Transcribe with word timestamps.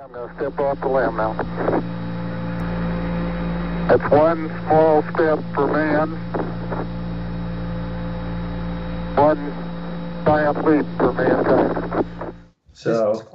I'm 0.00 0.12
going 0.12 0.28
to 0.28 0.34
step 0.36 0.58
off 0.58 0.80
the 0.80 0.88
limb 0.88 1.16
now. 1.16 1.34
That's 3.88 4.10
one 4.10 4.48
small 4.66 5.02
step 5.14 5.38
for 5.54 5.66
man, 5.66 6.10
one 9.16 9.38
giant 10.24 10.64
leap 10.64 10.86
for 10.98 11.12
mankind. 11.12 12.06
So 12.72 13.28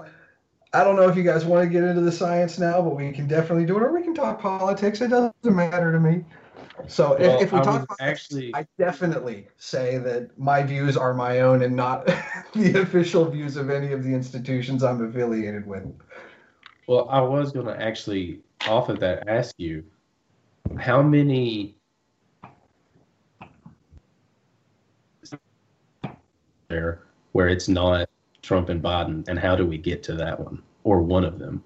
I 0.73 0.83
don't 0.83 0.95
know 0.95 1.07
if 1.07 1.15
you 1.15 1.23
guys 1.23 1.45
want 1.45 1.63
to 1.63 1.69
get 1.69 1.83
into 1.83 2.01
the 2.01 2.11
science 2.11 2.57
now, 2.57 2.81
but 2.81 2.95
we 2.95 3.11
can 3.11 3.27
definitely 3.27 3.65
do 3.65 3.77
it, 3.77 3.83
or 3.83 3.93
we 3.93 4.01
can 4.03 4.13
talk 4.15 4.41
politics. 4.41 5.01
It 5.01 5.09
doesn't 5.09 5.33
matter 5.43 5.91
to 5.91 5.99
me. 5.99 6.25
So 6.87 7.13
if, 7.13 7.19
Well, 7.27 7.41
if 7.41 7.51
we 7.53 7.59
I 7.59 7.61
talk 7.61 7.73
would 7.73 7.83
about 7.83 7.97
actually, 8.01 8.53
I 8.55 8.65
definitely 8.77 9.47
say 9.57 9.97
that 9.99 10.37
my 10.37 10.63
views 10.63 10.97
are 10.97 11.13
my 11.13 11.41
own 11.41 11.61
and 11.63 11.75
not 11.75 12.05
the 12.55 12.81
official 12.81 13.25
views 13.25 13.57
of 13.57 13.69
any 13.69 13.91
of 13.93 14.03
the 14.03 14.13
institutions 14.13 14.83
I'm 14.83 15.03
affiliated 15.03 15.65
with. 15.67 15.85
Well, 16.87 17.07
I 17.09 17.21
was 17.21 17.51
going 17.51 17.65
to 17.65 17.79
actually, 17.79 18.39
off 18.67 18.89
of 18.89 18.99
that, 19.01 19.27
ask 19.27 19.53
you 19.57 19.83
how 20.79 21.01
many 21.01 21.75
there 26.69 27.03
where 27.31 27.47
it's 27.47 27.67
not 27.67 28.09
Trump 28.41 28.69
and 28.69 28.81
Biden, 28.81 29.27
and 29.27 29.37
how 29.37 29.55
do 29.55 29.65
we 29.65 29.77
get 29.77 30.03
to 30.03 30.13
that 30.15 30.39
one 30.39 30.61
or 30.83 31.01
one 31.01 31.23
of 31.23 31.39
them? 31.39 31.63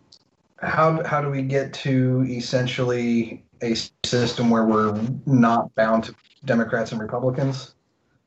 How 0.60 1.04
how 1.04 1.22
do 1.22 1.30
we 1.30 1.42
get 1.42 1.74
to 1.74 2.24
essentially 2.28 3.44
a 3.62 3.76
system 4.06 4.50
where 4.50 4.66
we're 4.66 5.00
not 5.26 5.74
bound 5.76 6.04
to 6.06 6.16
Democrats 6.46 6.92
and 6.92 7.02
Republicans? 7.02 7.76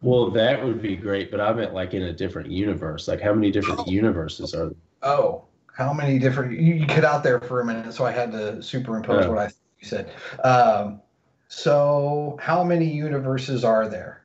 Well, 0.03 0.31
that 0.33 0.63
would 0.63 0.83
be 0.83 0.97
great, 0.97 1.31
but 1.31 1.41
I 1.41 1.53
meant 1.53 1.75
like 1.75 1.95
in 1.95 2.03
a 2.03 2.13
different 2.13 2.51
universe. 2.51 3.09
Like, 3.09 3.21
how 3.21 3.33
many 3.33 3.51
different 3.51 3.81
oh. 3.81 3.91
universes 3.91 4.55
are 4.55 4.67
there? 4.67 4.77
Oh, 5.03 5.45
how 5.75 5.93
many 5.93 6.19
different? 6.19 6.53
You, 6.53 6.75
you 6.75 6.87
cut 6.87 7.05
out 7.05 7.23
there 7.23 7.41
for 7.41 7.61
a 7.61 7.65
minute, 7.65 7.93
so 7.93 8.07
I 8.07 8.13
had 8.13 8.31
to 8.33 8.63
superimpose 8.63 9.25
Yeah. 9.25 9.29
what 9.29 9.39
I 9.39 9.45
you 9.81 9.89
said. 9.89 10.11
Um, 10.43 11.01
so, 11.49 12.39
how 12.41 12.65
many 12.65 12.87
universes 12.87 13.65
are 13.65 13.89
there? 13.89 14.23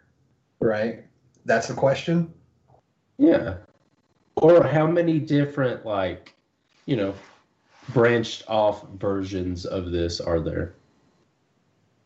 Right, 0.59 1.03
that's 1.45 1.67
the 1.67 1.73
question. 1.73 2.31
Yeah. 3.17 3.55
Or 4.35 4.63
how 4.63 4.87
many 4.87 5.19
different, 5.19 5.85
like, 5.85 6.33
you 6.85 6.95
know, 6.95 7.13
branched 7.89 8.43
off 8.47 8.87
versions 8.97 9.65
of 9.65 9.91
this 9.91 10.21
are 10.21 10.39
there? 10.39 10.75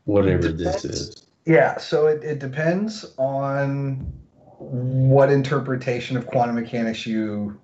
Whatever 0.05 0.51
this 0.51 0.83
is. 0.83 1.27
Yeah, 1.45 1.77
so 1.77 2.07
it, 2.07 2.23
it 2.23 2.39
depends 2.39 3.13
on 3.17 4.11
what 4.57 5.29
interpretation 5.29 6.17
of 6.17 6.25
quantum 6.25 6.55
mechanics 6.55 7.05
you 7.05 7.59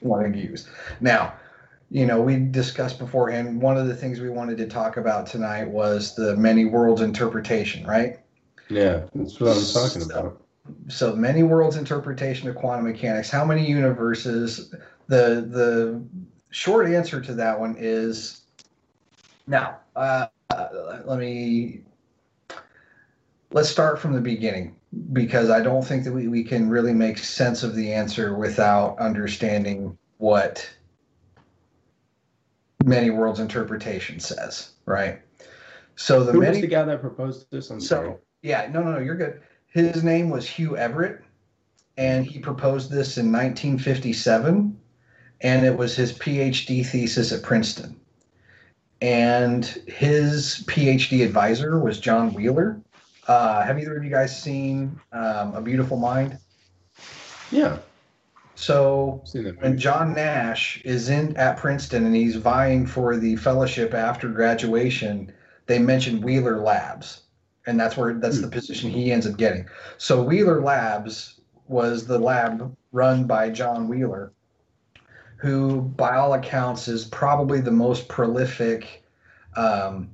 want 0.00 0.32
to 0.32 0.38
use. 0.38 0.68
Now, 1.00 1.34
you 1.90 2.06
know, 2.06 2.20
we 2.20 2.36
discussed 2.36 2.98
beforehand, 2.98 3.60
one 3.62 3.76
of 3.76 3.86
the 3.86 3.94
things 3.94 4.20
we 4.20 4.30
wanted 4.30 4.58
to 4.58 4.66
talk 4.66 4.96
about 4.96 5.26
tonight 5.26 5.68
was 5.68 6.14
the 6.14 6.36
many 6.36 6.64
worlds 6.66 7.00
interpretation, 7.00 7.86
right? 7.86 8.18
Yeah, 8.68 9.04
that's 9.14 9.40
what 9.40 9.56
I'm 9.56 9.64
talking 9.64 10.10
about. 10.10 10.42
so 10.88 11.14
many 11.14 11.42
worlds 11.42 11.76
interpretation 11.76 12.48
of 12.48 12.56
quantum 12.56 12.84
mechanics 12.84 13.30
how 13.30 13.44
many 13.44 13.66
universes 13.66 14.74
the 15.06 15.46
the 15.48 16.02
short 16.50 16.88
answer 16.88 17.20
to 17.20 17.34
that 17.34 17.58
one 17.58 17.74
is 17.78 18.42
now 19.46 19.78
uh, 19.96 20.26
let 21.04 21.18
me 21.18 21.80
let's 23.52 23.68
start 23.68 23.98
from 23.98 24.12
the 24.12 24.20
beginning 24.20 24.74
because 25.12 25.50
i 25.50 25.60
don't 25.60 25.84
think 25.84 26.04
that 26.04 26.12
we, 26.12 26.28
we 26.28 26.42
can 26.42 26.68
really 26.68 26.94
make 26.94 27.18
sense 27.18 27.62
of 27.62 27.74
the 27.74 27.92
answer 27.92 28.36
without 28.36 28.98
understanding 28.98 29.96
what 30.16 30.68
many 32.84 33.10
worlds 33.10 33.40
interpretation 33.40 34.18
says 34.18 34.70
right 34.86 35.20
so 35.98 36.22
the 36.22 36.30
Who 36.30 36.40
many 36.40 36.50
was 36.52 36.60
the 36.60 36.68
guy 36.68 36.84
that 36.84 37.00
proposed 37.00 37.50
this? 37.50 37.70
I'm 37.70 37.80
sorry. 37.80 38.10
so 38.10 38.20
yeah, 38.42 38.68
no, 38.72 38.84
no, 38.84 38.92
no, 38.92 38.98
you're 38.98 39.16
good. 39.16 39.40
His 39.66 40.04
name 40.04 40.30
was 40.30 40.48
Hugh 40.48 40.76
Everett, 40.76 41.22
and 41.96 42.24
he 42.24 42.38
proposed 42.38 42.88
this 42.88 43.18
in 43.18 43.32
1957, 43.32 44.78
and 45.40 45.66
it 45.66 45.76
was 45.76 45.96
his 45.96 46.12
PhD 46.12 46.86
thesis 46.86 47.32
at 47.32 47.42
Princeton. 47.42 47.96
And 49.00 49.64
his 49.88 50.64
PhD 50.68 51.24
advisor 51.24 51.80
was 51.80 51.98
John 51.98 52.32
Wheeler. 52.32 52.80
Uh, 53.28 53.62
have 53.62 53.78
either 53.78 53.96
of 53.96 54.02
you 54.02 54.10
guys 54.10 54.42
seen 54.42 54.98
um, 55.12 55.54
A 55.54 55.60
Beautiful 55.60 55.98
Mind? 55.98 56.38
Yeah, 57.50 57.78
So 58.54 59.20
I've 59.22 59.28
seen 59.28 59.44
that 59.44 59.60
when. 59.62 59.78
John 59.78 60.14
Nash 60.14 60.80
is 60.84 61.10
in 61.10 61.36
at 61.36 61.58
Princeton 61.58 62.06
and 62.06 62.16
he's 62.16 62.36
vying 62.36 62.86
for 62.86 63.16
the 63.16 63.36
fellowship 63.36 63.94
after 63.94 64.28
graduation, 64.28 65.32
they 65.66 65.78
mentioned 65.78 66.24
Wheeler 66.24 66.58
Labs, 66.58 67.22
and 67.66 67.78
that's 67.78 67.96
where 67.96 68.14
that's 68.14 68.40
the 68.40 68.48
position 68.48 68.90
he 68.90 69.12
ends 69.12 69.26
up 69.26 69.36
getting. 69.36 69.66
So 69.98 70.22
Wheeler 70.22 70.62
Labs 70.62 71.40
was 71.68 72.06
the 72.06 72.18
lab 72.18 72.74
run 72.92 73.24
by 73.24 73.50
John 73.50 73.88
Wheeler, 73.88 74.32
who, 75.36 75.82
by 75.82 76.16
all 76.16 76.32
accounts, 76.34 76.88
is 76.88 77.04
probably 77.04 77.60
the 77.60 77.70
most 77.70 78.08
prolific 78.08 79.04
um, 79.54 80.10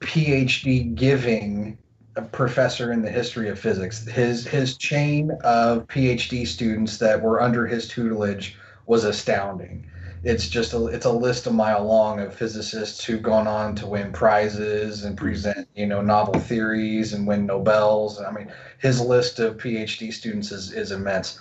PhD 0.00 0.94
giving 0.94 1.78
professor 2.20 2.92
in 2.92 3.02
the 3.02 3.10
history 3.10 3.48
of 3.48 3.58
physics. 3.58 4.06
His 4.06 4.46
his 4.46 4.76
chain 4.76 5.30
of 5.44 5.86
PhD 5.86 6.46
students 6.46 6.98
that 6.98 7.22
were 7.22 7.40
under 7.40 7.66
his 7.66 7.88
tutelage 7.88 8.56
was 8.86 9.04
astounding. 9.04 9.86
It's 10.24 10.48
just 10.48 10.72
a 10.72 10.86
it's 10.86 11.06
a 11.06 11.12
list 11.12 11.46
a 11.46 11.50
mile 11.50 11.84
long 11.84 12.20
of 12.20 12.34
physicists 12.34 13.02
who've 13.02 13.22
gone 13.22 13.46
on 13.46 13.74
to 13.76 13.86
win 13.86 14.12
prizes 14.12 15.04
and 15.04 15.16
present 15.16 15.68
you 15.74 15.86
know 15.86 16.02
novel 16.02 16.38
theories 16.38 17.12
and 17.12 17.26
win 17.26 17.46
Nobels. 17.46 18.20
I 18.20 18.30
mean, 18.30 18.52
his 18.78 19.00
list 19.00 19.38
of 19.38 19.56
PhD 19.56 20.12
students 20.12 20.52
is 20.52 20.72
is 20.72 20.92
immense. 20.92 21.40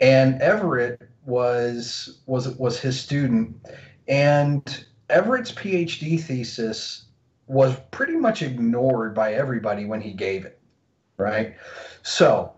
And 0.00 0.40
Everett 0.40 1.02
was 1.26 2.20
was 2.26 2.48
was 2.56 2.78
his 2.78 2.98
student, 2.98 3.56
and 4.06 4.84
Everett's 5.10 5.52
PhD 5.52 6.22
thesis 6.22 7.07
was 7.48 7.76
pretty 7.90 8.16
much 8.16 8.42
ignored 8.42 9.14
by 9.14 9.34
everybody 9.34 9.84
when 9.84 10.00
he 10.00 10.12
gave 10.12 10.44
it 10.44 10.58
right? 11.18 11.56
So 12.02 12.52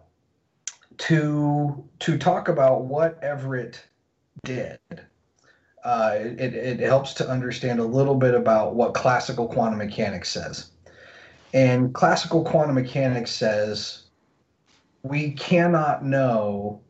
to 0.99 1.83
to 1.99 2.19
talk 2.19 2.49
about 2.49 2.85
what 2.85 3.19
everett 3.23 3.83
did 4.45 4.79
uh, 5.83 6.17
it, 6.19 6.55
it 6.55 6.81
helps 6.81 7.15
to 7.15 7.29
understand 7.29 7.81
a 7.81 7.85
little 7.85 8.15
bit 8.15 8.35
about 8.35 8.75
what 8.75 8.93
classical 8.93 9.49
quantum 9.49 9.79
mechanics 9.79 10.29
says. 10.31 10.73
And 11.55 11.95
classical 11.95 12.45
quantum 12.45 12.75
mechanics 12.75 13.31
says 13.31 14.03
we 15.03 15.33
cannot 15.33 16.05
know 16.05 16.83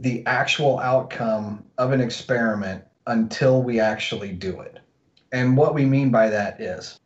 the 0.00 0.24
actual 0.26 0.78
outcome 0.78 1.64
of 1.78 1.90
an 1.90 2.00
experiment 2.00 2.84
until 3.08 3.64
we 3.64 3.80
actually 3.80 4.30
do 4.30 4.60
it. 4.60 4.78
And 5.32 5.56
what 5.56 5.74
we 5.74 5.84
mean 5.84 6.12
by 6.12 6.28
that 6.28 6.60
is 6.60 7.00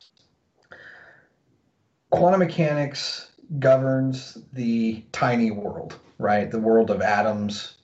quantum 2.10 2.40
mechanics 2.40 3.30
governs 3.58 4.38
the 4.52 5.02
tiny 5.12 5.50
world, 5.50 5.98
right? 6.18 6.50
The 6.50 6.58
world 6.58 6.90
of 6.90 7.00
atoms, 7.00 7.76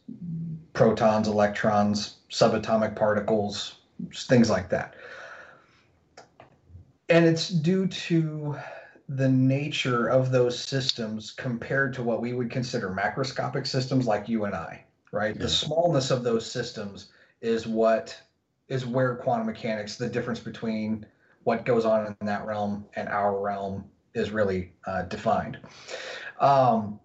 protons, 0.73 1.29
electrons, 1.29 2.17
subatomic 2.31 2.97
particles, 2.97 3.77
things 4.13 4.51
like 4.51 4.69
that. 4.71 4.95
And 7.09 7.25
it's 7.25 7.49
due 7.49 7.87
to 7.87 8.57
the 9.09 9.29
nature 9.29 10.09
of 10.09 10.31
those 10.31 10.59
systems 10.59 11.31
compared 11.31 11.93
to 11.95 12.03
what 12.03 12.21
we 12.21 12.33
would 12.33 12.51
consider 12.51 12.89
macroscopic 12.89 13.67
systems 13.67 14.07
like 14.07 14.29
you 14.29 14.45
and 14.45 14.55
I, 14.55 14.85
right? 15.13 15.39
The 15.39 15.49
smallness 15.49 16.11
of 16.11 16.25
those 16.25 16.51
systems 16.51 17.09
is 17.43 17.67
what 17.67 18.19
is 18.69 18.87
where 18.87 19.15
quantum 19.17 19.47
mechanics, 19.47 19.97
the 19.97 20.09
difference 20.09 20.41
between 20.41 21.05
what 21.43 21.67
goes 21.67 21.85
on 21.85 22.17
in 22.19 22.27
that 22.27 22.47
realm 22.47 22.87
and 22.97 23.09
our 23.09 23.39
realm 23.39 23.85
is 24.15 24.31
really 24.31 24.73
uh, 24.87 25.03
defined. 25.03 25.59
Um, 26.41 26.99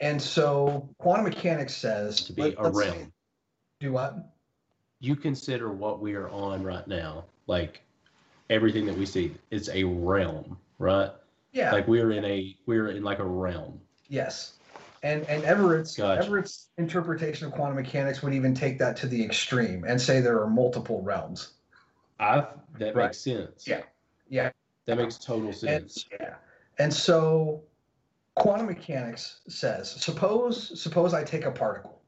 and 0.00 0.20
so 0.20 0.88
quantum 0.98 1.24
mechanics 1.24 1.74
says 1.76 2.22
to 2.24 2.32
be 2.32 2.42
let- 2.42 2.58
a 2.58 2.62
let's 2.62 2.78
say- 2.80 2.90
realm. 2.98 3.12
do 3.80 3.92
what? 3.92 4.14
You 5.00 5.16
consider 5.16 5.70
what 5.72 6.00
we 6.00 6.14
are 6.14 6.28
on 6.28 6.62
right 6.62 6.86
now, 6.86 7.24
like 7.48 7.82
everything 8.50 8.86
that 8.86 8.96
we 8.96 9.04
see, 9.04 9.34
is 9.50 9.68
a 9.70 9.82
realm, 9.82 10.56
right? 10.78 11.10
Yeah. 11.52 11.72
Like 11.72 11.88
we're 11.88 12.12
in 12.12 12.24
a 12.24 12.56
we're 12.66 12.88
in 12.90 13.02
like 13.02 13.18
a 13.18 13.24
realm. 13.24 13.80
Yes. 14.08 14.54
And 15.02 15.24
and 15.28 15.42
Everett's 15.42 15.96
Gotcha. 15.96 16.24
Everett's 16.24 16.68
interpretation 16.78 17.48
of 17.48 17.52
quantum 17.52 17.74
mechanics 17.76 18.22
would 18.22 18.32
even 18.32 18.54
take 18.54 18.78
that 18.78 18.96
to 18.98 19.08
the 19.08 19.22
extreme 19.24 19.82
and 19.84 20.00
say 20.00 20.20
there 20.20 20.40
are 20.40 20.48
multiple 20.48 21.02
realms. 21.02 21.54
I 22.20 22.46
that 22.78 22.94
Right. 22.94 23.06
makes 23.06 23.18
sense. 23.18 23.66
Yeah. 23.66 23.82
Yeah. 24.28 24.50
That 24.86 24.98
makes 24.98 25.18
total 25.18 25.46
And 25.48 25.56
sense. 25.56 26.06
yeah. 26.20 26.34
And 26.78 26.92
so 26.92 27.62
quantum 28.34 28.66
mechanics 28.66 29.40
says 29.48 29.90
suppose 29.90 30.80
suppose 30.80 31.14
I 31.14 31.24
take 31.24 31.44
a 31.44 31.50
particle, 31.50 32.00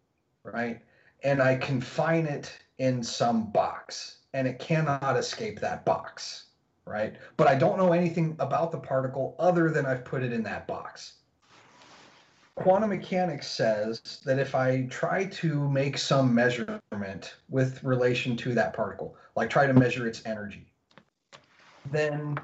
right? 0.42 0.80
And 1.22 1.42
I 1.42 1.56
confine 1.56 2.26
it 2.26 2.52
in 2.78 3.02
some 3.02 3.50
box 3.50 4.18
and 4.32 4.48
it 4.48 4.58
cannot 4.58 5.16
escape 5.16 5.60
that 5.60 5.84
box, 5.84 6.46
right? 6.86 7.14
But 7.36 7.46
I 7.46 7.54
don't 7.54 7.78
know 7.78 7.92
anything 7.92 8.36
about 8.40 8.72
the 8.72 8.78
particle 8.78 9.36
other 9.38 9.70
than 9.70 9.86
I've 9.86 10.04
put 10.04 10.22
it 10.22 10.32
in 10.32 10.42
that 10.42 10.66
box. 10.66 11.14
Quantum 12.56 12.90
mechanics 12.90 13.48
says 13.48 14.20
that 14.24 14.38
if 14.38 14.54
I 14.54 14.86
try 14.86 15.24
to 15.24 15.68
make 15.68 15.98
some 15.98 16.32
measurement 16.34 17.34
with 17.48 17.82
relation 17.82 18.36
to 18.38 18.54
that 18.54 18.74
particle, 18.74 19.16
like 19.34 19.50
try 19.50 19.66
to 19.66 19.72
measure 19.72 20.06
its 20.06 20.22
energy, 20.24 20.66
then 21.90 22.38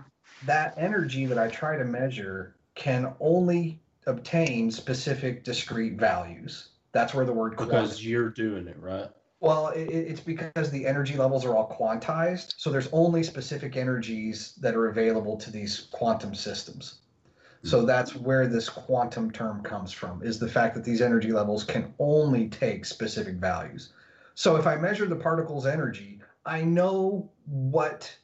that 0.46 0.75
energy 0.76 1.26
that 1.26 1.38
I 1.38 1.48
try 1.48 1.76
to 1.76 1.84
measure 1.84 2.56
can 2.75 3.12
only 3.20 3.81
obtain 4.06 4.70
specific 4.70 5.44
discrete 5.44 5.94
values. 5.94 6.70
That's 6.92 7.14
where 7.14 7.25
the 7.25 7.32
word 7.32 7.56
because 7.56 8.04
you're 8.04 8.31
doing 8.31 8.66
it, 8.66 8.76
right? 8.81 9.08
Well, 9.40 9.69
it, 9.69 9.88
it's 9.88 10.20
because 10.20 10.70
the 10.70 10.87
energy 10.87 11.16
levels 11.16 11.44
are 11.44 11.56
all 11.56 11.69
quantized. 11.69 12.54
So 12.58 12.70
there's 12.70 12.88
only 12.92 13.22
specific 13.22 13.76
energies 13.76 14.54
that 14.60 14.75
are 14.75 14.88
available 14.88 15.37
to 15.38 15.50
these 15.50 15.88
quantum 15.92 16.34
systems. 16.34 16.96
So 17.62 17.81
hmm. 17.81 17.87
that's 17.87 18.14
where 18.14 18.46
this 18.46 18.69
quantum 18.69 19.31
term 19.31 19.62
comes 19.62 19.92
from, 19.92 20.22
is 20.22 20.38
the 20.38 20.48
fact 20.48 20.75
that 20.75 20.84
these 20.84 21.00
energy 21.00 21.32
levels 21.32 21.64
can 21.64 21.94
only 21.98 22.48
take 22.48 22.84
specific 22.84 23.37
values. 23.37 23.92
So 24.34 24.56
if 24.56 24.66
I 24.66 24.76
measure 24.76 25.06
the 25.06 25.16
particle's 25.16 25.66
energy, 25.66 26.20
I 26.46 26.62
know 26.62 27.31
what 27.46 28.14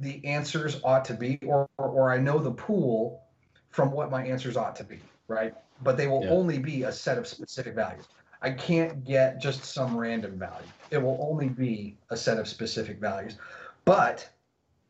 the 0.00 0.24
answers 0.24 0.80
ought 0.84 1.04
to 1.06 1.14
be, 1.14 1.38
or, 1.46 1.68
or, 1.78 1.88
or 1.88 2.12
I 2.12 2.18
know 2.18 2.38
the 2.38 2.50
pool 2.50 3.22
from 3.70 3.92
what 3.92 4.10
my 4.10 4.24
answers 4.24 4.56
ought 4.56 4.76
to 4.76 4.84
be, 4.84 5.00
right? 5.28 5.54
But 5.82 5.96
they 5.96 6.06
will 6.06 6.24
yeah. 6.24 6.30
only 6.30 6.58
be 6.58 6.84
a 6.84 6.92
set 6.92 7.18
of 7.18 7.26
specific 7.26 7.74
values. 7.74 8.06
I 8.42 8.50
can't 8.50 9.04
get 9.04 9.40
just 9.40 9.64
some 9.64 9.96
random 9.96 10.38
value. 10.38 10.68
It 10.90 10.98
will 10.98 11.18
only 11.20 11.48
be 11.48 11.96
a 12.10 12.16
set 12.16 12.38
of 12.38 12.46
specific 12.46 13.00
values. 13.00 13.36
But 13.84 14.28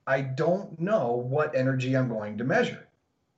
I 0.06 0.20
don't 0.20 0.78
know 0.80 1.12
what 1.12 1.54
energy 1.54 1.96
I'm 1.96 2.08
going 2.08 2.38
to 2.38 2.44
measure. 2.44 2.86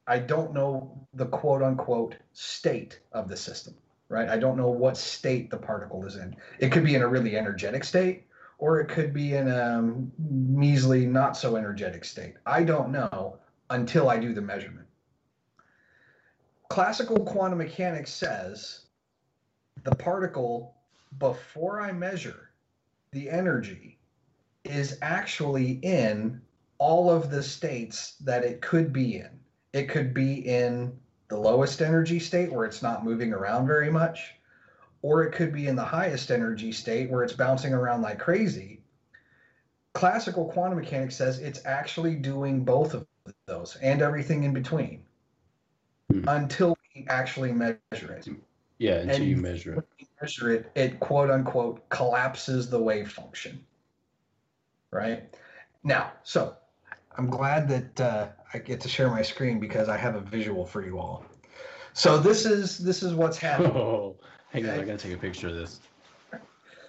I 0.07 0.19
don't 0.19 0.55
know 0.55 0.91
the 1.15 1.27
quote 1.27 1.63
unquote 1.63 2.17
state 2.33 3.01
of 3.13 3.29
the 3.29 3.37
system, 3.37 3.75
right? 4.09 4.29
I 4.29 4.39
don't 4.39 4.57
know 4.57 4.71
what 4.71 4.97
state 4.97 5.51
the 5.51 5.59
particle 5.59 6.05
is 6.07 6.17
in. 6.17 6.35
It 6.59 6.73
could 6.73 6.85
be 6.85 6.95
in 6.95 7.03
a 7.03 7.09
really 7.09 7.37
energetic 7.37 7.85
state, 7.85 8.25
or 8.59 8.81
it 8.81 8.89
could 8.89 9.13
be 9.13 9.35
in 9.35 9.49
a 9.49 9.95
measly, 10.19 11.07
not 11.07 11.37
so 11.37 11.57
energetic 11.57 12.05
state. 12.05 12.35
I 12.45 12.65
don't 12.65 12.91
know 12.91 13.39
until 13.71 14.11
I 14.11 14.19
do 14.19 14.35
the 14.35 14.43
measurement. 14.43 14.87
Classical 16.69 17.25
quantum 17.25 17.59
mechanics 17.59 18.11
says 18.11 18.87
the 19.85 19.95
particle, 19.95 20.75
before 21.19 21.81
I 21.81 21.93
measure 21.93 22.51
the 23.13 23.31
energy, 23.31 23.99
is 24.65 24.99
actually 25.01 25.79
in 25.83 26.41
all 26.79 27.11
of 27.11 27.31
the 27.31 27.43
states 27.43 28.17
that 28.21 28.45
it 28.45 28.61
could 28.61 28.93
be 28.93 29.17
in. 29.17 29.31
It 29.73 29.89
could 29.89 30.13
be 30.13 30.47
in 30.47 30.99
the 31.29 31.39
lowest 31.39 31.81
energy 31.81 32.19
state 32.19 32.53
where 32.53 32.65
it's 32.65 32.83
not 32.83 33.05
moving 33.05 33.33
around 33.33 33.67
very 33.67 33.91
much, 33.91 34.35
or 35.03 35.23
it 35.23 35.33
could 35.33 35.53
be 35.53 35.67
in 35.67 35.77
the 35.77 35.85
highest 35.85 36.31
energy 36.31 36.73
state 36.73 37.11
where 37.11 37.23
it's 37.23 37.33
bouncing 37.33 37.73
around 37.73 38.03
like 38.03 38.19
crazy. 38.19 38.83
Classical 39.95 40.47
quantum 40.47 40.79
mechanics 40.79 41.17
says 41.17 41.39
it's 41.39 41.65
actually 41.65 42.15
doing 42.15 42.65
both 42.65 42.95
of 42.95 43.07
those 43.47 43.77
and 43.83 44.03
everything 44.03 44.45
in 44.45 44.53
between 44.53 45.03
hmm. 46.11 46.25
until 46.29 46.77
we 46.95 47.07
actually 47.09 47.53
measure 47.53 47.79
it. 47.93 48.29
Yeah, 48.79 48.99
until 48.99 49.17
and 49.17 49.25
you 49.27 49.37
measure 49.37 49.75
it. 49.75 49.85
You 49.99 50.07
measure 50.21 50.51
it, 50.53 50.71
it 50.75 51.01
quote 51.01 51.31
unquote 51.31 51.89
collapses 51.89 52.71
the 52.71 52.81
wave 52.81 53.11
function. 53.11 53.65
Right? 54.91 55.35
Now, 55.85 56.13
so 56.23 56.57
I'm 57.17 57.29
glad 57.29 57.69
that 57.69 58.01
uh, 58.01 58.29
I 58.55 58.59
get 58.59 58.81
to 58.83 58.89
share 58.89 59.11
my 59.11 59.23
screen 59.23 59.59
because 59.59 59.89
I 59.89 59.97
have 59.97 60.15
a 60.15 60.21
visual 60.21 60.65
for 60.65 60.85
you 60.85 60.99
all. 60.99 61.25
So 61.93 62.17
this 62.17 62.47
is 62.47 62.79
this 62.79 63.03
is 63.03 63.15
what's 63.15 63.37
happening. 63.37 63.73
Oh, 63.77 64.17
hang 64.51 64.69
on, 64.69 64.81
I 64.81 64.85
gotta 64.85 64.97
take 64.97 65.15
a 65.15 65.19
picture 65.19 65.49
of 65.49 65.55
this. 65.55 65.81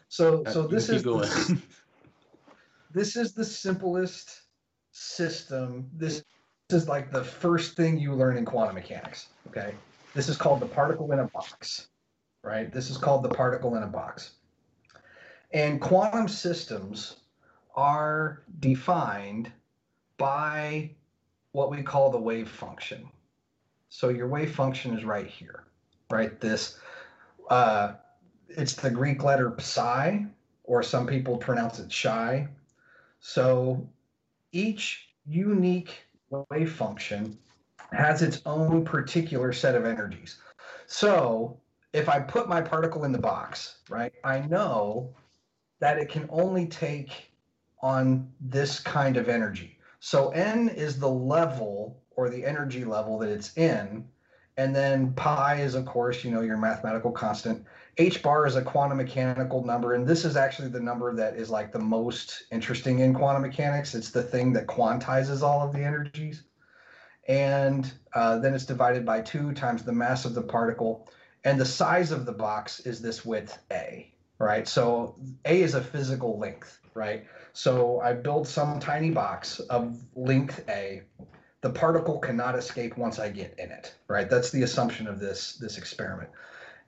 So 0.10 0.44
so 0.50 0.64
uh, 0.64 0.68
this 0.68 0.90
is 0.90 1.04
the, 1.04 1.62
this 2.94 3.16
is 3.16 3.34
the 3.34 3.46
simplest 3.46 4.42
system. 4.92 5.90
This 5.94 6.24
is 6.70 6.88
like 6.88 7.12
the 7.12 7.24
first 7.24 7.76
thing 7.76 8.00
you 8.00 8.14
learn 8.14 8.38
in 8.38 8.46
quantum 8.46 8.76
mechanics. 8.76 9.28
Okay, 9.48 9.76
this 10.14 10.30
is 10.30 10.38
called 10.38 10.60
the 10.60 10.66
particle 10.66 11.12
in 11.12 11.20
a 11.20 11.28
box, 11.28 11.88
right? 12.44 12.72
This 12.72 12.90
is 12.90 12.98
called 12.98 13.24
the 13.24 13.30
particle 13.30 13.76
in 13.76 13.84
a 13.84 13.88
box. 13.88 14.32
And 15.52 15.82
quantum 15.82 16.28
systems 16.28 17.18
are 17.76 18.44
defined 18.60 19.52
by 20.18 20.92
what 21.54 21.72
we 21.72 21.82
call 21.82 22.12
the 22.12 22.20
wave 22.20 22.50
function. 22.50 23.10
So 23.90 24.10
your 24.10 24.28
wave 24.28 24.54
function 24.54 24.96
is 24.96 25.04
right 25.04 25.26
here, 25.26 25.64
right? 26.12 26.40
This, 26.40 26.78
uh, 27.50 27.94
it's 28.48 28.74
the 28.74 28.90
Greek 28.90 29.24
letter 29.24 29.56
psi, 29.60 30.26
or 30.64 30.84
some 30.84 31.08
people 31.08 31.38
pronounce 31.38 31.80
it 31.80 31.92
shy. 31.92 32.48
So 33.20 33.88
each 34.52 35.10
unique 35.26 36.08
wave 36.50 36.72
function 36.72 37.38
has 37.92 38.22
its 38.22 38.42
own 38.46 38.86
particular 38.86 39.52
set 39.52 39.76
of 39.76 39.86
energies. 39.86 40.38
So 40.86 41.60
if 41.94 42.08
I 42.08 42.20
put 42.20 42.48
my 42.48 42.62
particle 42.62 43.04
in 43.04 43.12
the 43.12 43.20
box, 43.20 43.80
right, 43.90 44.14
I 44.24 44.42
know 44.42 45.14
that 45.80 45.98
it 45.98 46.10
can 46.10 46.28
only 46.30 46.68
take 46.68 47.32
on 47.82 48.32
this 48.40 48.80
kind 48.80 49.18
of 49.18 49.30
energy. 49.30 49.78
So 50.00 50.30
n 50.30 50.70
is 50.70 51.00
the 51.00 51.10
level 51.10 52.02
or 52.12 52.30
the 52.30 52.46
energy 52.46 52.86
level 52.86 53.18
that 53.20 53.30
it's 53.30 53.58
in. 53.58 54.08
And 54.60 54.76
then 54.76 55.14
pi 55.14 55.62
is, 55.62 55.74
of 55.74 55.86
course, 55.86 56.26
you 56.26 56.32
know, 56.32 56.42
your 56.42 56.58
mathematical 56.58 57.12
constant. 57.12 57.66
H 57.98 58.22
bar 58.22 58.46
is 58.46 58.58
a 58.58 58.62
quantum 58.62 58.98
mechanical 58.98 59.64
number. 59.64 59.94
And 59.94 60.06
this 60.06 60.26
is 60.26 60.36
actually 60.36 60.68
the 60.68 60.82
number 60.82 61.16
that 61.16 61.38
is 61.38 61.50
like 61.50 61.72
the 61.72 61.80
most 61.80 62.44
interesting 62.52 63.00
in 63.00 63.14
quantum 63.14 63.42
mechanics. 63.42 63.96
It's 63.96 64.12
the 64.12 64.22
thing 64.22 64.52
that 64.54 64.68
quantizes 64.68 65.44
all 65.44 65.66
of 65.66 65.72
the 65.72 65.82
energies 65.82 66.44
and 67.30 67.94
uh, 68.14 68.40
then 68.40 68.54
it's 68.54 68.66
divided 68.66 69.06
by 69.06 69.22
2 69.22 69.54
times 69.54 69.84
the 69.84 69.94
mass 69.94 70.26
of 70.26 70.34
the 70.34 70.42
particle. 70.42 71.08
And 71.46 71.58
the 71.58 71.66
size 71.66 72.12
of 72.12 72.26
the 72.26 72.34
box 72.34 72.82
is 72.82 73.02
this 73.02 73.24
width 73.24 73.60
A, 73.72 74.14
right? 74.40 74.68
So 74.68 75.16
A 75.46 75.62
is 75.62 75.74
a 75.74 75.82
physical 75.82 76.38
length, 76.38 76.80
right? 76.96 77.26
So 77.54 78.02
I 78.02 78.12
build 78.12 78.46
some 78.46 78.78
tiny 78.82 79.12
box 79.12 79.62
of 79.62 79.98
length 80.16 80.66
A. 80.68 81.04
The 81.62 81.70
particle 81.70 82.20
cannot 82.20 82.56
escape 82.56 82.98
once 82.98 83.20
I 83.20 83.30
get 83.30 83.58
in 83.60 83.72
it, 83.72 83.94
right? 84.08 84.30
That's 84.30 84.52
the 84.52 84.64
assumption 84.64 85.08
of 85.08 85.20
this, 85.20 85.56
this 85.56 85.78
experiment. 85.78 86.30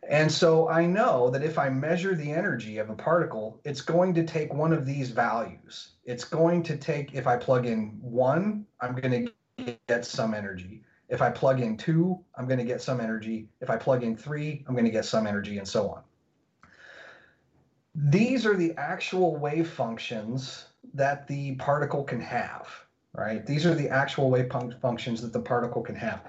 And 0.09 0.31
so 0.31 0.69
I 0.69 0.85
know 0.85 1.29
that 1.29 1.43
if 1.43 1.59
I 1.59 1.69
measure 1.69 2.15
the 2.15 2.31
energy 2.31 2.77
of 2.79 2.89
a 2.89 2.95
particle, 2.95 3.59
it's 3.63 3.81
going 3.81 4.13
to 4.15 4.23
take 4.23 4.53
one 4.53 4.73
of 4.73 4.85
these 4.85 5.11
values. 5.11 5.91
It's 6.05 6.23
going 6.23 6.63
to 6.63 6.77
take, 6.77 7.13
if 7.13 7.27
I 7.27 7.37
plug 7.37 7.65
in 7.65 7.99
one, 8.01 8.65
I'm 8.79 8.95
going 8.95 9.31
to 9.57 9.73
get 9.87 10.05
some 10.05 10.33
energy. 10.33 10.83
If 11.09 11.21
I 11.21 11.29
plug 11.29 11.59
in 11.59 11.77
two, 11.77 12.23
I'm 12.35 12.47
going 12.47 12.57
to 12.57 12.65
get 12.65 12.81
some 12.81 13.01
energy. 13.01 13.49
If 13.59 13.69
I 13.69 13.75
plug 13.75 14.03
in 14.03 14.15
three, 14.15 14.63
I'm 14.67 14.73
going 14.73 14.85
to 14.85 14.91
get 14.91 15.05
some 15.05 15.27
energy, 15.27 15.57
and 15.57 15.67
so 15.67 15.89
on. 15.89 16.01
These 17.93 18.45
are 18.45 18.55
the 18.55 18.73
actual 18.77 19.35
wave 19.35 19.69
functions 19.69 20.67
that 20.93 21.27
the 21.27 21.55
particle 21.55 22.03
can 22.05 22.21
have, 22.21 22.69
right? 23.13 23.45
These 23.45 23.65
are 23.65 23.75
the 23.75 23.89
actual 23.89 24.29
wave 24.29 24.51
functions 24.81 25.21
that 25.21 25.33
the 25.33 25.39
particle 25.39 25.81
can 25.81 25.95
have. 25.95 26.21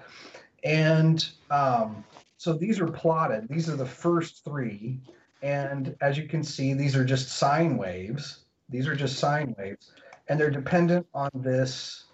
And 0.65 1.27
um, 1.51 2.05
so 2.39 2.53
these 2.53 2.81
are 2.81 2.87
plotted. 2.87 3.49
These 3.49 3.69
are 3.69 3.77
the 3.77 3.87
first 3.87 4.45
three. 4.45 4.99
And 5.43 5.97
as 6.01 6.17
you 6.17 6.29
can 6.29 6.43
see, 6.43 6.73
these 6.73 6.97
are 6.97 7.05
just 7.05 7.31
sine 7.31 7.77
waves. 7.77 8.45
These 8.69 8.87
are 8.87 8.95
just 8.95 9.19
sine 9.19 9.55
waves. 9.59 9.93
And 10.29 10.39
they're 10.39 10.51
dependent 10.51 11.07
on 11.15 11.31
this 11.35 12.05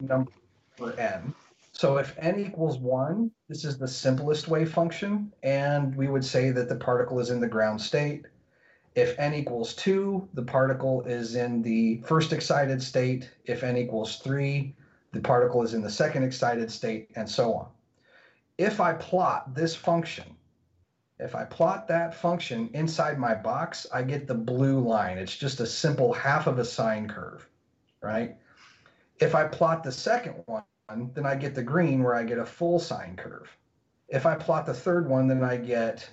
number 0.00 0.30
for 0.76 0.98
n. 0.98 1.34
So 1.72 1.98
if 1.98 2.16
n 2.18 2.40
equals 2.40 2.78
1, 2.78 3.30
this 3.48 3.64
is 3.64 3.78
the 3.78 3.86
simplest 3.86 4.48
wave 4.48 4.72
function, 4.72 5.32
and 5.44 5.94
we 5.94 6.08
would 6.08 6.24
say 6.24 6.50
that 6.50 6.68
the 6.68 6.74
particle 6.74 7.20
is 7.20 7.30
in 7.30 7.40
the 7.40 7.46
ground 7.46 7.80
state. 7.80 8.24
If 8.98 9.16
n 9.16 9.32
equals 9.32 9.74
2, 9.74 10.30
the 10.34 10.42
particle 10.42 11.02
is 11.04 11.36
in 11.36 11.62
the 11.62 11.98
first 11.98 12.32
excited 12.32 12.82
state. 12.82 13.30
If 13.44 13.62
n 13.62 13.76
equals 13.76 14.16
3, 14.16 14.74
the 15.12 15.20
particle 15.20 15.62
is 15.62 15.72
in 15.72 15.82
the 15.82 15.90
second 15.90 16.24
excited 16.24 16.68
state, 16.68 17.08
and 17.14 17.30
so 17.30 17.54
on. 17.54 17.68
If 18.58 18.80
I 18.80 18.94
plot 18.94 19.54
this 19.54 19.76
function, 19.76 20.34
if 21.20 21.36
I 21.36 21.44
plot 21.44 21.86
that 21.86 22.12
function 22.12 22.70
inside 22.74 23.20
my 23.20 23.36
box, 23.36 23.86
I 23.94 24.02
get 24.02 24.26
the 24.26 24.34
blue 24.34 24.80
line. 24.80 25.16
It's 25.16 25.36
just 25.36 25.60
a 25.60 25.66
simple 25.66 26.12
half 26.12 26.48
of 26.48 26.58
a 26.58 26.64
sine 26.64 27.06
curve, 27.06 27.48
right? 28.02 28.36
If 29.20 29.36
I 29.36 29.44
plot 29.44 29.84
the 29.84 29.92
second 29.92 30.42
one, 30.46 30.64
then 31.14 31.24
I 31.24 31.36
get 31.36 31.54
the 31.54 31.62
green 31.62 32.02
where 32.02 32.16
I 32.16 32.24
get 32.24 32.38
a 32.38 32.44
full 32.44 32.80
sine 32.80 33.14
curve. 33.14 33.48
If 34.08 34.26
I 34.26 34.34
plot 34.34 34.66
the 34.66 34.74
third 34.74 35.08
one, 35.08 35.28
then 35.28 35.44
I 35.44 35.56
get 35.56 36.10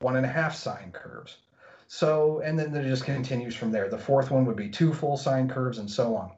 one 0.00 0.16
and 0.16 0.26
a 0.26 0.28
half 0.28 0.54
sine 0.54 0.92
curves. 0.92 1.38
So, 1.94 2.40
and 2.40 2.58
then 2.58 2.74
it 2.74 2.84
just 2.84 3.04
continues 3.04 3.54
from 3.54 3.70
there. 3.70 3.90
The 3.90 3.98
fourth 3.98 4.30
one 4.30 4.46
would 4.46 4.56
be 4.56 4.70
two 4.70 4.94
full 4.94 5.18
sine 5.18 5.46
curves 5.46 5.76
and 5.76 5.90
so 5.90 6.16
on. 6.16 6.32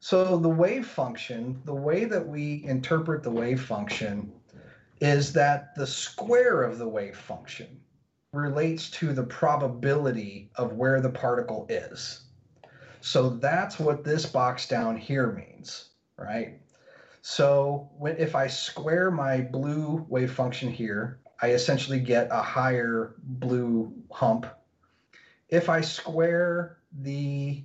So 0.00 0.36
the 0.36 0.50
wave 0.50 0.86
function, 0.86 1.62
the 1.64 1.72
way 1.72 2.04
that 2.04 2.28
we 2.28 2.62
interpret 2.66 3.22
the 3.22 3.30
wave 3.30 3.62
function 3.62 4.30
is 5.00 5.32
that 5.32 5.74
the 5.76 5.86
square 5.86 6.62
of 6.62 6.76
the 6.76 6.86
wave 6.86 7.16
function 7.16 7.80
relates 8.34 8.90
to 8.90 9.14
the 9.14 9.22
probability 9.22 10.50
of 10.56 10.74
where 10.74 11.00
the 11.00 11.08
particle 11.08 11.64
is. 11.70 12.24
So 13.00 13.30
that's 13.30 13.78
what 13.78 14.04
this 14.04 14.26
box 14.26 14.68
down 14.68 14.98
here 14.98 15.32
means, 15.32 15.88
right? 16.18 16.60
So 17.22 17.88
when, 17.96 18.18
if 18.18 18.34
I 18.34 18.46
square 18.46 19.10
my 19.10 19.40
blue 19.40 20.04
wave 20.10 20.32
function 20.32 20.70
here, 20.70 21.18
I 21.40 21.50
essentially 21.50 22.00
get 22.00 22.28
a 22.30 22.42
higher 22.42 23.14
blue 23.22 23.92
hump. 24.10 24.46
If 25.48 25.68
I 25.68 25.80
square 25.80 26.78
the 27.00 27.62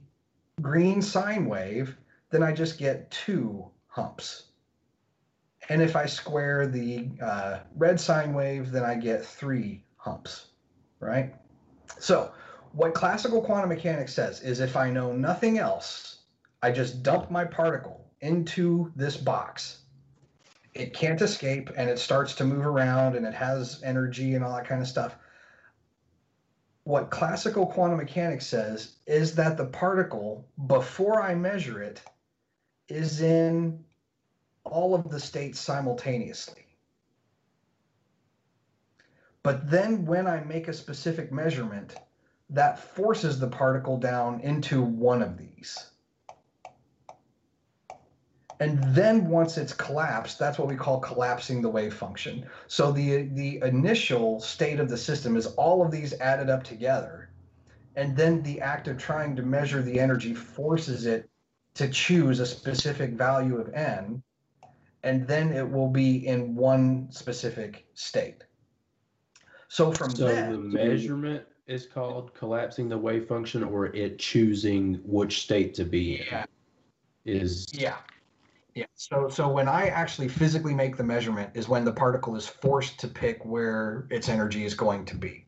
green 0.62 1.01
sine 1.01 1.46
wave, 1.46 1.98
then 2.30 2.44
I 2.44 2.53
just 2.53 2.77
get 2.77 3.10
two 3.12 3.68
humps. 3.88 4.50
And 5.70 5.82
if 5.82 5.96
I 5.96 6.06
square 6.06 6.68
the 6.68 7.10
uh, 7.22 7.60
red 7.75 8.00
sine 8.00 8.34
wave, 8.34 8.72
then 8.72 8.84
I 8.84 8.96
get 8.96 9.25
three 9.25 9.84
humps, 9.98 10.48
right? 11.00 11.34
So 12.00 12.32
what 12.74 12.94
classical 12.94 13.42
quantum 13.42 13.70
mechanics 13.70 14.13
says 14.13 14.42
is 14.42 14.60
if 14.60 14.75
I 14.75 14.89
know 14.89 15.13
nothing 15.13 15.58
else, 15.58 16.24
I 16.62 16.72
just 16.72 17.03
dump 17.03 17.32
my 17.32 17.46
particle 17.46 18.12
into 18.22 18.92
this 18.96 19.15
box. 19.15 19.83
It 20.74 20.94
can't 20.94 21.22
escape 21.22 21.70
and 21.77 21.89
it 21.89 22.00
starts 22.00 22.34
to 22.36 22.46
move 22.46 22.65
around 22.65 23.15
and 23.15 23.25
it 23.25 23.34
has 23.34 23.82
energy 23.84 24.36
and 24.36 24.44
all 24.44 24.56
that 24.56 24.68
kind 24.68 24.82
of 24.82 24.88
stuff. 24.88 25.15
What 26.84 27.12
classical 27.12 27.65
quantum 27.65 27.98
mechanics 27.98 28.46
says 28.46 28.98
is 29.06 29.36
that 29.36 29.56
the 29.56 29.65
particle, 29.65 30.48
before 30.68 31.22
I 31.22 31.36
measure 31.36 31.82
it, 31.82 32.01
is 32.89 33.22
in 33.22 33.84
all 34.65 34.94
of 34.96 35.10
the 35.10 35.20
states 35.20 35.60
simultaneously. 35.60 36.65
But 39.44 39.70
then 39.70 40.06
when 40.06 40.25
I 40.27 40.42
make 40.42 40.68
a 40.68 40.74
specific 40.74 41.32
measurement, 41.32 41.96
that 42.50 42.80
forces 42.80 43.39
the 43.39 43.48
particle 43.48 43.98
down 43.98 44.39
into 44.42 44.82
one 44.82 45.22
of 45.22 45.38
these. 45.38 45.92
And 48.60 48.81
then 48.95 49.27
once 49.27 49.57
it's 49.57 49.74
collapsed, 49.74 50.39
that's 50.39 50.57
what 50.57 50.67
we 50.67 50.75
call 50.75 51.00
collapsing 51.00 51.62
the 51.62 51.69
wave 51.69 51.93
function. 51.93 52.45
So 52.67 52.91
the 52.91 53.24
the 53.33 53.60
initial 53.63 54.39
state 54.39 54.79
of 54.79 54.89
the 54.89 54.98
system 54.98 55.36
is 55.36 55.48
all 55.48 55.83
of 55.83 55.91
these 55.91 56.13
added 56.19 56.50
up 56.50 56.63
together. 56.63 57.29
And 57.95 58.15
then 58.15 58.41
the 58.43 58.62
act 58.62 58.88
of 58.88 58.98
trying 58.98 59.36
to 59.36 59.43
measure 59.43 59.81
the 59.81 60.00
energy 60.00 60.33
forces 60.33 61.05
it 61.05 61.29
to 61.75 61.89
choose 61.89 62.39
a 62.39 62.45
specific 62.45 63.12
value 63.12 63.57
of 63.57 63.74
n, 63.74 64.22
and 65.03 65.27
then 65.27 65.51
it 65.51 65.69
will 65.69 65.89
be 65.89 66.27
in 66.27 66.55
one 66.55 67.12
specific 67.12 67.86
state. 67.93 68.43
So 69.67 69.91
from 69.91 70.12
so 70.12 70.27
the 70.27 70.57
measurement 70.57 71.45
is 71.65 71.88
called 71.88 72.33
collapsing 72.36 72.89
the 72.89 72.98
wave 72.98 73.27
function, 73.27 73.63
or 73.63 73.88
it 73.88 74.19
choosing 74.19 75.01
which 75.03 75.41
state 75.41 75.74
to 75.75 75.83
be 75.83 76.19
in. 76.19 76.25
Yeah. 76.27 76.45
Is 77.25 77.67
Yeah. 77.74 77.98
Yeah. 78.75 78.86
So 78.96 79.30
so 79.30 79.48
when 79.50 79.68
I 79.68 79.88
actually 79.88 80.27
physically 80.27 80.74
make 80.74 80.98
the 80.98 81.03
measurement 81.03 81.51
is 81.53 81.70
when 81.70 81.86
the 81.86 81.92
particle 81.92 82.36
is 82.36 82.48
forced 82.48 83.00
to 83.01 83.08
pick 83.08 83.44
where 83.46 84.08
its 84.10 84.30
energy 84.30 84.65
is 84.65 84.74
going 84.74 85.06
to 85.06 85.15
be. 85.15 85.46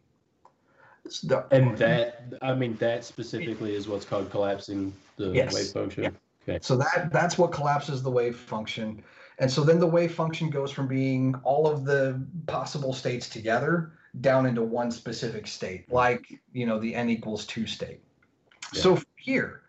The- 1.23 1.45
and 1.51 1.77
that 1.77 2.33
I 2.41 2.53
mean 2.53 2.75
that 2.77 3.03
specifically 3.03 3.75
is 3.75 3.87
what's 3.87 4.05
called 4.05 4.29
collapsing 4.29 4.93
the 5.17 5.31
Yes. 5.31 5.53
wave 5.53 5.67
function. 5.67 6.03
Yeah. 6.03 6.09
Okay. 6.47 6.59
so 6.61 6.77
that 6.77 7.09
that's 7.11 7.37
what 7.37 7.51
collapses 7.51 8.03
the 8.03 8.11
wave 8.11 8.35
function. 8.37 9.03
And 9.39 9.51
so 9.51 9.63
then 9.63 9.79
the 9.79 9.87
wave 9.87 10.13
function 10.13 10.49
goes 10.49 10.71
from 10.71 10.87
being 10.87 11.35
all 11.43 11.67
of 11.67 11.83
the 11.83 12.23
possible 12.45 12.93
states 12.93 13.27
together 13.27 13.93
down 14.21 14.45
into 14.45 14.63
one 14.63 14.91
specific 14.91 15.47
state, 15.47 15.91
like 15.91 16.39
you 16.53 16.65
know 16.65 16.79
the 16.79 16.93
n 16.93 17.09
equals 17.09 17.45
two 17.45 17.65
state. 17.65 18.01
So 18.73 18.99
here, 19.15 19.61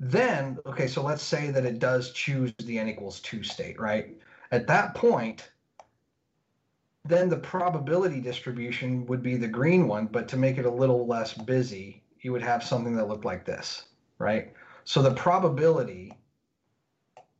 then 0.00 0.58
okay, 0.64 0.86
so 0.86 1.02
let's 1.02 1.22
say 1.22 1.50
that 1.50 1.66
it 1.66 1.78
does 1.78 2.12
choose 2.12 2.52
the 2.60 2.78
n 2.78 2.88
equals 2.88 3.20
two 3.20 3.42
state, 3.42 3.78
right? 3.78 4.16
At 4.50 4.66
that 4.66 4.94
point, 4.94 5.50
then 7.04 7.28
the 7.28 7.36
probability 7.36 8.20
distribution 8.20 9.04
would 9.06 9.22
be 9.22 9.36
the 9.36 9.46
green 9.46 9.86
one, 9.86 10.06
but 10.06 10.26
to 10.28 10.36
make 10.38 10.56
it 10.56 10.64
a 10.64 10.70
little 10.70 11.06
less 11.06 11.34
busy, 11.34 12.02
you 12.20 12.32
would 12.32 12.42
have 12.42 12.64
something 12.64 12.96
that 12.96 13.08
looked 13.08 13.24
like 13.26 13.44
this, 13.44 13.84
right? 14.18 14.52
So 14.84 15.02
the 15.02 15.14
probability, 15.14 16.12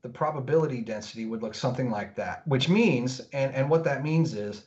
the 0.02 0.09
probability 0.09 0.83
density 0.83 1.26
would 1.26 1.43
look 1.43 1.55
something 1.55 1.90
like 1.90 2.14
that, 2.17 2.47
which 2.47 2.69
means, 2.69 3.21
and, 3.33 3.55
and 3.55 3.69
what 3.69 3.85
that 3.85 4.02
means 4.02 4.35
is 4.35 4.64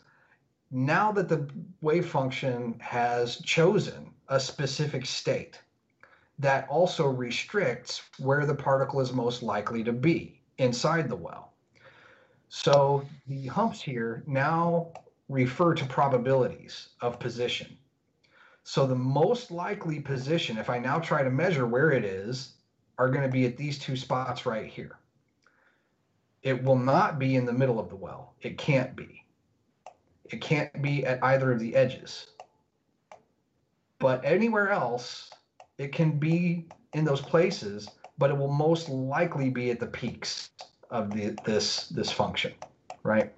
now 0.72 1.12
that 1.12 1.30
the 1.30 1.48
wave 1.82 2.08
function 2.08 2.76
has 2.80 3.38
chosen 3.38 4.12
a 4.30 4.40
specific 4.40 5.06
state, 5.06 5.60
that 6.40 6.68
also 6.68 7.08
restricts 7.08 8.02
where 8.18 8.46
the 8.46 8.56
particle 8.56 9.00
is 9.00 9.14
most 9.14 9.44
likely 9.44 9.84
to 9.84 9.94
be 9.94 10.42
inside 10.58 11.10
the 11.10 11.16
well. 11.16 11.54
So 12.50 13.06
the 13.28 13.48
humps 13.48 13.82
here 13.82 14.24
now 14.28 14.92
refer 15.30 15.74
to 15.74 15.86
probabilities 15.86 16.90
of 17.02 17.20
position. 17.20 17.78
So 18.64 18.86
the 18.86 18.96
most 18.96 19.52
likely 19.52 20.00
position, 20.00 20.58
if 20.58 20.70
I 20.70 20.80
now 20.80 21.00
try 21.00 21.24
to 21.24 21.30
measure 21.30 21.66
where 21.66 21.92
it 21.92 22.06
is, 22.06 22.54
are 22.98 23.10
going 23.10 23.24
to 23.24 23.32
be 23.32 23.46
at 23.46 23.58
these 23.58 23.80
two 23.80 23.96
spots 23.96 24.46
right 24.46 24.68
here. 24.68 24.98
It 26.44 26.62
will 26.64 26.78
not 26.78 27.20
be 27.20 27.36
in 27.36 27.46
the 27.46 27.54
middle 27.54 27.80
of 27.80 27.90
the 27.90 27.96
well. 27.96 28.36
It 28.42 28.58
can't 28.58 28.96
be. 28.96 29.26
It 30.26 30.42
can't 30.42 30.82
be 30.82 31.06
at 31.06 31.24
either 31.24 31.52
of 31.52 31.60
the 31.60 31.76
edges. 31.76 32.28
But 34.00 34.24
anywhere 34.24 34.70
else, 34.70 35.32
it 35.78 35.92
can 35.92 36.18
be 36.18 36.68
in 36.94 37.06
those 37.06 37.22
places, 37.22 37.90
but 38.18 38.30
it 38.30 38.38
will 38.38 38.52
most 38.52 38.90
likely 38.90 39.50
be 39.50 39.72
at 39.72 39.80
the 39.80 39.88
peaks 39.88 40.52
of 40.90 41.12
the, 41.12 41.36
this 41.44 41.88
this 41.88 42.12
function, 42.12 42.54
right? 43.04 43.34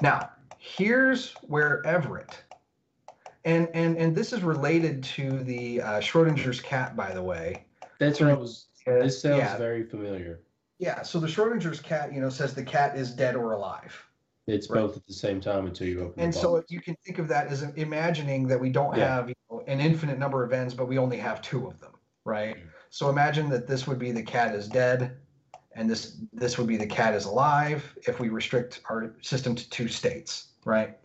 Now, 0.00 0.30
here's 0.58 1.32
where 1.42 1.86
Everett, 1.86 2.42
and 3.44 3.68
and 3.74 3.96
and 3.96 4.14
this 4.14 4.32
is 4.32 4.42
related 4.42 5.04
to 5.04 5.42
the 5.44 5.80
uh, 5.80 6.00
Schrodinger's 6.00 6.60
cat, 6.60 6.96
by 6.96 7.12
the 7.12 7.22
way. 7.22 7.64
That's 7.98 8.20
what 8.20 8.30
I 8.30 8.34
was. 8.34 8.66
This 8.84 9.22
sounds 9.22 9.38
yeah, 9.38 9.56
very 9.56 9.84
familiar. 9.84 10.40
yeah. 10.78 11.02
So 11.02 11.20
the 11.20 11.28
Schrodinger's 11.28 11.80
cat, 11.80 12.12
you 12.12 12.20
know, 12.20 12.30
says 12.30 12.52
the 12.52 12.64
cat 12.64 12.96
is 12.96 13.12
dead 13.12 13.36
or 13.36 13.52
alive. 13.52 13.94
It's 14.46 14.68
Right. 14.68 14.80
both 14.80 14.96
at 14.96 15.06
the 15.06 15.12
same 15.12 15.40
time 15.40 15.66
until 15.66 15.86
you 15.86 16.00
open. 16.00 16.20
It. 16.20 16.24
And 16.24 16.32
the 16.32 16.38
so 16.38 16.56
box. 16.56 16.70
you 16.70 16.80
can 16.80 16.96
think 17.04 17.18
of 17.18 17.28
that 17.28 17.46
as 17.48 17.62
imagining 17.62 18.48
that 18.48 18.60
we 18.60 18.70
don't 18.70 18.96
Yeah. 18.96 19.16
have 19.16 19.28
you 19.28 19.34
know, 19.50 19.62
an 19.66 19.80
infinite 19.80 20.18
number 20.18 20.42
of 20.42 20.52
ends, 20.52 20.74
but 20.74 20.86
we 20.86 20.98
only 20.98 21.18
have 21.18 21.40
two 21.42 21.66
of 21.68 21.78
them, 21.78 21.92
right? 22.24 22.56
Mm. 22.56 22.68
So 22.90 23.08
imagine 23.08 23.48
that 23.50 23.66
this 23.66 23.86
would 23.86 23.98
be 23.98 24.10
the 24.10 24.22
cat 24.22 24.54
is 24.54 24.68
dead, 24.68 25.16
and 25.74 25.88
this 25.88 26.18
this 26.32 26.58
would 26.58 26.66
be 26.66 26.76
the 26.76 26.86
cat 26.86 27.14
is 27.14 27.24
alive 27.24 27.96
if 28.06 28.18
we 28.20 28.28
restrict 28.28 28.80
our 28.90 29.14
system 29.22 29.54
to 29.54 29.70
two 29.70 29.88
states, 29.88 30.48
right? 30.64 30.98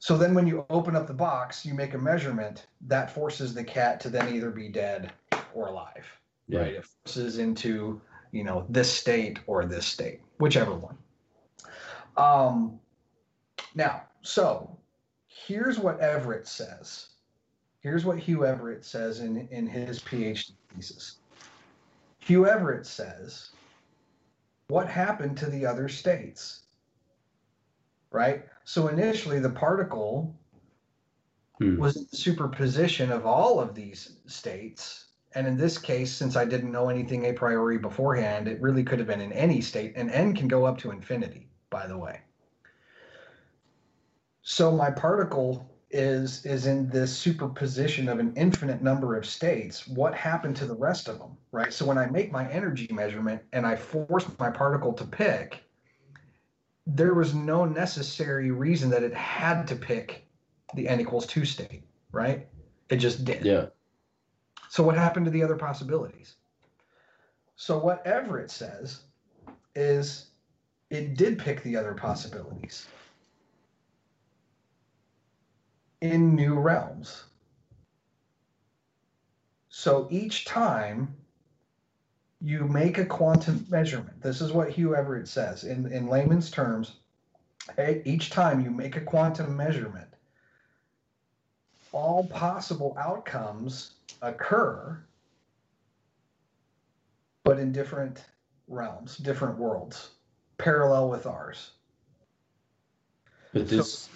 So 0.00 0.16
then 0.16 0.34
when 0.34 0.46
you 0.46 0.66
open 0.70 0.96
up 0.96 1.06
the 1.06 1.14
box, 1.14 1.64
you 1.64 1.74
make 1.74 1.94
a 1.94 1.98
measurement 1.98 2.66
that 2.82 3.10
forces 3.10 3.54
the 3.54 3.62
cat 3.64 4.00
to 4.00 4.08
then 4.10 4.34
either 4.34 4.50
be 4.50 4.68
dead 4.68 5.12
or 5.54 5.68
alive, 5.68 6.06
Yeah. 6.48 6.60
right? 6.60 6.74
It 6.74 6.84
forces 6.84 7.38
into 7.38 8.00
you 8.32 8.42
know 8.44 8.66
this 8.68 8.92
state 8.92 9.38
or 9.46 9.64
this 9.64 9.86
state, 9.86 10.20
whichever 10.38 10.74
one. 10.74 10.98
Um, 12.16 12.80
now, 13.74 14.02
so 14.22 14.78
here's 15.26 15.78
what 15.78 16.00
Everett 16.00 16.46
says. 16.46 17.08
Here's 17.80 18.04
what 18.04 18.18
Hugh 18.18 18.44
Everett 18.44 18.84
says 18.84 19.20
in, 19.20 19.48
in 19.50 19.66
his 19.66 20.00
PhD 20.00 20.52
thesis. 20.74 21.16
Hugh 22.18 22.46
Everett 22.46 22.86
says, 22.86 23.50
What 24.68 24.88
happened 24.88 25.38
to 25.38 25.46
the 25.46 25.64
other 25.66 25.88
states? 25.88 26.64
Right? 28.10 28.44
So 28.64 28.88
initially, 28.88 29.38
the 29.38 29.50
particle 29.50 30.36
Hmm. 31.60 31.76
was 31.76 31.96
in 31.96 32.06
the 32.10 32.16
superposition 32.16 33.12
of 33.12 33.26
all 33.26 33.60
of 33.60 33.74
these 33.74 34.16
states. 34.26 35.08
And 35.34 35.46
in 35.46 35.56
this 35.58 35.76
case, 35.76 36.10
since 36.10 36.34
I 36.34 36.46
didn't 36.46 36.72
know 36.72 36.88
anything 36.88 37.26
a 37.26 37.32
priori 37.34 37.76
beforehand, 37.78 38.48
it 38.48 38.60
really 38.62 38.82
could 38.82 38.98
have 38.98 39.06
been 39.08 39.20
in 39.20 39.32
any 39.32 39.60
state. 39.60 39.92
And 39.94 40.10
n 40.10 40.34
can 40.34 40.48
go 40.48 40.64
up 40.64 40.78
to 40.78 40.90
infinity, 40.90 41.49
by 41.70 41.86
the 41.86 41.96
way. 41.96 42.20
So 44.42 44.70
my 44.70 44.90
particle 44.90 45.66
is 45.92 46.44
is 46.46 46.66
in 46.66 46.88
this 46.88 47.16
superposition 47.16 48.08
of 48.08 48.20
an 48.20 48.32
infinite 48.36 48.80
number 48.82 49.16
of 49.16 49.26
states. 49.26 49.88
What 49.88 50.14
happened 50.14 50.56
to 50.56 50.66
the 50.66 50.74
rest 50.76 51.08
of 51.08 51.18
them, 51.18 51.36
right? 51.50 51.72
So 51.72 51.84
when 51.84 51.98
I 51.98 52.06
make 52.06 52.30
my 52.30 52.48
energy 52.50 52.88
measurement 52.92 53.42
and 53.52 53.66
I 53.66 53.76
force 53.76 54.26
my 54.38 54.50
particle 54.50 54.92
to 54.92 55.04
pick, 55.04 55.62
there 56.86 57.14
was 57.14 57.34
no 57.34 57.64
necessary 57.64 58.50
reason 58.50 58.90
that 58.90 59.02
it 59.02 59.14
had 59.14 59.66
to 59.68 59.76
pick 59.76 60.26
the 60.74 60.88
n 60.88 61.00
equals 61.00 61.26
two 61.26 61.44
state. 61.44 61.82
right? 62.12 62.46
It 62.88 62.96
just 62.96 63.24
did. 63.24 63.44
Yeah. 63.44 63.66
So 64.68 64.82
what 64.82 64.96
happened 64.96 65.26
to 65.26 65.30
the 65.30 65.42
other 65.42 65.56
possibilities? 65.56 66.34
So 67.56 67.78
whatever 67.78 68.38
it 68.38 68.50
says 68.50 69.02
is 69.74 70.29
it 70.90 71.16
did 71.16 71.38
pick 71.38 71.62
the 71.62 71.76
other 71.76 71.94
possibilities 71.94 72.86
in 76.00 76.34
new 76.34 76.54
realms. 76.54 77.24
So 79.68 80.08
each 80.10 80.44
time 80.44 81.14
you 82.40 82.66
make 82.66 82.98
a 82.98 83.06
quantum 83.06 83.66
measurement, 83.70 84.20
this 84.20 84.40
is 84.40 84.52
what 84.52 84.70
Hugh 84.70 84.96
Everett 84.96 85.28
says 85.28 85.64
in, 85.64 85.90
in 85.92 86.08
layman's 86.08 86.50
terms. 86.50 86.96
Each 88.04 88.30
time 88.30 88.60
you 88.60 88.70
make 88.70 88.96
a 88.96 89.00
quantum 89.00 89.56
measurement, 89.56 90.08
all 91.92 92.26
possible 92.26 92.96
outcomes 92.98 93.92
occur, 94.22 94.98
but 97.44 97.58
in 97.58 97.72
different 97.72 98.24
realms, 98.66 99.16
different 99.18 99.58
worlds, 99.58 100.10
parallel 100.60 101.08
with 101.08 101.26
ours. 101.26 101.70
But 103.52 103.68
this. 103.68 104.08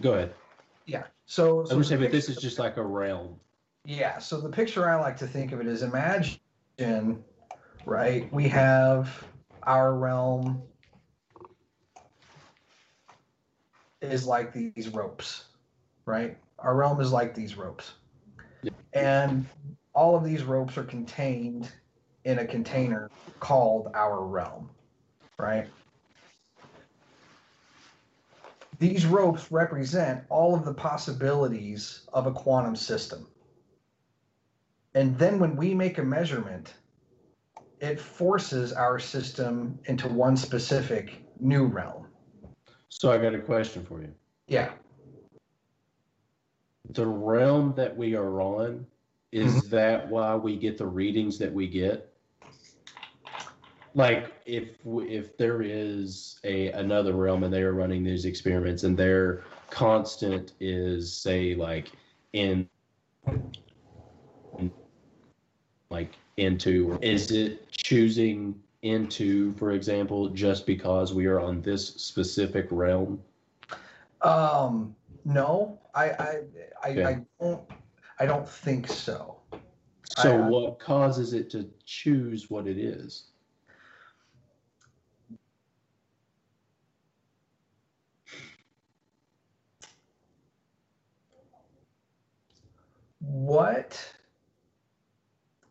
Go 0.00 0.14
ahead. 0.14 0.34
Yeah. 0.86 1.04
So, 1.26 1.62
I 1.62 1.68
so 1.68 1.76
was 1.76 1.88
the 1.88 1.96
saying, 1.96 2.02
but 2.02 2.12
this 2.12 2.28
is 2.28 2.36
just 2.36 2.58
like 2.58 2.76
a 2.76 2.82
realm. 2.82 3.38
Yeah. 3.84 4.18
So 4.18 4.40
the 4.40 4.48
picture 4.48 4.88
I 4.88 4.96
like 4.96 5.16
to 5.18 5.26
think 5.26 5.52
of 5.52 5.60
it 5.60 5.66
is 5.66 5.82
imagine, 5.82 6.38
right? 7.84 8.32
We 8.32 8.48
have 8.48 9.24
our 9.64 9.94
realm 9.94 10.62
is 14.00 14.26
like 14.26 14.52
these 14.52 14.88
ropes, 14.88 15.44
right? 16.06 16.36
Our 16.58 16.74
realm 16.74 17.00
is 17.00 17.12
like 17.12 17.34
these 17.34 17.56
ropes. 17.56 17.92
Yeah. 18.62 18.70
And 18.92 19.46
all 19.94 20.16
of 20.16 20.24
these 20.24 20.42
ropes 20.42 20.76
are 20.78 20.84
contained 20.84 21.70
in 22.24 22.38
a 22.38 22.46
container 22.46 23.10
called 23.40 23.90
our 23.94 24.24
realm, 24.24 24.70
right? 25.38 25.68
These 28.78 29.06
ropes 29.06 29.50
represent 29.50 30.24
all 30.28 30.54
of 30.54 30.64
the 30.64 30.74
possibilities 30.74 32.02
of 32.12 32.26
a 32.26 32.32
quantum 32.32 32.76
system. 32.76 33.26
And 34.94 35.18
then 35.18 35.38
when 35.38 35.56
we 35.56 35.74
make 35.74 35.98
a 35.98 36.02
measurement, 36.02 36.74
it 37.80 38.00
forces 38.00 38.72
our 38.72 38.98
system 38.98 39.78
into 39.86 40.08
one 40.08 40.36
specific 40.36 41.24
new 41.40 41.66
realm. 41.66 42.06
So 42.88 43.10
I 43.10 43.18
got 43.18 43.34
a 43.34 43.40
question 43.40 43.84
for 43.84 44.00
you. 44.00 44.12
Yeah. 44.46 44.72
The 46.90 47.06
realm 47.06 47.74
that 47.76 47.96
we 47.96 48.14
are 48.14 48.40
on, 48.40 48.86
is 49.32 49.54
Mm-hmm. 49.54 49.70
that 49.70 50.08
why 50.10 50.36
we 50.36 50.56
get 50.56 50.76
the 50.76 50.86
readings 50.86 51.38
that 51.38 51.52
we 51.52 51.66
get? 51.66 52.11
Like 53.94 54.32
if 54.46 54.78
if 54.86 55.36
there 55.36 55.62
is 55.62 56.38
a 56.44 56.68
another 56.72 57.12
realm 57.12 57.44
and 57.44 57.52
they 57.52 57.62
are 57.62 57.74
running 57.74 58.02
these 58.02 58.24
experiments 58.24 58.84
and 58.84 58.96
their 58.96 59.44
constant 59.70 60.52
is 60.60 61.12
say 61.12 61.54
like 61.54 61.92
in 62.32 62.68
like 65.90 66.14
into 66.38 66.98
is 67.02 67.30
it 67.32 67.70
choosing 67.70 68.58
into 68.82 69.52
for 69.54 69.72
example 69.72 70.28
just 70.30 70.66
because 70.66 71.12
we 71.12 71.26
are 71.26 71.40
on 71.40 71.60
this 71.62 71.88
specific 71.88 72.66
realm 72.70 73.20
Um, 74.22 74.94
no, 75.24 75.78
I, 75.94 76.10
I, 76.10 76.40
I, 76.82 76.90
Okay. 76.90 77.04
I 77.04 77.20
don't, 77.40 77.62
I 78.20 78.26
don't 78.26 78.48
think 78.48 78.88
so. 78.88 79.36
so 80.16 80.32
I- 80.32 80.46
I- 80.46 80.48
what 80.48 80.78
causes 80.78 81.32
it 81.34 81.50
to 81.50 81.68
choose 81.84 82.50
what 82.50 82.66
it 82.66 82.78
is 82.78 83.31
What 93.22 93.98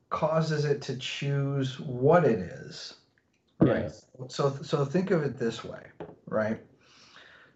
causes 0.09 0.65
it 0.65 0.81
to 0.83 0.97
choose 0.97 1.79
what 1.79 2.25
it 2.25 2.39
is? 2.39 2.95
Right. 3.59 3.91
So, 4.27 4.57
so 4.63 4.85
think 4.85 5.11
of 5.11 5.23
it 5.23 5.37
this 5.37 5.63
way, 5.63 5.83
right? 6.25 6.59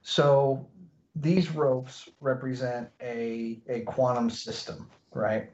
So 0.04 0.68
these 1.16 1.52
ropes 1.52 2.10
represent 2.20 2.90
a, 3.02 3.62
a 3.68 3.82
quantum 3.82 4.30
system, 4.30 4.88
right? 5.14 5.50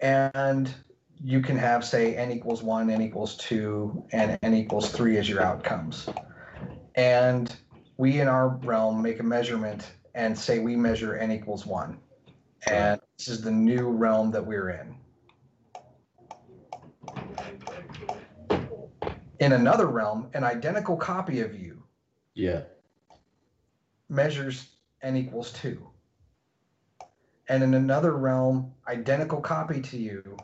And 0.00 0.74
you 1.22 1.40
can 1.40 1.56
have, 1.56 1.84
say, 1.84 2.16
n 2.16 2.32
equals 2.32 2.62
one, 2.62 2.90
n 2.90 3.00
equals 3.00 3.36
two, 3.36 4.04
and 4.12 4.38
n 4.42 4.54
equals 4.54 4.90
three 4.90 5.16
as 5.18 5.28
your 5.28 5.40
outcomes. 5.40 6.08
And 6.96 7.54
we 7.96 8.20
in 8.20 8.28
our 8.28 8.48
realm 8.48 9.00
make 9.00 9.20
a 9.20 9.22
measurement 9.22 9.92
and 10.14 10.36
say 10.36 10.58
we 10.58 10.76
measure 10.76 11.16
n 11.16 11.30
equals 11.30 11.64
one. 11.64 11.98
And 12.68 13.00
this 13.18 13.28
is 13.28 13.42
the 13.42 13.50
new 13.50 13.88
realm 13.88 14.30
that 14.30 14.44
we're 14.44 14.70
in. 14.70 14.96
In 19.40 19.52
another 19.52 19.86
realm, 19.88 20.30
an 20.34 20.44
identical 20.44 20.96
copy 20.96 21.40
of 21.40 21.60
you 21.60 21.82
yeah 22.34 22.62
measures 24.12 24.76
n 25.02 25.16
equals 25.16 25.52
2. 25.54 25.88
And 27.48 27.62
in 27.62 27.74
another 27.74 28.12
realm, 28.12 28.72
identical 28.86 29.40
copy 29.40 29.80
to 29.80 29.96
you 29.98 30.36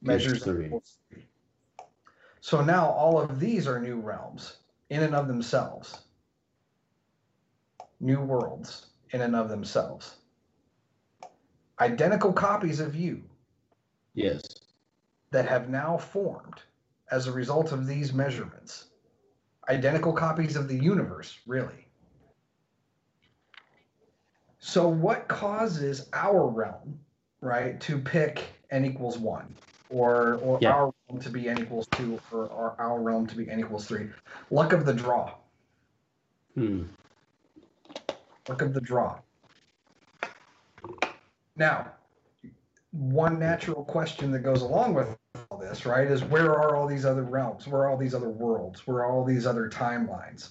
measures 0.00 0.42
three. 0.42 0.68
3. 0.68 1.26
So 2.40 2.62
now 2.62 2.88
all 2.88 3.20
of 3.20 3.38
these 3.38 3.66
are 3.66 3.80
new 3.80 4.00
realms 4.00 4.58
in 4.88 5.02
and 5.02 5.14
of 5.14 5.28
themselves. 5.28 6.04
New 8.00 8.20
worlds 8.20 8.86
in 9.10 9.20
and 9.20 9.36
of 9.36 9.48
themselves. 9.48 10.17
Identical 11.80 12.32
copies 12.32 12.80
of 12.80 12.94
you 12.96 13.22
yes 14.14 14.42
that 15.30 15.46
have 15.48 15.68
now 15.68 15.96
formed 15.98 16.62
as 17.10 17.26
a 17.26 17.32
result 17.32 17.72
of 17.72 17.86
these 17.86 18.12
measurements. 18.12 18.86
Identical 19.68 20.12
copies 20.12 20.56
of 20.56 20.68
the 20.68 20.76
universe, 20.76 21.38
really. 21.46 21.86
So, 24.60 24.88
what 24.88 25.28
causes 25.28 26.08
our 26.12 26.46
realm, 26.48 26.98
right, 27.40 27.80
to 27.82 27.98
pick 27.98 28.54
n 28.70 28.84
equals 28.84 29.18
one, 29.18 29.54
or 29.88 30.36
or 30.42 30.58
Yeah. 30.60 30.72
our 30.72 30.92
realm 31.08 31.20
to 31.20 31.30
be 31.30 31.48
n 31.48 31.58
equals 31.60 31.86
two, 31.88 32.18
or, 32.32 32.46
or 32.46 32.74
our 32.80 33.00
realm 33.00 33.26
to 33.28 33.36
be 33.36 33.48
n 33.48 33.60
equals 33.60 33.86
three? 33.86 34.10
Luck 34.50 34.72
of 34.72 34.84
the 34.84 34.94
draw. 34.94 35.34
hmm. 36.54 36.84
Luck 38.48 38.62
of 38.62 38.74
the 38.74 38.80
draw. 38.80 39.20
Now, 41.58 41.92
one 42.92 43.38
natural 43.38 43.84
question 43.84 44.30
that 44.32 44.40
goes 44.40 44.62
along 44.62 44.94
with 44.94 45.16
all 45.50 45.58
this, 45.58 45.84
right, 45.84 46.06
is 46.06 46.22
where 46.24 46.52
are 46.52 46.76
all 46.76 46.86
these 46.86 47.04
other 47.04 47.24
realms? 47.24 47.66
Where 47.66 47.82
are 47.82 47.90
all 47.90 47.96
these 47.96 48.14
other 48.14 48.30
worlds? 48.30 48.86
Where 48.86 48.98
are 48.98 49.06
all 49.06 49.24
these 49.24 49.46
other 49.46 49.68
timelines? 49.68 50.50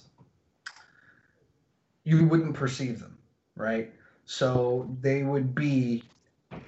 You 2.04 2.26
wouldn't 2.26 2.54
perceive 2.54 3.00
them, 3.00 3.18
right? 3.56 3.92
So 4.24 4.94
they 5.00 5.22
would 5.22 5.54
be 5.54 6.04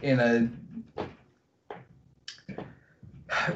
in 0.02 0.20
a 0.20 0.50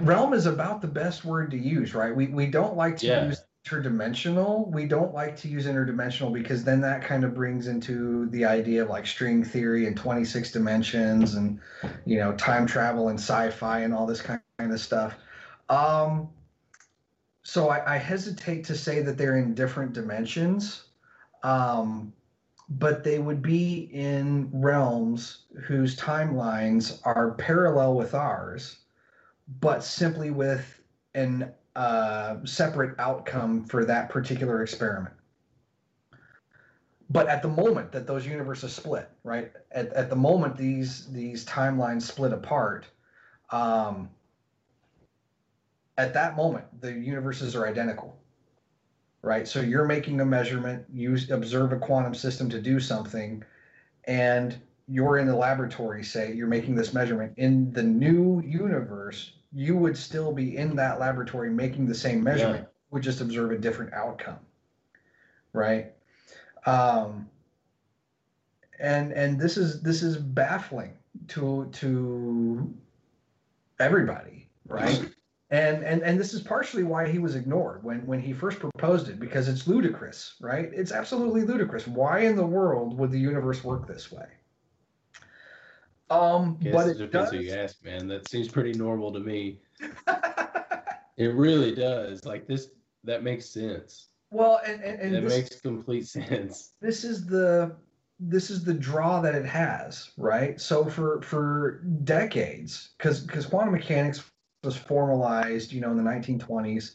realm 0.01 0.35
is 0.35 0.47
about 0.47 0.83
the 0.83 0.89
best 0.89 1.25
word 1.25 1.51
to 1.51 1.59
use, 1.59 1.95
right? 1.95 2.15
We 2.15 2.29
we 2.29 2.47
don't 2.47 2.77
like 2.77 2.99
to 2.99 3.07
Yeah. 3.07 3.27
use 3.27 3.43
interdimensional. 3.65 4.71
We 4.71 4.87
don't 4.87 5.15
like 5.15 5.37
to 5.39 5.49
use 5.49 5.67
interdimensional 5.67 6.33
because 6.33 6.65
then 6.65 6.81
that 6.83 7.03
kind 7.03 7.25
of 7.25 7.35
brings 7.35 7.67
into 7.67 8.27
the 8.27 8.45
idea 8.45 8.83
of 8.83 8.91
like 8.91 9.07
string 9.07 9.43
theory 9.43 9.87
and 9.87 9.97
26 9.97 10.53
dimensions 10.53 11.35
and 11.35 11.59
you 12.05 12.19
know 12.19 12.33
time 12.35 12.67
travel 12.67 13.09
and 13.09 13.19
sci-fi 13.19 13.81
and 13.81 13.95
all 13.95 14.07
this 14.07 14.21
kind 14.21 14.41
of 14.59 14.81
stuff. 14.81 15.15
Um, 15.69 16.29
so 17.43 17.69
I, 17.69 17.95
I 17.95 17.99
hesitate 17.99 18.65
to 18.65 18.77
say 18.77 19.01
that 19.03 19.17
they're 19.17 19.39
in 19.39 19.55
different 19.55 19.93
dimensions, 19.93 20.85
um, 21.43 22.13
but 22.69 23.05
they 23.05 23.19
would 23.19 23.43
be 23.43 23.91
in 23.93 24.51
realms 24.53 25.45
whose 25.67 25.97
timelines 25.97 27.01
are 27.05 27.33
parallel 27.33 27.95
with 27.95 28.15
ours, 28.15 28.79
but 29.61 29.85
simply 29.85 30.31
with 30.31 30.81
an 31.15 31.53
uh, 31.77 32.37
separate 32.45 32.99
outcome 32.99 33.65
for 33.65 33.85
that 33.85 34.09
particular 34.09 34.63
experiment. 34.63 35.15
But 37.11 37.29
at 37.29 37.43
the 37.43 37.49
moment 37.49 37.93
that 37.93 38.07
those 38.07 38.27
universes 38.27 38.73
split, 38.73 39.11
right? 39.25 39.53
At, 39.73 39.93
at 39.93 40.09
the 40.09 40.17
moment 40.17 40.57
these 40.57 41.07
these 41.13 41.45
timelines 41.45 42.03
split 42.03 42.33
apart, 42.33 42.87
um, 43.51 44.09
at 45.99 46.15
that 46.15 46.37
moment 46.37 46.65
the 46.81 46.93
universes 46.93 47.55
are 47.55 47.67
identical, 47.67 48.17
right? 49.23 49.47
So 49.47 49.61
you're 49.61 49.85
making 49.85 50.21
a 50.21 50.25
measurement, 50.25 50.87
you 50.93 51.17
observe 51.31 51.73
a 51.73 51.79
quantum 51.79 52.15
system 52.15 52.49
to 52.51 52.61
do 52.61 52.81
something, 52.81 53.45
and 54.05 54.57
you're 54.89 55.19
in 55.19 55.27
the 55.27 55.37
laboratory, 55.37 56.05
say, 56.05 56.33
you're 56.33 56.47
making 56.47 56.75
this 56.75 56.93
measurement. 56.93 57.33
In 57.37 57.73
the 57.73 57.83
new 57.83 58.43
universe, 58.43 59.33
you 59.55 59.77
would 59.77 59.97
still 59.97 60.33
be 60.33 60.57
in 60.57 60.77
that 60.77 60.99
laboratory 60.99 61.51
making 61.51 61.87
the 61.87 61.95
same 61.95 62.23
measurement, 62.23 62.65
yeah. 62.65 62.69
would 62.91 63.03
just 63.03 63.21
observe 63.21 63.53
a 63.53 63.59
different 63.59 63.93
outcome. 63.93 64.39
Right? 65.53 65.93
Um, 66.67 67.29
and 68.81 69.13
and 69.13 69.41
this 69.41 69.57
is 69.57 69.81
this 69.83 70.03
is 70.03 70.17
baffling 70.17 70.97
to 71.29 71.69
to 71.73 72.75
everybody, 73.79 74.49
right? 74.67 75.11
And, 75.51 75.85
and 75.85 76.03
and 76.03 76.19
this 76.19 76.35
is 76.35 76.41
partially 76.41 76.83
why 76.83 77.09
he 77.09 77.19
was 77.19 77.37
ignored 77.37 77.85
when 77.85 78.05
when 78.07 78.21
he 78.21 78.33
first 78.33 78.59
proposed 78.59 79.09
it 79.09 79.21
because 79.21 79.49
it's 79.49 79.69
ludicrous, 79.69 80.35
right? 80.41 80.71
It's 80.73 80.91
absolutely 80.91 81.43
ludicrous. 81.43 81.87
Why 81.87 82.21
in 82.21 82.35
the 82.35 82.47
world 82.47 82.99
would 82.99 83.13
the 83.13 83.21
universe 83.21 83.63
work 83.63 83.87
this 83.87 84.11
way? 84.11 84.27
Um, 86.15 86.59
but 86.73 86.89
it, 86.89 86.99
depends 86.99 87.31
does. 87.31 87.33
who 87.33 87.39
you 87.39 87.53
ask, 87.53 87.85
man. 87.85 88.07
That 88.07 88.29
seems 88.29 88.49
pretty 88.49 88.73
normal 88.73 89.13
to 89.13 89.21
me. 89.21 89.61
it 91.17 91.35
really 91.35 91.75
does. 91.75 92.25
Like 92.25 92.47
this, 92.47 92.69
that 93.03 93.23
makes 93.23 93.47
sense. 93.47 94.09
Well, 94.31 94.61
and 94.67 94.83
and, 94.83 95.01
and 95.01 95.15
that 95.15 95.23
this, 95.23 95.37
makes 95.37 95.61
complete 95.61 96.07
sense. 96.07 96.73
This 96.81 97.05
is 97.05 97.27
the 97.27 97.77
this 98.21 98.51
is 98.51 98.65
the 98.65 98.75
draw 98.75 99.21
that 99.21 99.35
it 99.35 99.45
has, 99.45 100.11
right? 100.17 100.61
So 100.61 100.85
for 100.85 101.21
for 101.23 101.83
decades, 102.05 102.91
because 102.97 103.21
because 103.21 103.47
quantum 103.47 103.73
mechanics 103.73 104.23
was 104.63 104.77
formalized, 104.77 105.73
you 105.73 105.81
know, 105.81 105.91
in 105.91 105.97
the 105.97 106.03
1920s. 106.03 106.95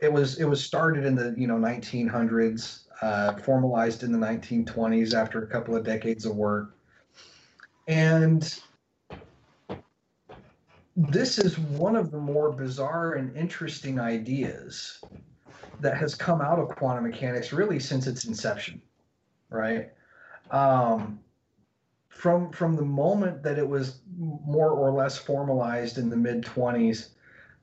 It 0.00 0.12
was 0.12 0.38
it 0.38 0.44
was 0.44 0.62
started 0.62 1.04
in 1.06 1.14
the 1.14 1.34
you 1.38 1.46
know 1.46 1.56
1900s, 1.56 2.82
uh, 3.00 3.36
formalized 3.36 4.02
in 4.02 4.12
the 4.12 4.18
1920s 4.18 5.14
after 5.14 5.42
a 5.42 5.46
couple 5.46 5.74
of 5.74 5.84
decades 5.84 6.26
of 6.26 6.36
work, 6.36 6.75
and 7.86 8.60
this 10.96 11.38
is 11.38 11.58
one 11.58 11.94
of 11.94 12.10
the 12.10 12.18
more 12.18 12.50
bizarre 12.50 13.14
and 13.14 13.36
interesting 13.36 14.00
ideas 14.00 15.00
that 15.80 15.96
has 15.96 16.14
come 16.14 16.40
out 16.40 16.58
of 16.58 16.68
quantum 16.70 17.04
mechanics 17.04 17.52
really 17.52 17.78
since 17.78 18.06
its 18.06 18.24
inception, 18.24 18.80
right? 19.50 19.92
Um, 20.50 21.20
from 22.08 22.50
from 22.50 22.76
the 22.76 22.84
moment 22.84 23.42
that 23.42 23.58
it 23.58 23.68
was 23.68 24.00
more 24.16 24.70
or 24.70 24.90
less 24.90 25.18
formalized 25.18 25.98
in 25.98 26.08
the 26.08 26.16
mid 26.16 26.42
20s, 26.42 27.10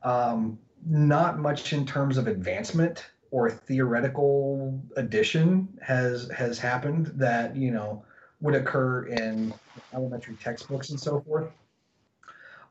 um, 0.04 0.60
not 0.86 1.40
much 1.40 1.74
in 1.74 1.86
terms 1.86 2.18
of 2.18 2.28
advancement 2.28 3.06
or 3.32 3.50
theoretical 3.50 4.80
addition 4.96 5.68
has 5.82 6.30
has 6.30 6.60
happened 6.60 7.08
that 7.16 7.56
you 7.56 7.72
know 7.72 8.06
would 8.44 8.54
occur 8.54 9.06
in 9.06 9.54
elementary 9.94 10.36
textbooks 10.36 10.90
and 10.92 11.00
so 11.00 11.22
forth. 11.22 11.50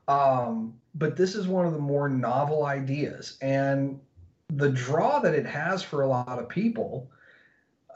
Um, 0.07 0.75
but 0.95 1.17
this 1.17 1.35
is 1.35 1.47
one 1.47 1.65
of 1.65 1.73
the 1.73 1.79
more 1.79 2.07
novel 2.07 2.65
ideas, 2.65 3.37
and 3.41 3.99
the 4.49 4.69
draw 4.69 5.19
that 5.19 5.33
it 5.33 5.45
has 5.45 5.81
for 5.81 6.03
a 6.03 6.07
lot 6.07 6.39
of 6.39 6.47
people, 6.47 7.09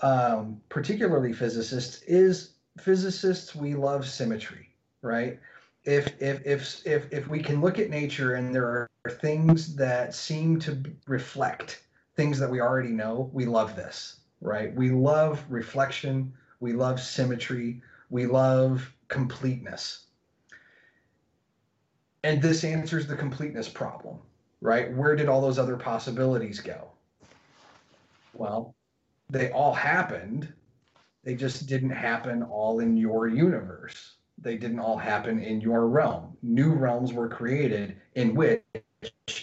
um, 0.01 0.59
particularly 0.69 1.33
physicists, 1.33 2.01
is 2.03 2.53
physicists 2.79 3.53
we 3.53 3.75
love 3.75 4.07
symmetry, 4.07 4.69
right? 5.01 5.39
If 5.83 6.19
if 6.21 6.45
if 6.45 6.85
if 6.85 7.11
if 7.11 7.27
we 7.27 7.39
can 7.43 7.61
look 7.61 7.77
at 7.77 7.89
nature 7.89 8.35
and 8.35 8.55
there 8.55 8.65
are 8.65 8.89
things 9.11 9.75
that 9.75 10.15
seem 10.15 10.59
to 10.61 10.81
reflect 11.07 11.83
things 12.15 12.39
that 12.39 12.49
we 12.49 12.59
already 12.59 12.89
know, 12.89 13.29
we 13.33 13.45
love 13.45 13.75
this, 13.75 14.21
right? 14.41 14.73
We 14.73 14.89
love 14.89 15.45
reflection, 15.49 16.33
we 16.59 16.73
love 16.73 16.99
symmetry, 16.99 17.81
we 18.09 18.25
love 18.25 18.91
completeness. 19.07 20.05
And 22.23 22.41
this 22.41 22.63
answers 22.63 23.07
the 23.07 23.15
completeness 23.15 23.69
problem, 23.69 24.17
right? 24.61 24.93
Where 24.95 25.15
did 25.15 25.29
all 25.29 25.41
those 25.41 25.59
other 25.59 25.77
possibilities 25.77 26.59
go? 26.59 26.89
Well, 28.33 28.75
they 29.29 29.51
all 29.51 29.73
happened 29.73 30.53
they 31.27 31.35
just 31.35 31.67
didn't 31.67 31.89
happen 31.89 32.41
all 32.41 32.79
in 32.79 32.95
your 32.95 33.27
universe. 33.27 34.13
They 34.37 34.55
didn't 34.55 34.79
all 34.79 34.95
happen 34.95 35.43
in 35.43 35.59
your 35.59 35.89
realm. 35.89 36.37
New 36.41 36.71
realms 36.71 37.11
were 37.11 37.27
created 37.27 37.97
in 38.15 38.33
which 38.33 38.63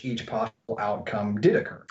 each 0.02 0.26
possible 0.26 0.78
outcome 0.78 1.42
did 1.42 1.56
occur. 1.56 1.84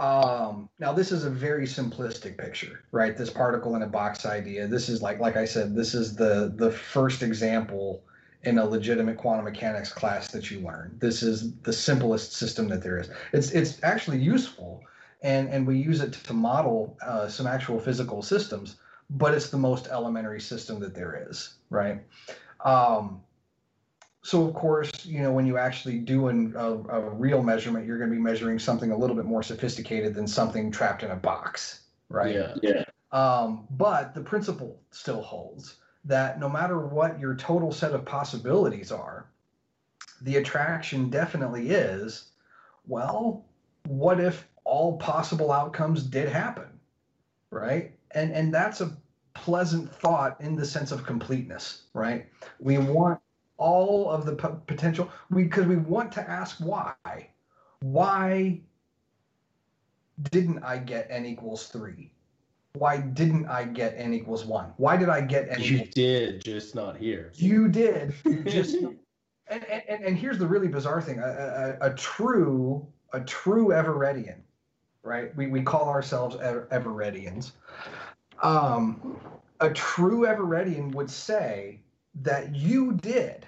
Um, 0.00 0.68
now, 0.78 0.92
this 0.92 1.12
is 1.12 1.24
a 1.24 1.30
very 1.30 1.66
simplistic 1.66 2.38
picture, 2.38 2.84
right? 2.90 3.16
This 3.16 3.30
particle 3.30 3.76
in 3.76 3.82
a 3.82 3.86
box 3.86 4.24
idea. 4.24 4.66
This 4.66 4.88
is 4.88 5.02
like, 5.02 5.20
like 5.20 5.36
I 5.36 5.44
said, 5.44 5.74
this 5.74 5.94
is 5.94 6.16
the 6.16 6.52
the 6.56 6.72
first 6.72 7.22
example 7.22 8.02
in 8.42 8.58
a 8.58 8.64
legitimate 8.64 9.18
quantum 9.18 9.44
mechanics 9.44 9.92
class 9.92 10.30
that 10.32 10.50
you 10.50 10.60
learn. 10.60 10.96
This 10.98 11.22
is 11.22 11.52
the 11.60 11.72
simplest 11.72 12.32
system 12.32 12.68
that 12.68 12.82
there 12.82 12.98
is. 12.98 13.10
It's 13.32 13.50
it's 13.50 13.82
actually 13.82 14.18
useful, 14.18 14.82
and 15.22 15.48
and 15.50 15.66
we 15.66 15.76
use 15.76 16.00
it 16.00 16.14
to 16.14 16.32
model 16.32 16.96
uh, 17.06 17.28
some 17.28 17.46
actual 17.46 17.78
physical 17.78 18.22
systems 18.22 18.76
but 19.10 19.34
it's 19.34 19.50
the 19.50 19.58
most 19.58 19.88
elementary 19.88 20.40
system 20.40 20.78
that 20.80 20.94
there 20.94 21.26
is, 21.28 21.54
right? 21.68 22.00
Um, 22.64 23.22
so 24.22 24.46
of 24.46 24.54
course, 24.54 25.06
you 25.06 25.20
know, 25.20 25.32
when 25.32 25.46
you 25.46 25.58
actually 25.58 25.98
do 25.98 26.28
an, 26.28 26.54
a, 26.56 26.72
a 26.72 27.10
real 27.10 27.42
measurement, 27.42 27.86
you're 27.86 27.98
going 27.98 28.10
to 28.10 28.16
be 28.16 28.22
measuring 28.22 28.58
something 28.58 28.90
a 28.90 28.96
little 28.96 29.16
bit 29.16 29.24
more 29.24 29.42
sophisticated 29.42 30.14
than 30.14 30.26
something 30.26 30.70
trapped 30.70 31.02
in 31.02 31.10
a 31.10 31.16
box, 31.16 31.82
right? 32.08 32.34
Yeah. 32.34 32.54
Yeah. 32.62 32.84
Um, 33.12 33.66
but 33.70 34.14
the 34.14 34.20
principle 34.20 34.80
still 34.90 35.22
holds 35.22 35.76
that 36.04 36.38
no 36.38 36.48
matter 36.48 36.78
what 36.78 37.18
your 37.18 37.34
total 37.34 37.72
set 37.72 37.92
of 37.92 38.04
possibilities 38.04 38.92
are, 38.92 39.26
the 40.22 40.36
attraction 40.36 41.10
definitely 41.10 41.70
is, 41.70 42.30
well, 42.86 43.46
what 43.86 44.20
if 44.20 44.46
all 44.64 44.98
possible 44.98 45.50
outcomes 45.50 46.02
did 46.02 46.28
happen, 46.28 46.68
right? 47.50 47.92
and 48.12 48.32
and 48.32 48.52
that's 48.52 48.80
a 48.80 48.96
pleasant 49.34 49.92
thought 49.94 50.40
in 50.40 50.56
the 50.56 50.64
sense 50.64 50.92
of 50.92 51.06
completeness, 51.06 51.84
right? 51.94 52.26
We 52.58 52.78
want 52.78 53.20
all 53.60 54.10
of 54.10 54.26
the 54.26 54.34
p- 54.34 54.48
potential 54.66 55.08
we 55.30 55.44
because 55.44 55.66
we 55.66 55.76
want 55.76 56.10
to 56.12 56.28
ask 56.28 56.58
why. 56.58 56.94
Why 57.80 58.60
didn't 60.32 60.62
I 60.64 60.78
get 60.78 61.06
n 61.10 61.24
equals 61.24 61.68
three? 61.68 62.12
Why 62.74 62.98
didn't 62.98 63.46
I 63.46 63.64
get 63.64 63.94
n 63.96 64.12
equals 64.12 64.44
one? 64.44 64.72
Why 64.76 64.96
did 64.96 65.08
I 65.08 65.20
get 65.20 65.48
n? 65.48 65.60
You 65.60 65.84
did, 65.84 66.44
just 66.44 66.74
not 66.74 66.96
here. 66.96 67.30
You 67.36 67.68
did, 67.68 68.14
just. 68.46 68.74
and, 68.74 69.64
and, 69.64 70.04
and 70.04 70.16
here's 70.16 70.38
the 70.38 70.46
really 70.46 70.68
bizarre 70.68 71.00
thing: 71.00 71.20
a, 71.20 71.76
a, 71.80 71.92
a 71.92 71.94
true 71.94 72.86
a 73.12 73.20
true 73.20 73.68
Everettian 73.68 74.40
right? 75.02 75.34
We, 75.36 75.46
we 75.46 75.62
call 75.62 75.88
ourselves 75.88 76.36
Ever- 76.40 76.68
Everettians. 76.70 77.52
Um, 78.42 79.18
a 79.60 79.70
true 79.70 80.26
Everettian 80.26 80.94
would 80.94 81.10
say 81.10 81.80
that 82.14 82.54
you 82.54 82.92
did 82.92 83.46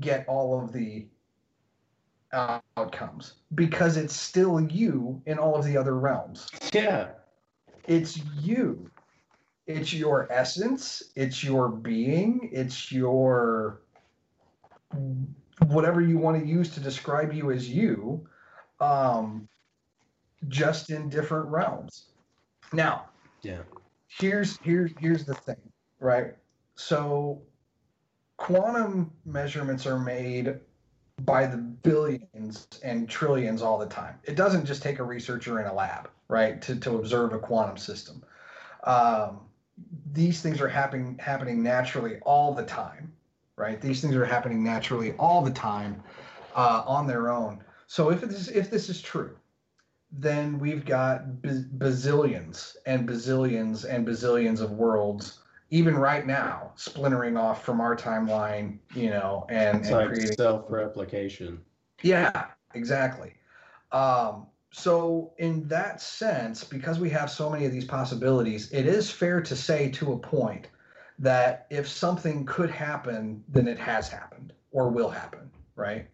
get 0.00 0.26
all 0.28 0.62
of 0.62 0.72
the 0.72 1.06
outcomes 2.32 3.34
because 3.54 3.96
it's 3.96 4.16
still 4.16 4.60
you 4.60 5.20
in 5.26 5.38
all 5.38 5.54
of 5.54 5.64
the 5.64 5.76
other 5.76 5.98
realms. 5.98 6.48
Yeah. 6.72 7.08
It's 7.86 8.18
you. 8.40 8.90
It's 9.66 9.92
your 9.92 10.30
essence, 10.32 11.02
it's 11.14 11.44
your 11.44 11.68
being, 11.68 12.48
it's 12.52 12.90
your 12.90 13.80
whatever 15.66 16.00
you 16.00 16.18
want 16.18 16.40
to 16.40 16.46
use 16.46 16.70
to 16.70 16.80
describe 16.80 17.32
you 17.32 17.52
as 17.52 17.68
you. 17.68 18.26
Um, 18.80 19.48
just 20.48 20.90
in 20.90 21.08
different 21.08 21.46
realms. 21.46 22.06
Now, 22.72 23.06
yeah. 23.42 23.62
Here's 24.08 24.58
here's 24.58 24.90
here's 24.98 25.24
the 25.24 25.34
thing, 25.34 25.56
right? 26.00 26.34
So 26.74 27.40
quantum 28.36 29.12
measurements 29.24 29.86
are 29.86 29.98
made 29.98 30.58
by 31.20 31.46
the 31.46 31.56
billions 31.56 32.66
and 32.82 33.08
trillions 33.08 33.62
all 33.62 33.78
the 33.78 33.86
time. 33.86 34.18
It 34.24 34.34
doesn't 34.34 34.64
just 34.64 34.82
take 34.82 34.98
a 34.98 35.04
researcher 35.04 35.60
in 35.60 35.66
a 35.66 35.74
lab, 35.74 36.10
right, 36.28 36.60
to, 36.62 36.76
to 36.76 36.96
observe 36.96 37.32
a 37.32 37.38
quantum 37.38 37.76
system. 37.76 38.24
Um, 38.84 39.40
these 40.12 40.42
things 40.42 40.60
are 40.60 40.68
happening 40.68 41.18
happening 41.18 41.62
naturally 41.62 42.18
all 42.20 42.52
the 42.54 42.64
time, 42.64 43.12
right? 43.56 43.80
These 43.80 44.00
things 44.00 44.14
are 44.16 44.24
happening 44.24 44.62
naturally 44.62 45.12
all 45.18 45.42
the 45.42 45.50
time 45.50 46.02
uh, 46.54 46.82
on 46.86 47.06
their 47.06 47.30
own. 47.30 47.62
So 47.86 48.10
if 48.10 48.20
this 48.20 48.48
if 48.48 48.70
this 48.70 48.88
is 48.88 49.00
true, 49.00 49.36
then 50.10 50.58
we've 50.58 50.84
got 50.84 51.24
bazillions 51.42 52.76
and 52.86 53.08
bazillions 53.08 53.84
and 53.84 54.06
bazillions 54.06 54.60
of 54.60 54.72
worlds 54.72 55.41
even 55.72 55.96
right 55.96 56.26
now 56.26 56.70
splintering 56.76 57.36
off 57.36 57.64
from 57.64 57.80
our 57.80 57.96
timeline 57.96 58.78
you 58.94 59.10
know 59.10 59.44
and, 59.48 59.78
it's 59.78 59.88
and 59.88 59.96
like 59.96 60.08
creating 60.08 60.36
self-replication 60.36 61.60
yeah 62.02 62.46
exactly 62.74 63.34
um, 63.92 64.46
so 64.72 65.34
in 65.36 65.68
that 65.68 66.00
sense, 66.00 66.64
because 66.64 66.98
we 66.98 67.10
have 67.10 67.30
so 67.30 67.50
many 67.50 67.66
of 67.66 67.72
these 67.72 67.84
possibilities, 67.84 68.72
it 68.72 68.86
is 68.86 69.10
fair 69.10 69.42
to 69.42 69.54
say 69.54 69.90
to 69.90 70.12
a 70.12 70.18
point 70.18 70.68
that 71.18 71.66
if 71.70 71.86
something 71.86 72.46
could 72.46 72.70
happen, 72.70 73.44
then 73.48 73.68
it 73.68 73.78
has 73.78 74.08
happened 74.08 74.54
or 74.70 74.88
will 74.88 75.10
happen, 75.10 75.50
right? 75.76 76.08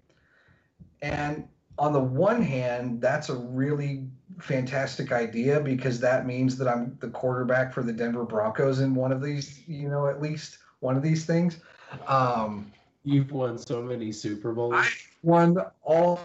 And 1.03 1.49
on 1.79 1.93
the 1.93 2.01
one 2.01 2.43
hand, 2.43 3.01
that's 3.01 3.29
a 3.29 3.37
really 3.37 4.09
fantastic 4.39 5.13
idea 5.13 5.61
because 5.61 6.01
that 6.01 6.27
means 6.27 6.57
that 6.59 6.69
I'm 6.69 6.97
the 7.01 7.09
quarterback 7.09 7.73
for 7.73 7.83
the 7.83 7.93
Denver 7.93 8.25
Broncos 8.25 8.81
in 8.81 8.95
one 8.95 9.13
of 9.13 9.21
these, 9.23 9.67
you 9.69 9.89
know, 9.89 10.07
at 10.09 10.21
least 10.23 10.59
one 10.81 10.97
of 10.97 11.03
these 11.03 11.25
things. 11.27 11.59
Um, 12.07 12.73
You've 13.05 13.33
won 13.33 13.57
so 13.57 13.81
many 13.83 14.13
Super 14.13 14.53
Bowls. 14.53 14.75
I 14.77 14.89
won 15.23 15.59
all 15.83 16.21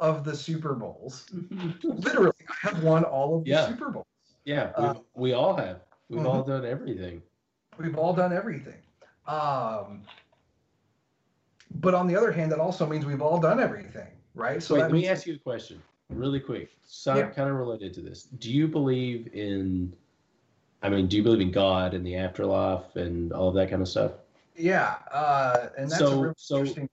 of 0.00 0.24
the 0.24 0.36
Super 0.36 0.74
Bowls. 0.74 1.26
Literally, 1.82 2.32
I 2.48 2.68
have 2.68 2.82
won 2.82 3.02
all 3.04 3.38
of 3.38 3.44
the 3.44 3.50
Yeah. 3.50 3.66
Super 3.66 3.90
Bowls. 3.90 4.06
yeah, 4.44 4.72
we, 4.78 4.84
Uh, 4.86 4.94
we 5.14 5.32
all 5.32 5.56
have. 5.56 5.80
We've 6.08 6.20
Mhm. 6.20 6.26
all 6.26 6.42
done 6.42 6.64
everything. 6.64 7.22
We've 7.76 7.96
all 7.98 8.12
done 8.14 8.32
everything. 8.32 8.80
Um, 9.26 10.02
but 11.80 11.94
on 11.94 12.06
the 12.06 12.16
other 12.16 12.32
hand, 12.32 12.52
that 12.52 12.60
also 12.60 12.86
means 12.86 13.04
we've 13.04 13.20
all 13.22 13.40
done 13.40 13.60
everything, 13.60 14.08
right? 14.34 14.62
So 14.62 14.74
Wait, 14.74 14.82
let 14.82 14.92
me 14.92 15.08
ask 15.08 15.26
you 15.26 15.34
a 15.34 15.38
question, 15.38 15.82
really 16.10 16.40
quick. 16.40 16.70
So 16.84 17.16
Yeah. 17.16 17.28
kind 17.30 17.50
of 17.50 17.56
related 17.56 17.92
to 17.94 18.00
this. 18.00 18.24
Do 18.24 18.50
you 18.52 18.66
believe 18.68 19.28
in? 19.34 19.92
I 20.82 20.88
mean, 20.88 21.08
do 21.08 21.16
you 21.16 21.22
believe 21.24 21.40
in 21.40 21.50
God 21.50 21.92
and 21.92 22.06
the 22.06 22.14
afterlife 22.16 22.94
and 22.96 23.32
all 23.32 23.48
of 23.48 23.54
that 23.56 23.68
kind 23.70 23.82
of 23.82 23.88
stuff? 23.88 24.12
yeah, 24.60 24.96
uh, 25.12 25.68
and 25.78 25.88
that's 25.88 25.98
So- 26.00 26.20
really 26.20 26.34
so- 26.36 26.58
interesting. 26.58 26.88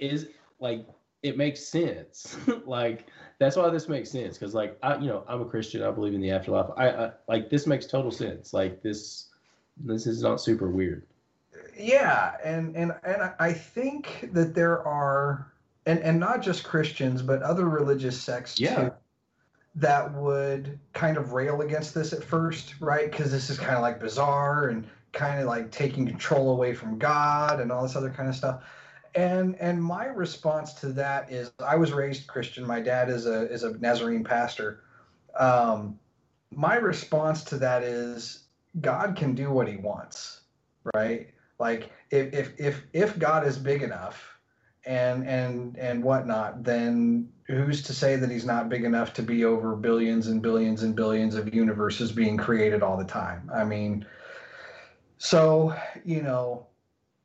is 0.00 0.28
like 0.58 0.84
it 1.22 1.36
makes 1.36 1.60
sense 1.60 2.36
like 2.66 3.06
that's 3.38 3.56
why 3.56 3.68
this 3.70 3.88
makes 3.88 4.10
sense 4.10 4.36
because 4.36 4.52
like 4.54 4.76
i 4.82 4.96
you 4.98 5.06
know 5.06 5.24
i'm 5.28 5.40
a 5.40 5.44
christian 5.46 5.82
i 5.82 5.90
believe 5.90 6.12
in 6.12 6.20
the 6.20 6.30
afterlife 6.30 6.68
I, 6.76 6.90
I 6.90 7.12
like 7.28 7.48
this 7.50 7.66
makes 7.66 7.86
total 7.86 8.10
sense 8.10 8.52
like 8.52 8.82
this 8.82 9.28
this 9.78 10.06
is 10.06 10.22
not 10.22 10.40
super 10.40 10.68
weird 10.70 11.06
Yeah, 11.78 12.36
and 12.44 12.76
and 12.76 12.92
and 13.04 13.32
I 13.38 13.52
think 13.52 14.28
that 14.32 14.54
there 14.54 14.82
are, 14.86 15.52
and 15.86 16.00
and 16.00 16.18
not 16.20 16.42
just 16.42 16.64
Christians, 16.64 17.22
but 17.22 17.42
other 17.42 17.68
religious 17.68 18.20
sects 18.20 18.58
Yeah. 18.58 18.74
too, 18.76 18.92
that 19.76 20.12
would 20.14 20.78
kind 20.92 21.16
of 21.16 21.32
rail 21.32 21.60
against 21.60 21.94
this 21.94 22.12
at 22.12 22.24
first, 22.24 22.74
right? 22.80 23.10
Because 23.10 23.30
this 23.30 23.50
is 23.50 23.58
kind 23.58 23.76
of 23.76 23.82
like 23.82 24.00
bizarre 24.00 24.68
and 24.68 24.86
kind 25.12 25.40
of 25.40 25.46
like 25.46 25.70
taking 25.70 26.06
control 26.06 26.50
away 26.50 26.74
from 26.74 26.98
God 26.98 27.60
and 27.60 27.70
all 27.70 27.82
this 27.82 27.96
other 27.96 28.10
kind 28.10 28.28
of 28.28 28.34
stuff. 28.34 28.64
And 29.14 29.54
and 29.56 29.82
my 29.82 30.06
response 30.06 30.74
to 30.74 30.88
that 30.92 31.32
is, 31.32 31.50
I 31.64 31.76
was 31.76 31.92
raised 31.92 32.26
Christian. 32.26 32.66
My 32.66 32.80
dad 32.80 33.08
is 33.08 33.26
a 33.26 33.50
is 33.50 33.62
a 33.62 33.78
Nazarene 33.78 34.24
pastor. 34.24 34.82
Um, 35.38 35.98
my 36.50 36.76
response 36.76 37.44
to 37.44 37.58
that 37.58 37.82
is, 37.82 38.44
God 38.80 39.16
can 39.16 39.34
do 39.34 39.50
what 39.50 39.68
He 39.68 39.76
wants, 39.76 40.42
right? 40.94 41.28
Like 41.58 41.90
if 42.10 42.34
if 42.34 42.52
if 42.58 42.82
if 42.92 43.18
God 43.18 43.46
is 43.46 43.56
big 43.56 43.82
enough 43.82 44.35
and 44.86 45.26
and 45.26 45.76
and 45.76 46.02
whatnot, 46.02 46.62
then 46.62 47.28
who's 47.48 47.82
to 47.82 47.92
say 47.92 48.16
that 48.16 48.30
he's 48.30 48.46
not 48.46 48.68
big 48.68 48.84
enough 48.84 49.12
to 49.14 49.22
be 49.22 49.44
over 49.44 49.74
billions 49.74 50.28
and 50.28 50.40
billions 50.40 50.84
and 50.84 50.94
billions 50.94 51.34
of 51.34 51.52
universes 51.52 52.12
being 52.12 52.36
created 52.36 52.82
all 52.82 52.96
the 52.96 53.04
time? 53.04 53.50
I 53.52 53.64
mean, 53.64 54.06
so 55.18 55.74
you 56.04 56.22
know, 56.22 56.66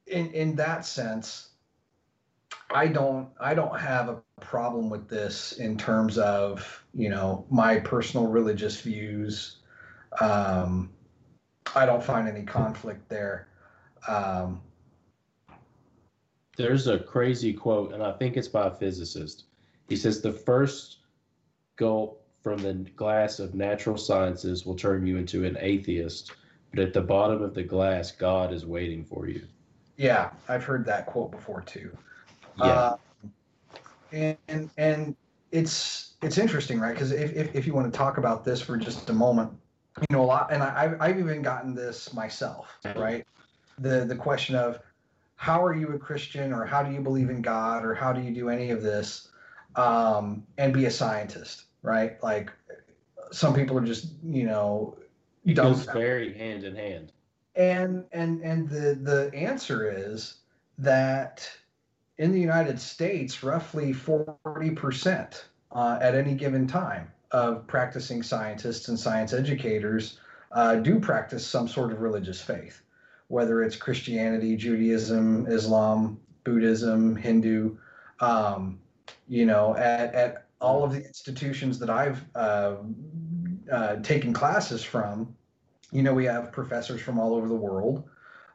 in 0.08 0.32
in 0.32 0.56
that 0.56 0.86
sense, 0.86 1.50
I 2.72 2.88
don't 2.88 3.30
I 3.40 3.54
don't 3.54 3.80
have 3.80 4.10
a 4.10 4.22
problem 4.42 4.90
with 4.90 5.08
this 5.08 5.54
in 5.54 5.78
terms 5.78 6.18
of 6.18 6.84
you 6.96 7.10
know 7.10 7.46
my 7.52 7.80
personal 7.80 8.26
religious 8.26 8.82
views. 8.82 9.58
Um, 10.20 10.90
I 11.76 11.86
don't 11.86 12.04
find 12.04 12.28
any 12.28 12.44
conflict 12.44 13.08
there. 13.08 13.48
Um, 14.08 14.62
there's 16.62 16.88
a 16.88 17.00
crazy 17.00 17.54
quote 17.54 17.94
and 17.94 18.04
i 18.04 18.12
think 18.12 18.38
it's 18.38 18.48
by 18.48 18.68
a 18.68 18.72
physicist 18.72 19.46
he 19.90 19.96
says 19.96 20.22
the 20.22 20.32
first 20.32 20.98
gulp 21.76 22.24
from 22.42 22.58
the 22.60 22.74
glass 22.96 23.40
of 23.40 23.54
natural 23.54 23.98
sciences 23.98 24.66
will 24.66 24.76
turn 24.76 25.06
you 25.06 25.18
into 25.18 25.46
an 25.46 25.58
atheist 25.60 26.34
but 26.72 26.80
at 26.80 26.94
the 26.94 27.02
bottom 27.02 27.42
of 27.42 27.54
the 27.54 27.64
glass 27.64 28.12
god 28.12 28.54
is 28.54 28.66
waiting 28.66 29.04
for 29.04 29.28
you 29.28 29.42
yeah, 30.02 30.32
I've 30.48 30.64
heard 30.64 30.84
that 30.86 31.06
quote 31.06 31.30
before 31.30 31.62
too. 31.62 31.96
yeah 32.58 32.66
Uh, 32.66 32.98
and, 34.12 34.38
and 34.48 34.70
and 34.78 35.16
it's 35.52 36.14
it's 36.24 36.40
interesting, 36.40 36.80
right? 36.80 36.94
Because 36.94 37.12
if, 37.12 37.34
if 37.34 37.54
if 37.56 37.68
you 37.68 37.74
want 37.76 37.92
to 37.92 37.96
talk 37.96 38.18
about 38.18 38.44
this 38.44 38.62
for 38.62 38.78
just 38.78 39.10
a 39.12 39.14
moment, 39.14 39.52
you 40.00 40.18
know 40.18 40.24
a 40.24 40.26
lot, 40.26 40.52
and 40.52 40.64
I, 40.64 40.84
I've 40.84 41.02
I've 41.02 41.20
even 41.20 41.44
gotten 41.44 41.76
this 41.76 42.14
myself, 42.14 42.80
right? 42.96 43.26
The 43.78 44.06
the 44.06 44.16
question 44.16 44.56
of 44.56 44.80
how 45.42 45.66
are 45.66 45.74
you 45.74 45.88
a 45.88 45.98
Christian, 45.98 46.54
or 46.54 46.66
how 46.66 46.84
do 46.84 46.94
you 46.94 47.02
believe 47.02 47.32
in 47.32 47.42
God, 47.42 47.84
or 47.84 47.96
how 47.96 48.14
do 48.14 48.22
you 48.22 48.30
do 48.30 48.48
any 48.48 48.70
of 48.70 48.84
this, 48.84 49.30
um, 49.76 50.46
and 50.60 50.72
be 50.72 50.86
a 50.86 50.92
scientist, 50.92 51.64
right? 51.82 52.22
Like 52.22 52.52
some 53.32 53.56
people 53.56 53.76
are 53.76 53.84
just 53.84 54.06
you 54.24 54.46
know 54.46 54.96
it 55.44 55.56
goes 55.56 55.86
very 55.86 56.32
hand 56.32 56.64
in 56.64 56.76
hand. 56.76 57.12
And 57.56 58.06
and 58.12 58.42
and 58.44 58.70
the 58.70 58.94
the 58.94 59.32
answer 59.34 59.90
is 59.90 60.36
that 60.78 61.50
in 62.20 62.32
the 62.32 62.40
United 62.40 62.80
States, 62.80 63.42
roughly 63.42 63.94
forty 63.94 64.70
percent 64.70 65.46
uh, 65.72 65.98
at 66.04 66.14
any 66.14 66.36
given 66.36 66.68
time 66.68 67.12
of 67.32 67.66
practicing 67.66 68.22
scientists 68.22 68.90
and 68.90 69.00
science 69.00 69.34
educators 69.34 70.20
uh, 70.52 70.76
do 70.76 71.00
practice 71.00 71.48
some 71.48 71.68
sort 71.68 71.92
of 71.92 72.02
religious 72.02 72.40
faith, 72.40 72.84
whether 73.32 73.64
it's 73.64 73.76
Christianity, 73.76 74.56
Judaism, 74.56 75.48
Islam, 75.48 76.20
Buddhism, 76.44 77.16
Hindu. 77.16 77.78
Um, 78.20 78.80
you 79.28 79.46
know, 79.46 79.76
at 79.76 80.14
at 80.14 80.46
all 80.60 80.84
of 80.84 80.92
the 80.92 81.04
institutions 81.04 81.80
that 81.80 81.90
I've 81.90 82.24
uh, 82.36 82.76
uh, 83.72 83.96
taken 83.98 84.32
classes 84.34 84.84
from, 84.84 85.36
you 85.92 86.04
know, 86.04 86.14
we 86.14 86.26
have 86.26 86.52
professors 86.52 87.02
from 87.02 87.20
all 87.20 87.34
over 87.34 87.48
the 87.48 87.56
world. 87.56 88.08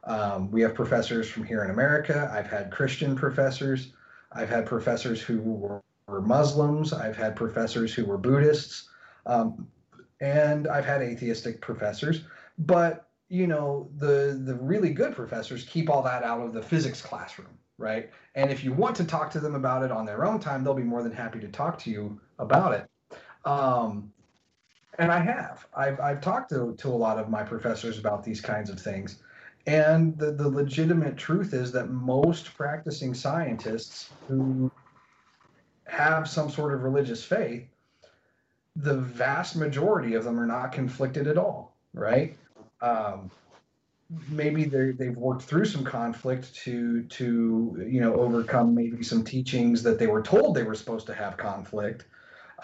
Um, 0.05 0.49
we 0.51 0.61
have 0.61 0.73
professors 0.73 1.29
from 1.29 1.43
here 1.43 1.63
in 1.65 1.69
America. 1.69 2.31
I've 2.33 2.47
had 2.47 2.71
Christian 2.71 3.15
professors. 3.15 3.91
I've 4.31 4.49
had 4.49 4.65
professors 4.65 5.21
who 5.21 5.41
were, 5.41 5.81
were 6.07 6.21
Muslims. 6.21 6.93
I've 6.93 7.17
had 7.17 7.35
professors 7.35 7.93
who 7.93 8.05
were 8.05 8.17
Buddhists. 8.17 8.89
Um, 9.25 9.67
and 10.21 10.67
I've 10.67 10.85
had 10.85 11.01
atheistic 11.01 11.61
professors. 11.61 12.21
But, 12.57 13.06
you 13.29 13.47
know, 13.47 13.89
the, 13.97 14.41
the 14.45 14.55
really 14.55 14.91
good 14.91 15.15
professors 15.15 15.65
keep 15.65 15.89
all 15.89 16.01
that 16.03 16.23
out 16.23 16.41
of 16.41 16.53
the 16.53 16.61
physics 16.61 17.01
classroom, 17.01 17.57
right? 17.77 18.09
And 18.35 18.51
if 18.51 18.63
you 18.63 18.71
want 18.71 18.95
to 18.97 19.03
talk 19.03 19.29
to 19.31 19.39
them 19.39 19.55
about 19.55 19.83
it 19.83 19.91
on 19.91 20.05
their 20.05 20.25
own 20.25 20.39
time, 20.39 20.63
they'll 20.63 20.73
be 20.73 20.83
more 20.83 21.03
than 21.03 21.11
happy 21.11 21.39
to 21.39 21.47
talk 21.47 21.77
to 21.79 21.89
you 21.89 22.19
about 22.39 22.73
it. 22.73 22.87
Um, 23.45 24.11
and 24.99 25.11
I 25.11 25.19
have. 25.19 25.67
I've, 25.75 25.99
I've 25.99 26.21
talked 26.21 26.49
to, 26.49 26.75
to 26.77 26.87
a 26.87 26.89
lot 26.89 27.19
of 27.19 27.29
my 27.29 27.43
professors 27.43 27.99
about 27.99 28.23
these 28.23 28.41
kinds 28.41 28.69
of 28.69 28.79
things. 28.79 29.21
And 29.67 30.17
the, 30.17 30.31
the 30.31 30.47
legitimate 30.47 31.17
truth 31.17 31.53
is 31.53 31.71
that 31.73 31.89
most 31.89 32.55
practicing 32.55 33.13
scientists 33.13 34.09
who 34.27 34.71
have 35.85 36.29
some 36.29 36.49
sort 36.49 36.73
of 36.73 36.83
religious 36.83 37.23
faith, 37.23 37.67
the 38.77 38.95
vast 38.95 39.55
majority 39.55 40.13
of 40.13 40.23
them 40.23 40.39
are 40.39 40.45
not 40.45 40.71
conflicted 40.71 41.27
at 41.27 41.37
all, 41.37 41.75
right? 41.93 42.37
Um, 42.81 43.31
maybe 44.29 44.65
they 44.65 44.91
they've 44.91 45.17
worked 45.17 45.43
through 45.43 45.65
some 45.65 45.83
conflict 45.83 46.53
to 46.55 47.03
to 47.03 47.85
you 47.89 48.01
know 48.01 48.15
overcome 48.15 48.73
maybe 48.73 49.03
some 49.03 49.23
teachings 49.23 49.83
that 49.83 49.99
they 49.99 50.07
were 50.07 50.21
told 50.21 50.55
they 50.55 50.63
were 50.63 50.75
supposed 50.75 51.07
to 51.07 51.13
have 51.13 51.37
conflict. 51.37 52.05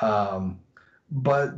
Um, 0.02 0.60
but 1.12 1.54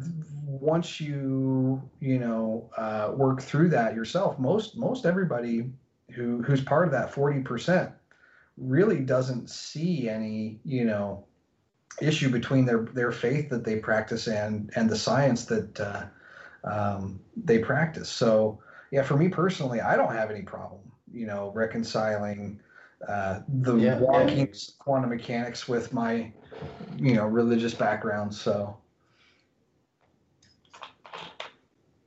once 0.46 1.00
you 1.00 1.82
you 2.00 2.20
know 2.20 2.70
uh, 2.78 3.12
work 3.15 3.41
through 3.41 3.70
that 3.70 3.96
yourself, 3.96 4.39
most 4.39 4.78
most 4.78 5.06
everybody 5.06 5.72
who 6.12 6.41
who's 6.41 6.62
part 6.62 6.86
of 6.86 6.91
that 6.91 7.13
forty 7.13 7.41
percent 7.41 7.91
really 8.58 9.00
doesn't 9.00 9.50
see 9.50 10.10
any 10.10 10.60
you 10.63 10.86
know 10.86 11.26
issue 12.02 12.30
between 12.30 12.65
their 12.65 12.80
their 12.94 13.12
faith 13.12 13.50
that 13.50 13.63
they 13.63 13.78
practice 13.78 14.28
and 14.28 14.72
and 14.76 14.89
the 14.89 14.98
science 14.98 15.46
that 15.46 15.80
uh, 15.80 16.06
um, 16.65 17.19
they 17.36 17.60
practice. 17.60 18.10
So 18.10 18.60
yeah, 18.91 19.04
for 19.04 19.17
me 19.17 19.30
personally, 19.30 19.82
I 19.82 19.95
don't 19.95 20.13
have 20.13 20.32
any 20.32 20.41
problem 20.41 20.82
you 21.12 21.25
know 21.25 21.51
reconciling 21.56 22.60
uh, 23.08 23.39
the 23.47 23.75
Yeah, 23.75 23.99
wonky 23.99 24.38
yeah. 24.38 24.73
quantum 24.80 25.10
mechanics 25.10 25.67
with 25.67 25.93
my 25.93 26.32
you 26.97 27.15
know 27.15 27.25
religious 27.25 27.73
background. 27.73 28.34
So. 28.34 28.78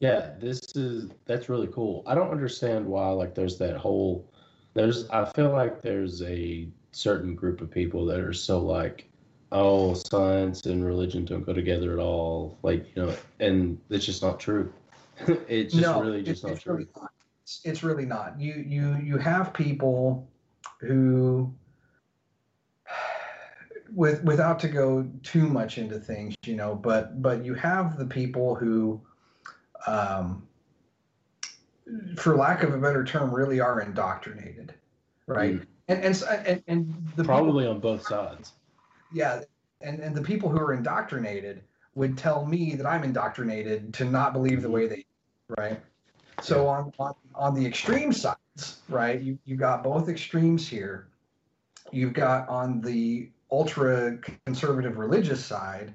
Yeah, 0.01 0.35
this 0.39 0.61
is 0.77 1.11
that's 1.25 1.49
really 1.49 1.67
cool. 1.69 2.05
I 2.07 2.15
don't 2.15 2.31
understand 2.31 2.87
why 2.87 3.09
like 3.11 3.35
there's 3.35 3.59
that 3.59 3.77
whole 3.77 4.31
there's 4.75 5.09
I 5.11 5.25
feel 5.25 5.51
like 5.51 5.83
there's 5.83 6.23
a 6.23 6.69
certain 6.93 7.35
group 7.35 7.61
of 7.61 7.71
people 7.71 8.07
that 8.07 8.21
are 8.21 8.33
so 8.33 8.61
like 8.61 9.08
oh, 9.53 9.95
science 9.95 10.67
and 10.67 10.85
religion 10.85 11.25
don't 11.25 11.45
go 11.45 11.53
together 11.53 11.93
at 11.93 11.99
all. 11.99 12.59
Like, 12.63 12.95
you 12.95 13.03
know, 13.03 13.15
and 13.41 13.79
it's 13.91 14.07
just 14.07 14.23
not 14.23 14.39
true. 14.41 14.73
it's 15.49 15.75
just 15.75 15.87
no, 15.87 16.03
really 16.03 16.23
just 16.23 16.31
it's, 16.31 16.43
not 16.43 16.53
it's 16.53 16.63
true. 16.63 16.75
really 16.75 16.89
not. 16.97 17.11
It's, 17.43 17.61
it's 17.65 17.83
really 17.83 18.07
not. 18.07 18.41
You 18.41 18.55
you 18.55 18.97
you 19.03 19.19
have 19.19 19.53
people 19.53 20.29
who 20.81 21.53
with 23.95 24.23
without 24.23 24.59
to 24.61 24.69
go 24.69 25.09
too 25.23 25.49
much 25.49 25.79
into 25.79 25.99
things, 25.99 26.35
you 26.45 26.57
know, 26.57 26.75
but 26.75 27.21
but 27.23 27.45
you 27.45 27.55
have 27.55 27.99
the 27.99 28.07
people 28.07 28.55
who 28.55 29.01
um 29.87 30.47
for 32.17 32.37
lack 32.37 32.63
of 32.63 32.75
a 32.75 32.79
better 32.79 33.05
term 33.05 33.35
really 33.35 33.61
are 33.61 33.81
indoctrinated, 33.81 34.75
right? 35.27 35.55
Mm. 35.55 35.67
And, 35.89 36.05
and 36.05 36.25
and 36.47 36.63
and 36.67 36.95
the 37.17 37.23
people- 37.23 37.25
Probably 37.25 37.67
on 37.67 37.81
both 37.81 38.07
sides. 38.07 38.53
Yeah 39.13 39.41
and 39.81 40.01
and 40.01 40.17
the 40.17 40.23
people 40.23 40.49
who 40.49 40.59
are 40.59 40.73
indoctrinated 40.73 41.63
would 41.95 42.17
tell 42.17 42.45
me 42.45 42.75
that 42.75 42.87
i'm 42.87 43.05
indoctrinated 43.05 43.93
to 43.95 44.05
not 44.05 44.33
believe 44.33 44.63
the 44.63 44.69
mm-hmm. 44.69 44.75
way 44.75 44.87
they 44.87 45.05
right? 45.57 45.81
So 46.43 46.67
on, 46.69 46.93
on 46.99 47.15
on 47.35 47.55
the 47.55 47.67
extreme 47.67 48.13
sides 48.13 48.81
right 48.89 49.21
you 49.21 49.39
you 49.45 49.57
got 49.57 49.83
both 49.83 50.09
extremes 50.09 50.69
here. 50.69 51.09
You've 51.91 52.13
got 52.13 52.49
on 52.49 52.81
the 52.81 53.31
ultra 53.51 54.19
conservative 54.45 54.99
religious 54.99 55.45
side 55.45 55.95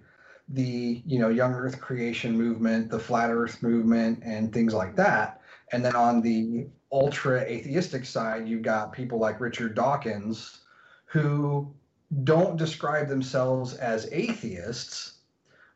the 0.50 1.02
you 1.06 1.20
know 1.20 1.30
young 1.30 1.54
earth 1.54 1.80
creation 1.80 2.38
movement 2.38 2.90
the 2.90 3.00
flat 3.00 3.30
earth 3.30 3.62
movement 3.64 4.22
and 4.24 4.52
things 4.52 4.74
like 4.74 4.96
that. 4.96 5.42
And 5.72 5.84
then 5.84 5.96
on 5.96 6.22
the 6.22 6.68
ultra 6.92 7.42
atheistic 7.42 8.06
side 8.06 8.48
you've 8.48 8.62
got 8.62 8.92
people 8.92 9.20
like 9.20 9.40
richard 9.40 9.76
dawkins 9.76 10.60
who 11.06 11.74
don't 12.24 12.58
describe 12.58 13.08
themselves 13.08 13.74
as 13.76 14.08
atheists, 14.12 15.16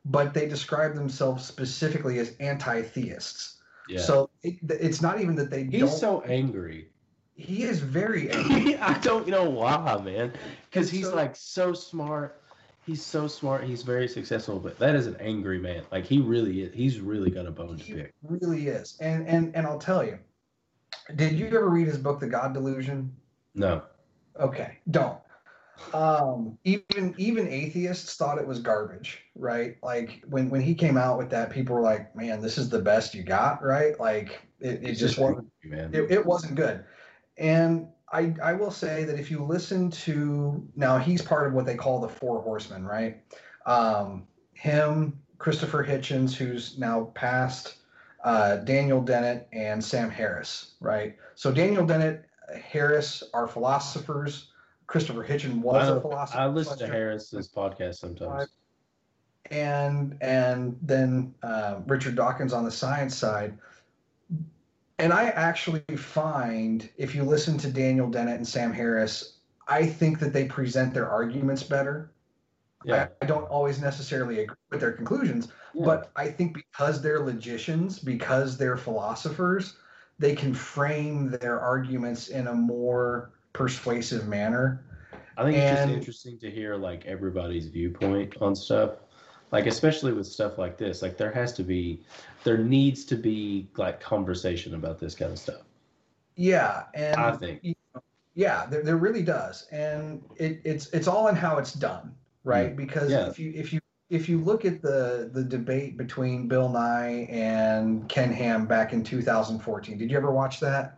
but 0.05 0.33
they 0.33 0.47
describe 0.47 0.93
themselves 0.95 1.45
specifically 1.45 2.19
as 2.19 2.35
anti-theists. 2.39 3.57
Yeah. 3.89 4.01
So 4.01 4.29
it, 4.43 4.55
it's 4.69 5.01
not 5.01 5.19
even 5.21 5.35
that 5.35 5.49
they 5.49 5.63
he's 5.63 5.97
so 5.97 6.21
angry. 6.21 6.89
he 7.33 7.63
is 7.63 7.79
very 7.79 8.29
angry. 8.31 8.77
I 8.77 8.97
don't 8.99 9.27
know 9.27 9.49
why, 9.49 9.99
man. 10.03 10.33
Because 10.69 10.89
he's 10.89 11.05
so- 11.07 11.15
like 11.15 11.35
so 11.35 11.73
smart. 11.73 12.41
He's 12.85 13.03
so 13.03 13.27
smart. 13.27 13.65
He's 13.65 13.83
very 13.83 14.07
successful, 14.07 14.59
but 14.59 14.79
that 14.79 14.95
is 14.95 15.07
an 15.07 15.17
angry 15.19 15.59
man. 15.59 15.83
Like 15.91 16.05
he 16.05 16.19
really 16.21 16.61
is. 16.63 16.73
He's 16.73 17.01
really 17.01 17.29
got 17.29 17.45
a 17.45 17.51
bone 17.51 17.77
to 17.77 17.83
pick. 17.83 18.13
really 18.23 18.67
is. 18.67 18.97
And 19.01 19.27
and 19.27 19.53
and 19.55 19.67
I'll 19.67 19.79
tell 19.79 20.05
you. 20.05 20.17
Did 21.15 21.33
you 21.33 21.47
ever 21.47 21.69
read 21.69 21.87
his 21.87 21.97
book, 21.97 22.19
The 22.21 22.27
God 22.27 22.53
Delusion? 22.53 23.13
No. 23.55 23.81
Okay, 24.39 24.77
don't. 24.91 25.17
Um, 25.93 26.57
even 26.63 27.15
even 27.17 27.47
atheists 27.47 28.15
thought 28.15 28.37
it 28.37 28.47
was 28.47 28.59
garbage, 28.59 29.21
right? 29.35 29.77
Like 29.83 30.23
when 30.27 30.49
when 30.49 30.61
he 30.61 30.73
came 30.73 30.97
out 30.97 31.17
with 31.17 31.29
that, 31.29 31.49
people 31.51 31.75
were 31.75 31.81
like, 31.81 32.15
"Man, 32.15 32.41
this 32.41 32.57
is 32.57 32.69
the 32.69 32.79
best 32.79 33.13
you 33.13 33.23
got," 33.23 33.63
right? 33.63 33.99
Like 33.99 34.41
it, 34.59 34.83
it 34.83 34.95
just 34.95 35.17
wasn't. 35.17 35.47
man. 35.63 35.91
it, 35.93 36.11
it 36.11 36.25
wasn't 36.25 36.55
good. 36.55 36.83
And 37.37 37.87
I, 38.11 38.33
I 38.41 38.53
will 38.53 38.71
say 38.71 39.03
that 39.03 39.19
if 39.19 39.29
you 39.29 39.43
listen 39.43 39.91
to 39.91 40.65
now, 40.75 40.97
he's 40.97 41.21
part 41.21 41.47
of 41.47 41.53
what 41.53 41.65
they 41.65 41.75
call 41.75 41.99
the 41.99 42.07
Four 42.07 42.41
Horsemen, 42.41 42.85
right? 42.85 43.17
Um, 43.65 44.27
him, 44.53 45.19
Christopher 45.37 45.85
Hitchens, 45.85 46.33
who's 46.33 46.77
now 46.77 47.11
passed, 47.15 47.75
uh, 48.23 48.57
Daniel 48.57 49.01
Dennett, 49.01 49.47
and 49.51 49.83
Sam 49.83 50.09
Harris, 50.09 50.75
right? 50.79 51.17
So 51.35 51.51
Daniel 51.51 51.85
Dennett, 51.85 52.25
Harris 52.55 53.23
are 53.33 53.47
philosophers. 53.47 54.51
Christopher 54.87 55.25
Hitchens 55.25 55.59
was 55.59 55.89
a 55.89 55.99
philosopher. 55.99 56.39
I 56.39 56.47
listen 56.47 56.77
to 56.79 56.87
Harris's 56.87 57.49
podcast 57.49 57.95
sometimes. 57.95 58.49
and 59.51 60.17
and 60.21 60.77
then 60.81 61.33
uh, 61.43 61.81
Richard 61.85 62.15
Dawkins 62.15 62.53
on 62.53 62.63
the 62.63 62.71
science 62.71 63.15
side. 63.15 63.57
And 64.99 65.13
I 65.13 65.25
actually 65.25 65.83
find 65.95 66.89
if 66.97 67.13
you 67.13 67.23
listen 67.23 67.57
to 67.59 67.69
Daniel 67.69 68.09
Dennett 68.09 68.37
and 68.37 68.47
Sam 68.47 68.73
Harris, 68.73 69.37
I 69.67 69.85
think 69.85 70.19
that 70.19 70.33
they 70.33 70.45
present 70.45 70.93
their 70.93 71.07
arguments 71.07 71.61
better. 71.61 72.11
Yeah. 72.83 73.09
I, 73.21 73.25
I 73.25 73.27
don't 73.27 73.43
always 73.45 73.79
necessarily 73.79 74.39
agree 74.39 74.55
with 74.71 74.79
their 74.79 74.93
conclusions, 74.93 75.49
yeah. 75.73 75.85
but 75.85 76.11
I 76.15 76.29
think 76.29 76.53
because 76.53 77.01
they're 77.01 77.19
logicians, 77.19 77.99
because 77.99 78.57
they're 78.57 78.77
philosophers, 78.77 79.77
they 80.17 80.33
can 80.35 80.53
frame 80.53 81.29
their 81.29 81.59
arguments 81.59 82.29
in 82.29 82.47
a 82.47 82.53
more 82.53 83.33
persuasive 83.57 84.27
manner. 84.27 84.83
I 85.35 85.43
think 85.43 85.57
it's 85.57 85.81
just 85.81 85.89
interesting 85.89 86.39
to 86.39 86.51
hear 86.51 86.75
like 86.75 87.05
everybody's 87.05 87.67
viewpoint 87.67 88.35
on 88.41 88.55
stuff. 88.55 88.91
Like 89.51 89.65
especially 89.65 90.13
with 90.13 90.27
stuff 90.27 90.57
like 90.57 90.77
this, 90.77 91.01
like 91.01 91.17
there 91.17 91.31
has 91.31 91.53
to 91.53 91.63
be, 91.63 92.03
there 92.43 92.57
needs 92.57 93.05
to 93.05 93.15
be 93.15 93.69
like 93.77 93.99
conversation 93.99 94.75
about 94.75 94.99
this 94.99 95.15
kind 95.15 95.31
of 95.31 95.39
stuff. 95.39 95.61
Yeah, 96.35 96.83
and 96.93 97.15
I 97.19 97.31
think. 97.31 97.75
Yeah, 98.35 98.67
there, 98.67 98.83
there 98.83 98.97
really 98.97 99.23
does, 99.23 99.67
and 99.71 100.21
it, 100.35 100.61
it's 100.63 100.87
it's 100.93 101.07
all 101.07 101.27
in 101.27 101.35
how 101.35 101.57
it's 101.57 101.73
done, 101.73 102.13
right? 102.43 102.75
Because 102.75 103.09
Mm. 103.09 103.17
Yeah. 103.17 103.29
if 103.29 103.39
you 103.39 103.53
if 103.55 103.73
you 103.73 103.79
if 104.09 104.29
you 104.29 104.37
look 104.39 104.63
at 104.65 104.81
the 104.81 105.31
the 105.33 105.43
debate 105.43 105.97
between 105.97 106.47
Bill 106.47 106.69
Nye 106.69 107.27
and 107.31 108.07
Ken 108.09 108.31
Ham 108.31 108.67
back 108.67 108.93
in 108.93 109.03
2014, 109.03 109.97
did 109.97 110.11
you 110.11 110.17
ever 110.17 110.29
watch 110.31 110.59
that? 110.59 110.96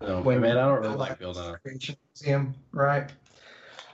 No, 0.00 0.22
When 0.22 0.40
man, 0.40 0.56
I 0.56 0.66
don't 0.66 0.80
really 0.80 0.96
like 0.96 1.18
Bill 1.18 1.34
Nye. 1.34 1.56
Creation 1.62 1.96
Museum, 2.14 2.54
right? 2.72 3.10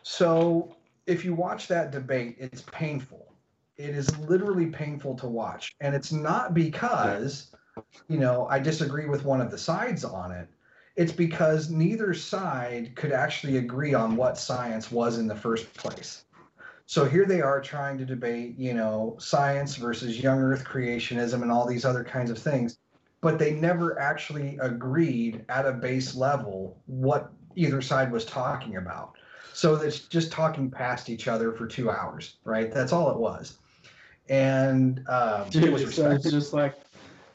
So 0.03 0.77
if 1.07 1.25
you 1.25 1.35
watch 1.35 1.67
that 1.69 1.91
debate, 1.91 2.37
it's 2.39 2.63
painful. 2.73 3.35
It 3.77 3.91
is 3.91 4.17
literally 4.19 4.67
painful 4.67 5.17
to 5.17 5.27
watch, 5.27 5.75
and 5.81 5.95
it's 5.95 6.13
not 6.13 6.55
because 6.55 7.51
you 8.09 8.19
know 8.19 8.47
I 8.49 8.59
disagree 8.59 9.07
with 9.07 9.25
one 9.25 9.41
of 9.41 9.51
the 9.51 9.59
sides 9.59 10.05
on 10.05 10.33
it. 10.33 10.49
It's 10.95 11.13
because 11.13 11.69
neither 11.71 12.15
side 12.15 12.97
could 12.97 13.13
actually 13.13 13.59
agree 13.59 13.93
on 13.93 14.17
what 14.17 14.39
science 14.39 14.91
was 14.91 15.19
in 15.19 15.27
the 15.27 15.37
first 15.37 15.75
place. 15.75 16.25
So 16.87 17.05
here 17.05 17.27
they 17.27 17.43
are 17.43 17.61
trying 17.61 17.99
to 17.99 18.07
debate, 18.07 18.57
you 18.57 18.73
know, 18.73 19.17
science 19.19 19.75
versus 19.75 20.23
young 20.23 20.39
earth 20.39 20.65
creationism 20.65 21.43
and 21.43 21.51
all 21.51 21.67
these 21.67 21.85
other 21.85 22.05
kinds 22.05 22.31
of 22.31 22.39
things, 22.39 22.79
but 23.27 23.41
they 23.41 23.55
never 23.55 23.99
actually 23.99 24.57
agreed 24.63 25.45
at 25.49 25.67
a 25.67 25.73
base 25.73 26.15
level 26.15 26.81
what 26.87 27.33
either 27.57 27.83
side 27.83 28.13
was 28.13 28.25
talking 28.25 28.77
about. 28.77 29.17
So 29.53 29.75
it's 29.75 29.99
just 29.99 30.31
talking 30.31 30.71
past 30.71 31.11
each 31.11 31.27
other 31.27 31.51
for 31.51 31.67
two 31.67 31.91
hours, 31.91 32.37
right? 32.45 32.73
That's 32.73 32.93
all 32.93 33.11
it 33.11 33.17
was. 33.17 33.59
And 34.29 35.03
um, 35.09 35.49
it 35.49 35.51
Dude, 35.51 35.73
was 35.73 35.83
it 35.83 35.91
sounds 35.91 36.25
respected. 36.25 36.31
just 36.31 36.53
like 36.53 36.75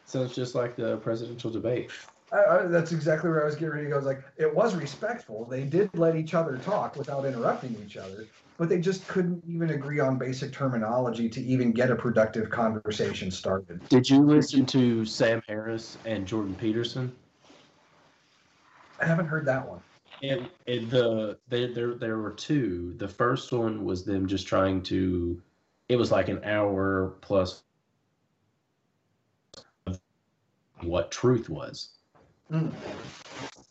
sounds 0.05 0.33
just 0.33 0.55
like 0.55 0.77
the 0.77 0.95
presidential 0.99 1.51
debate. 1.51 1.91
I, 2.31 2.37
I, 2.37 2.63
that's 2.67 2.93
exactly 2.93 3.29
where 3.29 3.41
I 3.41 3.45
was 3.45 3.55
getting 3.55 3.71
ready 3.71 3.83
to 3.87 3.89
go. 3.89 3.97
It's 3.97 4.05
like 4.05 4.23
it 4.37 4.55
was 4.55 4.75
respectful. 4.75 5.43
They 5.43 5.65
did 5.65 5.89
let 5.93 6.15
each 6.15 6.33
other 6.33 6.55
talk 6.55 6.95
without 6.95 7.25
interrupting 7.25 7.75
each 7.85 7.97
other, 7.97 8.27
but 8.61 8.69
they 8.69 8.79
just 8.79 9.07
couldn't 9.07 9.43
even 9.49 9.71
agree 9.71 9.99
on 9.99 10.19
basic 10.19 10.53
terminology 10.53 11.27
to 11.27 11.41
even 11.41 11.71
get 11.71 11.89
a 11.89 11.95
productive 11.95 12.51
conversation 12.51 13.31
started. 13.31 13.81
Did 13.89 14.07
you 14.07 14.21
listen 14.21 14.67
to 14.67 15.03
Sam 15.03 15.41
Harris 15.47 15.97
and 16.05 16.27
Jordan 16.27 16.53
Peterson? 16.53 17.11
I 18.99 19.05
haven't 19.07 19.25
heard 19.25 19.47
that 19.47 19.67
one. 19.67 19.79
And, 20.21 20.47
and 20.67 20.91
the 20.91 21.39
there 21.49 21.73
there 21.73 21.95
there 21.95 22.17
were 22.19 22.33
two. 22.33 22.93
The 22.97 23.07
first 23.07 23.51
one 23.51 23.83
was 23.83 24.05
them 24.05 24.27
just 24.27 24.45
trying 24.45 24.83
to. 24.83 25.41
It 25.89 25.95
was 25.95 26.11
like 26.11 26.29
an 26.29 26.43
hour 26.43 27.15
plus. 27.21 27.63
of 29.87 29.99
What 30.83 31.09
truth 31.09 31.49
was, 31.49 31.93
Mm. 32.51 32.71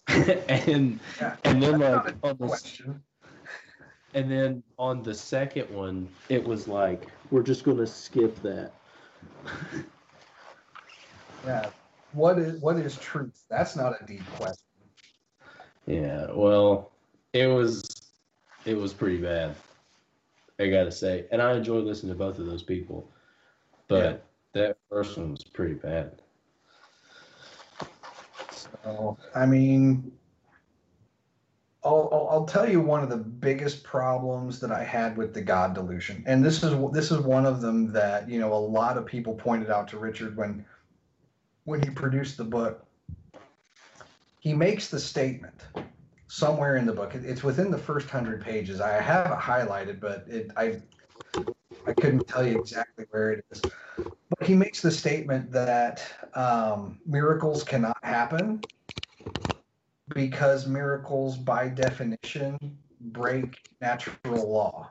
and 0.48 0.98
Yeah. 1.20 1.37
and 1.44 1.62
then 1.62 1.79
That's 1.79 2.07
like 2.07 2.16
on 2.24 2.37
the 2.40 2.48
Question. 2.48 3.05
And 4.14 4.31
then 4.31 4.62
on 4.79 5.03
the 5.03 5.14
second 5.14 5.70
one, 5.70 6.09
it 6.29 6.42
was 6.42 6.68
like 6.68 7.09
we're 7.30 7.43
just 7.43 7.64
gonna 7.64 7.87
skip 7.87 8.41
that. 8.43 8.72
Yeah. 11.47 11.70
What 12.12 12.39
is 12.39 12.61
what 12.61 12.76
is 12.76 12.97
truth? 12.99 13.45
That's 13.49 13.76
not 13.76 13.95
a 14.01 14.05
deep 14.05 14.26
question. 14.32 14.64
Yeah, 15.87 16.26
well, 16.32 16.91
it 17.32 17.47
was 17.47 17.82
it 18.64 18.74
was 18.74 18.93
pretty 18.93 19.18
bad. 19.18 19.55
I 20.59 20.68
gotta 20.68 20.93
say, 20.93 21.26
and 21.32 21.41
I 21.41 21.55
enjoy 21.55 21.78
listening 21.78 22.12
to 22.12 22.18
both 22.18 22.39
of 22.39 22.47
those 22.47 22.62
people, 22.62 23.09
but 23.89 24.24
that 24.53 24.76
first 24.91 25.16
one 25.16 25.30
was 25.30 25.45
pretty 25.45 25.74
bad. 25.74 26.20
So, 28.51 29.16
I 29.35 29.47
mean, 29.47 30.12
I'll, 31.83 32.28
I'll, 32.31 32.45
tell 32.45 32.68
you 32.68 32.81
one 32.81 33.03
of 33.03 33.09
the 33.09 33.16
biggest 33.16 33.83
problems 33.85 34.61
that 34.61 34.70
I 34.70 34.85
had 34.85 35.16
with 35.16 35.33
the 35.33 35.41
God 35.41 35.74
delusion, 35.74 36.22
and 36.26 36.45
this 36.45 36.62
is 36.62 36.74
this 36.93 37.11
is 37.11 37.18
one 37.18 37.47
of 37.47 37.62
them 37.62 37.91
that 37.93 38.28
you 38.28 38.39
know 38.39 38.53
a 38.53 38.55
lot 38.55 38.99
of 38.99 39.07
people 39.07 39.35
pointed 39.35 39.70
out 39.70 39.89
to 39.89 39.99
Richard 39.99 40.37
when 40.37 40.64
when 41.64 41.83
he 41.83 41.89
produced 41.89 42.37
the 42.37 42.45
book. 42.45 42.85
He 44.41 44.53
makes 44.53 44.89
the 44.89 45.01
statement 45.01 45.55
somewhere 46.28 46.76
in 46.76 46.85
the 46.85 46.93
book. 46.93 47.14
It's 47.14 47.43
within 47.43 47.70
the 47.70 47.78
first 47.78 48.11
hundred 48.11 48.43
pages. 48.43 48.81
I 48.83 49.01
have 49.01 49.26
it 49.26 49.39
highlighted, 49.39 50.01
but 50.01 50.26
it 50.28 50.51
I 50.59 50.83
I 51.87 51.95
couldn't 51.95 52.28
tell 52.28 52.47
you 52.47 52.59
exactly 52.59 53.07
where 53.11 53.33
it 53.33 53.45
is. 53.51 53.62
But 53.97 54.47
he 54.47 54.55
makes 54.55 54.83
the 54.83 54.91
statement 54.91 55.51
that 55.53 56.03
um, 56.35 56.99
miracles 57.07 57.64
cannot 57.64 57.97
happen 58.03 58.61
because 60.15 60.67
miracles, 60.67 61.37
by 61.37 61.69
definition, 61.69 62.59
break 63.01 63.63
natural 63.81 64.51
law. 64.51 64.91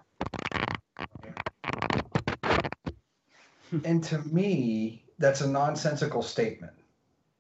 and 3.85 4.03
to 4.03 4.19
me, 4.19 5.03
that's 5.19 5.41
a 5.41 5.47
nonsensical 5.47 6.21
statement. 6.21 6.73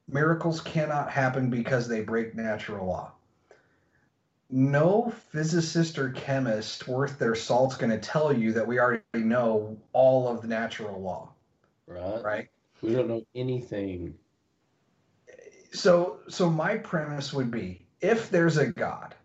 Miracles 0.07 0.61
cannot 0.61 1.11
happen 1.11 1.49
because 1.49 1.87
they 1.87 2.01
break 2.01 2.35
natural 2.35 2.87
law. 2.87 3.11
No 4.51 5.13
physicist 5.31 5.99
or 5.99 6.09
chemist 6.09 6.87
worth 6.87 7.19
their 7.19 7.35
salt's 7.35 7.77
going 7.77 7.91
to 7.91 7.99
tell 7.99 8.33
you 8.33 8.51
that 8.53 8.65
we 8.67 8.79
already 8.79 9.03
know 9.13 9.77
all 9.93 10.27
of 10.27 10.41
the 10.41 10.47
natural 10.47 10.99
law, 10.99 11.29
Right? 11.85 12.23
right? 12.23 12.49
We 12.81 12.93
don't 12.93 13.07
know 13.07 13.23
anything. 13.35 14.15
So, 15.71 16.19
so 16.27 16.49
my 16.49 16.77
premise 16.77 17.33
would 17.33 17.51
be 17.51 17.85
if 18.01 18.29
there's 18.29 18.57
a 18.57 18.67
God 18.67 19.15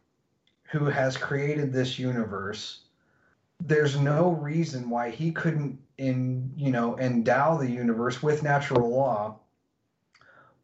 who 0.65 0.87
has 0.87 1.17
created 1.17 1.73
this 1.73 1.99
universe, 1.99 2.81
there's 3.61 3.99
no 3.99 4.31
reason 4.31 4.91
why 4.91 5.11
he 5.11 5.31
couldn't 5.31 5.79
in 5.99 6.53
you 6.57 6.71
know 6.71 6.99
endow 6.99 7.57
the 7.57 7.71
universe 7.71 8.23
with 8.23 8.43
natural 8.43 8.91
law 8.91 9.39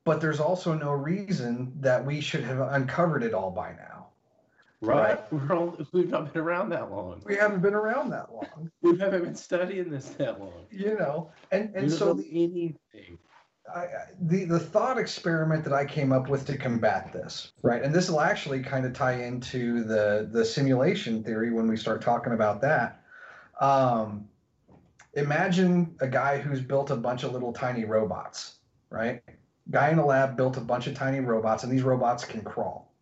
but 0.02 0.20
there's 0.20 0.40
also 0.40 0.74
no 0.74 0.90
reason 0.90 1.72
that 1.78 2.04
we 2.04 2.20
should 2.20 2.42
have 2.42 2.60
uncovered 2.60 3.22
it 3.22 3.32
all 3.32 3.50
by 3.50 3.72
now 3.72 4.06
Right? 4.82 5.20
We're 5.30 5.54
all, 5.54 5.76
we've 5.92 6.08
not 6.08 6.32
been 6.32 6.40
around 6.40 6.70
that 6.70 6.90
long. 6.90 7.20
we 7.26 7.36
haven't 7.36 7.60
been 7.60 7.74
around 7.74 8.08
that 8.10 8.32
long 8.32 8.70
We 8.82 8.98
haven't 8.98 9.24
been 9.24 9.34
studying 9.34 9.90
this 9.90 10.08
that 10.10 10.40
long. 10.40 10.66
you 10.70 10.96
know 10.98 11.30
and 11.52 11.70
and 11.76 11.92
so 11.92 12.14
the, 12.14 12.26
anything. 12.30 13.18
I, 13.74 13.86
the 14.20 14.44
the 14.44 14.58
thought 14.58 14.98
experiment 14.98 15.64
that 15.64 15.72
I 15.72 15.84
came 15.84 16.12
up 16.12 16.28
with 16.28 16.46
to 16.46 16.56
combat 16.56 17.12
this, 17.12 17.52
right? 17.62 17.82
And 17.82 17.94
this 17.94 18.10
will 18.10 18.20
actually 18.20 18.62
kind 18.62 18.84
of 18.84 18.92
tie 18.92 19.22
into 19.22 19.84
the 19.84 20.28
the 20.30 20.44
simulation 20.44 21.22
theory 21.22 21.52
when 21.52 21.68
we 21.68 21.76
start 21.76 22.02
talking 22.02 22.32
about 22.32 22.60
that. 22.62 23.02
Um, 23.60 24.28
imagine 25.14 25.94
a 26.00 26.08
guy 26.08 26.38
who's 26.38 26.60
built 26.60 26.90
a 26.90 26.96
bunch 26.96 27.22
of 27.22 27.32
little 27.32 27.52
tiny 27.52 27.84
robots, 27.84 28.56
right? 28.90 29.22
Guy 29.70 29.90
in 29.90 29.98
a 29.98 30.06
lab 30.06 30.36
built 30.36 30.56
a 30.56 30.60
bunch 30.60 30.86
of 30.86 30.94
tiny 30.94 31.20
robots, 31.20 31.62
and 31.62 31.72
these 31.72 31.82
robots 31.82 32.24
can 32.24 32.42
crawl. 32.42 32.92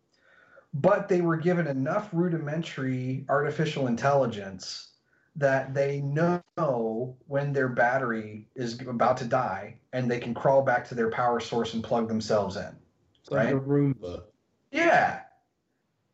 But 0.73 1.09
they 1.09 1.21
were 1.21 1.37
given 1.37 1.65
enough 1.65 2.09
rudimentary 2.11 3.25
artificial 3.27 3.87
intelligence 3.87 4.88
that 5.35 5.73
they 5.73 6.01
know 6.01 7.15
when 7.27 7.53
their 7.53 7.69
battery 7.69 8.47
is 8.55 8.79
about 8.81 9.17
to 9.17 9.25
die 9.25 9.77
and 9.93 10.09
they 10.09 10.19
can 10.19 10.33
crawl 10.33 10.61
back 10.61 10.87
to 10.89 10.95
their 10.95 11.09
power 11.09 11.39
source 11.39 11.73
and 11.73 11.83
plug 11.83 12.07
themselves 12.07 12.55
in. 12.55 12.75
It's 13.21 13.31
like 13.31 13.49
a 13.49 13.59
Roomba. 13.59 14.23
Yeah. 14.71 15.21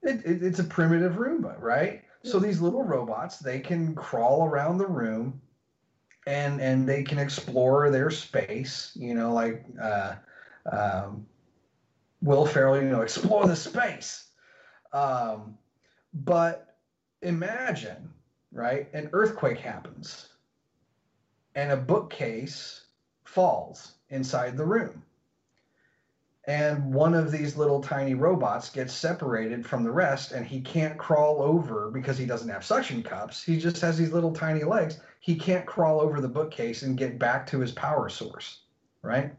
It, 0.03 0.25
it, 0.25 0.43
it's 0.43 0.59
a 0.59 0.63
primitive 0.63 1.13
Roomba, 1.13 1.59
right? 1.59 2.03
So 2.23 2.39
these 2.39 2.59
little 2.59 2.83
robots, 2.83 3.37
they 3.37 3.59
can 3.59 3.93
crawl 3.93 4.45
around 4.45 4.79
the 4.79 4.87
room 4.87 5.41
and 6.25 6.59
and 6.59 6.89
they 6.89 7.03
can 7.03 7.19
explore 7.19 7.91
their 7.91 8.09
space, 8.09 8.91
you 8.95 9.13
know, 9.13 9.31
like 9.31 9.63
uh, 9.79 10.15
um, 10.71 11.27
Will 12.21 12.47
Ferrell, 12.47 12.81
you 12.81 12.89
know, 12.89 13.01
explore 13.01 13.45
the 13.45 13.55
space. 13.55 14.29
Um, 14.91 15.57
but 16.13 16.77
imagine, 17.21 18.09
right? 18.55 18.87
An 18.93 19.09
earthquake 19.13 19.59
happens 19.59 20.29
and 21.53 21.71
a 21.71 21.77
bookcase 21.77 22.85
falls 23.23 23.93
inside 24.09 24.57
the 24.57 24.65
room. 24.65 25.03
And 26.47 26.93
one 26.93 27.13
of 27.13 27.31
these 27.31 27.57
little 27.57 27.81
tiny 27.81 28.15
robots 28.15 28.69
gets 28.69 28.93
separated 28.93 29.65
from 29.65 29.83
the 29.83 29.91
rest 29.91 30.31
and 30.31 30.45
he 30.45 30.61
can't 30.61 30.97
crawl 30.97 31.41
over 31.41 31.91
because 31.91 32.17
he 32.17 32.25
doesn't 32.25 32.49
have 32.49 32.65
suction 32.65 33.03
cups. 33.03 33.43
He 33.43 33.59
just 33.59 33.81
has 33.81 33.97
these 33.97 34.11
little 34.11 34.33
tiny 34.33 34.63
legs. 34.63 34.99
He 35.19 35.35
can't 35.35 35.65
crawl 35.65 36.01
over 36.01 36.21
the 36.21 36.27
bookcase 36.27 36.81
and 36.81 36.97
get 36.97 37.19
back 37.19 37.45
to 37.47 37.59
his 37.59 37.71
power 37.71 38.09
source 38.09 38.61
right? 39.05 39.33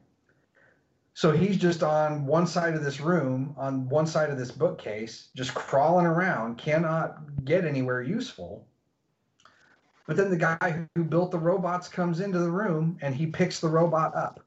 So 1.14 1.32
he's 1.32 1.56
just 1.56 1.82
on 1.82 2.26
one 2.26 2.46
side 2.46 2.74
of 2.74 2.84
this 2.84 3.00
room 3.00 3.54
on 3.58 3.88
one 3.88 4.06
side 4.06 4.30
of 4.30 4.38
this 4.38 4.50
bookcase 4.50 5.28
just 5.34 5.54
crawling 5.54 6.06
around 6.06 6.58
cannot 6.58 7.44
get 7.44 7.64
anywhere 7.64 8.02
useful 8.02 8.66
but 10.06 10.16
then 10.16 10.30
the 10.30 10.36
guy 10.36 10.86
who 10.94 11.04
built 11.04 11.30
the 11.30 11.38
robots 11.38 11.88
comes 11.88 12.20
into 12.20 12.38
the 12.38 12.50
room 12.50 12.98
and 13.02 13.14
he 13.14 13.26
picks 13.26 13.60
the 13.60 13.68
robot 13.68 14.14
up 14.14 14.44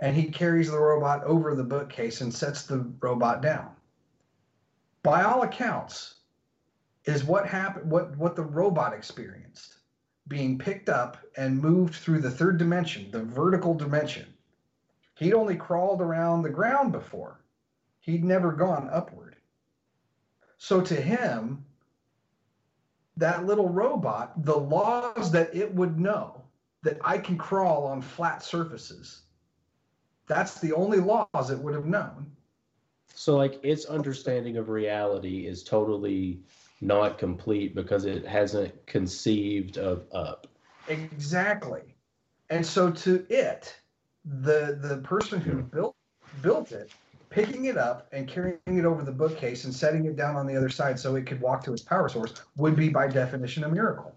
and 0.00 0.16
he 0.16 0.24
carries 0.24 0.70
the 0.70 0.78
robot 0.78 1.22
over 1.24 1.54
the 1.54 1.64
bookcase 1.64 2.20
and 2.20 2.34
sets 2.34 2.64
the 2.64 2.86
robot 3.00 3.40
down. 3.40 3.70
By 5.02 5.22
all 5.22 5.42
accounts, 5.42 6.16
is 7.04 7.24
what 7.24 7.46
happened 7.46 7.90
what 7.90 8.16
what 8.16 8.34
the 8.34 8.42
robot 8.42 8.92
experienced 8.92 9.76
being 10.28 10.58
picked 10.58 10.88
up 10.88 11.18
and 11.36 11.60
moved 11.60 11.94
through 11.94 12.20
the 12.20 12.30
third 12.30 12.56
dimension, 12.56 13.10
the 13.10 13.22
vertical 13.22 13.74
dimension. 13.74 14.26
He'd 15.16 15.34
only 15.34 15.54
crawled 15.54 16.00
around 16.00 16.42
the 16.42 16.50
ground 16.50 16.92
before. 16.92 17.40
He'd 18.00 18.24
never 18.24 18.52
gone 18.52 18.88
upward. 18.90 19.36
So 20.56 20.80
to 20.80 20.94
him, 20.94 21.66
that 23.16 23.46
little 23.46 23.68
robot, 23.68 24.44
the 24.44 24.56
laws 24.56 25.30
that 25.32 25.54
it 25.54 25.72
would 25.74 25.98
know 25.98 26.42
that 26.82 26.98
I 27.02 27.18
can 27.18 27.38
crawl 27.38 27.86
on 27.86 28.02
flat 28.02 28.42
surfaces 28.42 29.24
that's 30.26 30.60
the 30.60 30.72
only 30.72 30.98
laws 30.98 31.50
it 31.50 31.58
would 31.58 31.74
have 31.74 31.86
known. 31.86 32.30
So, 33.14 33.36
like, 33.36 33.60
its 33.62 33.84
understanding 33.84 34.56
of 34.56 34.68
reality 34.68 35.46
is 35.46 35.62
totally 35.62 36.40
not 36.80 37.18
complete 37.18 37.74
because 37.74 38.04
it 38.04 38.26
hasn't 38.26 38.86
conceived 38.86 39.78
of 39.78 40.04
up. 40.12 40.46
Exactly. 40.88 41.94
And 42.50 42.66
so 42.66 42.90
to 42.90 43.24
it, 43.30 43.74
the 44.24 44.78
the 44.80 44.98
person 44.98 45.40
who 45.40 45.52
hmm. 45.52 45.60
built 45.62 45.96
built 46.42 46.72
it, 46.72 46.90
picking 47.34 47.64
it 47.64 47.76
up 47.76 48.06
and 48.12 48.28
carrying 48.28 48.60
it 48.66 48.84
over 48.84 49.02
the 49.02 49.10
bookcase 49.10 49.64
and 49.64 49.74
setting 49.74 50.06
it 50.06 50.14
down 50.14 50.36
on 50.36 50.46
the 50.46 50.56
other 50.56 50.68
side 50.68 50.96
so 50.96 51.16
it 51.16 51.26
could 51.26 51.40
walk 51.40 51.64
to 51.64 51.72
its 51.72 51.82
power 51.82 52.08
source 52.08 52.32
would 52.56 52.76
be 52.76 52.88
by 52.88 53.08
definition 53.08 53.64
a 53.64 53.68
miracle. 53.68 54.14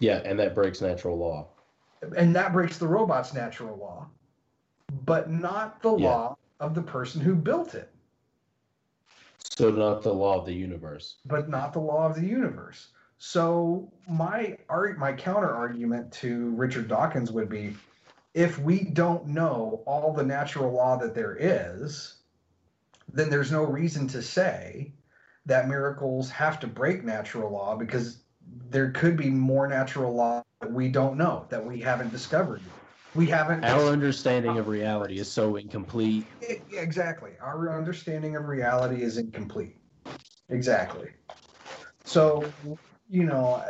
Yeah, 0.00 0.20
and 0.26 0.38
that 0.38 0.54
breaks 0.54 0.82
natural 0.82 1.16
law. 1.16 1.48
And 2.16 2.36
that 2.36 2.52
breaks 2.52 2.76
the 2.76 2.86
robot's 2.86 3.32
natural 3.32 3.78
law, 3.78 4.06
but 5.06 5.30
not 5.30 5.80
the 5.80 5.96
Yeah. 5.96 6.08
law 6.10 6.36
of 6.60 6.74
the 6.74 6.82
person 6.82 7.22
who 7.22 7.34
built 7.34 7.74
it. 7.74 7.90
So, 9.42 9.70
not 9.70 10.02
the 10.02 10.12
law 10.12 10.38
of 10.38 10.44
the 10.44 10.54
universe. 10.54 11.16
but 11.24 11.48
not 11.48 11.72
the 11.72 11.80
law 11.80 12.06
of 12.06 12.14
the 12.14 12.26
universe. 12.26 12.88
So 13.16 13.90
my 14.06 14.56
art, 14.68 14.98
my 14.98 15.12
counter 15.12 15.50
argument 15.50 16.12
to 16.12 16.50
Richard 16.50 16.86
Dawkins 16.86 17.32
would 17.32 17.48
be, 17.48 17.74
if 18.34 18.58
we 18.60 18.84
don't 18.84 19.26
know 19.26 19.82
all 19.86 20.12
the 20.12 20.22
natural 20.22 20.70
law 20.70 20.96
that 20.98 21.14
there 21.14 21.34
is, 21.34 22.17
then 23.12 23.30
there's 23.30 23.52
no 23.52 23.64
reason 23.64 24.06
to 24.08 24.22
say 24.22 24.92
that 25.46 25.68
miracles 25.68 26.30
have 26.30 26.60
to 26.60 26.66
break 26.66 27.04
natural 27.04 27.50
law 27.50 27.76
because 27.76 28.22
there 28.70 28.90
could 28.92 29.16
be 29.16 29.30
more 29.30 29.66
natural 29.66 30.14
law 30.14 30.42
that 30.60 30.70
we 30.72 30.88
don't 30.88 31.16
know 31.16 31.46
that 31.50 31.64
we 31.64 31.80
haven't 31.80 32.10
discovered. 32.10 32.62
We 33.14 33.26
haven't. 33.26 33.64
Our 33.64 33.88
understanding 33.88 34.58
of 34.58 34.68
reality 34.68 35.18
is 35.18 35.30
so 35.30 35.56
incomplete. 35.56 36.28
It- 36.40 36.66
exactly. 36.72 37.32
Our 37.40 37.76
understanding 37.76 38.36
of 38.36 38.46
reality 38.46 39.02
is 39.02 39.16
incomplete. 39.16 39.76
Exactly. 40.50 41.10
So, 42.04 42.52
you 43.08 43.24
know, 43.24 43.62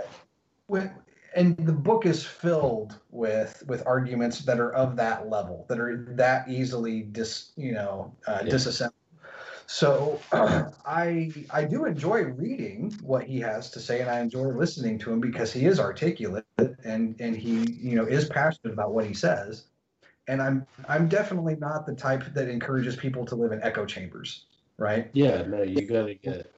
when 0.66 0.92
and 1.34 1.56
the 1.56 1.72
book 1.72 2.06
is 2.06 2.24
filled 2.24 2.98
with 3.10 3.62
with 3.66 3.86
arguments 3.86 4.40
that 4.40 4.60
are 4.60 4.72
of 4.72 4.96
that 4.96 5.28
level, 5.28 5.66
that 5.68 5.78
are 5.78 6.04
that 6.14 6.48
easily 6.48 7.02
dis, 7.02 7.52
you 7.56 7.72
know, 7.72 8.14
uh, 8.26 8.42
Yeah. 8.44 8.50
disassembled. 8.50 8.94
So, 9.70 10.20
I 10.32 11.30
I 11.50 11.64
do 11.64 11.84
enjoy 11.84 12.24
reading 12.24 12.92
what 13.02 13.24
he 13.24 13.38
has 13.40 13.70
to 13.72 13.80
say, 13.80 14.00
and 14.00 14.10
I 14.10 14.20
enjoy 14.20 14.46
listening 14.48 14.98
to 15.00 15.12
him 15.12 15.20
because 15.20 15.52
he 15.52 15.66
is 15.66 15.78
articulate 15.78 16.44
and 16.84 17.14
and 17.20 17.36
he 17.36 17.70
you 17.72 17.94
know 17.94 18.04
is 18.04 18.28
passionate 18.28 18.72
about 18.72 18.92
what 18.92 19.06
he 19.06 19.14
says 19.14 19.66
and 20.28 20.42
I'm 20.42 20.66
I'm 20.86 21.08
definitely 21.08 21.56
not 21.56 21.86
the 21.86 21.94
type 21.94 22.22
that 22.34 22.48
encourages 22.48 22.94
people 22.94 23.24
to 23.26 23.34
live 23.34 23.50
in 23.50 23.62
echo 23.62 23.84
chambers, 23.84 24.44
right? 24.76 25.10
Yeah, 25.12 25.42
no, 25.42 25.62
you 25.62 25.86
gotta 25.86 26.14
get. 26.14 26.52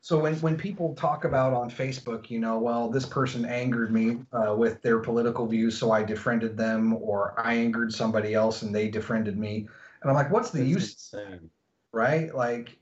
So 0.00 0.18
when 0.18 0.36
when 0.36 0.56
people 0.56 0.94
talk 0.94 1.24
about 1.24 1.52
on 1.52 1.70
Facebook, 1.70 2.30
you 2.30 2.38
know, 2.38 2.58
well, 2.58 2.88
this 2.88 3.04
person 3.04 3.44
angered 3.44 3.92
me 3.92 4.18
uh, 4.32 4.54
with 4.56 4.80
their 4.82 5.00
political 5.00 5.46
views, 5.46 5.76
so 5.76 5.90
I 5.90 6.04
defriended 6.04 6.56
them, 6.56 6.94
or 6.94 7.34
I 7.36 7.54
angered 7.54 7.92
somebody 7.92 8.34
else 8.34 8.62
and 8.62 8.74
they 8.74 8.88
defriended 8.88 9.36
me, 9.36 9.68
and 10.02 10.10
I'm 10.10 10.14
like, 10.14 10.30
what's 10.30 10.50
the 10.50 10.58
That's 10.58 10.70
use, 10.70 11.10
insane. 11.12 11.50
Right? 11.94 12.34
Like, 12.34 12.76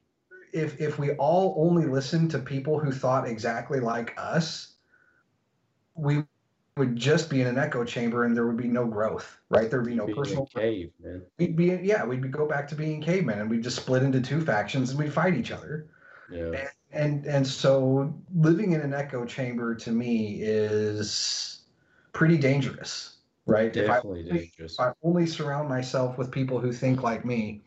if 0.53 0.81
if 0.81 0.99
we 0.99 1.13
all 1.13 1.55
only 1.59 1.87
listen 1.87 2.29
to 2.31 2.39
people 2.39 2.79
who 2.79 2.91
thought 2.93 3.29
exactly 3.29 3.81
like 3.81 4.15
us, 4.19 4.75
we 5.95 6.25
would 6.77 6.97
just 6.97 7.29
be 7.29 7.43
in 7.43 7.47
an 7.47 7.59
echo 7.59 7.85
chamber 7.85 8.25
and 8.25 8.35
there 8.35 8.47
would 8.47 8.57
be 8.57 8.69
no 8.69 8.87
growth, 8.87 9.39
right? 9.51 9.69
There 9.71 9.81
would 9.81 9.89
be 9.89 9.95
no 9.95 10.07
Being 10.07 10.17
personal. 10.17 10.47
cave, 10.47 10.91
man. 11.03 11.23
We'd 11.39 11.55
be 11.57 11.67
yeah, 11.83 12.05
we'd 12.05 12.31
go 12.33 12.47
back 12.47 12.67
to 12.69 12.75
being 12.75 13.01
cavemen 13.03 13.41
and 13.41 13.51
we'd 13.51 13.63
just 13.63 13.77
split 13.77 14.03
into 14.03 14.21
two 14.21 14.41
factions 14.41 14.91
and 14.91 14.99
we'd 14.99 15.13
fight 15.13 15.35
each 15.35 15.51
other. 15.51 15.89
Yeah. 16.31 16.69
And 16.93 17.27
and 17.27 17.47
so 17.47 18.15
living 18.35 18.73
in 18.73 18.81
an 18.81 18.95
echo 18.95 19.25
chamber 19.25 19.75
to 19.77 19.91
me 19.91 20.39
is 20.43 21.63
pretty 22.13 22.39
dangerous, 22.39 23.19
right? 23.47 23.75
If 23.75 23.91
I 23.91 23.95
Definitely 23.97 24.25
dangerous. 24.25 24.75
if 24.75 24.81
I 24.81 24.93
only 25.03 25.27
surround 25.27 25.69
myself 25.69 26.17
with 26.19 26.31
people 26.31 26.59
who 26.59 26.73
think 26.73 27.03
like 27.03 27.25
me, 27.25 27.63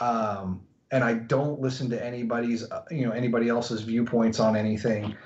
um, 0.00 0.62
and 0.90 1.02
I 1.02 1.14
don't 1.14 1.60
listen 1.60 1.90
to 1.90 2.04
anybody's, 2.04 2.70
uh, 2.70 2.84
you 2.90 3.06
know, 3.06 3.12
anybody 3.12 3.48
else's 3.48 3.82
viewpoints 3.82 4.38
on 4.40 4.56
anything, 4.56 5.16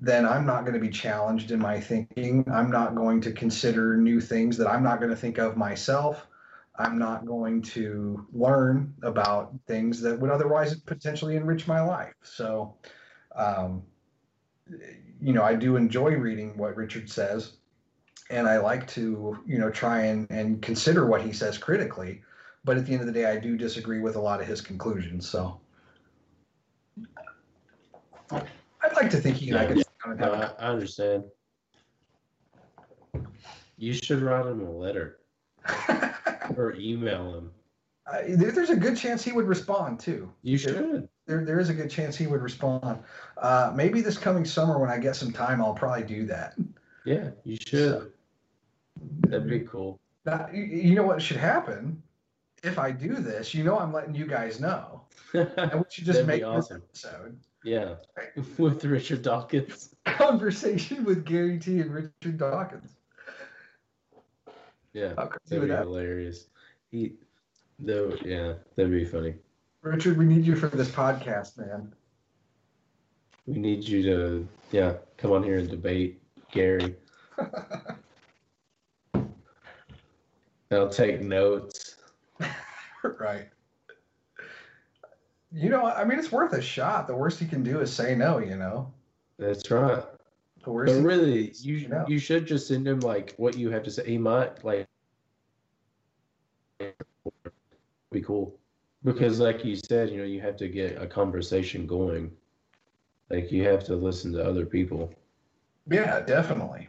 then 0.00 0.26
I'm 0.26 0.44
not 0.44 0.62
going 0.62 0.74
to 0.74 0.80
be 0.80 0.90
challenged 0.90 1.50
in 1.50 1.60
my 1.60 1.80
thinking. 1.80 2.44
I'm 2.52 2.70
not 2.70 2.94
going 2.94 3.20
to 3.22 3.32
consider 3.32 3.96
new 3.96 4.20
things 4.20 4.56
that 4.56 4.66
I'm 4.66 4.82
not 4.82 4.98
going 4.98 5.10
to 5.10 5.16
think 5.16 5.38
of 5.38 5.56
myself. 5.56 6.26
I'm 6.76 6.98
not 6.98 7.24
going 7.24 7.62
to 7.62 8.26
learn 8.32 8.94
about 9.02 9.54
things 9.66 10.00
that 10.00 10.18
would 10.18 10.30
otherwise 10.30 10.74
potentially 10.74 11.36
enrich 11.36 11.68
my 11.68 11.80
life. 11.80 12.14
So, 12.22 12.74
um, 13.36 13.84
you 15.20 15.32
know, 15.32 15.42
I 15.42 15.54
do 15.54 15.76
enjoy 15.76 16.16
reading 16.16 16.56
what 16.56 16.76
Richard 16.76 17.08
says 17.08 17.52
and 18.30 18.48
I 18.48 18.58
like 18.58 18.86
to, 18.88 19.38
you 19.46 19.58
know, 19.58 19.70
try 19.70 20.06
and, 20.06 20.26
and 20.30 20.60
consider 20.62 21.06
what 21.06 21.22
he 21.22 21.32
says 21.32 21.58
critically. 21.58 22.22
But 22.64 22.78
at 22.78 22.86
the 22.86 22.92
end 22.92 23.00
of 23.02 23.06
the 23.06 23.12
day, 23.12 23.26
I 23.26 23.36
do 23.38 23.56
disagree 23.58 24.00
with 24.00 24.16
a 24.16 24.20
lot 24.20 24.40
of 24.40 24.46
his 24.46 24.60
conclusions. 24.60 25.28
So 25.28 25.60
I'd 28.30 28.96
like 28.96 29.10
to 29.10 29.18
think 29.18 29.36
he 29.36 29.50
and 29.50 29.58
I 29.58 29.62
Yeah. 29.62 29.68
could 29.68 29.78
sit 29.78 29.88
down 30.04 30.12
and 30.12 30.20
No, 30.20 30.32
I, 30.32 30.52
I 30.58 30.68
understand. 30.68 31.24
You 33.76 33.92
should 33.92 34.22
write 34.22 34.46
him 34.46 34.60
a 34.66 34.70
letter 34.70 35.18
or 36.56 36.74
email 36.78 37.34
him. 37.34 37.50
I- 38.06 38.34
there- 38.36 38.52
there's 38.52 38.70
a 38.70 38.76
good 38.76 38.96
chance 38.96 39.22
he 39.22 39.32
would 39.32 39.46
respond 39.46 39.98
too. 40.00 40.32
You 40.42 40.56
should. 40.58 41.08
There, 41.26 41.44
there 41.44 41.58
is 41.58 41.70
a 41.70 41.74
good 41.74 41.90
chance 41.90 42.16
he 42.16 42.26
would 42.26 42.42
respond. 42.42 42.98
Uh, 43.38 43.72
maybe 43.74 44.00
this 44.02 44.18
coming 44.18 44.44
summer, 44.44 44.78
when 44.78 44.90
I 44.90 44.98
get 44.98 45.16
some 45.16 45.32
time, 45.32 45.60
I'll 45.62 45.72
probably 45.74 46.04
do 46.04 46.26
that. 46.26 46.54
Yeah, 47.06 47.30
you 47.44 47.56
should. 47.56 48.12
That'd 49.26 49.48
be 49.48 49.60
cool. 49.60 49.98
You 50.52 50.94
know 50.94 51.02
what 51.02 51.20
should 51.20 51.36
happen? 51.38 52.02
If 52.64 52.78
I 52.78 52.90
do 52.90 53.16
this, 53.16 53.54
you 53.54 53.62
know, 53.62 53.78
I'm 53.78 53.92
letting 53.92 54.14
you 54.14 54.26
guys 54.26 54.60
know. 54.60 55.02
And 55.34 55.74
we 55.74 55.82
should 55.90 56.04
just 56.04 56.26
make 56.26 56.42
this 56.42 56.48
awesome. 56.48 56.76
episode. 56.76 57.36
Yeah, 57.64 57.96
with 58.58 58.84
Richard 58.84 59.22
Dawkins. 59.22 59.94
conversation 60.04 61.04
with 61.04 61.24
Gary 61.24 61.58
T 61.58 61.80
and 61.80 61.92
Richard 61.92 62.38
Dawkins. 62.38 62.92
Yeah, 64.92 65.14
that'd 65.14 65.32
would 65.50 65.60
be 65.62 65.66
that? 65.66 65.82
hilarious. 65.82 66.46
He, 66.92 67.14
though, 67.80 68.16
yeah, 68.24 68.52
that'd 68.76 68.92
be 68.92 69.04
funny. 69.04 69.34
Richard, 69.82 70.16
we 70.16 70.24
need 70.24 70.46
you 70.46 70.54
for 70.54 70.68
this 70.68 70.88
podcast, 70.88 71.58
man. 71.58 71.92
We 73.46 73.58
need 73.58 73.82
you 73.82 74.02
to, 74.04 74.48
yeah, 74.70 74.94
come 75.16 75.32
on 75.32 75.42
here 75.42 75.58
and 75.58 75.68
debate 75.68 76.22
Gary. 76.52 76.94
I'll 80.70 80.88
take 80.88 81.20
notes. 81.20 81.93
Right. 83.04 83.48
You 85.52 85.68
know, 85.70 85.86
I 85.86 86.04
mean, 86.04 86.18
it's 86.18 86.32
worth 86.32 86.52
a 86.52 86.60
shot. 86.60 87.06
The 87.06 87.14
worst 87.14 87.38
he 87.38 87.46
can 87.46 87.62
do 87.62 87.80
is 87.80 87.92
say 87.92 88.14
no. 88.14 88.38
You 88.38 88.56
know, 88.56 88.92
That's 89.38 89.70
right. 89.70 90.02
the 90.64 90.70
worst. 90.72 90.94
But 90.94 91.02
really, 91.02 91.52
you 91.60 91.76
Yeah. 91.76 92.04
you 92.08 92.18
should 92.18 92.46
just 92.46 92.66
send 92.68 92.88
him 92.88 93.00
like 93.00 93.34
what 93.36 93.56
you 93.56 93.70
have 93.70 93.84
to 93.84 93.90
say. 93.90 94.04
He 94.04 94.18
might 94.18 94.64
like 94.64 94.88
be 98.10 98.20
cool 98.22 98.58
because, 99.04 99.38
like 99.38 99.64
you 99.64 99.76
said, 99.76 100.10
you 100.10 100.18
know, 100.18 100.24
you 100.24 100.40
have 100.40 100.56
to 100.56 100.68
get 100.68 101.00
a 101.00 101.06
conversation 101.06 101.86
going. 101.86 102.32
Like 103.30 103.52
you 103.52 103.64
have 103.64 103.84
to 103.84 103.94
listen 103.96 104.32
to 104.32 104.44
other 104.44 104.66
people. 104.66 105.12
Yeah, 105.88 106.20
definitely. 106.20 106.88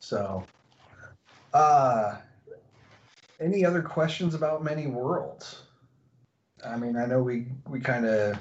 So, 0.00 0.44
uh, 1.54 2.16
any 3.44 3.64
other 3.64 3.82
questions 3.82 4.34
about 4.34 4.64
many 4.64 4.86
worlds? 4.86 5.62
I 6.66 6.76
mean, 6.76 6.96
I 6.96 7.06
know 7.06 7.22
we 7.22 7.46
we 7.68 7.78
kind 7.80 8.06
of 8.06 8.38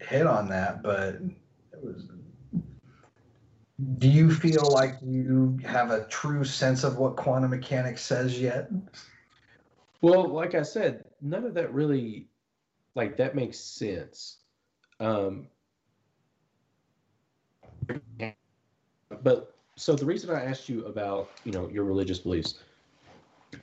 hit 0.00 0.26
on 0.26 0.48
that, 0.48 0.82
but 0.82 1.16
it 1.72 1.82
was. 1.82 2.06
Do 3.98 4.08
you 4.08 4.32
feel 4.32 4.70
like 4.72 4.96
you 5.02 5.58
have 5.64 5.90
a 5.90 6.04
true 6.06 6.44
sense 6.44 6.82
of 6.82 6.96
what 6.98 7.16
quantum 7.16 7.50
mechanics 7.50 8.02
says 8.02 8.40
yet? 8.40 8.70
Well, 10.00 10.28
like 10.28 10.54
I 10.54 10.62
said, 10.62 11.04
none 11.20 11.44
of 11.44 11.54
that 11.54 11.72
really, 11.72 12.26
like 12.94 13.16
that 13.16 13.34
makes 13.36 13.58
sense. 13.58 14.38
Um, 14.98 15.46
but 19.22 19.54
so 19.76 19.94
the 19.94 20.04
reason 20.04 20.30
I 20.30 20.44
asked 20.44 20.68
you 20.68 20.84
about, 20.86 21.30
you 21.44 21.52
know, 21.52 21.68
your 21.68 21.84
religious 21.84 22.18
beliefs, 22.18 22.58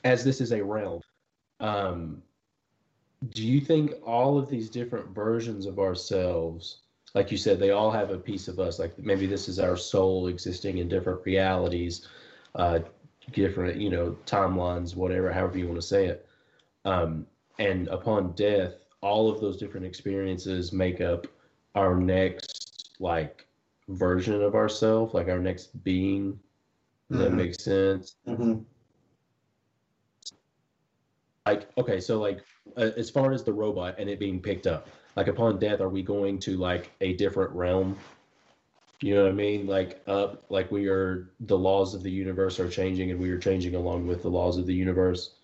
as 0.04 0.24
this 0.24 0.42
is 0.42 0.52
a 0.52 0.64
realm, 0.64 1.02
um, 1.60 2.22
do 3.30 3.46
you 3.46 3.62
think 3.62 3.94
all 4.06 4.38
of 4.38 4.50
these 4.50 4.70
different 4.70 5.10
versions 5.10 5.66
of 5.66 5.80
ourselves, 5.80 6.80
like 7.14 7.32
you 7.32 7.38
said, 7.38 7.60
they 7.60 7.72
all 7.72 7.92
have 7.92 8.12
a 8.12 8.18
piece 8.18 8.48
of 8.48 8.60
us? 8.60 8.78
Like 8.78 8.98
maybe 9.00 9.26
this 9.26 9.48
is 9.48 9.60
our 9.60 9.78
soul 9.78 10.28
existing 10.28 10.78
in 10.80 10.88
different 10.88 11.26
realities, 11.26 12.08
uh, 12.56 12.80
different, 13.32 13.80
you 13.80 13.90
know, 13.90 14.18
timelines, 14.26 14.96
whatever, 14.96 15.32
however 15.32 15.58
you 15.58 15.68
want 15.68 15.82
to 15.82 15.88
say 15.88 16.08
it. 16.08 16.28
Um, 16.84 17.26
and 17.58 17.88
upon 17.88 18.34
death, 18.34 18.74
all 19.02 19.30
of 19.32 19.40
those 19.40 19.58
different 19.58 19.86
experiences 19.86 20.74
make 20.74 21.02
up 21.02 21.28
our 21.74 21.96
next 21.96 22.96
like 23.00 23.46
version 23.90 24.42
of 24.42 24.56
ourselves, 24.56 25.14
like 25.14 25.28
our 25.28 25.40
next 25.40 25.84
being. 25.84 26.40
Does 27.10 27.20
that 27.20 27.34
makes 27.34 27.64
sense? 27.64 28.16
Mm-hmm. 28.28 28.62
Like, 31.46 31.70
okay, 31.78 32.00
so 32.00 32.20
like 32.20 32.40
uh, 32.76 32.90
as 32.98 33.10
far 33.10 33.32
as 33.32 33.44
the 33.44 33.54
robot 33.54 33.96
and 34.00 34.10
it 34.10 34.20
being 34.20 34.42
picked 34.42 34.66
up, 34.66 34.88
like 35.16 35.28
upon 35.28 35.60
death, 35.60 35.80
are 35.80 35.90
we 35.90 36.02
going 36.02 36.40
to 36.40 36.58
like 36.58 36.92
a 37.02 37.14
different 37.14 37.52
realm? 37.52 37.98
You 39.02 39.14
know 39.14 39.24
what 39.24 39.32
I 39.32 39.36
mean? 39.36 39.68
Like 39.68 40.02
up, 40.08 40.46
like 40.50 40.72
we 40.72 40.88
are, 40.88 41.30
the 41.42 41.58
laws 41.58 41.94
of 41.94 42.02
the 42.02 42.10
universe 42.10 42.60
are 42.60 42.70
changing, 42.70 43.12
and 43.12 43.20
we 43.20 43.30
are 43.30 43.38
changing 43.38 43.76
along 43.76 44.08
with 44.08 44.24
the 44.24 44.30
laws 44.30 44.58
of 44.58 44.66
the 44.66 44.74
universe. 44.74 45.36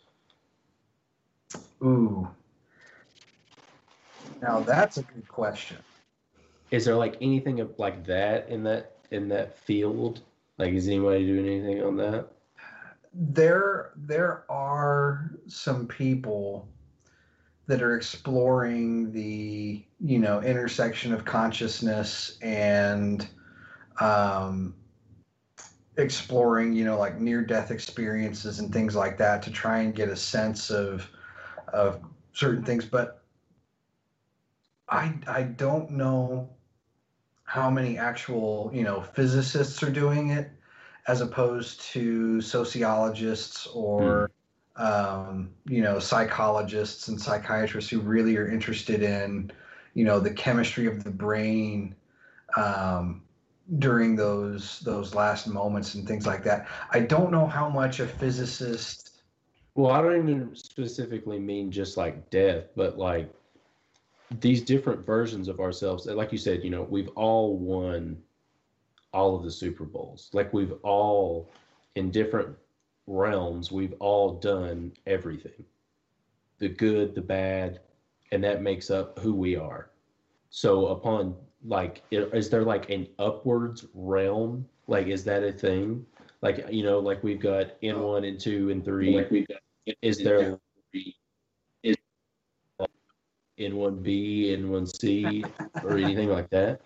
Ooh. 1.83 2.27
Now 4.41 4.61
that's 4.61 4.97
a 4.97 5.03
good 5.03 5.27
question. 5.27 5.77
Is 6.71 6.85
there 6.85 6.95
like 6.95 7.17
anything 7.21 7.59
of- 7.59 7.77
like 7.77 8.05
that 8.05 8.49
in 8.49 8.63
that 8.63 8.93
in 9.11 9.27
that 9.29 9.55
field? 9.59 10.21
Like, 10.57 10.73
is 10.73 10.87
anybody 10.87 11.25
doing 11.25 11.45
anything 11.45 11.83
on 11.83 11.97
that? 11.97 12.27
There 13.13 13.91
there 13.95 14.43
are 14.49 15.31
some 15.47 15.87
people 15.87 16.67
that 17.67 17.81
are 17.81 17.95
exploring 17.95 19.11
the 19.11 19.83
you 19.99 20.19
know 20.19 20.41
intersection 20.41 21.13
of 21.13 21.25
consciousness 21.25 22.37
and 22.41 23.27
um, 23.99 24.73
exploring 25.97 26.73
you 26.73 26.85
know 26.85 26.97
like 26.97 27.15
near 27.17 27.41
death 27.41 27.69
experiences 27.71 28.59
and 28.59 28.71
things 28.71 28.95
like 28.95 29.17
that 29.17 29.41
to 29.41 29.51
try 29.51 29.79
and 29.79 29.95
get 29.95 30.09
a 30.09 30.15
sense 30.15 30.69
of 30.69 31.09
of 31.73 31.99
certain 32.33 32.63
things 32.63 32.85
but 32.85 33.21
i 34.89 35.13
i 35.27 35.43
don't 35.43 35.89
know 35.89 36.49
how 37.43 37.69
many 37.69 37.97
actual 37.97 38.69
you 38.73 38.83
know 38.83 39.01
physicists 39.01 39.83
are 39.83 39.91
doing 39.91 40.29
it 40.29 40.49
as 41.07 41.21
opposed 41.21 41.81
to 41.81 42.41
sociologists 42.41 43.67
or 43.67 44.31
um, 44.75 45.51
you 45.65 45.81
know 45.81 45.99
psychologists 45.99 47.07
and 47.07 47.19
psychiatrists 47.19 47.89
who 47.89 47.99
really 47.99 48.37
are 48.37 48.47
interested 48.47 49.03
in 49.03 49.51
you 49.93 50.05
know 50.05 50.19
the 50.19 50.31
chemistry 50.31 50.87
of 50.87 51.03
the 51.03 51.11
brain 51.11 51.95
um, 52.55 53.21
during 53.79 54.15
those 54.15 54.79
those 54.81 55.13
last 55.15 55.47
moments 55.47 55.95
and 55.95 56.07
things 56.07 56.25
like 56.25 56.43
that. 56.43 56.67
I 56.91 57.01
don't 57.01 57.31
know 57.31 57.45
how 57.45 57.69
much 57.69 57.99
a 57.99 58.07
physicist. 58.07 59.09
Well, 59.75 59.91
I 59.91 60.01
don't 60.01 60.29
even 60.29 60.55
specifically 60.55 61.39
mean 61.39 61.71
just 61.71 61.95
like 61.95 62.29
death, 62.29 62.65
but 62.75 62.97
like 62.97 63.33
these 64.39 64.61
different 64.61 65.05
versions 65.05 65.47
of 65.47 65.59
ourselves. 65.59 66.05
Like 66.05 66.31
you 66.31 66.37
said, 66.37 66.63
you 66.63 66.69
know, 66.69 66.83
we've 66.83 67.09
all 67.09 67.57
won 67.57 68.21
all 69.13 69.35
of 69.35 69.43
the 69.43 69.51
Super 69.51 69.85
Bowls. 69.85 70.29
Like 70.33 70.53
we've 70.53 70.73
all, 70.83 71.51
in 71.95 72.11
different 72.11 72.55
realms, 73.07 73.71
we've 73.71 73.93
all 73.99 74.33
done 74.33 74.93
everything 75.05 75.65
the 76.61 76.69
good, 76.69 77.15
the 77.15 77.21
bad, 77.21 77.79
and 78.31 78.41
that 78.43 78.61
makes 78.61 78.89
up 78.91 79.17
who 79.19 79.33
we 79.33 79.57
are. 79.57 79.89
So 80.51 80.87
upon 80.87 81.35
like 81.65 82.03
is 82.11 82.49
there 82.49 82.63
like 82.63 82.89
an 82.89 83.07
upwards 83.19 83.85
realm? 83.93 84.65
Like 84.87 85.07
is 85.07 85.23
that 85.25 85.43
a 85.43 85.51
thing? 85.51 86.05
Like 86.41 86.65
you 86.69 86.83
know, 86.83 86.99
like 86.99 87.23
we've 87.23 87.39
got 87.39 87.71
N 87.81 87.99
one 87.99 88.23
and 88.23 88.39
two 88.39 88.69
and 88.69 88.85
three. 88.85 89.17
Like 89.17 89.31
we've 89.31 89.47
got 89.47 89.59
is 90.01 90.19
there 90.19 90.59
is 91.83 91.95
N 93.57 93.75
one 93.75 93.97
B, 93.97 94.53
N 94.53 94.69
one 94.69 94.85
C, 94.85 95.43
or 95.83 95.97
anything 95.97 96.29
like 96.29 96.49
that? 96.51 96.81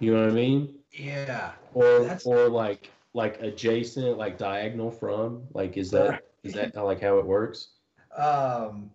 You 0.00 0.12
know 0.12 0.22
what 0.22 0.30
I 0.30 0.34
mean? 0.34 0.74
Yeah. 0.92 1.52
Or 1.74 2.00
That's- 2.00 2.26
or 2.26 2.48
like 2.48 2.90
like 3.12 3.40
adjacent, 3.42 4.18
like 4.18 4.38
diagonal 4.38 4.90
from? 4.90 5.42
Like 5.52 5.76
is 5.76 5.90
that 5.90 6.22
is 6.42 6.54
that 6.54 6.74
like 6.76 7.00
how 7.00 7.18
it 7.18 7.26
works? 7.26 7.68
Um, 8.16 8.90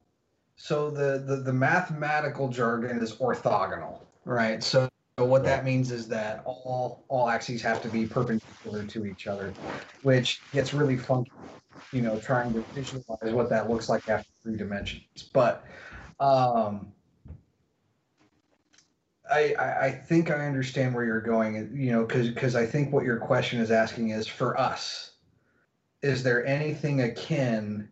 so 0.55 0.89
the, 0.89 1.23
the 1.25 1.37
the 1.37 1.53
mathematical 1.53 2.47
jargon 2.49 2.97
is 3.01 3.15
orthogonal, 3.15 3.99
right? 4.25 4.63
So, 4.63 4.89
so 5.17 5.25
what 5.25 5.43
that 5.43 5.63
means 5.65 5.91
is 5.91 6.07
that 6.09 6.43
all 6.45 7.03
all 7.07 7.29
axes 7.29 7.61
have 7.61 7.81
to 7.81 7.89
be 7.89 8.05
perpendicular 8.05 8.85
to 8.85 9.05
each 9.05 9.27
other, 9.27 9.53
which 10.03 10.41
gets 10.51 10.73
really 10.73 10.97
funky, 10.97 11.31
you 11.91 12.01
know, 12.01 12.19
trying 12.19 12.53
to 12.53 12.61
visualize 12.73 13.33
what 13.33 13.49
that 13.49 13.69
looks 13.69 13.89
like 13.89 14.07
after 14.09 14.29
three 14.43 14.57
dimensions. 14.57 15.29
But 15.33 15.65
um, 16.19 16.91
I, 19.31 19.55
I 19.81 19.91
think 19.91 20.29
I 20.29 20.45
understand 20.45 20.93
where 20.93 21.03
you're 21.03 21.21
going, 21.21 21.71
you 21.75 21.91
know, 21.91 22.05
because 22.05 22.29
because 22.29 22.55
I 22.55 22.65
think 22.65 22.93
what 22.93 23.03
your 23.03 23.17
question 23.17 23.59
is 23.59 23.71
asking 23.71 24.09
is 24.09 24.27
for 24.27 24.59
us, 24.59 25.11
is 26.01 26.23
there 26.23 26.45
anything 26.45 27.01
akin 27.01 27.89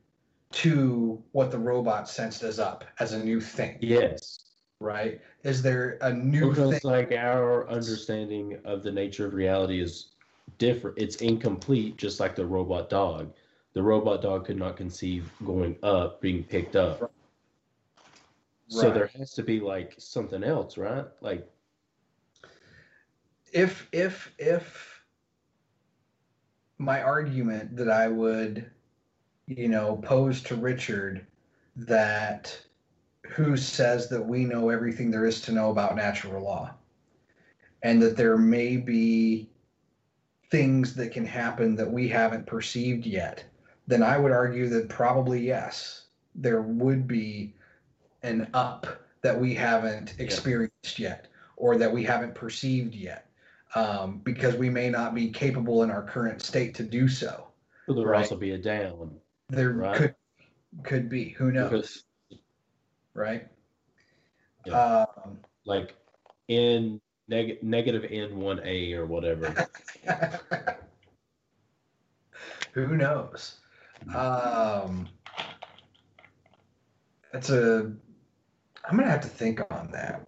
to 0.52 1.22
what 1.32 1.50
the 1.50 1.58
robot 1.58 2.08
sensed 2.08 2.44
as 2.44 2.60
up 2.60 2.86
as 3.00 3.14
a 3.14 3.24
new 3.24 3.42
thing, 3.42 3.78
Yes. 3.82 4.40
right? 4.80 5.20
Is 5.44 5.62
there 5.62 5.98
a 6.02 6.14
new 6.14 6.54
thing? 6.54 6.70
Because 6.70 6.84
like 6.84 7.12
our 7.12 7.68
understanding 7.68 8.60
of 8.64 8.84
the 8.84 8.92
nature 8.92 9.26
of 9.26 9.34
reality 9.34 9.82
is 9.82 10.12
different. 10.60 10.98
It's 11.00 11.16
incomplete, 11.18 11.98
just 11.98 12.20
like 12.20 12.36
the 12.36 12.46
robot 12.46 12.90
dog. 12.90 13.34
The 13.74 13.82
robot 13.82 14.22
dog 14.22 14.46
could 14.46 14.58
not 14.58 14.78
conceive 14.78 15.32
going 15.44 15.76
up, 15.82 16.22
being 16.22 16.44
picked 16.44 16.76
up. 16.76 17.00
So 17.00 17.10
Right. 18.72 18.94
there 18.94 19.12
has 19.18 19.34
to 19.34 19.44
be 19.44 19.60
like 19.60 19.94
something 19.98 20.44
else, 20.44 20.78
right? 20.78 21.06
Like 21.22 21.48
if 23.52 23.88
if 23.92 24.34
if 24.38 25.04
my 26.78 27.02
argument 27.02 27.76
that 27.78 27.90
I 27.90 28.08
would, 28.08 28.70
you 29.48 29.70
know, 29.70 29.98
pose 30.04 30.42
to 30.44 30.56
Richard 30.56 31.26
that 31.76 32.60
who 33.26 33.56
says 33.58 34.10
that 34.10 34.26
we 34.26 34.46
know 34.46 34.70
everything 34.70 35.10
there 35.12 35.26
is 35.26 35.42
to 35.42 35.52
know 35.52 35.72
about 35.72 35.96
natural 35.96 36.44
law 36.44 36.74
and 37.84 38.02
that 38.02 38.18
there 38.18 38.38
may 38.38 38.78
be 38.78 39.50
things 40.52 40.94
that 40.94 41.12
can 41.12 41.26
happen 41.26 41.76
that 41.76 41.92
we 41.92 42.08
haven't 42.08 42.46
perceived 42.46 43.06
yet, 43.06 43.44
then 43.88 44.04
I 44.04 44.18
would 44.18 44.32
argue 44.32 44.68
that 44.70 44.90
probably 44.90 45.46
yes, 45.46 46.06
there 46.36 46.62
would 46.62 47.08
be 47.08 47.56
an 48.24 48.48
up 48.54 48.88
that 49.22 49.40
we 49.40 49.54
haven't 49.54 50.16
experienced 50.20 50.98
yet 50.98 51.28
or 51.58 51.78
that 51.78 51.92
we 51.92 52.04
haven't 52.04 52.34
perceived 52.34 52.96
yet 52.96 53.30
um, 53.76 54.20
because 54.20 54.56
we 54.56 54.70
may 54.70 54.90
not 54.90 55.14
be 55.14 55.30
capable 55.30 55.84
in 55.84 55.92
our 55.92 56.02
current 56.04 56.42
state 56.42 56.74
to 56.76 56.84
do 56.84 57.08
so. 57.08 57.48
there 57.88 57.96
would 57.98 58.08
Right. 58.08 58.20
also 58.22 58.36
be 58.38 58.52
a 58.52 58.58
down. 58.58 59.20
There 59.50 59.72
Right. 59.72 59.96
could 59.96 60.16
could 60.84 61.08
be 61.10 61.30
who 61.30 61.52
knows, 61.52 61.70
Because 61.70 62.04
right? 63.14 63.48
Yeah. 64.66 65.06
Um, 65.26 65.38
like 65.66 65.96
in 66.48 67.00
neg- 67.28 67.62
negative 67.62 68.06
N 68.10 68.38
one 68.40 68.60
A 68.64 68.94
or 68.94 69.06
whatever. 69.06 69.54
who 72.74 72.98
knows? 72.98 73.58
Um, 74.16 75.08
that's 77.32 77.50
a. 77.50 77.92
I'm 78.86 78.98
gonna 78.98 79.10
have 79.10 79.22
to 79.22 79.28
think 79.28 79.62
on 79.72 79.92
that. 79.92 80.28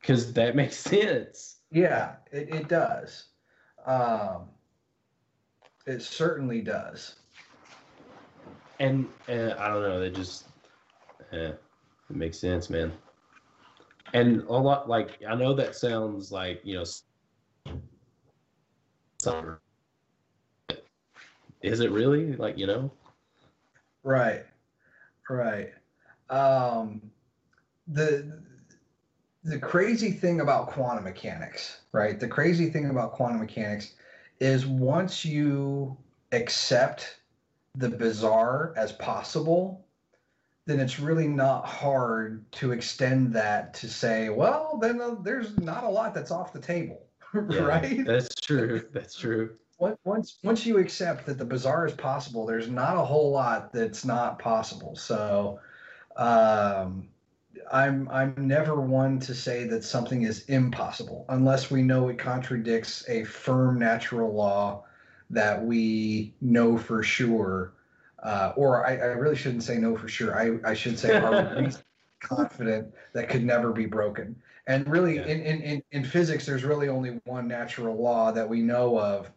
Because 0.00 0.32
that 0.32 0.56
makes 0.56 0.76
sense. 0.76 1.60
Yeah, 1.70 2.16
it, 2.32 2.48
it 2.48 2.68
does. 2.68 3.26
Um, 3.84 4.48
it 5.86 6.02
certainly 6.02 6.60
does. 6.62 7.16
And 8.78 9.08
uh, 9.28 9.54
I 9.58 9.68
don't 9.68 9.82
know, 9.82 10.00
they 10.00 10.10
just 10.10 10.48
eh, 11.32 11.52
it 11.52 11.60
makes 12.10 12.38
sense, 12.38 12.70
man. 12.70 12.92
And 14.12 14.42
a 14.42 14.52
lot 14.52 14.88
like 14.88 15.18
I 15.28 15.34
know 15.34 15.54
that 15.54 15.74
sounds 15.74 16.30
like 16.32 16.60
you 16.64 16.76
know 16.76 16.84
Is 21.62 21.80
it 21.80 21.90
really 21.90 22.36
like 22.36 22.58
you 22.58 22.66
know? 22.66 22.92
Right. 24.04 24.44
Right. 25.28 25.72
Um, 26.30 27.10
the 27.86 28.42
the 29.44 29.58
crazy 29.58 30.10
thing 30.10 30.40
about 30.40 30.68
quantum 30.68 31.04
mechanics, 31.04 31.80
right? 31.92 32.18
The 32.18 32.26
crazy 32.26 32.68
thing 32.68 32.90
about 32.90 33.12
quantum 33.12 33.40
mechanics 33.40 33.94
is 34.40 34.66
once 34.66 35.24
you 35.24 35.96
accept 36.32 37.20
the 37.76 37.88
bizarre 37.88 38.74
as 38.76 38.90
possible, 38.92 39.86
then 40.66 40.80
it's 40.80 40.98
really 40.98 41.28
not 41.28 41.64
hard 41.64 42.50
to 42.52 42.72
extend 42.72 43.32
that 43.34 43.72
to 43.74 43.88
say, 43.88 44.30
well, 44.30 44.78
then 44.80 45.00
uh, 45.00 45.14
there's 45.22 45.56
not 45.58 45.84
a 45.84 45.88
lot 45.88 46.12
that's 46.12 46.32
off 46.32 46.52
the 46.52 46.60
table, 46.60 47.06
Yeah, 47.48 47.60
right? 47.60 48.04
That's 48.04 48.34
true. 48.34 48.82
That's 48.92 49.14
true. 49.14 49.56
Once- 49.78 49.98
once 50.04 50.38
once 50.42 50.66
you 50.66 50.78
accept 50.78 51.26
that 51.26 51.38
the 51.38 51.44
bizarre 51.44 51.86
is 51.86 51.92
possible, 51.92 52.46
there's 52.46 52.68
not 52.68 52.96
a 52.96 53.04
whole 53.04 53.30
lot 53.30 53.72
that's 53.72 54.04
not 54.04 54.38
possible. 54.38 54.96
So, 54.96 55.60
um, 56.16 57.08
I'm 57.72 58.08
I'm 58.10 58.34
never 58.36 58.80
one 58.80 59.18
to 59.20 59.34
say 59.34 59.64
that 59.64 59.84
something 59.84 60.22
is 60.22 60.44
impossible 60.46 61.24
unless 61.28 61.70
we 61.70 61.82
know 61.82 62.08
it 62.08 62.18
contradicts 62.18 63.08
a 63.08 63.24
firm 63.24 63.78
natural 63.78 64.32
law 64.34 64.84
that 65.30 65.64
we 65.64 66.34
know 66.40 66.76
for 66.78 67.02
sure. 67.02 67.72
Uh, 68.22 68.52
or 68.56 68.86
I, 68.86 68.96
I 68.96 69.04
really 69.14 69.36
shouldn't 69.36 69.62
say 69.62 69.78
no 69.78 69.96
for 69.96 70.08
sure. 70.08 70.36
I, 70.38 70.58
I 70.68 70.74
should 70.74 70.98
say 70.98 71.16
are 71.16 71.56
we 71.60 71.68
confident 72.20 72.92
that 73.12 73.28
could 73.28 73.44
never 73.44 73.72
be 73.72 73.86
broken. 73.86 74.34
And 74.66 74.88
really, 74.88 75.16
Yeah. 75.16 75.26
in, 75.26 75.42
in, 75.42 75.60
in, 75.62 75.82
in 75.92 76.04
physics, 76.04 76.44
there's 76.46 76.64
really 76.64 76.88
only 76.88 77.20
one 77.24 77.46
natural 77.46 77.94
law 78.02 78.32
that 78.32 78.48
we 78.48 78.62
know 78.62 78.98
of 78.98 79.30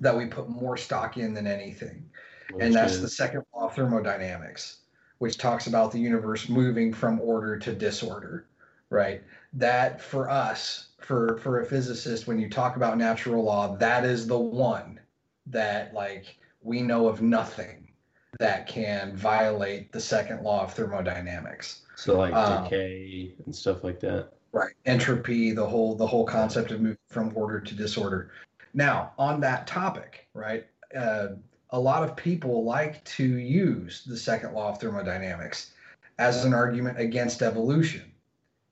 that 0.00 0.16
we 0.16 0.26
put 0.26 0.48
more 0.48 0.76
stock 0.76 1.16
in 1.16 1.34
than 1.34 1.46
anything. 1.46 2.08
Which 2.52 2.64
and 2.64 2.74
that's 2.74 2.94
is- 2.94 3.02
the 3.02 3.08
second 3.08 3.44
law 3.54 3.66
of 3.66 3.74
thermodynamics, 3.74 4.79
which 5.20 5.36
talks 5.36 5.66
about 5.66 5.92
the 5.92 5.98
universe 5.98 6.48
moving 6.48 6.92
from 6.92 7.20
order 7.20 7.58
to 7.58 7.74
disorder, 7.74 8.46
right? 8.88 9.22
That 9.52 10.00
for 10.00 10.30
us, 10.30 10.88
for 10.98 11.36
for 11.38 11.60
a 11.60 11.66
physicist, 11.66 12.26
when 12.26 12.40
you 12.40 12.48
talk 12.48 12.76
about 12.76 12.96
natural 12.96 13.44
law, 13.44 13.76
that 13.76 14.04
is 14.04 14.26
the 14.26 14.38
one 14.38 14.98
that 15.46 15.92
like 15.92 16.38
we 16.62 16.80
know 16.80 17.06
of 17.06 17.20
nothing 17.20 17.88
that 18.38 18.66
can 18.66 19.14
violate 19.14 19.92
the 19.92 20.00
second 20.00 20.42
law 20.42 20.64
of 20.64 20.72
thermodynamics. 20.72 21.82
so 21.96 22.16
like 22.16 22.32
um, 22.32 22.64
decay 22.64 23.34
and 23.44 23.54
stuff 23.54 23.84
like 23.84 24.00
that. 24.00 24.30
Right. 24.52 24.72
Entropy, 24.86 25.52
the 25.52 25.66
whole 25.66 25.94
the 25.94 26.06
whole 26.06 26.24
concept 26.24 26.70
of 26.70 26.80
moving 26.80 26.96
from 27.10 27.30
order 27.36 27.60
to 27.60 27.74
disorder. 27.74 28.30
Now, 28.72 29.12
on 29.18 29.38
that 29.40 29.66
topic, 29.66 30.28
right? 30.32 30.66
Uh, 30.96 31.28
a 31.72 31.78
lot 31.78 32.02
of 32.02 32.16
people 32.16 32.64
like 32.64 33.02
to 33.04 33.24
use 33.24 34.04
the 34.04 34.16
second 34.16 34.52
law 34.52 34.70
of 34.70 34.78
thermodynamics 34.78 35.72
as 36.18 36.44
an 36.44 36.52
argument 36.52 36.98
against 36.98 37.42
evolution, 37.42 38.12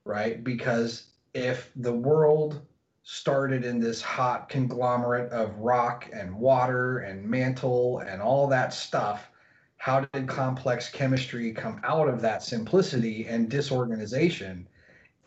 right? 0.04 0.42
Because 0.42 1.06
if 1.34 1.70
the 1.76 1.92
world 1.92 2.60
started 3.04 3.64
in 3.64 3.78
this 3.78 4.02
hot 4.02 4.48
conglomerate 4.48 5.30
of 5.32 5.56
rock 5.58 6.10
and 6.12 6.34
water 6.34 6.98
and 6.98 7.24
mantle 7.24 8.00
and 8.00 8.20
all 8.20 8.46
that 8.48 8.74
stuff, 8.74 9.30
how 9.78 10.00
did 10.12 10.26
complex 10.26 10.90
chemistry 10.90 11.52
come 11.52 11.80
out 11.84 12.08
of 12.08 12.20
that 12.20 12.42
simplicity 12.42 13.26
and 13.26 13.48
disorganization? 13.48 14.66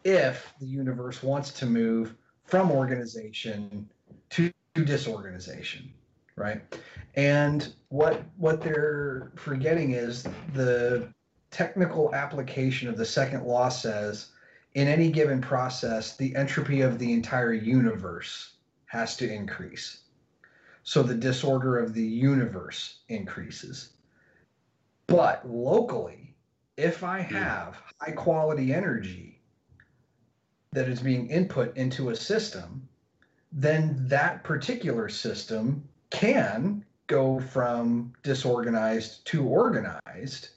if 0.04 0.54
the 0.60 0.66
universe 0.66 1.22
wants 1.22 1.52
to 1.52 1.66
move 1.66 2.16
from 2.46 2.72
organization 2.72 3.90
to, 4.30 4.52
disorganization 4.74 5.92
right? 6.36 6.62
And 7.16 7.74
what 7.90 8.24
what 8.38 8.62
they're 8.62 9.32
forgetting 9.36 9.92
is 9.92 10.26
the 10.54 11.08
technical 11.50 12.14
application 12.16 12.88
of 12.88 12.98
the 12.98 13.06
second 13.06 13.44
law 13.44 13.70
says 13.70 14.28
in 14.76 14.88
any 14.88 15.12
given 15.12 15.42
process 15.42 16.16
the 16.16 16.34
entropy 16.36 16.82
of 16.82 16.98
the 16.98 17.12
entire 17.12 17.54
universe 17.54 18.54
has 18.86 19.18
to 19.18 19.32
increase. 19.32 20.02
So 20.84 21.04
the 21.04 21.16
disorder 21.16 21.78
of 21.78 21.94
the 21.94 22.06
universe 22.06 23.00
increases. 23.10 23.90
But 25.08 25.48
locally 25.48 26.22
if 26.78 27.04
i 27.04 27.22
hmm. 27.22 27.36
have 27.36 27.78
high 28.00 28.12
quality 28.12 28.74
energy 28.74 29.40
that 30.72 30.88
is 30.88 31.02
being 31.02 31.30
input 31.30 31.76
into 31.76 32.10
a 32.10 32.16
system, 32.16 32.88
then 33.52 33.96
that 34.08 34.44
particular 34.44 35.10
system 35.10 35.88
can 36.12 36.86
go 37.08 37.40
from 37.40 38.14
disorganized 38.24 39.26
to 39.28 39.46
organized. 39.46 40.50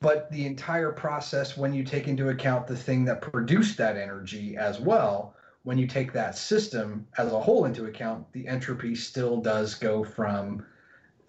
But 0.00 0.30
the 0.30 0.46
entire 0.46 0.92
process, 0.92 1.56
when 1.56 1.72
you 1.74 1.82
take 1.82 2.08
into 2.08 2.28
account 2.28 2.66
the 2.66 2.76
thing 2.76 3.04
that 3.06 3.20
produced 3.20 3.76
that 3.78 3.96
energy 3.96 4.56
as 4.56 4.78
well, 4.78 5.34
when 5.62 5.78
you 5.78 5.86
take 5.86 6.12
that 6.12 6.36
system 6.36 7.06
as 7.16 7.32
a 7.32 7.40
whole 7.40 7.64
into 7.64 7.86
account, 7.86 8.30
the 8.32 8.46
entropy 8.46 8.94
still 8.94 9.40
does 9.40 9.74
go 9.74 10.04
from 10.04 10.64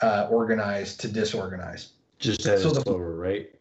uh, 0.01 0.27
organized 0.29 0.99
to 1.01 1.07
disorganized. 1.07 1.93
Just 2.19 2.45
at 2.45 2.59
So 2.59 2.71
the- 2.71 2.81
slower 2.81 3.15
rate. 3.15 3.53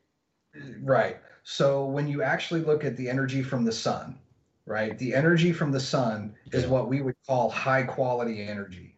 Right. 0.82 1.18
So 1.44 1.84
when 1.84 2.09
you 2.09 2.22
actually 2.22 2.62
look 2.62 2.84
at 2.84 2.96
the 2.96 3.09
energy 3.09 3.42
from 3.42 3.64
the 3.64 3.72
sun, 3.72 4.18
right, 4.66 4.96
the 4.98 5.14
energy 5.14 5.52
from 5.52 5.70
the 5.72 5.80
sun 5.80 6.34
is 6.52 6.66
what 6.66 6.88
we 6.88 7.02
would 7.02 7.16
call 7.26 7.50
high 7.50 7.82
quality 7.82 8.42
energy. 8.42 8.93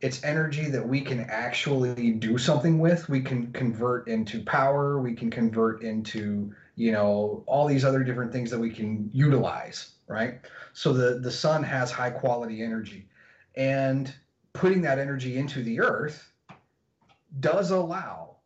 It's 0.00 0.22
energy 0.22 0.70
that 0.70 0.86
we 0.86 1.00
can 1.00 1.20
actually 1.28 2.12
do 2.12 2.38
something 2.38 2.78
with. 2.78 3.08
We 3.08 3.20
can 3.20 3.52
convert 3.52 4.06
into 4.06 4.42
power. 4.44 5.00
We 5.00 5.14
can 5.14 5.30
convert 5.30 5.82
into, 5.82 6.54
you 6.76 6.92
know, 6.92 7.42
all 7.46 7.66
these 7.66 7.84
other 7.84 8.04
different 8.04 8.32
things 8.32 8.50
that 8.50 8.60
we 8.60 8.70
can 8.70 9.10
utilize, 9.12 9.94
right? 10.06 10.40
So 10.72 10.92
the, 10.92 11.18
the 11.18 11.30
sun 11.30 11.64
has 11.64 11.90
high 11.90 12.10
quality 12.10 12.62
energy. 12.62 13.08
And 13.56 14.14
putting 14.52 14.82
that 14.82 15.00
energy 15.00 15.36
into 15.36 15.64
the 15.64 15.80
earth 15.80 16.30
does 17.40 17.72
allow 17.72 18.36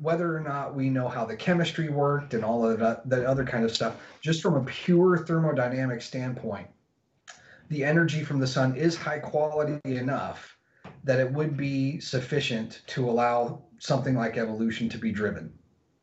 whether 0.00 0.36
or 0.36 0.40
not 0.40 0.74
we 0.74 0.90
know 0.90 1.08
how 1.08 1.24
the 1.24 1.36
chemistry 1.36 1.88
worked 1.88 2.34
and 2.34 2.44
all 2.44 2.68
of 2.68 2.78
that, 2.78 3.08
that 3.08 3.24
other 3.24 3.44
kind 3.44 3.64
of 3.64 3.74
stuff, 3.74 3.96
just 4.20 4.42
from 4.42 4.54
a 4.56 4.64
pure 4.64 5.16
thermodynamic 5.18 6.02
standpoint, 6.02 6.68
the 7.70 7.84
energy 7.84 8.22
from 8.22 8.38
the 8.38 8.46
sun 8.46 8.76
is 8.76 8.96
high 8.96 9.18
quality 9.18 9.80
enough 9.84 10.58
that 11.04 11.20
it 11.20 11.32
would 11.32 11.56
be 11.56 12.00
sufficient 12.00 12.82
to 12.88 13.08
allow 13.08 13.62
something 13.78 14.14
like 14.14 14.36
evolution 14.36 14.88
to 14.90 14.98
be 14.98 15.10
driven, 15.12 15.52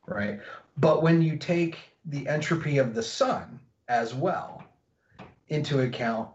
right? 0.07 0.39
But 0.77 1.03
when 1.03 1.21
you 1.21 1.37
take 1.37 1.77
the 2.05 2.27
entropy 2.27 2.77
of 2.77 2.93
the 2.95 3.03
sun 3.03 3.59
as 3.87 4.13
well 4.13 4.63
into 5.49 5.81
account, 5.81 6.29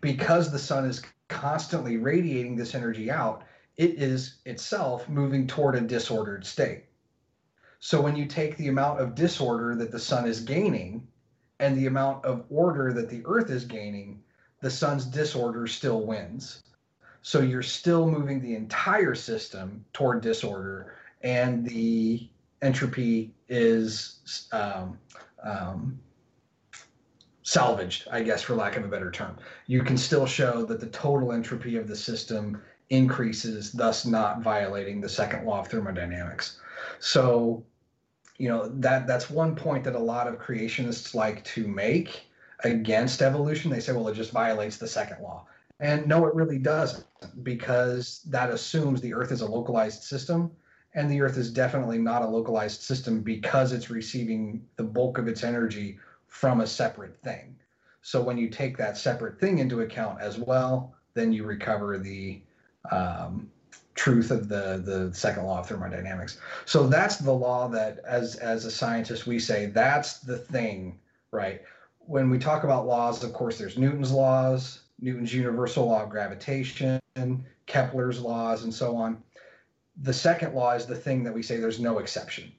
because 0.00 0.50
the 0.50 0.58
sun 0.58 0.86
is 0.86 1.02
constantly 1.28 1.96
radiating 1.96 2.56
this 2.56 2.74
energy 2.74 3.10
out, 3.10 3.44
it 3.76 4.00
is 4.00 4.36
itself 4.46 5.08
moving 5.08 5.46
toward 5.46 5.74
a 5.74 5.80
disordered 5.80 6.46
state. 6.46 6.84
So 7.80 8.00
when 8.00 8.16
you 8.16 8.26
take 8.26 8.56
the 8.56 8.68
amount 8.68 9.00
of 9.00 9.14
disorder 9.14 9.74
that 9.76 9.92
the 9.92 9.98
sun 9.98 10.26
is 10.26 10.40
gaining 10.40 11.06
and 11.60 11.76
the 11.76 11.86
amount 11.86 12.24
of 12.24 12.44
order 12.48 12.92
that 12.92 13.08
the 13.08 13.22
earth 13.26 13.50
is 13.50 13.64
gaining, 13.64 14.22
the 14.62 14.70
sun's 14.70 15.04
disorder 15.04 15.66
still 15.66 16.06
wins. 16.06 16.62
So 17.26 17.40
you're 17.40 17.60
still 17.60 18.08
moving 18.08 18.40
the 18.40 18.54
entire 18.54 19.16
system 19.16 19.84
toward 19.92 20.20
disorder, 20.20 20.94
and 21.22 21.68
the 21.68 22.28
entropy 22.62 23.34
is 23.48 24.46
um, 24.52 24.96
um, 25.42 25.98
salvaged, 27.42 28.06
I 28.12 28.22
guess, 28.22 28.42
for 28.42 28.54
lack 28.54 28.76
of 28.76 28.84
a 28.84 28.86
better 28.86 29.10
term. 29.10 29.38
You 29.66 29.82
can 29.82 29.96
still 29.96 30.24
show 30.24 30.64
that 30.66 30.78
the 30.78 30.86
total 30.86 31.32
entropy 31.32 31.76
of 31.76 31.88
the 31.88 31.96
system 31.96 32.62
increases, 32.90 33.72
thus 33.72 34.06
not 34.06 34.42
violating 34.42 35.00
the 35.00 35.08
second 35.08 35.46
law 35.46 35.58
of 35.58 35.66
thermodynamics. 35.66 36.60
So, 37.00 37.64
you 38.38 38.48
know, 38.48 38.68
that 38.68 39.08
that's 39.08 39.28
one 39.28 39.56
point 39.56 39.82
that 39.82 39.96
a 39.96 39.98
lot 39.98 40.28
of 40.28 40.38
creationists 40.38 41.12
like 41.12 41.42
to 41.46 41.66
make 41.66 42.28
against 42.62 43.20
evolution. 43.20 43.72
They 43.72 43.80
say, 43.80 43.94
well, 43.94 44.06
it 44.06 44.14
just 44.14 44.30
violates 44.30 44.76
the 44.76 44.86
second 44.86 45.24
law. 45.24 45.48
And 45.80 46.06
no, 46.06 46.26
it 46.26 46.34
really 46.34 46.58
doesn't, 46.58 47.06
because 47.42 48.22
that 48.30 48.50
assumes 48.50 49.00
the 49.00 49.14
Earth 49.14 49.30
is 49.30 49.42
a 49.42 49.46
localized 49.46 50.02
system. 50.02 50.50
And 50.94 51.10
the 51.10 51.20
Earth 51.20 51.36
is 51.36 51.50
definitely 51.50 51.98
not 51.98 52.22
a 52.22 52.26
localized 52.26 52.80
system 52.80 53.20
because 53.20 53.72
it's 53.72 53.90
receiving 53.90 54.64
the 54.76 54.84
bulk 54.84 55.18
of 55.18 55.28
its 55.28 55.44
energy 55.44 55.98
from 56.28 56.62
a 56.62 56.66
separate 56.66 57.20
thing. 57.22 57.56
So 58.00 58.22
when 58.22 58.38
you 58.38 58.48
take 58.48 58.78
that 58.78 58.96
separate 58.96 59.38
thing 59.38 59.58
into 59.58 59.80
account 59.80 60.20
as 60.20 60.38
well, 60.38 60.94
then 61.14 61.32
you 61.32 61.44
recover 61.44 61.98
the 61.98 62.40
um, 62.90 63.50
truth 63.94 64.30
of 64.30 64.48
the 64.48 64.80
the 64.84 65.12
second 65.12 65.44
law 65.44 65.58
of 65.58 65.68
thermodynamics. 65.68 66.38
So 66.66 66.86
that's 66.86 67.16
the 67.16 67.32
law 67.32 67.68
that, 67.68 67.98
as 68.06 68.36
as 68.36 68.64
a 68.64 68.70
scientist, 68.70 69.26
we 69.26 69.38
say 69.38 69.66
that's 69.66 70.20
the 70.20 70.38
thing, 70.38 70.98
right? 71.32 71.62
When 71.98 72.30
we 72.30 72.38
talk 72.38 72.64
about 72.64 72.86
laws, 72.86 73.24
of 73.24 73.32
course, 73.32 73.58
there's 73.58 73.76
Newton's 73.76 74.12
laws, 74.12 74.80
Newton's 75.00 75.32
universal 75.32 75.86
law 75.86 76.02
of 76.02 76.10
gravitation, 76.10 77.00
Kepler's 77.66 78.20
laws, 78.20 78.64
and 78.64 78.72
so 78.72 78.96
on. 78.96 79.22
The 80.02 80.12
second 80.12 80.54
law 80.54 80.72
is 80.72 80.86
the 80.86 80.94
thing 80.94 81.24
that 81.24 81.34
we 81.34 81.42
say 81.42 81.56
there's 81.56 81.80
no 81.80 81.98
exception. 81.98 82.52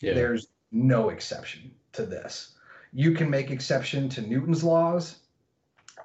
Yeah. 0.00 0.14
There's 0.14 0.48
no 0.70 1.10
exception 1.10 1.70
to 1.92 2.04
this. 2.04 2.54
You 2.92 3.12
can 3.12 3.30
make 3.30 3.50
exception 3.50 4.08
to 4.10 4.22
Newton's 4.22 4.62
laws 4.62 5.20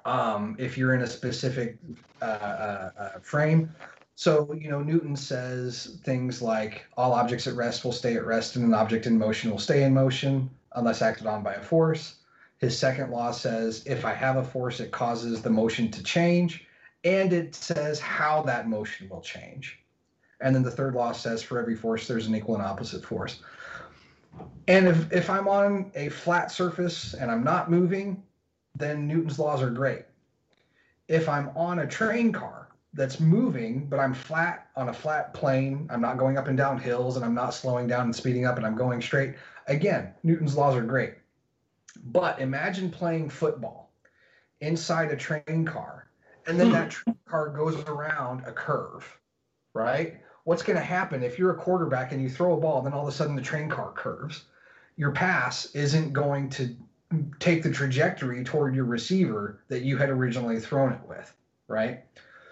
um, 0.04 0.56
if 0.58 0.78
you're 0.78 0.94
in 0.94 1.02
a 1.02 1.06
specific 1.06 1.78
uh, 2.22 2.24
uh, 2.24 2.90
uh, 2.98 3.18
frame. 3.20 3.74
So, 4.14 4.52
you 4.52 4.70
know, 4.70 4.82
Newton 4.82 5.14
says 5.14 5.98
things 6.02 6.42
like 6.42 6.86
all 6.96 7.12
objects 7.12 7.46
at 7.46 7.54
rest 7.54 7.84
will 7.84 7.92
stay 7.92 8.16
at 8.16 8.26
rest 8.26 8.56
and 8.56 8.64
an 8.64 8.74
object 8.74 9.06
in 9.06 9.16
motion 9.16 9.50
will 9.50 9.58
stay 9.58 9.84
in 9.84 9.94
motion 9.94 10.50
unless 10.74 11.02
acted 11.02 11.26
on 11.26 11.42
by 11.42 11.54
a 11.54 11.62
force. 11.62 12.16
His 12.58 12.78
second 12.78 13.10
law 13.10 13.30
says 13.30 13.84
if 13.86 14.04
I 14.04 14.12
have 14.14 14.36
a 14.36 14.44
force, 14.44 14.80
it 14.80 14.90
causes 14.90 15.42
the 15.42 15.50
motion 15.50 15.90
to 15.92 16.02
change 16.02 16.66
and 17.04 17.32
it 17.32 17.54
says 17.54 18.00
how 18.00 18.42
that 18.42 18.68
motion 18.68 19.08
will 19.08 19.20
change. 19.20 19.78
And 20.40 20.54
then 20.54 20.62
the 20.62 20.70
third 20.70 20.94
law 20.94 21.12
says 21.12 21.42
for 21.42 21.58
every 21.58 21.76
force, 21.76 22.06
there's 22.06 22.26
an 22.26 22.34
equal 22.34 22.56
and 22.56 22.64
opposite 22.64 23.04
force. 23.04 23.40
And 24.66 24.86
if, 24.88 25.12
if 25.12 25.30
I'm 25.30 25.48
on 25.48 25.90
a 25.94 26.08
flat 26.08 26.50
surface 26.50 27.14
and 27.14 27.30
I'm 27.30 27.42
not 27.42 27.70
moving, 27.70 28.22
then 28.76 29.06
Newton's 29.06 29.38
laws 29.38 29.62
are 29.62 29.70
great. 29.70 30.04
If 31.08 31.28
I'm 31.28 31.50
on 31.56 31.80
a 31.80 31.86
train 31.86 32.32
car 32.32 32.68
that's 32.92 33.20
moving, 33.20 33.86
but 33.86 33.98
I'm 33.98 34.14
flat 34.14 34.68
on 34.76 34.88
a 34.88 34.92
flat 34.92 35.32
plane, 35.32 35.88
I'm 35.90 36.00
not 36.00 36.18
going 36.18 36.36
up 36.36 36.48
and 36.48 36.56
down 36.56 36.78
hills 36.78 37.16
and 37.16 37.24
I'm 37.24 37.34
not 37.34 37.54
slowing 37.54 37.86
down 37.86 38.02
and 38.02 38.14
speeding 38.14 38.46
up 38.46 38.56
and 38.56 38.66
I'm 38.66 38.76
going 38.76 39.00
straight, 39.00 39.34
again, 39.66 40.12
Newton's 40.22 40.56
laws 40.56 40.76
are 40.76 40.82
great. 40.82 41.14
But 42.04 42.40
imagine 42.40 42.90
playing 42.90 43.30
football 43.30 43.92
inside 44.60 45.10
a 45.10 45.16
train 45.16 45.64
car 45.64 46.08
and 46.48 46.58
then 46.58 46.72
that 46.72 46.90
train 46.90 47.16
car 47.26 47.50
goes 47.50 47.78
around 47.84 48.44
a 48.46 48.52
curve, 48.52 49.06
right? 49.74 50.20
What's 50.44 50.62
going 50.62 50.78
to 50.78 50.84
happen 50.84 51.22
if 51.22 51.38
you're 51.38 51.52
a 51.52 51.56
quarterback 51.56 52.12
and 52.12 52.22
you 52.22 52.30
throw 52.30 52.56
a 52.56 52.60
ball, 52.60 52.80
then 52.82 52.92
all 52.92 53.02
of 53.02 53.08
a 53.08 53.12
sudden 53.12 53.36
the 53.36 53.42
train 53.42 53.68
car 53.68 53.92
curves? 53.92 54.44
Your 54.96 55.12
pass 55.12 55.66
isn't 55.74 56.12
going 56.12 56.48
to 56.50 56.74
take 57.38 57.62
the 57.62 57.70
trajectory 57.70 58.42
toward 58.42 58.74
your 58.74 58.86
receiver 58.86 59.60
that 59.68 59.82
you 59.82 59.96
had 59.96 60.08
originally 60.08 60.58
thrown 60.58 60.92
it 60.92 61.00
with, 61.06 61.32
right? 61.68 62.04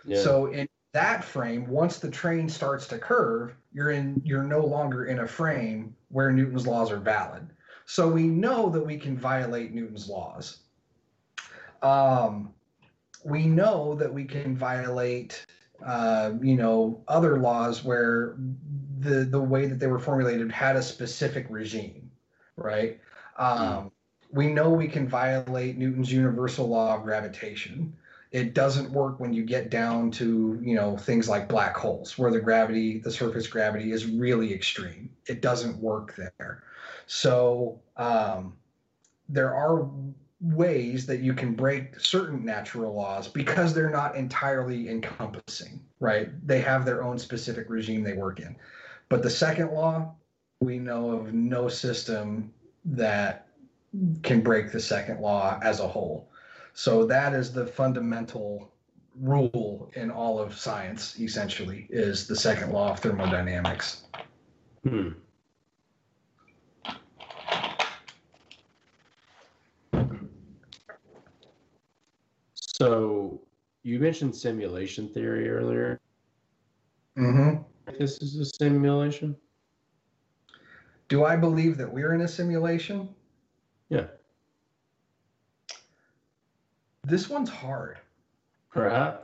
Yeah. 0.04 0.22
So 0.22 0.46
in 0.46 0.68
that 0.92 1.24
frame, 1.24 1.66
once 1.66 1.98
the 1.98 2.10
train 2.10 2.48
starts 2.48 2.86
to 2.88 2.98
curve, 2.98 3.54
you're 3.72 3.90
in 3.90 4.22
you're 4.24 4.44
no 4.44 4.64
longer 4.64 5.06
in 5.06 5.20
a 5.20 5.26
frame 5.26 5.96
where 6.08 6.30
Newton's 6.30 6.66
laws 6.66 6.90
are 6.90 6.98
valid. 6.98 7.48
So 7.86 8.08
we 8.08 8.24
know 8.24 8.68
that 8.70 8.84
we 8.84 8.98
can 8.98 9.16
violate 9.16 9.72
Newton's 9.72 10.08
laws. 10.08 10.58
Um, 11.82 12.52
we 13.24 13.46
know 13.46 13.94
that 13.94 14.12
we 14.12 14.24
can 14.24 14.56
violate 14.56 15.44
uh, 15.84 16.32
you 16.40 16.56
know 16.56 17.02
other 17.06 17.38
laws 17.38 17.84
where 17.84 18.36
the 18.98 19.24
the 19.24 19.40
way 19.40 19.66
that 19.66 19.78
they 19.78 19.86
were 19.86 19.98
formulated 19.98 20.50
had 20.50 20.76
a 20.76 20.82
specific 20.82 21.46
regime, 21.48 22.10
right? 22.56 23.00
Um, 23.38 23.92
we 24.32 24.48
know 24.48 24.70
we 24.70 24.88
can 24.88 25.08
violate 25.08 25.78
Newton's 25.78 26.12
universal 26.12 26.68
law 26.68 26.96
of 26.96 27.04
gravitation. 27.04 27.94
It 28.32 28.54
doesn't 28.54 28.90
work 28.90 29.20
when 29.20 29.32
you 29.32 29.44
get 29.44 29.70
down 29.70 30.10
to, 30.12 30.58
you 30.60 30.74
know, 30.74 30.96
things 30.96 31.28
like 31.28 31.48
black 31.48 31.76
holes 31.76 32.18
where 32.18 32.30
the 32.30 32.40
gravity, 32.40 32.98
the 32.98 33.10
surface 33.10 33.46
gravity 33.46 33.92
is 33.92 34.04
really 34.04 34.52
extreme. 34.52 35.10
It 35.26 35.40
doesn't 35.40 35.78
work 35.78 36.14
there. 36.16 36.64
So 37.06 37.80
um, 37.96 38.54
there 39.28 39.54
are 39.54 39.88
ways 40.40 41.06
that 41.06 41.20
you 41.20 41.32
can 41.32 41.54
break 41.54 41.98
certain 41.98 42.44
natural 42.44 42.94
laws 42.94 43.28
because 43.28 43.72
they're 43.72 43.90
not 43.90 44.16
entirely 44.16 44.88
encompassing, 44.88 45.80
right? 46.00 46.28
They 46.46 46.60
have 46.60 46.84
their 46.84 47.02
own 47.02 47.18
specific 47.18 47.70
regime 47.70 48.02
they 48.02 48.12
work 48.12 48.40
in. 48.40 48.56
But 49.08 49.22
the 49.22 49.30
second 49.30 49.70
law, 49.70 50.14
we 50.60 50.78
know 50.78 51.10
of 51.10 51.32
no 51.32 51.68
system 51.68 52.52
that 52.84 53.48
can 54.22 54.42
break 54.42 54.72
the 54.72 54.80
second 54.80 55.20
law 55.20 55.58
as 55.62 55.80
a 55.80 55.88
whole. 55.88 56.28
So 56.74 57.06
that 57.06 57.32
is 57.32 57.52
the 57.52 57.66
fundamental 57.66 58.72
rule 59.18 59.90
in 59.94 60.10
all 60.10 60.38
of 60.38 60.56
science 60.56 61.18
essentially 61.18 61.86
is 61.88 62.26
the 62.26 62.36
second 62.36 62.72
law 62.72 62.90
of 62.90 62.98
thermodynamics. 62.98 64.04
Hmm. 64.86 65.10
So 72.80 73.40
you 73.82 73.98
mentioned 73.98 74.36
simulation 74.36 75.08
theory 75.08 75.48
earlier. 75.48 76.00
Mm-hmm. 77.16 77.62
This 77.98 78.18
is 78.18 78.38
a 78.38 78.44
simulation. 78.44 79.34
Do 81.08 81.24
I 81.24 81.36
believe 81.36 81.78
that 81.78 81.90
we're 81.90 82.12
in 82.12 82.20
a 82.20 82.28
simulation? 82.28 83.08
Yeah. 83.88 84.08
This 87.04 87.30
one's 87.30 87.48
hard. 87.48 87.98
Right. 88.74 89.16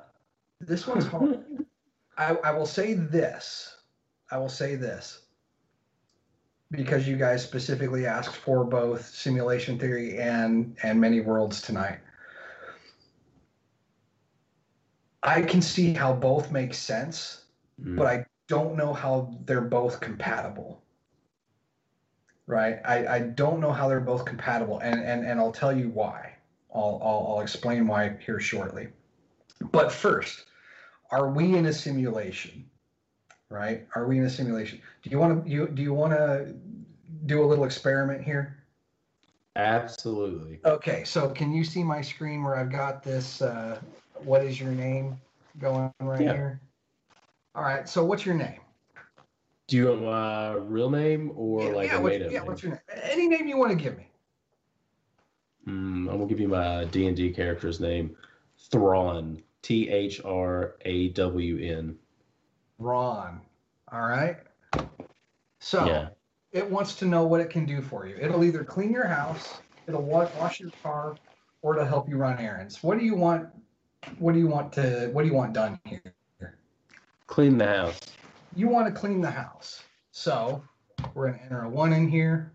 This 0.61 0.86
one's 0.86 1.07
hard. 1.07 1.44
I, 2.16 2.36
I 2.44 2.53
will 2.53 2.66
say 2.66 2.94
this. 2.94 3.76
I 4.30 4.38
will 4.38 4.48
say 4.48 4.76
this. 4.76 5.22
Because 6.70 7.07
you 7.07 7.16
guys 7.16 7.42
specifically 7.42 8.07
asked 8.07 8.36
for 8.36 8.64
both 8.64 9.07
simulation 9.07 9.78
theory 9.78 10.18
and 10.18 10.74
and 10.82 10.98
many 10.98 11.20
worlds 11.20 11.61
tonight. 11.61 11.98
I 15.23 15.43
can 15.43 15.62
see 15.62 15.93
how 15.93 16.12
both 16.12 16.51
make 16.51 16.75
sense, 16.75 17.45
Mm. 17.81 17.97
but 17.97 18.07
I 18.07 18.27
don't 18.49 18.77
know 18.77 18.93
how 18.93 19.39
they're 19.45 19.61
both 19.61 20.01
compatible. 20.01 20.83
Right? 22.47 22.81
I, 22.85 23.07
I 23.07 23.18
don't 23.20 23.61
know 23.61 23.73
how 23.73 23.89
they're 23.89 24.01
both 24.01 24.25
compatible, 24.25 24.79
and, 24.81 25.01
and, 25.01 25.25
and 25.25 25.41
I'll 25.41 25.53
tell 25.53 25.75
you 25.77 25.89
why. 25.89 26.35
I'll, 26.75 27.01
I'll, 27.03 27.27
I'll 27.29 27.41
explain 27.41 27.87
why 27.87 28.16
here 28.25 28.41
shortly. 28.41 28.89
But 29.70 29.93
first, 29.93 30.47
are 31.11 31.31
we 31.31 31.57
in 31.57 31.66
a 31.66 31.73
simulation? 31.73 32.68
Right? 33.49 33.87
Are 33.95 34.07
we 34.07 34.18
in 34.18 34.25
a 34.25 34.31
simulation? 34.31 34.81
Do 35.03 35.11
you 35.11 35.18
want 35.18 35.45
to 35.45 35.51
you 35.51 35.68
do 35.68 35.83
you 35.83 35.93
want 35.93 36.14
to 36.14 36.55
do 37.27 37.45
a 37.45 37.47
little 37.47 37.64
experiment 37.64 38.23
here? 38.25 38.57
Absolutely. 39.57 40.59
Okay, 40.64 41.05
so 41.05 41.29
can 41.29 41.53
you 41.53 41.62
see 41.62 41.85
my 41.85 42.01
screen 42.01 42.43
where 42.43 42.57
I've 42.57 42.73
got 42.73 43.03
this 43.03 43.43
uh, 43.43 43.79
what 44.25 44.43
is 44.45 44.61
your 44.61 44.70
name 44.70 45.20
going 45.59 45.93
right 46.01 46.20
Yeah. 46.20 46.33
here? 46.33 46.61
All 47.55 47.62
right, 47.62 47.89
so 47.89 48.05
what's 48.05 48.25
your 48.25 48.35
name? 48.35 48.61
Do 49.68 49.77
you 49.77 49.87
want 49.89 50.03
my 50.03 50.53
real 50.55 50.91
name 50.91 51.33
or 51.35 51.64
yeah, 51.64 51.68
like 51.70 51.89
yeah, 51.91 51.97
a 51.97 52.01
what- 52.01 52.12
made 52.12 52.23
up 52.23 52.33
yeah, 52.33 52.39
name? 52.41 52.47
what's 52.47 52.62
your 52.62 52.73
name? 52.73 52.81
Any 53.03 53.29
name 53.29 53.47
you 53.47 53.57
want 53.57 53.70
to 53.70 53.77
give 53.77 53.97
me. 53.97 54.09
Mm, 55.66 56.09
I'm 56.11 56.18
gonna 56.18 56.27
give 56.27 56.41
you 56.41 56.49
my 56.49 56.85
D 56.87 57.07
and 57.07 57.16
D 57.16 57.31
character's 57.33 57.81
name, 57.81 58.16
Thrawn. 58.70 59.43
T 59.62 59.89
H 59.89 60.20
R 60.25 60.75
A 60.85 61.11
W 61.11 61.59
N. 61.79 61.97
Ron. 62.79 63.41
All 63.93 64.01
right. 64.01 64.39
So 65.61 65.87
Yeah. 65.87 66.09
it 66.51 66.68
wants 66.68 66.97
to 66.97 67.05
know 67.07 67.25
what 67.25 67.41
it 67.41 67.49
can 67.49 67.64
do 67.64 67.81
for 67.81 68.05
you. 68.07 68.16
It'll 68.16 68.43
either 68.43 68.64
clean 68.64 68.91
your 68.91 69.07
house, 69.07 69.61
it'll 69.87 70.03
wa- 70.03 70.29
wash 70.41 70.59
your 70.59 70.73
car, 70.83 71.14
or 71.62 71.75
it'll 71.77 71.87
help 71.87 72.09
you 72.09 72.16
run 72.16 72.39
errands. 72.41 72.83
What 72.83 72.99
do 72.99 73.05
you 73.05 73.14
want? 73.14 73.49
What 74.18 74.32
do 74.32 74.38
you 74.38 74.48
want 74.48 74.72
to? 74.74 75.11
What 75.12 75.22
do 75.22 75.28
you 75.28 75.34
want 75.34 75.53
done 75.53 75.78
here? 75.84 76.14
Clean 77.26 77.57
the 77.57 77.66
house. 77.66 78.00
You 78.55 78.68
want 78.68 78.92
to 78.92 78.92
clean 78.92 79.20
the 79.20 79.30
house. 79.30 79.82
So 80.11 80.62
we're 81.14 81.30
gonna 81.30 81.42
enter 81.42 81.62
a 81.62 81.68
one 81.68 81.92
in 81.92 82.09
here. 82.09 82.53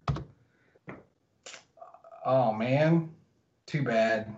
Oh 2.25 2.53
man, 2.53 3.09
too 3.65 3.83
bad. 3.83 4.35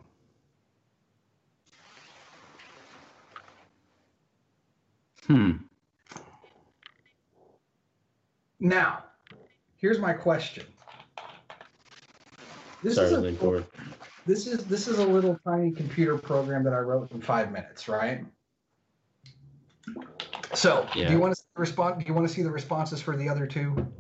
Hmm. 5.28 5.52
Now, 8.60 9.04
here's 9.78 10.00
my 10.00 10.14
question. 10.14 10.66
This 12.84 12.96
Sorry, 12.96 13.08
is 13.08 13.42
a. 13.42 13.66
this 14.30 14.46
is 14.46 14.64
this 14.66 14.88
is 14.88 15.00
a 15.00 15.06
little 15.06 15.40
tiny 15.44 15.72
computer 15.72 16.16
program 16.16 16.64
that 16.64 16.74
I 16.74 16.78
wrote 16.78 17.12
in 17.12 17.20
five 17.20 17.52
minutes, 17.52 17.88
right? 17.88 18.24
So, 20.54 20.88
do 20.94 21.00
you 21.00 21.20
want 21.20 21.36
to 21.36 21.42
respond? 21.56 22.00
Do 22.00 22.06
you 22.08 22.14
want 22.14 22.28
to 22.28 22.34
see 22.34 22.44
the 22.44 22.52
responses 22.52 23.02
for 23.02 23.18
the 23.18 23.28
other 23.28 23.48
two? 23.48 23.92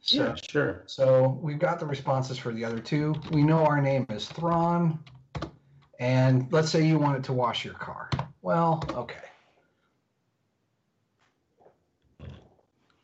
So, 0.00 0.24
Yeah, 0.24 0.34
sure. 0.34 0.82
so 0.86 1.38
we've 1.40 1.58
got 1.58 1.78
the 1.80 1.86
responses 1.86 2.36
for 2.36 2.52
the 2.52 2.64
other 2.64 2.78
two. 2.78 3.14
We 3.30 3.42
know 3.42 3.64
our 3.64 3.80
name 3.80 4.06
is 4.10 4.28
Thrawn, 4.28 4.98
and 5.98 6.52
let's 6.52 6.68
say 6.68 6.86
you 6.86 6.98
wanted 6.98 7.24
to 7.24 7.32
wash 7.32 7.64
your 7.64 7.74
car. 7.74 8.10
Well, 8.42 8.84
okay. 8.90 9.16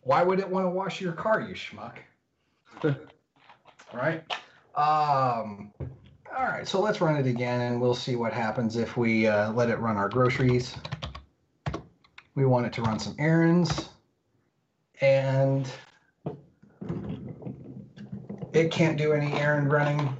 Why 0.03 0.22
would 0.22 0.39
it 0.39 0.49
want 0.49 0.66
to 0.66 0.70
wash 0.70 1.01
your 1.01 1.12
car, 1.12 1.41
you 1.41 1.55
schmuck? 1.55 1.97
right? 3.95 4.22
Um, 4.79 5.72
all 5.81 6.45
right, 6.45 6.68
so 6.68 6.81
let's 6.81 7.01
run 7.01 7.16
it 7.16 7.26
again 7.26 7.62
and 7.62 7.81
we'll 7.81 7.97
see 7.97 8.14
what 8.14 8.33
happens 8.33 8.76
if 8.76 8.97
we 8.97 9.26
uh, 9.26 9.51
let 9.51 9.70
it 9.70 9.81
run 9.81 9.97
our 9.97 10.09
groceries. 10.09 10.76
We 12.37 12.47
want 12.47 12.66
it 12.66 12.72
to 12.74 12.83
run 12.83 13.01
some 13.01 13.16
errands 13.18 13.89
and 15.01 15.68
it 18.53 18.70
can't 18.70 18.97
do 18.97 19.14
any 19.14 19.33
errand 19.33 19.72
running. 19.72 20.16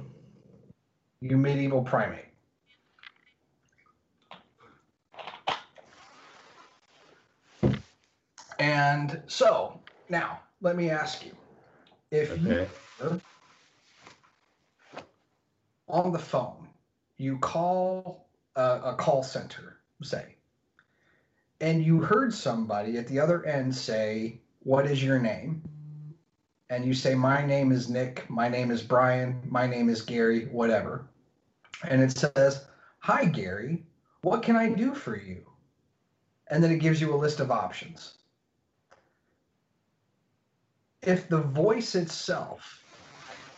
You 1.21 1.37
medieval 1.37 1.81
primate. 1.81 2.25
And 8.59 9.21
so 9.27 9.79
now 10.09 10.41
let 10.59 10.75
me 10.75 10.89
ask 10.89 11.25
you 11.25 11.31
if 12.11 12.37
you 12.41 12.67
Okay. 12.99 13.21
On 15.89 16.11
the 16.11 16.19
phone, 16.19 16.67
you 17.17 17.37
call 17.39 18.27
a, 18.55 18.79
a 18.85 18.95
call 18.95 19.23
center, 19.23 19.77
say, 20.01 20.35
and 21.61 21.83
you 21.83 21.99
heard 21.99 22.33
somebody 22.33 22.97
at 22.97 23.07
the 23.07 23.19
other 23.19 23.45
end 23.45 23.75
say, 23.75 24.41
What 24.59 24.85
is 24.85 25.03
your 25.03 25.19
name? 25.19 25.63
And 26.69 26.85
you 26.85 26.93
say, 26.93 27.15
My 27.15 27.45
name 27.45 27.71
is 27.71 27.89
Nick, 27.89 28.29
my 28.29 28.47
name 28.47 28.71
is 28.71 28.81
Brian, 28.81 29.41
my 29.49 29.67
name 29.67 29.89
is 29.89 30.01
Gary, 30.01 30.45
whatever. 30.45 31.09
And 31.87 32.01
it 32.01 32.17
says, 32.17 32.67
Hi, 32.99 33.25
Gary, 33.25 33.83
what 34.21 34.43
can 34.43 34.55
I 34.55 34.69
do 34.69 34.93
for 34.93 35.17
you? 35.17 35.45
And 36.47 36.63
then 36.63 36.71
it 36.71 36.79
gives 36.79 36.99
you 37.01 37.13
a 37.13 37.17
list 37.17 37.39
of 37.39 37.51
options. 37.51 38.17
If 41.01 41.29
the 41.29 41.41
voice 41.41 41.95
itself 41.95 42.83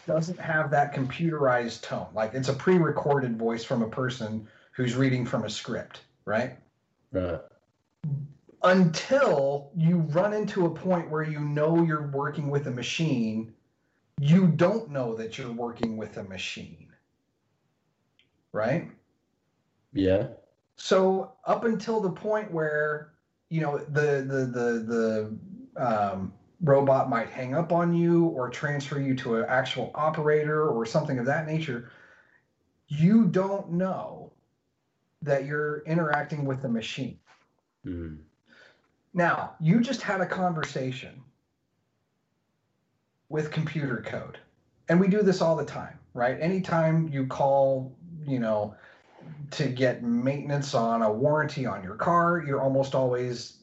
doesn't 0.07 0.39
have 0.39 0.71
that 0.71 0.93
computerized 0.93 1.81
tone. 1.81 2.07
Like 2.13 2.33
it's 2.33 2.49
a 2.49 2.53
pre-recorded 2.53 3.37
voice 3.37 3.63
from 3.63 3.81
a 3.81 3.89
person 3.89 4.47
who's 4.71 4.95
reading 4.95 5.25
from 5.25 5.45
a 5.45 5.49
script, 5.49 6.01
right? 6.25 6.57
Right. 7.11 7.39
Until 8.63 9.71
you 9.75 9.97
run 9.97 10.33
into 10.33 10.65
a 10.65 10.69
point 10.69 11.09
where 11.09 11.23
you 11.23 11.39
know 11.39 11.83
you're 11.83 12.07
working 12.07 12.49
with 12.49 12.67
a 12.67 12.71
machine, 12.71 13.53
you 14.19 14.47
don't 14.47 14.91
know 14.91 15.15
that 15.15 15.37
you're 15.37 15.51
working 15.51 15.97
with 15.97 16.17
a 16.17 16.23
machine. 16.23 16.87
Right? 18.53 18.91
Yeah. 19.93 20.27
So 20.75 21.33
up 21.45 21.63
until 21.63 22.01
the 22.01 22.11
point 22.11 22.51
where 22.51 23.13
you 23.49 23.61
know 23.61 23.77
the 23.77 24.25
the 24.27 24.45
the 24.45 25.37
the 25.75 25.83
um, 25.83 26.33
robot 26.63 27.09
might 27.09 27.29
hang 27.29 27.55
up 27.55 27.71
on 27.71 27.93
you 27.93 28.25
or 28.25 28.49
transfer 28.49 28.99
you 28.99 29.15
to 29.15 29.37
an 29.37 29.45
actual 29.47 29.91
operator 29.95 30.69
or 30.69 30.85
something 30.85 31.17
of 31.17 31.25
that 31.25 31.47
nature, 31.47 31.91
you 32.87 33.25
don't 33.25 33.71
know 33.71 34.31
that 35.21 35.45
you're 35.45 35.79
interacting 35.85 36.45
with 36.45 36.61
the 36.61 36.69
machine. 36.69 37.17
Hmm. 37.83 38.15
Now, 39.13 39.55
you 39.59 39.81
just 39.81 40.01
had 40.01 40.21
a 40.21 40.25
conversation 40.25 41.21
with 43.29 43.51
computer 43.51 44.03
code. 44.05 44.37
And 44.89 44.99
we 44.99 45.07
do 45.07 45.21
this 45.21 45.41
all 45.41 45.55
the 45.55 45.65
time, 45.65 45.97
right? 46.13 46.39
Anytime 46.39 47.07
you 47.07 47.27
call, 47.27 47.95
you 48.25 48.39
know, 48.39 48.75
to 49.51 49.67
get 49.67 50.03
maintenance 50.03 50.73
on 50.73 51.01
a 51.01 51.11
warranty 51.11 51.65
on 51.65 51.83
your 51.83 51.95
car, 51.95 52.43
you're 52.45 52.61
almost 52.61 52.93
always, 52.93 53.57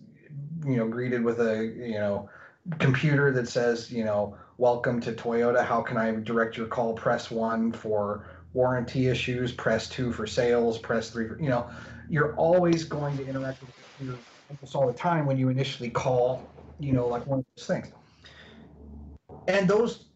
you 0.65 0.77
know, 0.77 0.89
greeted 0.89 1.23
with 1.23 1.41
a, 1.41 1.65
you 1.65 1.95
know, 1.95 2.31
computer 2.79 3.33
that 3.33 3.49
says, 3.49 3.91
you 3.91 4.05
know, 4.05 4.37
welcome 4.59 5.01
to 5.01 5.13
Toyota. 5.13 5.65
How 5.65 5.81
can 5.81 5.97
I 5.97 6.13
direct 6.13 6.57
your 6.57 6.67
call? 6.67 6.95
Press 6.95 7.31
one 7.31 7.73
for 7.73 8.27
warranty 8.53 9.09
issues, 9.09 9.53
press 9.53 9.89
two 9.89 10.13
for 10.13 10.27
sales, 10.27 10.79
press 10.79 11.11
three 11.11 11.29
for, 11.29 11.41
you 11.41 11.49
know, 11.49 11.71
you're 12.09 12.35
always 12.37 12.85
going 12.85 13.17
to 13.17 13.27
interact 13.27 13.63
with 13.63 13.71
your 13.99 14.21
almost 14.49 14.75
all 14.75 14.87
the 14.87 14.93
time 14.93 15.27
when 15.27 15.39
you 15.39 15.49
initially 15.49 15.91
call, 15.91 16.51
you 16.79 16.93
know, 16.93 17.07
like 17.07 17.27
one 17.27 17.41
of 17.41 17.45
those 17.57 17.67
things. 17.67 17.89
And 19.47 19.69
those 19.69 20.07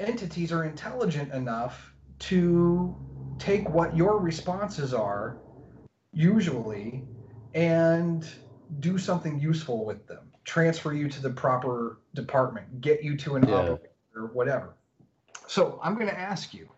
entities 0.00 0.52
are 0.52 0.64
intelligent 0.64 1.32
enough 1.32 1.94
to 2.20 2.94
take 3.38 3.68
what 3.68 3.96
your 3.96 4.18
responses 4.18 4.94
are, 4.94 5.38
usually, 6.12 7.04
and 7.54 8.26
do 8.80 8.98
something 8.98 9.38
useful 9.38 9.84
with 9.84 10.06
them. 10.06 10.23
Transfer 10.44 10.92
you 10.92 11.08
to 11.08 11.22
the 11.22 11.30
proper 11.30 11.98
department, 12.14 12.80
get 12.80 13.02
you 13.02 13.16
to 13.18 13.36
an 13.36 13.48
Yeah. 13.48 13.54
operator, 13.54 13.90
or 14.14 14.26
whatever. 14.26 14.74
So 15.46 15.78
I'm 15.82 15.94
going 15.94 16.08
to 16.08 16.18
ask 16.18 16.54
you 16.54 16.68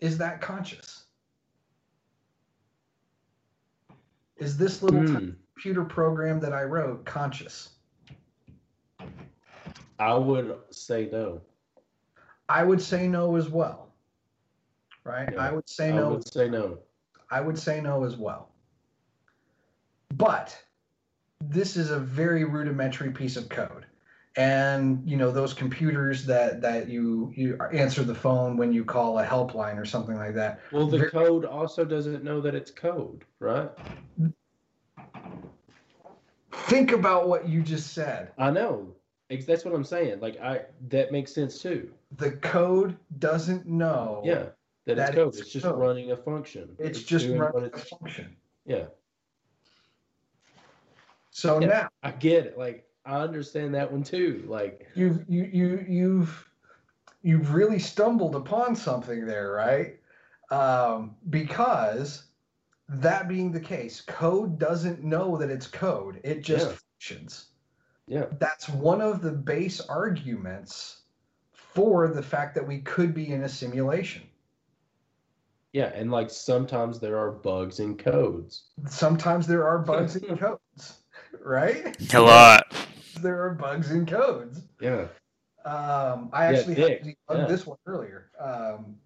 is 0.00 0.18
that 0.18 0.40
conscious? 0.40 1.04
Is 4.36 4.56
this 4.56 4.82
little 4.82 5.00
hmm. 5.00 5.14
tiny 5.14 5.34
computer 5.54 5.84
program 5.84 6.40
that 6.40 6.52
I 6.52 6.64
wrote 6.64 7.04
conscious? 7.06 7.70
I 9.98 10.14
would 10.14 10.56
say 10.70 11.08
no. 11.10 11.40
I 12.48 12.64
would 12.64 12.82
say 12.82 13.08
no 13.08 13.36
as 13.36 13.48
well. 13.48 13.94
Right? 15.04 15.28
Yeah, 15.32 15.40
I 15.40 15.52
would 15.52 15.68
say 15.68 15.92
no. 15.92 16.06
I 16.06 16.08
would 16.10 16.32
say 16.32 16.48
no. 16.48 16.78
I 17.30 17.40
would 17.40 17.58
say 17.58 17.80
no 17.80 18.04
as 18.04 18.16
well. 18.16 18.50
But 20.14 20.56
this 21.48 21.76
is 21.76 21.90
a 21.90 21.98
very 21.98 22.44
rudimentary 22.44 23.10
piece 23.10 23.36
of 23.36 23.48
code. 23.48 23.86
And 24.36 25.08
you 25.08 25.16
know 25.16 25.30
those 25.30 25.54
computers 25.54 26.26
that 26.26 26.60
that 26.62 26.88
you 26.88 27.32
you 27.36 27.56
answer 27.72 28.02
the 28.02 28.16
phone 28.16 28.56
when 28.56 28.72
you 28.72 28.84
call 28.84 29.20
a 29.20 29.24
helpline 29.24 29.78
or 29.78 29.84
something 29.84 30.16
like 30.16 30.34
that. 30.34 30.60
Well, 30.72 30.88
the 30.88 30.98
Ver- 30.98 31.10
code 31.10 31.44
also 31.44 31.84
doesn't 31.84 32.24
know 32.24 32.40
that 32.40 32.52
it's 32.52 32.72
code, 32.72 33.24
right? 33.38 33.70
Think 36.52 36.92
about 36.92 37.28
what 37.28 37.48
you 37.48 37.62
just 37.62 37.92
said. 37.92 38.32
I 38.38 38.50
know. 38.50 38.94
That's 39.46 39.64
what 39.64 39.74
I'm 39.74 39.84
saying. 39.84 40.20
Like 40.20 40.40
I, 40.40 40.62
that 40.88 41.10
makes 41.12 41.32
sense 41.34 41.60
too. 41.60 41.90
The 42.16 42.32
code 42.32 42.96
doesn't 43.18 43.66
know. 43.66 44.20
Yeah, 44.24 44.46
that, 44.86 44.96
That 44.96 45.08
it's 45.10 45.14
code. 45.14 45.34
is 45.34 45.40
It's 45.40 45.50
just 45.50 45.64
code. 45.64 45.78
running 45.78 46.10
a 46.12 46.16
function. 46.16 46.70
It's, 46.78 47.02
just 47.02 47.28
running 47.28 47.70
a 47.72 47.78
function. 47.78 48.36
Yeah, 48.66 48.84
So 51.34 51.58
Yeah. 51.58 51.66
now 51.66 51.88
I 52.04 52.12
get 52.12 52.46
it. 52.46 52.56
Like 52.56 52.86
I 53.04 53.16
understand 53.20 53.74
that 53.74 53.90
one 53.90 54.04
too. 54.04 54.44
Like 54.46 54.86
you've 54.94 55.24
you 55.28 55.44
you 55.52 55.84
you've 55.88 56.50
you've 57.22 57.52
really 57.52 57.80
stumbled 57.80 58.36
upon 58.36 58.76
something 58.76 59.26
there, 59.26 59.50
right? 59.50 59.98
Um, 60.50 61.16
because 61.30 62.26
that 62.88 63.26
being 63.28 63.50
the 63.50 63.58
case, 63.60 64.00
code 64.00 64.60
doesn't 64.60 65.02
know 65.02 65.36
that 65.36 65.50
it's 65.50 65.66
code; 65.66 66.20
it 66.22 66.42
just 66.42 66.68
Yeah. 66.70 66.76
functions. 66.76 67.46
yeah, 68.06 68.26
That's 68.38 68.68
one 68.68 69.00
of 69.00 69.20
the 69.20 69.32
base 69.32 69.80
arguments 69.80 71.02
for 71.50 72.06
the 72.06 72.22
fact 72.22 72.54
that 72.54 72.66
we 72.66 72.80
could 72.82 73.12
be 73.12 73.32
in 73.32 73.42
a 73.42 73.48
simulation. 73.48 74.22
yeah, 75.72 75.86
and 75.94 76.12
like 76.12 76.30
sometimes 76.30 77.00
there 77.00 77.18
are 77.18 77.32
bugs 77.32 77.80
in 77.80 77.96
codes. 77.96 78.68
Sometimes 78.88 79.48
there 79.48 79.66
are 79.66 79.80
bugs 79.80 80.14
in 80.14 80.36
codes, 80.38 81.02
right? 81.44 82.14
A 82.14 82.20
lot. 82.20 82.74
There 83.20 83.44
are 83.44 83.54
bugs 83.54 83.92
in 83.92 84.06
codes. 84.06 84.60
Yeah, 84.80 85.06
Um, 85.64 86.30
I 86.32 86.50
Yeah, 86.50 86.58
actually 86.58 86.74
thick, 86.74 86.98
had 86.98 87.04
to 87.04 87.10
debug 87.14 87.38
yeah. 87.38 87.46
this 87.46 87.64
one 87.64 87.78
earlier. 87.86 88.28
Um, 88.40 88.96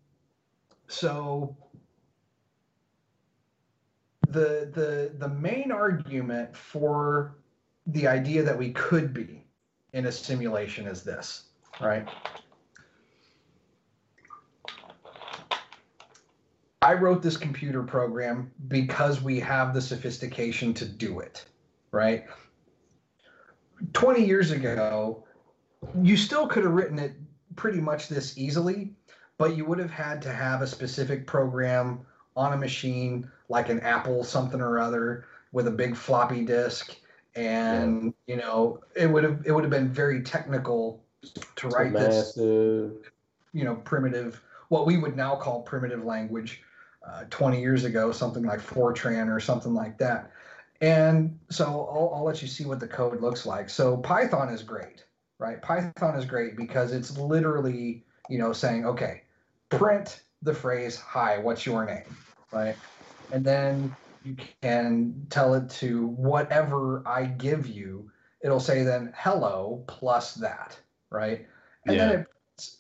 so 0.89 1.55
the 4.29 4.71
the 4.73 5.13
the 5.19 5.29
main 5.29 5.71
argument 5.71 6.57
for 6.57 7.37
the 7.87 8.09
idea 8.09 8.43
that 8.43 8.57
we 8.57 8.73
could 8.73 9.13
be 9.13 9.45
in 9.93 10.07
a 10.07 10.13
simulation 10.13 10.87
is 10.87 11.03
this, 11.03 11.45
right? 11.81 12.09
I 16.81 16.95
wrote 16.95 17.23
this 17.23 17.37
computer 17.37 17.83
program 17.83 18.51
because 18.69 19.21
we 19.21 19.39
have 19.41 19.75
the 19.75 19.81
sophistication 19.81 20.73
to 20.75 20.87
do 20.87 21.21
it, 21.21 21.45
right? 21.99 22.25
20 23.93 24.25
years 24.25 24.53
ago, 24.53 25.25
you 26.01 26.17
still 26.17 26.47
could 26.47 26.63
have 26.63 26.73
written 26.73 26.99
it 26.99 27.13
pretty 27.57 27.81
much 27.81 28.09
this 28.09 28.39
easily, 28.39 28.93
but 29.37 29.57
you 29.57 29.65
would 29.65 29.79
have 29.79 29.91
had 29.91 30.23
to 30.23 30.33
have 30.33 30.63
a 30.63 30.67
specific 30.67 31.27
program 31.27 32.01
on 32.37 32.53
a 32.53 32.57
machine 32.57 33.29
like 33.49 33.69
an 33.69 33.81
Apple 33.81 34.23
something 34.23 34.61
or 34.61 34.79
other 34.79 35.27
with 35.51 35.67
a 35.67 35.71
big 35.71 35.97
floppy 35.97 36.45
disk. 36.45 36.97
And 37.35 38.15
you 38.27 38.37
know 38.37 38.81
it 38.97 39.07
would 39.07 39.23
have 39.23 39.43
it 39.45 39.53
would 39.53 39.63
have 39.63 39.71
been 39.71 39.89
very 39.89 40.23
technical 40.23 41.05
to 41.57 41.69
write 41.69 41.93
this 41.93 42.37
you 42.37 43.65
know 43.65 43.77
primitive 43.77 44.41
what 44.69 44.87
we 44.87 44.97
would 44.97 45.17
now 45.17 45.37
call 45.37 45.63
primitive 45.63 46.05
language 46.05 46.63
uh, 47.07 47.25
20 47.31 47.61
years 47.61 47.85
ago 47.85 48.11
something 48.11 48.43
like 48.43 48.61
fortran 48.61 49.29
or 49.29 49.39
something 49.39 49.73
like 49.73 49.99
that 49.99 50.33
and 50.81 51.39
so 51.51 51.65
I'll, 51.65 52.13
I'll 52.15 52.25
let 52.25 52.43
you 52.43 52.49
see 52.49 52.65
what 52.65 52.81
the 52.81 52.89
code 52.89 53.21
looks 53.21 53.47
like 53.47 53.69
so 53.71 53.97
python 53.97 54.49
is 54.49 54.63
great 54.63 55.05
right 55.39 55.61
python 55.61 56.17
is 56.17 56.25
great 56.25 56.57
because 56.57 56.93
it's 56.93 57.17
literally 57.19 58.05
you 58.29 58.39
know 58.39 58.53
saying 58.53 58.87
okay 58.87 59.23
print 59.71 60.23
the 60.43 60.55
phrase 60.55 60.99
hi 60.99 61.39
what's 61.39 61.67
your 61.67 61.85
name 61.85 62.17
right 62.53 62.77
and 63.33 63.45
then 63.45 63.97
you 64.23 64.37
can 64.63 65.27
tell 65.31 65.55
it 65.55 65.69
to 65.71 66.07
whatever 66.09 67.07
i 67.07 67.25
give 67.25 67.67
you 67.67 68.11
it'll 68.43 68.61
say 68.61 68.83
then 68.83 69.13
hello 69.17 69.85
plus 69.89 70.35
that 70.35 70.79
right 71.11 71.47
and 71.87 71.99
then 71.99 72.09
Yeah. 72.11 72.21
it 72.21 72.27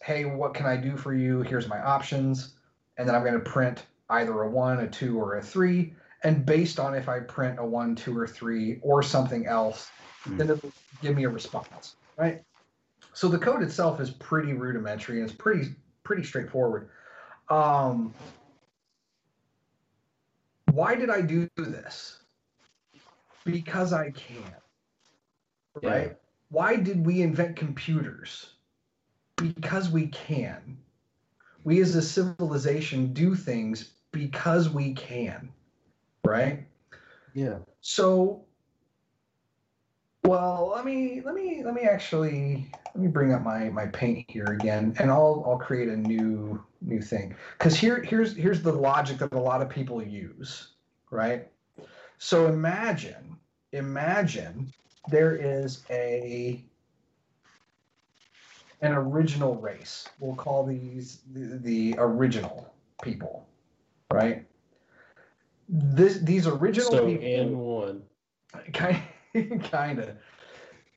hey, 0.02 0.24
what 0.24 0.54
can 0.54 0.66
I 0.66 0.76
do 0.76 0.96
for 0.96 1.14
you? 1.14 1.42
Here's 1.42 1.68
my 1.68 1.80
options. 1.80 2.54
And 2.96 3.08
then 3.08 3.14
I'm 3.14 3.22
going 3.22 3.34
to 3.34 3.40
print 3.40 3.86
either 4.10 4.42
a 4.42 4.50
one, 4.50 4.80
a 4.80 4.88
two, 4.88 5.18
or 5.20 5.36
a 5.36 5.42
three. 5.42 5.94
And 6.24 6.44
based 6.44 6.80
on 6.80 6.94
if 6.94 7.08
I 7.08 7.20
print 7.20 7.58
a 7.58 7.64
one, 7.64 7.94
two, 7.94 8.16
or 8.16 8.26
three, 8.26 8.78
or 8.82 9.02
something 9.02 9.46
else, 9.46 9.90
Hmm. 10.24 10.36
then 10.36 10.50
it'll 10.50 10.72
give 11.00 11.16
me 11.16 11.24
a 11.24 11.28
response, 11.28 11.96
right? 12.16 12.42
So 13.12 13.28
the 13.28 13.38
code 13.38 13.62
itself 13.62 14.00
is 14.00 14.10
pretty 14.10 14.52
rudimentary 14.52 15.20
and 15.20 15.28
it's 15.28 15.36
pretty 15.36 15.74
pretty 16.02 16.22
straightforward. 16.24 16.90
Um, 17.48 18.14
why 20.72 20.94
did 20.94 21.10
I 21.10 21.20
do 21.20 21.48
this? 21.56 22.22
Because 23.44 23.92
I 23.92 24.10
can, 24.10 24.54
right? 25.82 26.08
Yeah. 26.08 26.12
Why 26.50 26.76
did 26.76 27.04
we 27.04 27.22
invent 27.22 27.56
computers? 27.56 28.54
Because 29.36 29.90
we 29.90 30.08
can. 30.08 30.78
We 31.64 31.80
as 31.80 31.94
a 31.94 32.02
civilization 32.02 33.12
do 33.12 33.34
things 33.34 33.92
because 34.12 34.68
we 34.68 34.94
can, 34.94 35.50
right? 36.28 36.66
Yeah. 37.34 37.58
So, 37.80 38.44
well, 40.24 40.72
let 40.74 40.84
me 40.84 41.22
let 41.24 41.34
me 41.34 41.62
let 41.64 41.74
me 41.74 41.82
actually 41.82 42.70
let 42.94 42.96
me 42.96 43.08
bring 43.08 43.32
up 43.32 43.42
my 43.42 43.70
my 43.70 43.86
paint 43.86 44.24
here 44.28 44.46
again, 44.46 44.94
and 44.98 45.10
I'll 45.10 45.44
I'll 45.46 45.58
create 45.58 45.88
a 45.88 45.96
new 45.96 46.62
new 46.80 47.00
thing 47.00 47.34
because 47.58 47.76
here 47.76 48.02
here's 48.02 48.36
here's 48.36 48.62
the 48.62 48.72
logic 48.72 49.18
that 49.18 49.32
a 49.32 49.40
lot 49.40 49.62
of 49.62 49.68
people 49.68 50.02
use, 50.02 50.72
right? 51.10 51.48
So 52.18 52.46
imagine 52.46 53.36
imagine 53.72 54.72
there 55.10 55.36
is 55.36 55.84
a 55.90 56.62
an 58.80 58.92
original 58.92 59.56
race. 59.56 60.08
We'll 60.20 60.36
call 60.36 60.64
these 60.64 61.20
the, 61.32 61.58
the 61.58 61.94
original 61.98 62.72
people, 63.02 63.46
right? 64.12 64.46
This 65.68 66.18
these 66.18 66.46
original 66.46 66.90
So 66.90 67.06
people 67.06 67.26
and 67.26 67.58
one. 67.58 68.02
kind 68.72 69.02
kind 69.70 69.98
of 69.98 70.16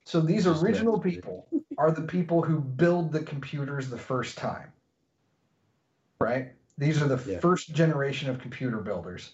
so 0.05 0.21
these 0.21 0.45
Just 0.45 0.63
original 0.63 0.99
people 0.99 1.47
are 1.77 1.91
the 1.91 2.01
people 2.01 2.41
who 2.41 2.59
build 2.59 3.11
the 3.11 3.21
computers 3.21 3.89
the 3.89 3.97
first 3.97 4.37
time. 4.37 4.71
Right? 6.19 6.53
These 6.77 7.01
are 7.01 7.07
the 7.07 7.17
Yeah. 7.17 7.39
first 7.39 7.73
generation 7.73 8.29
of 8.29 8.39
computer 8.39 8.77
builders. 8.77 9.33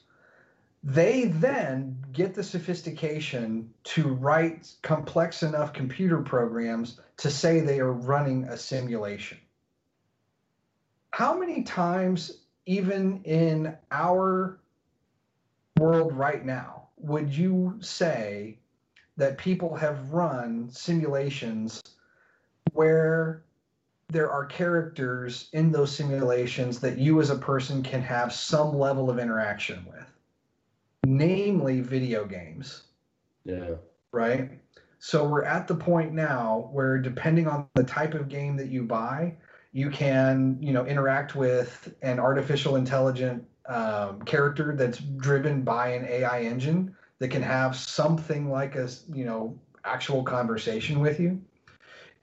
They 0.84 1.26
then 1.26 1.98
get 2.12 2.34
the 2.34 2.44
sophistication 2.44 3.74
to 3.86 4.08
write 4.08 4.74
complex 4.84 5.44
enough 5.44 5.74
computer 5.74 6.22
programs 6.22 7.00
to 7.18 7.30
say 7.30 7.60
they 7.60 7.80
are 7.80 7.92
running 7.92 8.46
a 8.46 8.58
simulation. 8.58 9.38
How 11.12 11.38
many 11.38 11.64
times 11.64 12.44
even 12.66 13.24
in 13.24 13.76
our 13.92 14.60
world 15.78 16.14
right 16.14 16.46
now, 16.46 16.90
would 16.98 17.36
you 17.36 17.78
say 17.80 18.60
that 19.18 19.38
people 19.38 19.76
have 19.76 20.12
run 20.12 20.70
simulations 20.70 21.82
where 22.74 23.44
there 24.10 24.32
are 24.32 24.46
characters 24.46 25.50
in 25.54 25.72
those 25.72 25.96
simulations 25.96 26.80
that 26.80 26.98
you 26.98 27.20
as 27.20 27.30
a 27.30 27.38
person 27.38 27.84
can 27.84 28.02
have 28.02 28.32
some 28.32 28.78
level 28.78 29.10
of 29.10 29.20
interaction 29.20 29.86
with? 29.86 30.14
Namely, 31.06 31.82
video 31.82 32.26
games 32.26 32.84
Yeah. 33.44 33.76
right? 34.12 34.52
So 35.00 35.28
we're 35.28 35.44
at 35.44 35.68
the 35.68 35.76
point 35.76 36.14
now 36.14 36.70
where 36.72 36.98
depending 36.98 37.48
on 37.48 37.68
the 37.76 37.84
type 37.84 38.14
of 38.14 38.30
game 38.30 38.58
that 38.58 38.68
you 38.68 38.84
buy, 38.84 39.36
you 39.72 39.90
can, 39.90 40.58
you 40.60 40.74
know, 40.74 40.86
interact 40.86 41.36
with 41.36 41.94
an 42.02 42.20
artificial 42.20 42.78
intelligent 42.78 43.46
um, 43.68 44.22
character 44.22 44.76
that's 44.76 45.00
driven 45.00 45.62
by 45.62 45.90
an 45.90 46.06
AI 46.06 46.42
engine 46.42 46.96
that 47.20 47.30
can 47.30 47.42
have 47.42 47.76
something 47.76 48.50
like 48.50 48.76
a, 48.76 48.90
you 49.14 49.26
know, 49.26 49.58
actual 49.84 50.24
conversation 50.24 51.00
with 51.00 51.20
you. 51.20 51.42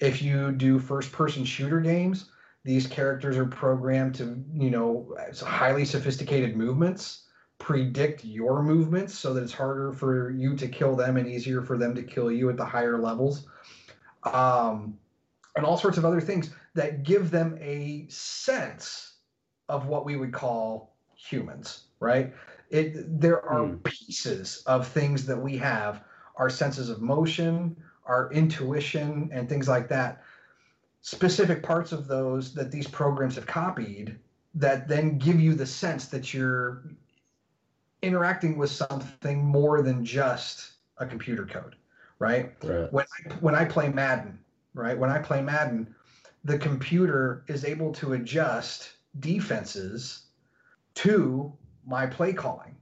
If 0.00 0.22
you 0.22 0.52
do 0.52 0.78
first 0.78 1.12
person 1.12 1.44
shooter 1.44 1.80
games, 1.80 2.30
these 2.64 2.86
characters 2.86 3.36
are 3.36 3.46
programmed 3.46 4.14
to, 4.16 4.42
you 4.54 4.70
know, 4.70 5.14
highly 5.42 5.84
sophisticated 5.84 6.56
movements, 6.56 7.26
predict 7.58 8.24
your 8.24 8.62
movements 8.62 9.16
so 9.16 9.34
that 9.34 9.42
it's 9.42 9.52
harder 9.52 9.92
for 9.92 10.30
you 10.30 10.56
to 10.56 10.68
kill 10.68 10.96
them 10.96 11.16
and 11.16 11.28
easier 11.28 11.62
for 11.62 11.76
them 11.76 11.94
to 11.94 12.02
kill 12.02 12.30
you 12.30 12.48
at 12.50 12.56
the 12.56 12.64
higher 12.64 12.98
levels. 12.98 13.46
Um, 14.24 14.98
and 15.56 15.64
all 15.64 15.76
sorts 15.76 15.98
of 15.98 16.04
other 16.04 16.20
things 16.20 16.50
that 16.74 17.02
give 17.02 17.30
them 17.30 17.56
a 17.60 18.06
sense 18.08 19.14
of 19.68 19.86
what 19.86 20.04
we 20.04 20.16
would 20.16 20.32
call 20.32 20.93
humans, 21.16 21.84
right? 22.00 22.34
It 22.70 23.20
there 23.20 23.44
are 23.44 23.66
Hmm. 23.66 23.76
pieces 23.84 24.62
of 24.66 24.86
things 24.86 25.26
that 25.26 25.40
we 25.40 25.56
have, 25.58 26.04
our 26.36 26.50
senses 26.50 26.88
of 26.90 27.00
motion, 27.02 27.76
our 28.06 28.30
intuition, 28.32 29.30
and 29.32 29.48
things 29.48 29.68
like 29.68 29.88
that. 29.88 30.22
Specific 31.02 31.62
parts 31.62 31.92
of 31.92 32.06
those 32.06 32.54
that 32.54 32.70
these 32.70 32.88
programs 32.88 33.34
have 33.36 33.46
copied 33.46 34.18
that 34.54 34.88
then 34.88 35.18
give 35.18 35.40
you 35.40 35.54
the 35.54 35.66
sense 35.66 36.06
that 36.06 36.32
you're 36.32 36.84
interacting 38.02 38.56
with 38.56 38.70
something 38.70 39.44
more 39.44 39.82
than 39.82 40.04
just 40.04 40.72
a 40.98 41.06
computer 41.06 41.46
code, 41.46 41.76
right? 42.18 42.52
Right. 42.62 42.92
when 42.92 43.04
I, 43.04 43.32
when 43.40 43.54
I 43.54 43.64
play 43.64 43.88
Madden, 43.88 44.38
right? 44.74 44.96
When 44.98 45.10
I 45.10 45.18
play 45.18 45.42
Madden, 45.42 45.94
the 46.44 46.58
computer 46.58 47.44
is 47.48 47.64
able 47.64 47.92
to 47.94 48.12
adjust 48.14 48.92
defenses 49.20 50.23
to 50.94 51.52
my 51.86 52.06
play 52.06 52.32
calling, 52.32 52.76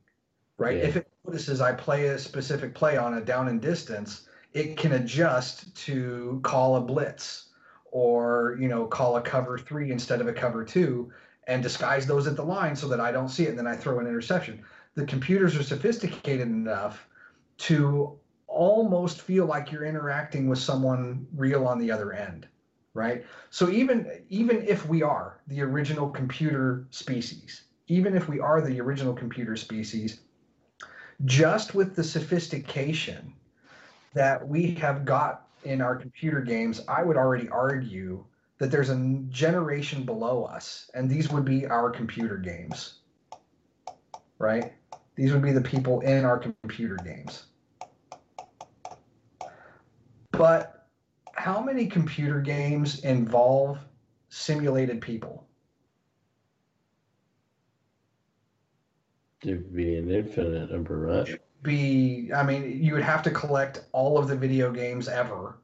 right? 0.59 0.79
Yeah. 0.79 0.85
If 0.85 0.97
it 0.97 1.09
notices 1.27 1.61
I 1.61 1.73
play 1.73 2.09
a 2.09 2.19
specific 2.19 2.75
play 2.75 2.97
on 2.97 3.15
a 3.15 3.21
down 3.21 3.49
and 3.49 3.61
distance, 3.61 4.29
it 4.53 4.77
can 4.77 4.93
adjust 4.93 5.75
to 5.87 6.41
call 6.43 6.77
a 6.77 6.81
blitz 6.81 7.49
or 7.91 8.57
you 8.61 8.69
know 8.69 8.87
call 8.87 9.17
a 9.17 9.23
cover 9.23 9.59
three 9.59 9.91
instead 9.91 10.21
of 10.21 10.29
a 10.29 10.33
cover 10.33 10.65
two 10.65 11.11
and 11.47 11.63
disguise 11.63 12.07
those 12.07 12.27
at 12.27 12.37
the 12.37 12.45
line 12.45 12.77
so 12.77 12.89
that 12.89 13.01
I 13.01 13.13
don't 13.13 13.29
see 13.29 13.45
it 13.45 13.51
and 13.51 13.59
then 13.59 13.67
I 13.67 13.77
throw 13.77 13.99
an 13.99 14.07
interception. 14.07 14.63
The 14.95 15.05
computers 15.05 15.57
are 15.57 15.63
sophisticated 15.63 16.47
enough 16.47 17.07
to 17.59 18.19
almost 18.47 19.23
feel 19.23 19.47
like 19.47 19.73
you're 19.73 19.85
interacting 19.85 20.49
with 20.49 20.59
someone 20.59 21.27
real 21.35 21.67
on 21.67 21.79
the 21.79 21.91
other 21.91 22.13
end 22.13 22.47
right 22.95 23.25
so 23.49 23.71
even 23.71 24.07
even 24.29 24.63
if 24.69 24.87
we 24.87 25.03
are 25.03 25.41
the 25.47 25.63
original 25.63 26.11
computer 26.11 26.87
species 26.91 27.63
even 27.89 28.17
if 28.17 28.29
we 28.29 28.41
are 28.41 28.61
the 28.61 28.81
original 28.81 29.15
computer 29.15 29.57
species 29.57 30.21
just 31.25 31.75
with 31.75 31.95
the 31.95 32.03
sophistication 32.03 33.33
that 34.15 34.47
we 34.47 34.73
have 34.75 35.05
got 35.05 35.47
in 35.65 35.81
our 35.81 35.97
computer 35.97 36.41
games 36.41 36.81
i 36.89 37.03
would 37.03 37.17
already 37.17 37.49
argue 37.49 38.25
that 38.59 38.71
there's 38.71 38.91
a 38.91 39.21
generation 39.29 40.05
below 40.05 40.45
us 40.45 40.91
and 40.95 41.09
these 41.09 41.31
would 41.31 41.45
be 41.45 41.67
our 41.67 41.91
computer 41.91 42.37
games 42.37 43.01
right 44.39 44.73
these 45.15 45.33
would 45.33 45.43
be 45.43 45.53
the 45.53 45.61
people 45.61 46.01
in 46.01 46.25
our 46.25 46.39
computer 46.39 46.97
games 47.05 47.47
but 50.33 50.89
how 51.35 51.61
many 51.61 51.87
computer 51.87 52.41
games 52.41 53.01
involve 53.01 53.79
simulated 54.29 55.01
people? 55.01 55.47
It'd 59.43 59.75
be 59.75 59.97
an 59.97 60.11
infinite 60.11 60.71
number, 60.71 60.99
right? 60.99 61.41
Be 61.63 62.31
I 62.35 62.43
mean, 62.43 62.83
you 62.83 62.95
would 62.95 63.03
have 63.03 63.23
to 63.25 63.31
collect 63.31 63.85
all 63.93 64.19
of 64.19 64.29
the 64.29 64.37
video 64.37 64.73
games 64.73 65.09
ever 65.09 65.59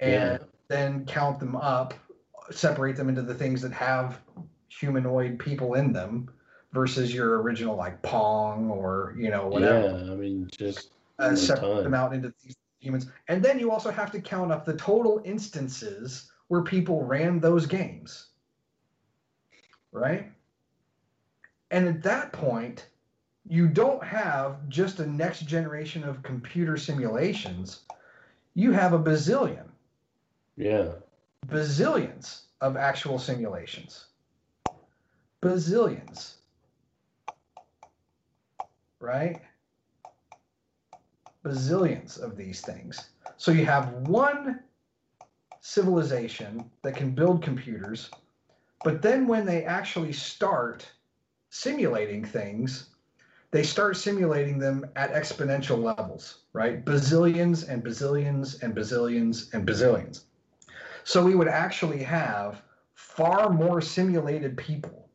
and 0.00 0.40
then 0.68 1.04
count 1.06 1.38
them 1.38 1.56
up, 1.56 1.94
separate 2.50 2.96
them 2.96 3.08
into 3.08 3.22
the 3.22 3.34
things 3.34 3.62
that 3.62 3.72
have 3.72 4.20
humanoid 4.68 5.38
people 5.38 5.74
in 5.74 5.92
them 5.92 6.28
versus 6.72 7.14
your 7.14 7.40
original 7.40 7.76
like 7.76 8.02
Pong 8.02 8.70
or 8.70 9.14
you 9.16 9.30
know 9.30 9.46
whatever. 9.46 10.04
Yeah, 10.04 10.12
I 10.12 10.16
mean, 10.16 10.48
just 10.56 10.90
uh, 11.18 11.34
separate 11.34 11.84
them 11.84 11.94
out 11.94 12.12
into 12.12 12.32
these 12.44 12.56
humans. 12.80 13.06
And 13.28 13.42
then 13.42 13.58
you 13.58 13.70
also 13.70 13.90
have 13.90 14.10
to 14.12 14.20
count 14.20 14.52
up 14.52 14.64
the 14.64 14.76
total 14.76 15.20
instances 15.24 16.30
where 16.48 16.62
people 16.62 17.02
ran 17.02 17.40
those 17.40 17.66
games. 17.66 18.28
Right? 19.92 20.30
And 21.70 21.88
at 21.88 22.02
that 22.02 22.32
point, 22.32 22.88
you 23.48 23.68
don't 23.68 24.02
have 24.02 24.68
just 24.68 25.00
a 25.00 25.06
next 25.06 25.46
generation 25.46 26.04
of 26.04 26.22
computer 26.22 26.76
simulations. 26.76 27.80
You 28.54 28.72
have 28.72 28.92
a 28.92 28.98
bazillion, 28.98 29.66
yeah, 30.56 30.92
bazillions 31.46 32.42
of 32.60 32.76
actual 32.76 33.18
simulations. 33.18 34.06
Bazillions. 35.42 36.34
Right? 38.98 39.40
bazillions 41.46 42.18
of 42.18 42.36
these 42.36 42.60
things. 42.60 43.10
So 43.36 43.52
you 43.52 43.64
have 43.66 43.92
one 44.08 44.60
civilization 45.60 46.68
that 46.82 46.96
can 46.96 47.10
build 47.12 47.42
computers, 47.42 48.10
but 48.82 49.00
then 49.00 49.28
when 49.28 49.46
they 49.46 49.64
actually 49.64 50.12
start 50.12 50.88
simulating 51.50 52.24
things, 52.24 52.88
they 53.50 53.62
start 53.62 53.96
simulating 53.96 54.58
them 54.58 54.84
at 54.96 55.12
exponential 55.12 55.82
levels, 55.82 56.42
right? 56.52 56.84
Bazillions 56.84 57.68
and 57.68 57.82
bazillions 57.82 58.62
and 58.62 58.74
bazillions 58.74 59.52
and 59.54 59.66
bazillions. 59.66 60.24
So 61.04 61.24
we 61.24 61.34
would 61.34 61.48
actually 61.48 62.02
have 62.02 62.62
far 62.94 63.50
more 63.50 63.80
simulated 63.80 64.56
people 64.56 65.08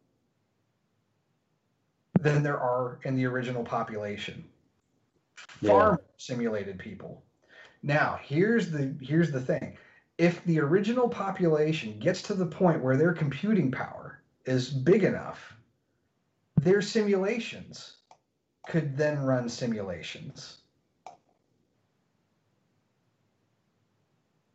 than 2.20 2.44
there 2.44 2.60
are 2.60 3.00
in 3.04 3.16
the 3.16 3.26
original 3.26 3.64
population 3.64 4.44
far 5.36 5.80
Yeah. 5.80 5.86
more 5.88 6.02
simulated 6.18 6.80
people. 6.80 7.24
Now, 7.84 8.20
here's 8.22 8.72
the 8.72 8.96
here's 9.02 9.32
the 9.32 9.42
thing. 9.42 9.78
If 10.18 10.44
the 10.46 10.60
original 10.60 11.10
population 11.10 12.00
gets 12.00 12.22
to 12.24 12.34
the 12.34 12.46
point 12.46 12.84
where 12.84 12.96
their 12.96 13.14
computing 13.14 13.72
power 13.72 14.22
is 14.46 14.70
big 14.70 15.04
enough, 15.04 15.56
their 16.58 16.82
simulations 16.82 18.01
could 18.72 18.96
then 18.96 19.20
run 19.20 19.50
simulations. 19.50 20.62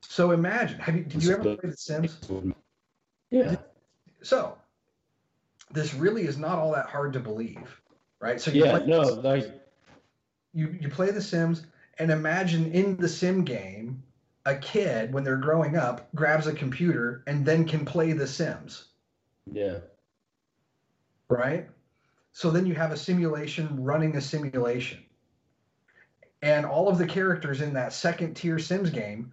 So 0.01 0.31
imagine, 0.31 0.79
have 0.81 0.97
you 0.97 1.05
did 1.05 1.23
you 1.23 1.33
ever 1.33 1.43
play 1.43 1.59
The 1.71 1.77
Sims? 1.77 2.19
yeah, 3.29 3.57
So 4.23 4.57
this 5.71 5.93
really 5.93 6.27
is 6.27 6.39
not 6.39 6.59
all 6.59 6.73
that 6.73 6.87
hard 6.87 7.13
to 7.13 7.21
believe, 7.21 7.79
right? 8.19 8.41
So 8.41 8.51
you 8.51 8.65
yeah. 8.65 8.79
play 8.79 8.87
No, 8.87 9.03
this- 9.05 9.23
like 9.23 9.63
you 10.55 10.75
you 10.81 10.89
play 10.89 11.11
the 11.11 11.21
sims 11.21 11.67
and 11.99 12.11
imagine 12.11 12.73
in 12.73 12.97
the 12.97 13.09
sim 13.09 13.45
game 13.45 14.03
a 14.47 14.57
kid 14.57 15.13
when 15.13 15.25
they're 15.25 15.37
growing 15.37 15.77
up 15.77 16.09
grabs 16.15 16.47
a 16.47 16.55
computer 16.55 17.23
and 17.27 17.45
then 17.45 17.67
can 17.67 17.85
play 17.85 18.13
the 18.13 18.27
sims 18.27 18.93
yeah, 19.53 19.81
right 21.29 21.69
so 22.37 22.51
then 22.51 22.67
you 22.67 22.75
have 22.75 22.93
a 22.93 22.97
simulation 22.97 23.83
running 23.83 24.17
a 24.17 24.21
simulation. 24.21 25.03
And 26.43 26.67
all 26.67 26.89
of 26.89 26.99
the 26.99 27.07
characters 27.07 27.63
in 27.63 27.73
that 27.75 27.93
second 27.93 28.35
tier 28.35 28.59
sims 28.59 28.91
game 28.91 29.33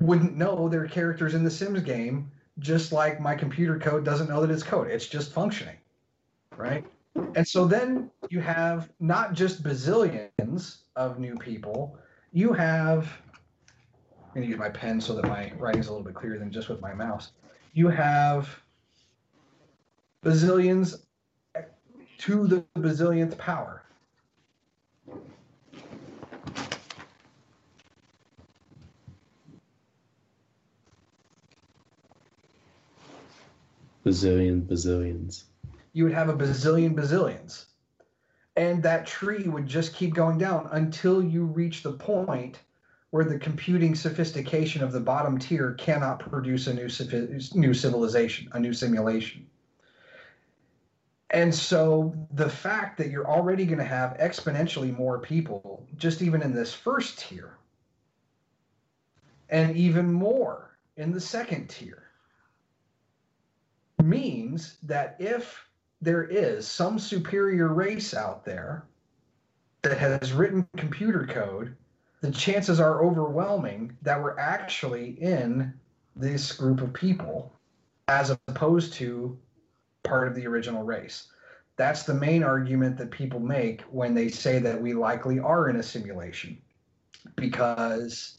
wouldn't 0.00 0.36
know 0.36 0.68
they're 0.68 0.86
characters 0.86 1.34
in 1.34 1.44
the 1.44 1.50
sims 1.50 1.82
game 1.82 2.30
just 2.60 2.92
like 2.92 3.20
my 3.20 3.34
computer 3.34 3.78
code 3.78 4.04
doesn't 4.04 4.28
know 4.28 4.40
that 4.40 4.50
it's 4.50 4.62
code. 4.62 4.88
It's 4.90 5.06
just 5.06 5.32
functioning 5.32 5.76
right? 6.56 6.84
And 7.34 7.46
so 7.46 7.66
then 7.66 8.10
you 8.28 8.40
have 8.40 8.90
not 9.00 9.34
just 9.34 9.62
bazillions 9.62 10.78
of 10.96 11.18
new 11.18 11.36
people 11.36 11.98
you 12.32 12.52
have 12.52 13.08
i'm 14.28 14.34
going 14.34 14.46
to 14.46 14.50
use 14.50 14.58
my 14.58 14.68
pen 14.68 15.00
so 15.00 15.14
that 15.14 15.26
my 15.28 15.52
writing's 15.58 15.86
a 15.86 15.90
little 15.90 16.04
bit 16.04 16.14
clearer 16.14 16.38
than 16.38 16.50
just 16.50 16.68
with 16.68 16.80
my 16.80 16.92
mouse. 16.92 17.32
You 17.72 17.88
have 17.88 18.48
bazillions 20.24 21.03
to 22.18 22.46
the 22.46 22.64
bazillionth 22.76 23.36
power 23.38 23.84
bazillion, 34.04 34.62
bazillions. 34.62 35.44
you 35.92 36.04
would 36.04 36.12
have 36.12 36.28
a 36.28 36.34
bazillion 36.34 36.94
bazillions. 36.94 37.66
And 38.56 38.82
that 38.84 39.06
tree 39.06 39.48
would 39.48 39.66
just 39.66 39.94
keep 39.94 40.14
going 40.14 40.38
down 40.38 40.68
until 40.70 41.22
you 41.22 41.44
reach 41.44 41.82
the 41.82 41.92
point 41.92 42.60
where 43.10 43.24
the 43.24 43.38
computing 43.38 43.94
sophistication 43.94 44.82
of 44.82 44.92
the 44.92 45.00
bottom 45.00 45.38
tier 45.38 45.74
cannot 45.74 46.20
produce 46.20 46.66
a 46.68 46.74
new, 46.74 46.88
new 47.54 47.74
civilization, 47.74 48.48
a 48.52 48.60
new 48.60 48.72
simulation. 48.72 49.46
And 51.34 51.52
so 51.52 52.14
the 52.34 52.48
fact 52.48 52.96
that 52.96 53.10
you're 53.10 53.28
already 53.28 53.66
going 53.66 53.78
to 53.78 53.84
have 53.84 54.16
exponentially 54.18 54.96
more 54.96 55.18
people, 55.18 55.84
just 55.96 56.22
even 56.22 56.40
in 56.42 56.54
this 56.54 56.72
first 56.72 57.18
tier, 57.18 57.58
and 59.48 59.76
even 59.76 60.12
more 60.12 60.78
in 60.96 61.10
the 61.10 61.20
second 61.20 61.68
tier, 61.68 62.04
means 64.00 64.76
that 64.84 65.16
if 65.18 65.68
there 66.00 66.22
is 66.22 66.68
some 66.68 67.00
superior 67.00 67.66
race 67.66 68.14
out 68.14 68.44
there 68.44 68.84
that 69.82 69.98
has 69.98 70.32
written 70.32 70.68
computer 70.76 71.26
code, 71.26 71.74
the 72.20 72.30
chances 72.30 72.78
are 72.78 73.04
overwhelming 73.04 73.96
that 74.02 74.22
we're 74.22 74.38
actually 74.38 75.20
in 75.20 75.74
this 76.14 76.52
group 76.52 76.80
of 76.80 76.92
people 76.92 77.52
as 78.06 78.30
opposed 78.30 78.92
to 78.92 79.36
part 80.04 80.28
of 80.28 80.34
the 80.34 80.46
original 80.46 80.84
race. 80.84 81.28
That's 81.76 82.04
the 82.04 82.14
main 82.14 82.44
argument 82.44 82.96
that 82.98 83.10
people 83.10 83.40
make 83.40 83.80
when 83.90 84.14
they 84.14 84.28
say 84.28 84.60
that 84.60 84.80
we 84.80 84.94
likely 84.94 85.40
are 85.40 85.68
in 85.68 85.76
a 85.76 85.82
simulation 85.82 86.56
because 87.34 88.38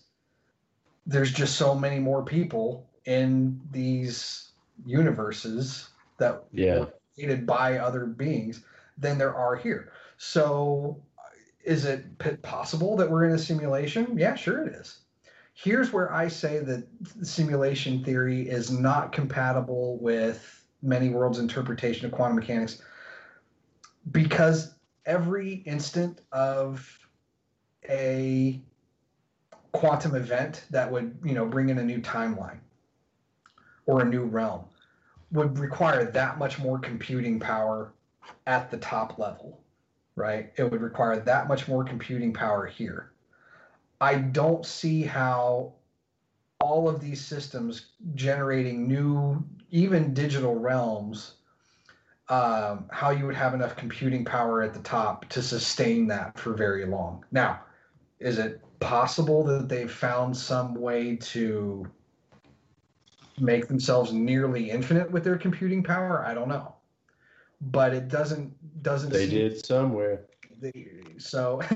there's 1.06 1.34
just 1.34 1.58
so 1.58 1.76
many 1.76 2.00
more 2.00 2.24
people 2.24 2.88
in 3.06 3.60
these 3.72 4.52
universes 4.86 5.90
that 6.18 6.46
Yeah. 6.52 6.80
were 6.80 6.94
created 7.16 7.46
by 7.46 7.78
other 7.78 8.06
beings 8.06 8.64
than 8.98 9.18
there 9.18 9.36
are 9.36 9.56
here. 9.56 9.92
So, 10.18 11.04
is 11.66 11.84
it 11.86 12.06
possible 12.42 12.96
that 12.96 13.10
we're 13.10 13.26
in 13.26 13.32
a 13.32 13.40
simulation? 13.40 14.18
Yeah, 14.18 14.36
sure 14.36 14.66
it 14.66 14.74
is. 14.74 15.00
Here's 15.54 15.92
where 15.92 16.14
I 16.14 16.28
say 16.28 16.60
that 16.60 16.86
simulation 17.22 18.04
theory 18.04 18.48
is 18.48 18.72
not 18.72 19.12
compatible 19.12 19.98
with 19.98 20.65
many 20.81 21.10
worlds' 21.10 21.39
interpretation 21.39 22.06
of 22.06 22.11
quantum 22.11 22.35
mechanics 22.35 22.81
because 24.11 24.73
every 25.06 25.53
instant 25.65 26.22
of 26.31 26.99
a 27.89 28.60
quantum 29.72 30.15
event 30.15 30.65
that 30.69 30.91
would 30.91 31.18
you 31.23 31.34
know 31.34 31.45
bring 31.45 31.69
in 31.69 31.77
a 31.80 31.84
new 31.84 31.99
timeline 31.99 32.60
or 33.85 34.02
a 34.02 34.06
new 34.06 34.23
realm 34.23 34.64
would 35.31 35.60
require 35.60 36.06
that 36.11 36.38
much 36.38 36.60
more 36.60 36.80
computing 36.80 37.39
power 37.39 37.93
at 38.47 38.72
the 38.72 38.77
top 38.77 39.19
level 39.19 39.60
right? 40.15 40.52
It 40.57 40.69
would 40.72 40.81
require 40.81 41.19
that 41.19 41.47
much 41.47 41.68
more 41.68 41.84
computing 41.84 42.34
power 42.34 42.65
here. 42.65 43.11
I 43.99 44.15
don't 44.15 44.65
see 44.65 45.03
how 45.03 45.73
all 46.60 46.89
of 46.89 47.02
these 47.02 47.23
systems 47.23 47.88
generating 48.15 48.88
new 48.88 49.43
even 49.72 50.14
digital 50.14 50.56
realms 50.56 51.34
um, 52.30 52.86
how 52.92 53.12
you 53.12 53.26
would 53.26 53.36
have 53.36 53.54
enough 53.54 53.76
computing 53.76 54.26
power 54.26 54.64
at 54.64 54.74
the 54.74 54.80
top 54.80 55.30
to 55.30 55.42
sustain 55.42 56.08
that 56.08 56.38
for 56.40 56.54
very 56.54 56.86
long 56.86 57.24
now 57.32 57.62
is 58.20 58.40
it 58.40 58.62
possible 58.80 59.44
that 59.44 59.68
they've 59.70 59.92
found 59.92 60.36
some 60.36 60.76
way 60.76 61.16
to 61.18 61.86
make 63.40 63.68
themselves 63.68 64.14
nearly 64.14 64.70
infinite 64.70 65.10
with 65.12 65.24
their 65.24 65.38
computing 65.38 65.84
power? 65.84 66.26
I 66.26 66.34
don't 66.34 66.48
know, 66.48 66.76
but 67.62 67.94
it 67.94 68.08
doesn't 68.08 68.54
doesn't. 68.84 69.12
They 69.12 69.28
seem- 69.28 69.38
did 69.50 69.66
somewhere. 69.66 70.26
they- 70.60 71.16
so. 71.18 71.62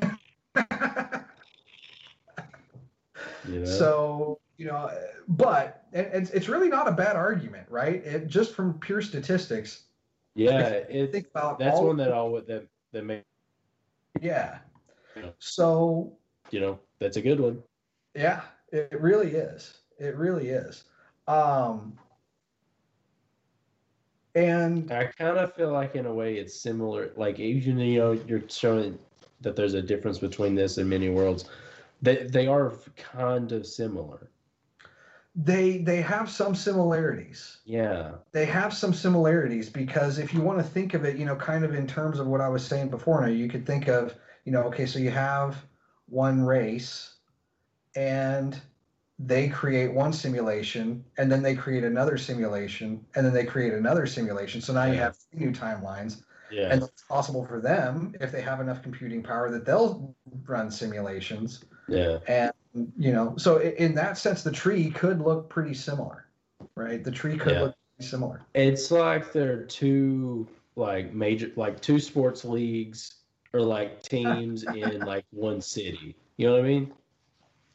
So 3.65 4.39
you 4.59 4.65
know, 4.65 4.91
but 5.29 5.85
it's 5.93 6.31
it's 6.31 6.49
really 6.49 6.67
not 6.67 6.85
a 6.85 6.91
bad 6.91 7.15
argument, 7.15 7.65
right? 7.69 8.05
It 8.05 8.27
just 8.27 8.53
from 8.53 8.77
pure 8.77 9.01
statistics. 9.01 9.83
yeah, 10.35 10.81
Think 10.83 11.27
about 11.33 11.59
that's 11.59 11.77
all, 11.77 11.87
one 11.87 11.97
that 11.97 12.11
all 12.11 12.33
that 12.33 12.67
that 12.91 13.05
make 13.05 13.23
Yeah. 14.21 14.59
Yeah. 15.15 15.29
So 15.39 16.11
you 16.51 16.59
know 16.59 16.77
that's 16.99 17.15
a 17.15 17.21
good 17.21 17.39
one. 17.39 17.63
Yeah, 18.13 18.41
it 18.73 18.99
really 18.99 19.31
is. 19.31 19.77
It 19.97 20.17
really 20.17 20.49
is. 20.49 20.83
Um, 21.29 21.97
and 24.35 24.91
I 24.91 25.05
kind 25.05 25.37
of 25.37 25.53
feel 25.55 25.71
like 25.71 25.95
in 25.95 26.05
a 26.05 26.13
way 26.13 26.35
it's 26.35 26.59
similar. 26.59 27.13
Like 27.15 27.39
even 27.39 27.77
you 27.79 27.99
know 27.99 28.11
you're 28.11 28.43
showing 28.49 28.99
that 29.39 29.55
there's 29.55 29.73
a 29.73 29.81
difference 29.81 30.19
between 30.19 30.53
this 30.53 30.77
and 30.77 30.89
many 30.89 31.07
worlds. 31.07 31.45
They 32.01 32.25
they 32.25 32.47
are 32.47 32.73
kind 32.97 33.53
of 33.53 33.65
similar. 33.65 34.29
They 35.35 35.77
they 35.77 36.01
have 36.01 36.29
some 36.29 36.55
similarities. 36.55 37.59
Yeah. 37.65 38.13
They 38.31 38.45
have 38.45 38.73
some 38.73 38.93
similarities 38.93 39.69
because 39.69 40.17
if 40.17 40.33
you 40.33 40.41
want 40.41 40.59
to 40.59 40.63
think 40.63 40.93
of 40.93 41.05
it, 41.05 41.17
you 41.17 41.25
know, 41.25 41.35
kind 41.35 41.63
of 41.63 41.73
in 41.73 41.87
terms 41.87 42.19
of 42.19 42.27
what 42.27 42.41
I 42.41 42.49
was 42.49 42.65
saying 42.65 42.89
before, 42.89 43.21
now 43.21 43.27
you 43.27 43.47
could 43.47 43.65
think 43.65 43.87
of, 43.87 44.15
you 44.45 44.51
know, 44.51 44.63
okay, 44.63 44.85
so 44.85 44.99
you 44.99 45.11
have 45.11 45.55
one 46.07 46.41
race 46.41 47.13
and 47.95 48.59
they 49.19 49.49
create 49.49 49.93
one 49.93 50.13
simulation 50.13 51.03
and 51.17 51.31
then 51.31 51.43
they 51.43 51.55
create 51.55 51.83
another 51.83 52.17
simulation 52.17 53.05
and 53.15 53.25
then 53.25 53.33
they 53.33 53.45
create 53.45 53.73
another 53.73 54.07
simulation. 54.07 54.61
So 54.61 54.73
now 54.73 54.85
you 54.85 54.95
have 54.95 55.17
three 55.17 55.45
new 55.45 55.51
timelines. 55.51 56.23
Yeah. 56.51 56.69
and 56.71 56.81
it's 56.81 57.03
possible 57.03 57.45
for 57.45 57.61
them 57.61 58.15
if 58.19 58.31
they 58.31 58.41
have 58.41 58.59
enough 58.59 58.81
computing 58.81 59.21
power 59.21 59.51
that 59.51 59.65
they'll 59.67 60.15
run 60.47 60.71
simulations 60.71 61.63
yeah. 61.87 62.17
and 62.27 62.51
you 62.73 63.11
know 63.11 63.35
so 63.37 63.57
in 63.59 63.95
that 63.95 64.17
sense 64.17 64.43
the 64.43 64.51
tree 64.51 64.89
could 64.91 65.19
look 65.21 65.49
pretty 65.49 65.73
similar 65.73 66.25
right 66.75 67.03
the 67.03 67.11
tree 67.11 67.37
could 67.37 67.53
Yeah. 67.53 67.61
look 67.61 67.75
pretty 67.97 68.09
similar 68.09 68.41
It's 68.53 68.91
like 68.91 69.31
they're 69.33 69.63
two 69.63 70.47
like 70.75 71.13
major 71.13 71.51
like 71.55 71.79
two 71.81 71.99
sports 71.99 72.45
leagues 72.45 73.15
or 73.53 73.61
like 73.61 74.01
teams 74.03 74.63
in 74.75 75.03
like 75.03 75.25
one 75.31 75.61
city. 75.61 76.15
You 76.37 76.47
know 76.47 76.53
what 76.53 76.61
I 76.61 76.67
mean? 76.67 76.93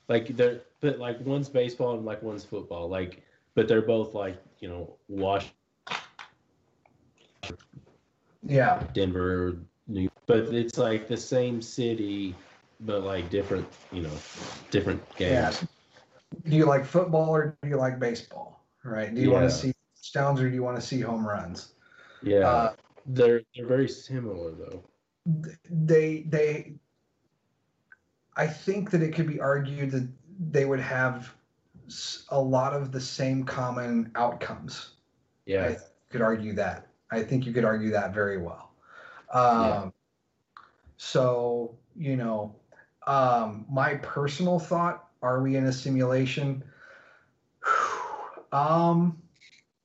Like 0.08 0.36
they're 0.36 0.60
but 0.80 0.98
like 0.98 1.20
one's 1.20 1.48
baseball 1.48 1.96
and 1.96 2.04
like 2.04 2.22
one's 2.22 2.44
football. 2.44 2.88
Like 2.88 3.22
but 3.54 3.68
they're 3.68 3.82
both 3.82 4.14
like, 4.14 4.40
you 4.60 4.68
know, 4.68 4.96
Wash 5.08 5.52
yeah 8.46 8.82
Denver, 8.92 9.56
New 9.86 10.08
but 10.26 10.54
it's 10.54 10.78
like 10.78 11.08
the 11.08 11.16
same 11.16 11.60
city 11.60 12.34
but 12.80 13.02
like 13.02 13.30
different, 13.30 13.66
you 13.92 14.02
know, 14.02 14.10
different 14.70 15.02
yeah 15.18 15.50
games. 15.50 15.64
do 16.48 16.56
you 16.56 16.66
like 16.66 16.84
football 16.84 17.30
or 17.30 17.56
do 17.62 17.68
you 17.68 17.76
like 17.76 17.98
baseball 17.98 18.64
right 18.84 19.14
do 19.14 19.20
you 19.20 19.30
want 19.30 19.44
to 19.44 19.50
see 19.50 19.72
touchdowns 19.96 20.40
or 20.40 20.48
do 20.48 20.54
you 20.54 20.62
want 20.62 20.76
to 20.76 20.82
see 20.82 21.00
home 21.00 21.26
runs 21.26 21.74
Yeah. 22.22 22.48
uh, 22.48 22.72
they're 23.06 23.42
they're 23.54 23.66
very 23.66 23.88
similar 23.88 24.50
though. 24.52 24.82
they 25.70 26.22
they 26.28 26.74
i 28.36 28.46
think 28.46 28.90
that 28.90 29.02
it 29.02 29.14
could 29.14 29.26
be 29.28 29.40
argued 29.40 29.90
that 29.92 30.08
they 30.50 30.64
would 30.64 30.80
have 30.80 31.32
a 32.30 32.40
lot 32.40 32.72
of 32.72 32.90
the 32.92 33.00
same 33.00 33.44
common 33.44 34.10
outcomes 34.16 34.94
Yeah. 35.46 35.66
I 35.68 35.76
could 36.10 36.22
argue 36.22 36.54
that. 36.54 36.88
I 37.10 37.22
think 37.22 37.44
you 37.46 37.52
could 37.52 37.64
argue 37.64 37.90
that 37.92 38.14
very 38.14 38.38
well. 38.38 38.72
Um, 39.32 39.92
So, 40.96 41.76
you 41.96 42.16
know, 42.16 42.54
um, 43.06 43.66
my 43.70 43.94
personal 43.96 44.58
thought 44.58 45.08
are 45.22 45.40
we 45.40 45.56
in 45.56 45.64
a 45.66 45.72
simulation? 45.72 46.62
um, 48.52 49.16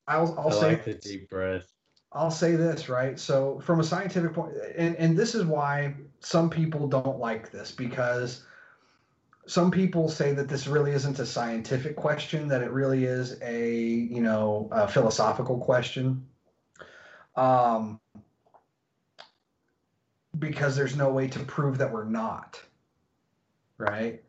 I'll, 0.08 0.36
I'll 0.38 0.48
I 0.48 0.60
say 0.60 0.70
like 0.70 0.86
the 0.86 0.96
deep 0.96 1.30
breath. 1.30 1.72
I'll 2.12 2.32
say 2.32 2.56
this, 2.56 2.90
right? 2.90 3.20
So, 3.20 3.60
from 3.60 3.80
a 3.80 3.84
scientific 3.84 4.34
point, 4.34 4.54
and, 4.76 4.96
and 4.96 5.18
this 5.18 5.36
is 5.36 5.46
why 5.46 5.94
some 6.20 6.50
people 6.50 6.88
don't 6.88 7.20
like 7.20 7.52
this 7.52 7.72
because 7.72 8.44
some 9.50 9.72
people 9.72 10.10
say 10.10 10.34
that 10.34 10.48
this 10.48 10.68
really 10.68 10.92
isn't 10.92 11.20
a 11.20 11.26
scientific 11.26 11.96
question, 11.96 12.48
that 12.48 12.62
it 12.62 12.72
really 12.72 13.06
is 13.06 13.40
a, 13.42 13.76
you 13.76 14.22
know, 14.22 14.70
a 14.72 14.88
philosophical 14.88 15.58
question. 15.58 16.26
Um, 17.36 18.00
because 20.38 20.76
there's 20.76 20.96
no 20.96 21.10
way 21.10 21.28
to 21.28 21.40
prove 21.40 21.78
that 21.80 21.92
we're 21.92 22.06
not, 22.06 22.62
right? 23.80 24.22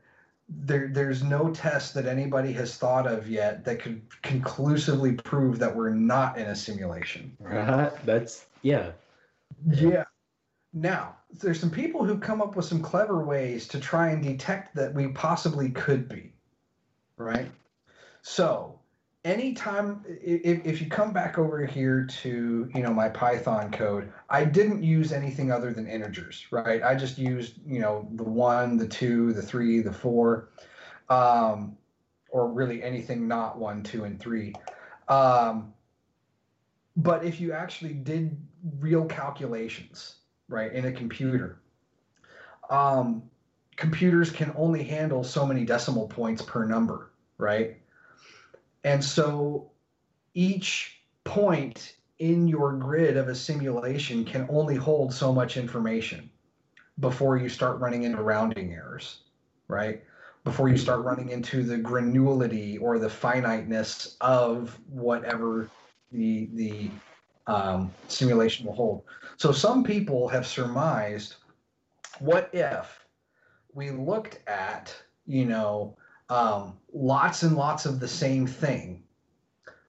There, 0.48 0.88
there's 0.92 1.22
no 1.22 1.50
test 1.50 1.94
that 1.94 2.06
anybody 2.06 2.52
has 2.52 2.76
thought 2.76 3.06
of 3.06 3.28
yet 3.28 3.64
that 3.66 3.80
could 3.80 4.00
conclusively 4.22 5.12
prove 5.12 5.58
that 5.58 5.76
we're 5.76 5.90
not 5.90 6.38
in 6.38 6.46
a 6.46 6.56
simulation. 6.56 7.36
Right? 7.38 7.92
That's 8.06 8.46
yeah. 8.62 8.92
Yeah. 9.68 10.04
Now, 10.72 11.16
there's 11.40 11.60
some 11.60 11.70
people 11.70 12.04
who 12.04 12.18
come 12.18 12.40
up 12.40 12.56
with 12.56 12.64
some 12.64 12.82
clever 12.82 13.22
ways 13.24 13.68
to 13.68 13.80
try 13.80 14.10
and 14.10 14.22
detect 14.22 14.74
that 14.76 14.94
we 14.94 15.08
possibly 15.08 15.70
could 15.70 16.08
be. 16.08 16.32
Right? 17.16 17.50
So, 18.22 18.79
anytime 19.24 20.02
if, 20.06 20.64
if 20.64 20.80
you 20.80 20.88
come 20.88 21.12
back 21.12 21.38
over 21.38 21.64
here 21.64 22.06
to, 22.22 22.70
you 22.74 22.82
know, 22.82 22.92
my 22.92 23.08
Python 23.08 23.70
code, 23.70 24.12
I 24.28 24.44
didn't 24.44 24.82
use 24.82 25.12
anything 25.12 25.50
other 25.52 25.72
than 25.72 25.86
integers, 25.86 26.46
right? 26.50 26.82
I 26.82 26.94
just 26.94 27.18
used, 27.18 27.60
you 27.66 27.80
know, 27.80 28.08
the 28.14 28.24
1, 28.24 28.76
the 28.76 28.88
2, 28.88 29.32
the 29.32 29.42
3, 29.42 29.80
the 29.80 29.92
4 29.92 30.48
um 31.08 31.76
or 32.32 32.46
really 32.46 32.80
anything 32.84 33.26
not 33.26 33.58
1, 33.58 33.82
2 33.82 34.04
and 34.04 34.20
3. 34.20 34.54
Um 35.08 35.74
but 36.96 37.24
if 37.24 37.40
you 37.40 37.52
actually 37.52 37.94
did 37.94 38.36
real 38.78 39.04
calculations 39.06 40.16
right 40.48 40.72
in 40.72 40.86
a 40.86 40.92
computer 40.92 41.60
um, 42.68 43.22
computers 43.76 44.30
can 44.30 44.52
only 44.56 44.84
handle 44.84 45.24
so 45.24 45.44
many 45.46 45.64
decimal 45.64 46.06
points 46.06 46.42
per 46.42 46.64
number 46.64 47.10
right 47.38 47.79
and 48.84 49.04
so 49.04 49.70
each 50.34 51.00
point 51.24 51.94
in 52.18 52.46
your 52.46 52.72
grid 52.72 53.16
of 53.16 53.28
a 53.28 53.34
simulation 53.34 54.24
can 54.24 54.46
only 54.50 54.76
hold 54.76 55.12
so 55.12 55.32
much 55.32 55.56
information 55.56 56.30
before 57.00 57.36
you 57.36 57.48
start 57.48 57.80
running 57.80 58.02
into 58.02 58.22
rounding 58.22 58.72
errors, 58.72 59.22
right? 59.68 60.02
Before 60.44 60.68
you 60.68 60.76
start 60.76 61.00
running 61.04 61.30
into 61.30 61.62
the 61.62 61.78
granularity 61.78 62.80
or 62.80 62.98
the 62.98 63.08
finiteness 63.08 64.16
of 64.20 64.78
whatever 64.88 65.70
the 66.12 66.48
the 66.54 66.90
um, 67.46 67.90
simulation 68.08 68.66
will 68.66 68.74
hold. 68.74 69.02
So 69.36 69.52
some 69.52 69.82
people 69.82 70.28
have 70.28 70.46
surmised, 70.46 71.36
what 72.18 72.50
if 72.52 73.04
we 73.72 73.90
looked 73.90 74.46
at 74.48 74.94
you 75.26 75.46
know 75.46 75.96
um, 76.30 76.78
lots 76.92 77.42
and 77.42 77.56
lots 77.56 77.84
of 77.84 78.00
the 78.00 78.08
same 78.08 78.46
thing, 78.46 79.02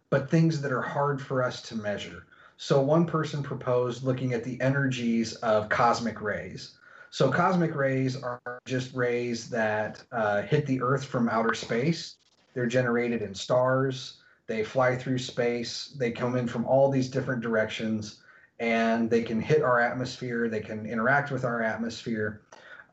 but 0.10 0.30
things 0.30 0.60
that 0.62 0.72
are 0.72 0.82
hard 0.82 1.22
for 1.22 1.42
us 1.42 1.62
to 1.62 1.76
measure. 1.76 2.26
So 2.58 2.82
one 2.82 3.06
person 3.06 3.42
proposed 3.42 4.04
looking 4.04 4.34
at 4.34 4.44
the 4.44 4.60
energies 4.60 5.36
of 5.36 5.70
cosmic 5.70 6.22
rays. 6.22 6.78
So 7.12 7.32
cosmic 7.32 7.76
rays 7.76 8.22
are 8.22 8.42
just 8.66 8.94
rays 8.94 9.50
that 9.50 10.04
uh, 10.12 10.42
hit 10.44 10.66
the 10.66 10.82
Earth 10.82 11.06
from 11.06 11.30
outer 11.30 11.54
space. 11.54 12.16
They're 12.54 12.68
generated 12.68 13.22
in 13.22 13.34
stars. 13.36 14.22
They 14.48 14.64
fly 14.64 14.96
through 14.96 15.20
space. 15.20 15.96
They 15.98 16.12
come 16.12 16.36
in 16.36 16.48
from 16.48 16.66
all 16.66 16.90
these 16.90 17.10
different 17.10 17.42
directions, 17.42 18.22
and 18.60 19.10
they 19.10 19.24
can 19.24 19.40
hit 19.42 19.62
our 19.62 19.80
atmosphere. 19.80 20.50
They 20.50 20.60
can 20.60 20.86
interact 20.86 21.32
with 21.32 21.46
our 21.46 21.62
atmosphere. 21.62 22.42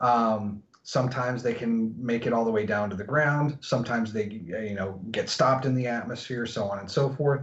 Um, 0.01 0.63
Sometimes 0.89 1.43
they 1.43 1.53
can 1.53 1.95
make 2.03 2.25
it 2.25 2.33
all 2.33 2.47
the 2.47 2.51
way 2.51 2.65
down 2.65 2.89
to 2.89 2.97
the 2.97 3.05
ground. 3.05 3.59
Sometimes 3.61 4.11
they, 4.11 4.25
you 4.25 4.75
know, 4.75 4.99
get 5.11 5.29
stopped 5.29 5.67
in 5.67 5.75
the 5.75 5.87
atmosphere, 5.87 6.47
so 6.47 6.65
on 6.65 6.79
and 6.79 6.91
so 6.91 7.11
forth. 7.11 7.43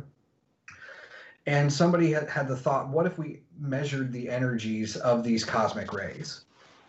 And 1.46 1.72
somebody 1.72 2.12
had, 2.12 2.28
had 2.28 2.48
the 2.48 2.56
thought, 2.56 2.90
what 2.90 3.06
if 3.06 3.20
we 3.20 3.44
measured 3.60 4.12
the 4.12 4.32
energies 4.32 4.96
of 4.96 5.24
these 5.24 5.46
cosmic 5.46 5.94
rays, 5.94 6.46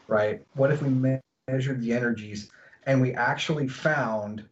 right? 0.08 0.46
What 0.54 0.72
if 0.72 0.80
we 0.80 0.88
me- 0.88 1.20
measured 1.46 1.82
the 1.82 1.92
energies 1.92 2.50
and 2.84 3.02
we 3.02 3.12
actually 3.12 3.68
found 3.68 4.42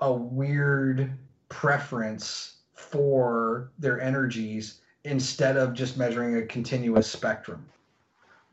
a 0.00 0.12
weird 0.12 1.16
preference 1.48 2.56
for 2.74 3.70
their 3.78 4.00
energies 4.00 4.80
instead 5.04 5.56
of 5.56 5.74
just 5.74 5.96
measuring 5.96 6.38
a 6.38 6.42
continuous 6.46 7.08
spectrum? 7.08 7.64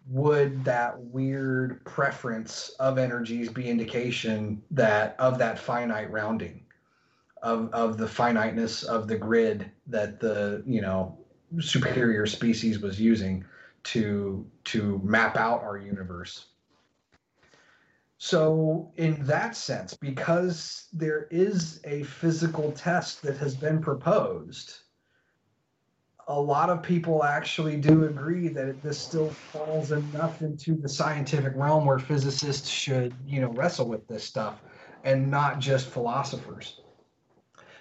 Would 0.09 0.63
that 0.63 0.97
weird 0.99 1.83
preference 1.83 2.69
of 2.79 2.97
energies 2.97 3.49
be 3.49 3.69
indication 3.69 4.61
that 4.71 5.15
of 5.19 5.37
that 5.39 5.59
finite 5.59 6.11
rounding? 6.11 6.63
Of 7.43 7.71
of 7.71 7.97
the 7.97 8.07
finiteness 8.07 8.83
of 8.83 9.07
the 9.07 9.17
grid 9.17 9.69
that 9.87 10.19
the 10.19 10.63
you 10.65 10.81
know 10.81 11.17
superior 11.59 12.25
species 12.25 12.79
was 12.79 12.99
using 12.99 13.45
to 13.83 14.45
to 14.65 14.99
map 15.03 15.37
out 15.37 15.61
our 15.61 15.77
universe? 15.77 16.47
So 18.17 18.91
in 18.95 19.23
that 19.25 19.55
sense 19.55 19.93
because 19.93 20.87
there 20.91 21.27
is 21.29 21.79
a 21.83 22.03
physical 22.03 22.71
test 22.71 23.21
that 23.21 23.37
has 23.37 23.55
been 23.55 23.79
proposed 23.79 24.79
a 26.27 26.39
lot 26.39 26.69
of 26.69 26.83
people 26.83 27.23
actually 27.23 27.77
do 27.77 28.03
agree 28.03 28.49
that 28.49 28.83
this 28.83 28.99
still 28.99 29.29
falls 29.29 29.91
enough 29.93 30.41
into 30.41 30.75
the 30.75 30.89
scientific 30.89 31.53
realm 31.55 31.85
where 31.85 31.99
physicists 31.99 32.69
should, 32.69 33.13
you 33.25 33.39
know, 33.39 33.49
wrestle 33.51 33.87
with 33.87 34.05
this 34.07 34.25
stuff 34.25 34.59
and 35.05 35.31
not 35.31 35.59
just 35.59 35.87
philosophers. 35.87 36.81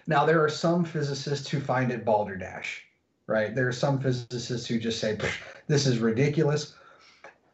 Now, 0.07 0.25
there 0.25 0.45
are 0.45 0.49
some 0.49 0.85
physicists 0.85 1.49
who 1.49 1.61
find 1.61 1.91
it 1.91 2.05
balderdash, 2.05 2.85
right? 3.27 3.53
There 3.53 3.67
are 3.67 3.73
some 3.73 3.99
physicists 3.99 4.69
who 4.69 4.79
just 4.79 5.01
say, 5.01 5.19
this 5.67 5.87
is 5.87 5.99
ridiculous. 5.99 6.77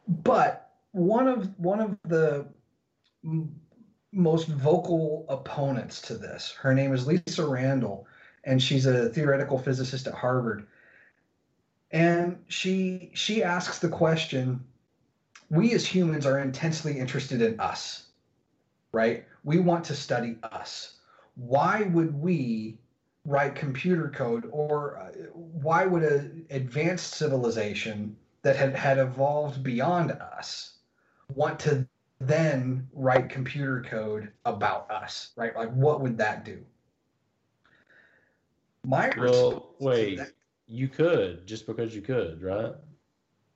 But 0.07 0.71
one 0.91 1.27
of 1.27 1.59
one 1.59 1.81
of 1.81 1.97
the 2.05 2.47
most 4.13 4.49
vocal 4.49 5.25
opponents 5.31 6.03
to 6.03 6.19
this, 6.19 6.55
her 6.61 6.75
name 6.75 6.93
is 6.93 7.07
Lisa 7.07 7.47
Randall, 7.47 8.07
and 8.45 8.63
she's 8.63 8.85
a 8.85 9.09
theoretical 9.09 9.59
physicist 9.59 10.07
at 10.07 10.13
Harvard 10.13 10.67
and 11.93 12.43
she 12.49 13.11
she 13.15 13.43
asks 13.43 13.79
the 13.79 13.89
question 13.89 14.65
we 15.51 15.73
as 15.73 15.87
humans 15.87 16.27
are 16.27 16.39
intensely 16.39 16.99
interested 16.99 17.43
in 17.43 17.61
us 17.61 18.03
right? 18.93 19.25
We 19.45 19.59
want 19.59 19.85
to 19.87 19.95
study 19.95 20.37
us. 20.43 20.97
Why 21.35 21.83
would 21.83 22.15
we 22.15 22.79
write 23.25 23.55
computer 23.55 24.09
code 24.09 24.49
or 24.51 24.99
uh, 24.99 25.13
why 25.33 25.87
would 25.87 26.03
an 26.03 26.47
advanced 26.51 27.15
civilization 27.15 28.17
that 28.43 28.57
had, 28.57 28.75
had 28.75 28.99
evolved 28.99 29.63
beyond 29.63 30.13
us 30.13 30.79
want 31.35 31.59
to 31.61 31.87
then 32.21 32.89
write 32.93 33.31
computer 33.31 33.85
code 33.89 34.31
about 34.45 34.91
us 34.91 35.33
right? 35.37 35.55
Like 35.57 35.73
what 35.73 36.01
would 36.01 36.19
that 36.19 36.45
do? 36.45 36.63
My 38.85 39.13
well 39.17 39.75
wait. 39.79 40.19
that, 40.19 40.33
you 40.73 40.89
could 40.89 41.47
just 41.47 41.67
because 41.67 41.95
you 41.95 42.01
could, 42.01 42.43
right? 42.43 42.73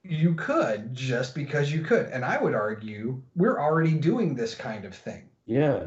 You 0.03 0.35
could 0.35 0.95
just 0.95 1.35
because 1.35 1.73
you 1.73 1.83
could. 1.83 2.07
And 2.07 2.25
I 2.25 2.41
would 2.41 2.55
argue 2.55 3.23
we're 3.35 3.59
already 3.59 3.95
doing 3.95 4.35
this 4.35 4.55
kind 4.55 4.85
of 4.85 4.95
thing. 4.95 5.29
Yeah. 5.47 5.85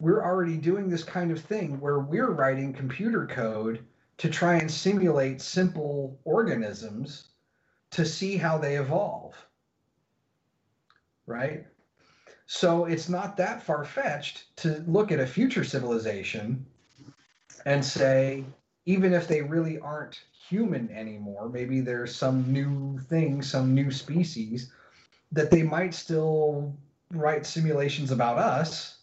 We're 0.00 0.24
already 0.24 0.56
doing 0.56 0.88
this 0.88 1.04
kind 1.04 1.30
of 1.30 1.40
thing 1.40 1.78
where 1.78 2.00
we're 2.00 2.30
writing 2.30 2.72
computer 2.72 3.26
code 3.26 3.84
to 4.18 4.30
try 4.30 4.56
and 4.56 4.70
simulate 4.70 5.40
simple 5.40 6.18
organisms 6.24 7.28
to 7.90 8.04
see 8.04 8.36
how 8.36 8.58
they 8.58 8.76
evolve. 8.76 9.34
Right? 11.26 11.66
So 12.46 12.86
it's 12.86 13.08
not 13.08 13.36
that 13.36 13.62
far 13.62 13.84
fetched 13.84 14.56
to 14.56 14.82
look 14.86 15.12
at 15.12 15.20
a 15.20 15.26
future 15.26 15.64
civilization 15.64 16.66
and 17.64 17.84
say, 17.84 18.44
even 18.86 19.12
if 19.12 19.26
they 19.28 19.42
really 19.42 19.78
aren't 19.78 20.20
human 20.48 20.90
anymore, 20.90 21.48
maybe 21.48 21.80
there's 21.80 22.14
some 22.14 22.52
new 22.52 22.98
thing, 22.98 23.42
some 23.42 23.74
new 23.74 23.90
species, 23.90 24.72
that 25.32 25.50
they 25.50 25.62
might 25.62 25.94
still 25.94 26.76
write 27.10 27.46
simulations 27.46 28.10
about 28.10 28.38
us 28.38 28.98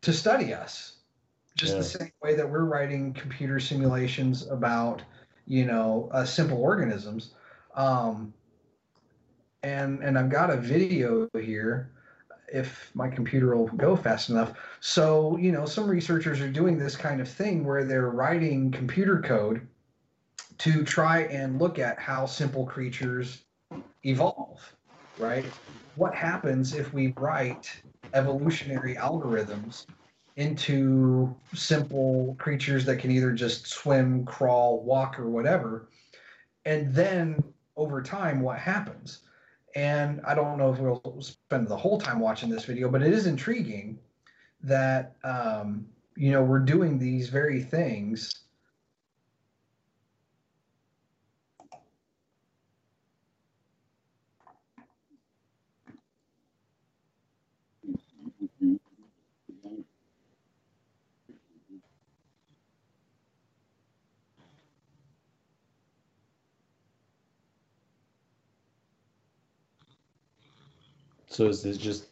to 0.00 0.12
study 0.12 0.54
us. 0.54 0.96
Just 1.56 1.72
yeah. 1.72 1.78
the 1.78 1.84
same 1.84 2.12
way 2.22 2.34
that 2.34 2.48
we're 2.48 2.64
writing 2.64 3.12
computer 3.12 3.60
simulations 3.60 4.48
about, 4.48 5.02
you 5.46 5.66
know, 5.66 6.08
uh, 6.12 6.24
simple 6.24 6.58
organisms. 6.58 7.34
Um, 7.74 8.32
and 9.62 10.02
and 10.02 10.18
I've 10.18 10.30
got 10.30 10.50
a 10.50 10.56
video 10.56 11.28
here 11.34 11.90
if 12.52 12.90
my 12.94 13.08
computer 13.08 13.56
will 13.56 13.68
go 13.68 13.96
fast 13.96 14.30
enough. 14.30 14.52
So, 14.80 15.36
you 15.38 15.52
know, 15.52 15.64
some 15.64 15.88
researchers 15.88 16.40
are 16.40 16.50
doing 16.50 16.78
this 16.78 16.96
kind 16.96 17.20
of 17.20 17.28
thing 17.28 17.64
where 17.64 17.84
they're 17.84 18.10
writing 18.10 18.70
computer 18.70 19.20
code 19.20 19.66
to 20.58 20.84
try 20.84 21.22
and 21.22 21.58
look 21.58 21.78
at 21.78 21.98
how 21.98 22.26
simple 22.26 22.66
creatures 22.66 23.44
evolve, 24.04 24.60
right? 25.18 25.46
What 25.94 26.14
happens 26.14 26.74
if 26.74 26.92
we 26.92 27.14
write 27.16 27.82
evolutionary 28.14 28.96
algorithms 28.96 29.86
into 30.36 31.34
simple 31.54 32.36
creatures 32.38 32.84
that 32.84 32.98
can 32.98 33.10
either 33.10 33.32
just 33.32 33.66
swim, 33.66 34.24
crawl, 34.24 34.82
walk, 34.84 35.18
or 35.18 35.28
whatever? 35.28 35.88
And 36.64 36.94
then 36.94 37.42
over 37.76 38.02
time, 38.02 38.40
what 38.40 38.58
happens? 38.58 39.20
And 39.74 40.20
I 40.26 40.34
don't 40.34 40.58
know 40.58 40.72
if 40.72 40.78
we'll 40.78 41.20
spend 41.20 41.68
the 41.68 41.76
whole 41.76 41.98
time 41.98 42.20
watching 42.20 42.50
this 42.50 42.64
video, 42.64 42.88
but 42.88 43.02
it 43.02 43.12
is 43.12 43.26
intriguing 43.26 43.98
that 44.62 45.16
um, 45.24 45.86
you 46.16 46.30
know 46.30 46.42
we're 46.42 46.60
doing 46.60 46.98
these 46.98 47.28
very 47.28 47.62
things 47.62 48.42
So 71.32 71.48
is 71.48 71.62
this 71.62 71.78
just 71.78 72.08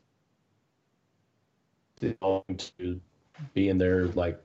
to 2.01 3.01
be 3.55 3.69
in 3.69 3.77
their 3.77 4.09
like 4.09 4.41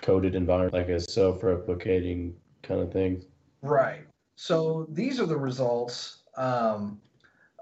coded 0.00 0.34
environment, 0.34 0.72
like 0.72 0.88
a 0.88 1.00
self-replicating 1.00 2.32
kind 2.62 2.80
of 2.80 2.92
thing? 2.92 3.22
Right. 3.60 4.06
So 4.36 4.86
these 4.90 5.20
are 5.20 5.26
the 5.26 5.36
results 5.36 6.22
um, 6.36 7.00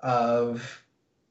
of 0.03 0.85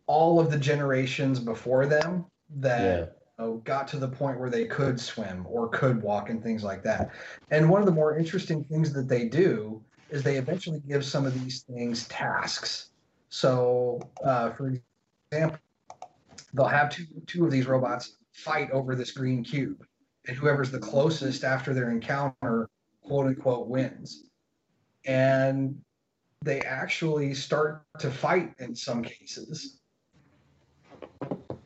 all 0.07 0.39
of 0.39 0.51
the 0.51 0.57
generations 0.57 1.39
before 1.39 1.85
them 1.85 2.25
that 2.57 3.17
know, 3.39 3.61
got 3.63 3.87
to 3.89 3.97
the 3.97 4.07
point 4.07 4.39
where 4.39 4.49
they 4.49 4.65
could 4.65 4.99
swim 4.99 5.45
or 5.49 5.69
could 5.69 6.01
walk 6.01 6.29
and 6.29 6.43
things 6.43 6.63
like 6.63 6.83
that. 6.83 7.11
And 7.51 7.69
one 7.69 7.81
of 7.81 7.85
the 7.85 7.91
more 7.91 8.17
interesting 8.17 8.63
things 8.65 8.91
that 8.93 9.07
they 9.07 9.27
do 9.27 9.81
is 10.09 10.23
they 10.23 10.35
eventually 10.35 10.81
give 10.87 11.05
some 11.05 11.25
of 11.25 11.33
these 11.41 11.61
things 11.61 12.07
tasks. 12.07 12.89
So, 13.29 14.01
uh, 14.23 14.51
for 14.51 14.73
example, 15.33 15.59
they'll 16.53 16.65
have 16.67 16.89
two 16.89 17.05
two 17.27 17.45
of 17.45 17.51
these 17.51 17.67
robots 17.67 18.17
fight 18.33 18.71
over 18.71 18.95
this 18.95 19.11
green 19.11 19.43
cube, 19.43 19.83
and 20.27 20.37
whoever's 20.37 20.71
the 20.71 20.79
closest 20.79 21.43
after 21.43 21.73
their 21.73 21.91
encounter, 21.91 22.69
quote 23.01 23.27
unquote, 23.27 23.67
wins. 23.67 24.29
And 25.05 25.81
they 26.43 26.61
actually 26.61 27.33
start 27.33 27.83
to 27.99 28.09
fight 28.11 28.53
in 28.59 28.75
some 28.75 29.03
cases. 29.03 29.79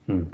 Hmm. 0.06 0.26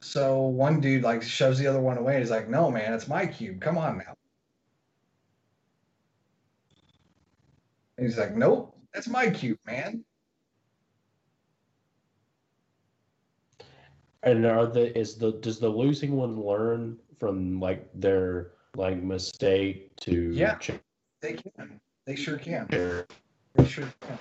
So 0.00 0.42
one 0.42 0.80
dude 0.80 1.02
like 1.02 1.22
shoves 1.22 1.58
the 1.58 1.66
other 1.66 1.80
one 1.80 1.96
away. 1.96 2.14
and 2.14 2.22
He's 2.22 2.30
like, 2.30 2.48
"No, 2.48 2.70
man, 2.70 2.92
it's 2.92 3.08
my 3.08 3.26
cube. 3.26 3.60
Come 3.60 3.78
on 3.78 3.98
now." 3.98 4.14
And 8.02 8.10
he's 8.10 8.18
like, 8.18 8.34
"Nope, 8.34 8.76
that's 8.92 9.06
my 9.06 9.30
cube, 9.30 9.60
man." 9.64 10.04
And 14.24 14.44
are 14.44 14.66
the 14.66 14.98
is 14.98 15.14
the 15.18 15.34
does 15.34 15.60
the 15.60 15.68
losing 15.68 16.16
one 16.16 16.34
learn 16.34 16.98
from 17.20 17.60
like 17.60 17.88
their 17.94 18.54
like 18.74 19.00
mistake 19.00 19.94
to 20.00 20.32
Yeah. 20.32 20.56
change 20.56 20.80
They 21.20 21.34
can. 21.34 21.80
They 22.04 22.16
sure 22.16 22.38
can. 22.38 22.66
They 23.54 23.64
sure 23.66 23.92
can. 24.00 24.18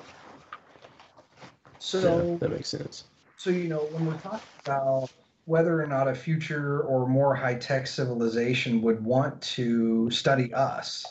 So 1.80 2.30
yeah, 2.30 2.38
that 2.38 2.52
makes 2.52 2.70
sense. 2.70 3.06
So, 3.38 3.50
you 3.50 3.68
know, 3.68 3.88
when 3.90 4.06
we're 4.06 4.20
talking 4.20 4.42
about 4.64 5.10
whether 5.46 5.82
or 5.82 5.88
not 5.88 6.08
a 6.08 6.14
future 6.14 6.82
or 6.82 7.08
more 7.08 7.34
high 7.34 7.56
tech 7.56 7.88
civilization 7.88 8.84
would 8.84 9.04
want 9.04 9.42
to 9.58 10.12
study 10.12 10.54
us, 10.54 11.04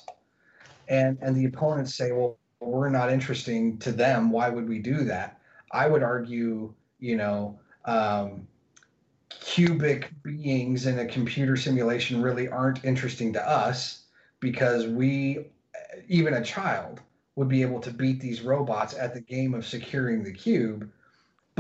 and, 0.86 1.18
and 1.20 1.34
the 1.34 1.46
opponents 1.46 1.96
say, 1.96 2.12
well, 2.12 2.38
we're 2.60 2.90
not 2.90 3.10
interesting 3.10 3.78
to 3.78 3.92
them, 3.92 4.30
why 4.30 4.48
would 4.48 4.68
we 4.68 4.78
do 4.78 5.04
that? 5.04 5.40
I 5.72 5.86
would 5.88 6.02
argue, 6.02 6.74
you 6.98 7.16
know, 7.16 7.58
um, 7.84 8.46
cubic 9.28 10.10
beings 10.22 10.86
in 10.86 10.98
a 10.98 11.06
computer 11.06 11.56
simulation 11.56 12.20
really 12.20 12.48
aren't 12.48 12.84
interesting 12.84 13.32
to 13.32 13.48
us 13.48 14.04
because 14.40 14.86
we, 14.86 15.46
even 16.08 16.34
a 16.34 16.44
child, 16.44 17.00
would 17.36 17.48
be 17.48 17.62
able 17.62 17.80
to 17.80 17.90
beat 17.90 18.20
these 18.20 18.42
robots 18.42 18.94
at 18.94 19.14
the 19.14 19.20
game 19.20 19.54
of 19.54 19.66
securing 19.66 20.22
the 20.22 20.32
cube 20.32 20.90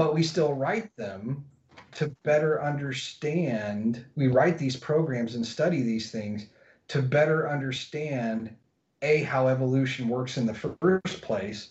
but 0.00 0.14
we 0.14 0.22
still 0.22 0.54
write 0.54 0.96
them 0.96 1.44
to 1.92 2.16
better 2.22 2.62
understand. 2.62 4.02
We 4.16 4.28
write 4.28 4.56
these 4.56 4.74
programs 4.74 5.34
and 5.34 5.46
study 5.46 5.82
these 5.82 6.10
things 6.10 6.46
to 6.88 7.02
better 7.02 7.50
understand 7.50 8.56
A, 9.02 9.22
how 9.22 9.48
evolution 9.48 10.08
works 10.08 10.36
in 10.36 10.46
the 10.46 10.54
first 10.54 11.22
place, 11.22 11.70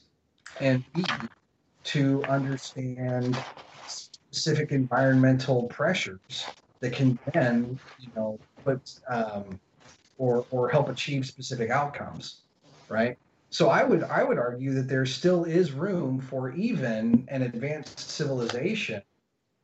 and 0.60 0.84
B, 0.94 1.06
to 1.86 2.24
understand 2.24 3.38
specific 3.88 4.72
environmental 4.72 5.64
pressures 5.64 6.46
that 6.80 6.94
can 6.94 7.20
then, 7.34 7.80
you 8.00 8.10
know, 8.16 8.40
put 8.64 9.00
um, 9.10 9.60
or 10.18 10.46
or 10.52 10.70
help 10.70 10.90
achieve 10.90 11.26
specific 11.26 11.70
outcomes, 11.70 12.42
right? 12.88 13.18
So 13.50 13.70
I 13.70 13.84
would 13.84 14.04
I 14.04 14.24
would 14.24 14.38
argue 14.38 14.74
that 14.76 14.88
there 14.88 15.06
still 15.06 15.44
is 15.44 15.72
room 15.72 16.20
for 16.20 16.52
even 16.52 17.26
an 17.30 17.42
advanced 17.42 18.00
civilization 18.00 19.02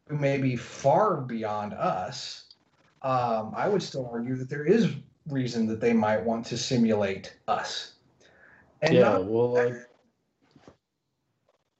who 0.07 0.17
may 0.17 0.37
be 0.37 0.55
far 0.55 1.17
beyond 1.17 1.73
us. 1.73 2.45
Um, 3.01 3.53
I 3.55 3.67
would 3.67 3.83
still 3.83 4.09
argue 4.11 4.35
that 4.37 4.49
there 4.49 4.65
is 4.65 4.91
reason 5.27 5.65
that 5.67 5.79
they 5.79 5.93
might 5.93 6.23
want 6.23 6.45
to 6.47 6.57
simulate 6.57 7.35
us. 7.47 7.93
And 8.81 8.93
yeah, 8.95 9.01
not- 9.01 9.25
well, 9.25 9.53
like 9.53 9.75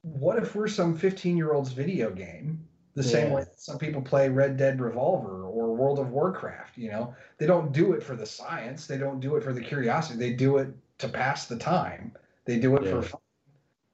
what 0.02 0.38
if 0.38 0.54
we're 0.54 0.68
some 0.68 0.96
15 0.96 1.36
year 1.36 1.52
old's 1.52 1.72
video 1.72 2.10
game 2.10 2.64
the 2.94 3.02
same 3.02 3.30
way 3.30 3.42
that 3.42 3.60
some 3.60 3.76
people 3.76 4.00
play 4.00 4.28
red 4.28 4.56
dead 4.56 4.80
revolver 4.80 5.44
or 5.44 5.74
world 5.74 5.98
of 5.98 6.10
warcraft 6.10 6.78
you 6.78 6.88
know? 6.90 7.14
They 7.38 7.46
don't 7.46 7.72
do 7.72 7.92
it 7.92 8.02
for 8.02 8.14
the 8.16 8.24
science 8.26 8.86
they 8.86 8.98
don't 8.98 9.20
do 9.20 9.36
it 9.36 9.42
for 9.42 9.52
the 9.52 9.60
curiosity 9.60 10.18
they 10.18 10.32
do 10.32 10.58
it 10.58 10.68
to 10.98 11.08
pass 11.08 11.46
the 11.46 11.56
time. 11.58 12.12
They 12.44 12.58
do 12.58 12.76
it 12.76 12.84
Yeah. 12.84 12.90
for 12.90 13.02
fun 13.02 13.20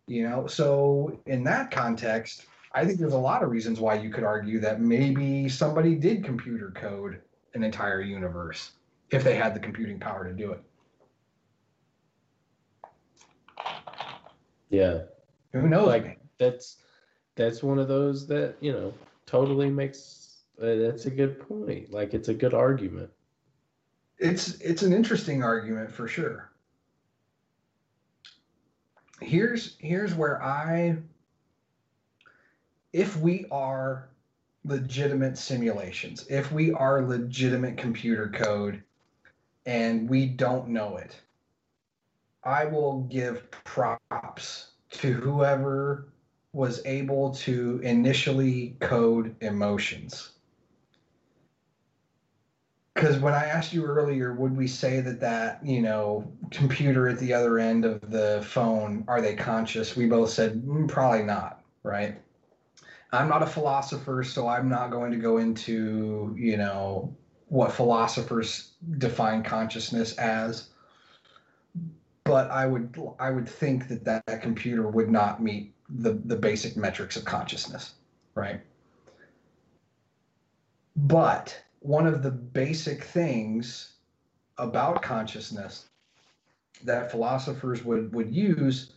you 0.07 0.29
know? 0.29 0.47
So 0.47 1.19
in 1.27 1.45
that 1.45 1.71
context 1.71 2.47
i 2.75 2.85
think 2.85 2.99
there's 2.99 3.13
a 3.13 3.19
lot 3.19 3.43
of 3.43 3.51
reasons 3.51 3.81
why 3.81 3.95
you 3.95 4.11
could 4.11 4.25
argue 4.25 4.61
that 4.61 4.81
maybe 4.81 5.49
somebody 5.49 5.95
did 5.95 6.25
computer 6.25 6.71
code 6.71 7.21
an 7.55 7.63
entire 7.63 8.01
universe 8.03 8.73
if 9.13 9.23
they 9.23 9.35
had 9.37 9.55
the 9.55 9.61
computing 9.61 9.99
power 10.01 10.25
to 10.27 10.33
do 10.33 10.53
it 10.53 10.63
yeah, 14.71 15.03
who 15.53 15.69
knows 15.69 15.87
Like- 15.87 16.05
man? 16.05 16.17
that's 16.39 16.79
that's 17.37 17.63
one 17.63 17.79
of 17.79 17.89
those 17.89 18.27
that 18.29 18.57
you 18.61 18.73
know 18.73 18.95
totally 19.27 19.71
makes. 19.71 20.45
Uh, 20.61 20.77
that's 20.77 21.07
a 21.07 21.11
good 21.11 21.39
point. 21.47 21.91
Like 21.91 22.15
it's 22.15 22.29
a 22.29 22.35
good 22.35 22.55
argument. 22.55 23.11
it's 24.19 24.55
it's 24.61 24.83
an 24.83 24.93
interesting 24.93 25.43
argument 25.43 25.91
for 25.91 26.07
sure 26.09 26.51
here's 29.21 29.77
here's 29.79 30.15
where 30.15 30.43
i 30.43 30.97
if 32.93 33.17
we 33.19 33.47
are 33.51 34.09
legitimate 34.65 35.37
simulations 35.39 36.27
if 36.29 36.51
we 36.53 36.73
are 36.73 37.03
legitimate 37.07 37.77
computer 37.77 38.29
code 38.29 38.83
and 39.67 40.09
we 40.09 40.27
don't 40.27 40.69
know 40.69 40.97
it 40.97 41.21
i 42.45 42.65
will 42.65 43.03
give 43.05 43.51
props 43.51 44.73
to 44.91 45.13
whoever 45.13 46.09
was 46.53 46.85
able 46.85 47.31
to 47.31 47.81
initially 47.83 48.77
code 48.81 49.35
emotions 49.41 50.33
because 52.95 53.19
when 53.19 53.35
I 53.35 53.47
asked 53.47 53.73
you 53.73 53.85
earlier, 53.85 54.35
would 54.35 54.57
we 54.57 54.67
say 54.67 55.01
that 55.01 55.21
that 55.21 55.65
you 55.65 55.81
know 55.81 56.31
computer 56.51 57.09
at 57.09 57.19
the 57.19 57.33
other 57.33 57.59
end 57.59 57.85
of 57.85 58.01
the 58.11 58.45
phone 58.47 59.05
are 59.09 59.21
they 59.21 59.35
conscious? 59.35 59.97
We 59.97 60.07
both 60.07 60.31
said 60.31 60.63
"Mm, 60.63 60.89
probably 60.89 61.23
not, 61.23 61.63
right? 61.83 62.21
I'm 63.13 63.29
not 63.29 63.43
a 63.43 63.47
philosopher, 63.47 64.23
so 64.25 64.49
I'm 64.49 64.69
not 64.69 64.91
going 64.91 65.11
to 65.13 65.19
go 65.19 65.39
into 65.39 66.35
you 66.39 66.57
know 66.57 67.15
what 67.53 67.71
philosophers 67.71 68.73
define 68.97 69.43
consciousness 69.43 70.17
as. 70.17 70.71
But 72.25 72.51
I 72.51 72.65
would 72.67 72.97
I 73.21 73.31
would 73.31 73.47
think 73.47 73.89
that 73.89 74.05
that, 74.07 74.25
that 74.25 74.41
computer 74.41 74.89
would 74.89 75.11
not 75.11 75.43
meet 75.43 75.75
the 75.91 76.15
the 76.25 76.37
basic 76.37 76.79
metrics 76.79 77.15
of 77.15 77.27
consciousness, 77.27 77.95
right? 78.35 78.63
But 80.97 81.63
one 81.81 82.07
of 82.07 82.23
the 82.23 82.31
basic 82.31 83.05
things 83.05 83.97
about 84.57 85.03
consciousness 85.03 85.89
that 86.85 87.11
philosophers 87.11 87.85
would, 87.85 88.15
would 88.15 88.35
use 88.35 88.93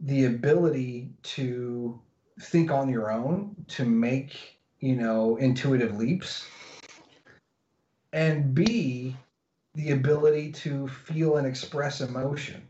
the 0.00 0.24
ability 0.24 1.10
to 1.22 2.00
think 2.40 2.70
on 2.70 2.88
your 2.88 3.10
own, 3.12 3.54
to 3.68 3.84
make, 3.84 4.58
you 4.80 4.96
know, 4.96 5.36
intuitive 5.36 5.96
leaps, 5.96 6.46
and 8.12 8.54
B, 8.54 9.16
the 9.74 9.90
ability 9.92 10.52
to 10.52 10.88
feel 10.88 11.36
and 11.36 11.46
express 11.46 12.00
emotion 12.00 12.68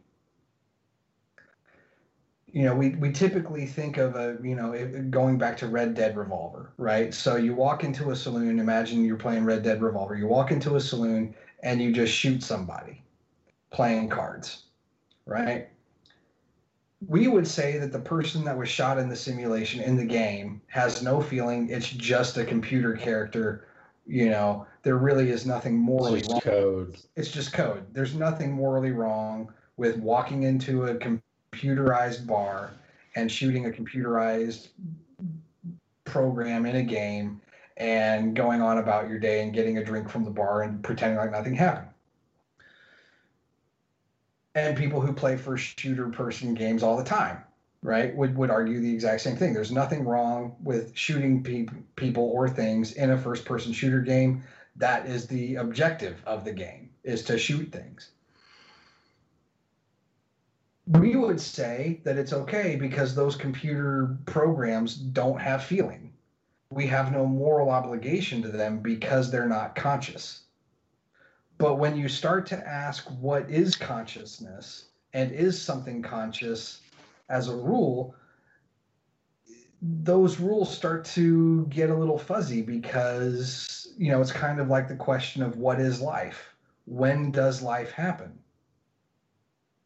you 2.53 2.65
know, 2.65 2.75
we, 2.75 2.91
we 2.91 3.11
typically 3.11 3.67
think 3.67 3.97
of 3.97 4.15
a, 4.15 4.37
you 4.43 4.55
know, 4.55 4.73
going 5.09 5.39
back 5.39 5.57
to 5.59 5.67
Red 5.69 5.95
Dead 5.95 6.17
Revolver, 6.17 6.71
right? 6.77 7.13
So 7.15 7.37
you 7.37 7.55
walk 7.55 7.83
into 7.83 8.11
a 8.11 8.17
saloon, 8.17 8.59
imagine 8.59 9.05
you're 9.05 9.17
playing 9.17 9.45
Red 9.45 9.63
Dead 9.63 9.81
Revolver. 9.81 10.15
You 10.15 10.27
walk 10.27 10.51
into 10.51 10.77
a 10.77 10.81
saloon 10.81 11.35
and 11.63 11.81
you 11.81 11.91
just 11.93 12.13
shoot 12.13 12.43
somebody 12.43 13.03
playing 13.71 14.11
cards, 14.11 14.65
right? 15.27 15.69
We 17.07 17.29
would 17.29 17.47
say 17.47 17.79
that 17.79 17.93
the 17.93 17.99
person 18.01 18.45
that 18.45 18.57
was 18.57 18.69
shot 18.69 18.99
in 18.99 19.09
the 19.09 19.17
simulation 19.17 19.81
in 19.81 19.97
the 19.97 20.05
game 20.05 20.61
has 20.69 21.03
no 21.03 21.21
feeling. 21.21 21.69
It's 21.69 21.89
just 21.91 22.37
a 22.37 22.45
computer 22.45 22.95
character. 22.95 23.67
You 24.07 24.31
know, 24.31 24.67
there 24.83 24.97
really 24.97 25.31
is 25.31 25.47
nothing 25.47 25.77
morally 25.77 26.21
It's 26.21 26.29
wrong 26.29 26.41
code. 26.41 26.97
it's 27.17 27.31
just 27.31 27.53
code. 27.53 27.85
There's 27.93 28.15
nothing 28.15 28.53
morally 28.53 28.91
wrong 28.91 29.53
with 29.77 29.97
walking 29.99 30.43
into 30.43 30.85
a 30.87 30.95
computerized 30.97 32.27
bar 32.27 32.73
and 33.15 33.31
shooting 33.31 33.67
a 33.67 33.71
computerized 33.71 34.69
program 36.05 36.67
in 36.67 36.77
a 36.77 36.83
game 36.83 37.41
and 37.77 38.35
going 38.37 38.61
on 38.61 38.79
about 38.79 39.09
your 39.09 39.19
day 39.19 39.43
and 39.43 39.53
getting 39.55 39.79
a 39.79 39.85
drink 39.85 40.09
from 40.09 40.25
the 40.25 40.31
bar 40.31 40.63
and 40.63 40.83
pretending 40.83 41.17
like 41.19 41.31
nothing 41.31 41.55
happened. 41.55 41.89
And 44.55 44.77
people 44.77 45.01
who 45.01 45.13
play 45.15 45.37
first 45.37 45.79
shooter 45.81 46.09
person 46.09 46.53
games 46.53 46.83
all 46.83 46.97
the 46.99 47.05
time, 47.05 47.39
right, 47.83 48.15
would, 48.15 48.37
would 48.37 48.51
argue 48.51 48.81
the 48.81 48.93
exact 48.93 49.23
same 49.23 49.37
thing. 49.37 49.55
There's 49.55 49.73
nothing 49.73 50.05
wrong 50.05 50.57
with 50.63 50.95
shooting 50.95 51.43
pe- 51.43 51.67
people 51.97 52.25
or 52.25 52.51
things 52.51 52.93
in 52.93 53.11
a 53.13 53.19
first 53.19 53.47
person 53.47 53.73
shooter 53.73 54.01
game. 54.01 54.43
That 54.77 55.07
is 55.07 55.27
the 55.27 55.57
objective 55.57 56.23
of 56.27 56.45
the 56.45 56.53
game, 56.53 56.91
is 57.05 57.23
to 57.25 57.39
shoot 57.39 57.71
things. 57.71 58.11
We 60.87 61.15
would 61.17 61.41
say 61.41 62.01
that 62.05 62.19
it's 62.19 62.33
okay 62.33 62.77
because 62.77 63.15
those 63.15 63.37
computer 63.37 64.17
programs 64.27 64.97
don't 64.97 65.41
have 65.41 65.63
feeling. 65.63 66.13
We 66.71 66.87
have 66.87 67.13
no 67.13 67.27
moral 67.27 67.71
obligation 67.71 68.43
to 68.43 68.49
them 68.49 68.79
because 68.79 69.31
they're 69.31 69.49
not 69.49 69.75
conscious. 69.75 70.43
But 71.59 71.77
when 71.77 71.97
you 71.97 72.09
start 72.09 72.47
to 72.47 72.69
ask 72.69 73.05
what 73.21 73.49
is 73.49 73.77
consciousness 73.77 74.87
and 75.13 75.31
is 75.31 75.61
something 75.61 76.03
conscious 76.03 76.81
as 77.29 77.49
a 77.49 77.55
rule, 77.55 78.17
those 79.81 80.41
rules 80.41 80.75
start 80.75 81.05
to 81.05 81.67
get 81.67 81.91
a 81.91 81.95
little 81.95 82.19
fuzzy 82.19 82.63
because, 82.63 83.82
you 83.99 84.11
know, 84.11 84.21
it's 84.21 84.33
kind 84.33 84.61
of 84.61 84.69
like 84.69 84.89
the 84.89 84.97
question 84.97 85.43
of 85.43 85.57
what 85.59 85.81
is 85.81 86.01
life? 86.01 86.55
When 86.87 87.31
does 87.33 87.63
life 87.63 87.93
happen? 87.93 88.39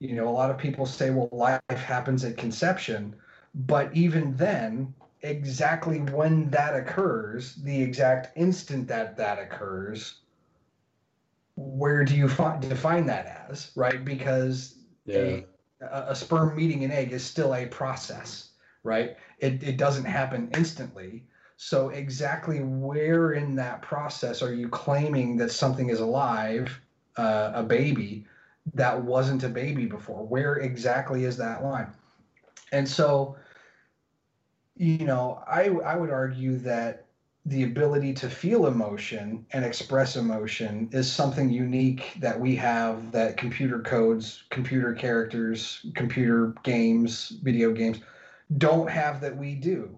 You 0.00 0.14
know, 0.16 0.28
a 0.28 0.30
lot 0.30 0.50
of 0.50 0.58
people 0.58 0.86
say, 0.86 1.10
well, 1.10 1.28
life 1.32 1.60
happens 1.68 2.24
at 2.24 2.36
conception. 2.36 3.14
But 3.54 3.94
even 3.94 4.36
then, 4.36 4.94
exactly 5.22 6.00
when 6.00 6.50
that 6.50 6.74
occurs, 6.74 7.56
the 7.56 7.82
exact 7.82 8.36
instant 8.36 8.88
that 8.88 9.16
that 9.16 9.38
occurs, 9.38 10.20
where 11.56 12.04
do 12.04 12.16
you 12.16 12.28
fi- 12.28 12.58
define 12.58 13.06
that 13.06 13.46
as, 13.50 13.70
right? 13.74 14.04
Because 14.04 14.76
Yeah. 15.04 15.40
a, 15.80 16.06
a 16.08 16.14
sperm 16.14 16.54
meeting 16.56 16.84
an 16.84 16.90
egg 16.90 17.12
is 17.12 17.24
still 17.24 17.54
a 17.54 17.66
process, 17.66 18.50
right? 18.82 19.16
It, 19.38 19.62
it 19.62 19.76
doesn't 19.76 20.04
happen 20.04 20.50
instantly. 20.54 21.24
So, 21.58 21.88
exactly 21.88 22.60
where 22.60 23.32
in 23.32 23.56
that 23.56 23.80
process 23.82 24.42
are 24.42 24.52
you 24.52 24.68
claiming 24.68 25.36
that 25.38 25.50
something 25.50 25.88
is 25.88 26.00
alive, 26.00 26.78
uh, 27.16 27.52
a 27.54 27.62
baby, 27.62 28.26
that 28.74 29.02
wasn't 29.02 29.42
a 29.44 29.48
baby 29.48 29.86
before? 29.86 30.26
Where 30.26 30.56
exactly 30.56 31.24
is 31.24 31.38
that 31.38 31.64
line? 31.64 31.88
And 32.72 32.86
so, 32.86 33.36
you 34.76 35.06
know, 35.06 35.42
I, 35.46 35.68
I 35.68 35.96
would 35.96 36.10
argue 36.10 36.58
that 36.58 37.06
the 37.46 37.62
ability 37.62 38.12
to 38.12 38.28
feel 38.28 38.66
emotion 38.66 39.46
and 39.52 39.64
express 39.64 40.16
emotion 40.16 40.88
is 40.92 41.10
something 41.10 41.48
unique 41.48 42.16
that 42.18 42.38
we 42.38 42.56
have 42.56 43.12
that 43.12 43.36
computer 43.36 43.78
codes, 43.78 44.44
computer 44.50 44.92
characters, 44.92 45.86
computer 45.94 46.52
games, 46.64 47.38
video 47.42 47.72
games 47.72 48.00
don't 48.58 48.90
have 48.90 49.20
that 49.20 49.36
we 49.36 49.54
do. 49.54 49.96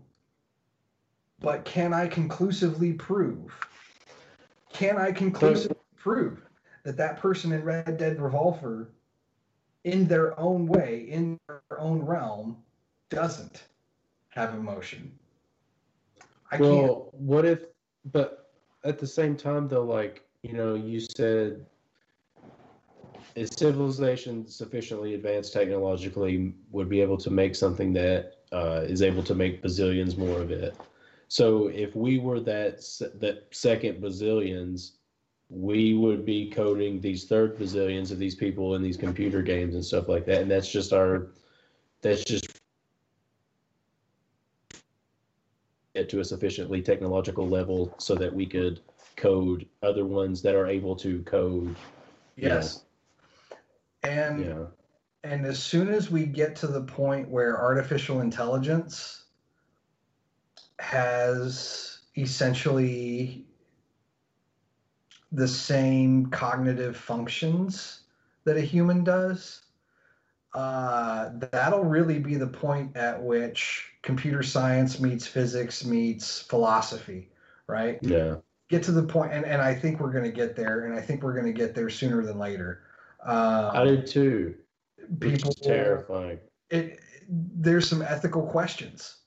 But 1.40 1.64
can 1.64 1.92
I 1.92 2.06
conclusively 2.06 2.92
prove? 2.92 3.52
Can 4.72 4.96
I 4.96 5.12
conclusively 5.12 5.76
prove 5.96 6.42
that 6.84 6.96
that 6.96 7.18
person 7.18 7.52
in 7.52 7.64
Red 7.64 7.96
Dead 7.96 8.20
Revolver, 8.20 8.90
in 9.84 10.06
their 10.06 10.38
own 10.38 10.66
way, 10.66 11.06
in 11.08 11.38
their 11.46 11.62
own 11.78 12.00
realm, 12.00 12.56
doesn't 13.08 13.64
have 14.30 14.54
emotion? 14.54 15.16
I 16.50 16.58
can't. 16.58 16.70
well, 16.70 17.10
what 17.12 17.44
if? 17.44 17.64
But 18.12 18.50
at 18.84 18.98
the 18.98 19.06
same 19.06 19.36
time, 19.36 19.68
though, 19.68 19.84
like 19.84 20.24
you 20.42 20.54
know, 20.54 20.74
you 20.74 21.00
said, 21.00 21.66
is 23.34 23.50
civilization 23.56 24.46
sufficiently 24.46 25.14
advanced 25.14 25.52
technologically 25.52 26.54
would 26.70 26.88
be 26.88 27.00
able 27.00 27.18
to 27.18 27.30
make 27.30 27.54
something 27.54 27.92
that 27.92 28.38
uh, 28.52 28.82
is 28.84 29.02
able 29.02 29.22
to 29.22 29.34
make 29.34 29.62
bazillions 29.62 30.16
more 30.16 30.40
of 30.40 30.50
it? 30.50 30.76
So 31.28 31.68
if 31.68 31.94
we 31.94 32.18
were 32.18 32.40
that 32.40 32.78
that 33.20 33.46
second 33.50 34.00
bazillions, 34.00 34.92
we 35.50 35.94
would 35.94 36.24
be 36.24 36.50
coding 36.50 37.00
these 37.00 37.26
third 37.26 37.58
bazillions 37.58 38.10
of 38.10 38.18
these 38.18 38.34
people 38.34 38.74
in 38.74 38.82
these 38.82 38.96
computer 38.96 39.42
games 39.42 39.74
and 39.74 39.84
stuff 39.84 40.08
like 40.08 40.24
that, 40.26 40.42
and 40.42 40.50
that's 40.50 40.70
just 40.70 40.92
our, 40.92 41.28
that's 42.00 42.24
just 42.24 42.58
get 45.94 46.08
to 46.08 46.20
a 46.20 46.24
sufficiently 46.24 46.80
technological 46.80 47.48
level 47.48 47.94
so 47.98 48.14
that 48.14 48.32
we 48.32 48.46
could 48.46 48.80
code 49.16 49.66
other 49.82 50.06
ones 50.06 50.40
that 50.42 50.54
are 50.54 50.66
able 50.66 50.94
to 50.96 51.22
code. 51.22 51.76
Yes. 52.36 52.84
And 54.02 54.44
Yeah. 54.46 54.64
and 55.24 55.44
as 55.44 55.62
soon 55.62 55.88
as 55.88 56.10
we 56.10 56.24
get 56.24 56.54
to 56.56 56.68
the 56.68 56.82
point 56.82 57.28
where 57.28 57.60
artificial 57.60 58.20
intelligence 58.20 59.24
has 60.78 62.00
essentially 62.16 63.44
the 65.32 65.48
same 65.48 66.26
cognitive 66.26 66.96
functions 66.96 68.00
that 68.44 68.56
a 68.56 68.60
human 68.60 69.04
does, 69.04 69.62
uh, 70.54 71.30
that'll 71.52 71.84
really 71.84 72.18
be 72.18 72.36
the 72.36 72.46
point 72.46 72.96
at 72.96 73.22
which 73.22 73.92
computer 74.02 74.42
science 74.42 75.00
meets 75.00 75.26
physics 75.26 75.84
meets 75.84 76.40
philosophy, 76.40 77.30
right? 77.66 77.98
Yeah. 78.00 78.36
Get 78.70 78.82
to 78.84 78.92
the 78.92 79.02
point, 79.02 79.32
and, 79.32 79.44
and 79.44 79.62
I 79.62 79.74
think 79.74 80.00
we're 80.00 80.12
going 80.12 80.24
to 80.24 80.32
get 80.32 80.56
there, 80.56 80.86
and 80.86 80.94
I 80.94 81.00
think 81.00 81.22
we're 81.22 81.32
going 81.32 81.46
to 81.46 81.52
get 81.52 81.74
there 81.74 81.88
sooner 81.88 82.22
than 82.22 82.38
later. 82.38 82.82
Um, 83.24 83.70
I 83.74 83.84
did 83.84 84.06
too. 84.06 84.54
People 85.20 85.52
terrifying. 85.52 86.38
it 86.70 87.00
there's 87.28 87.88
some 87.88 88.02
ethical 88.02 88.42
questions 88.42 89.18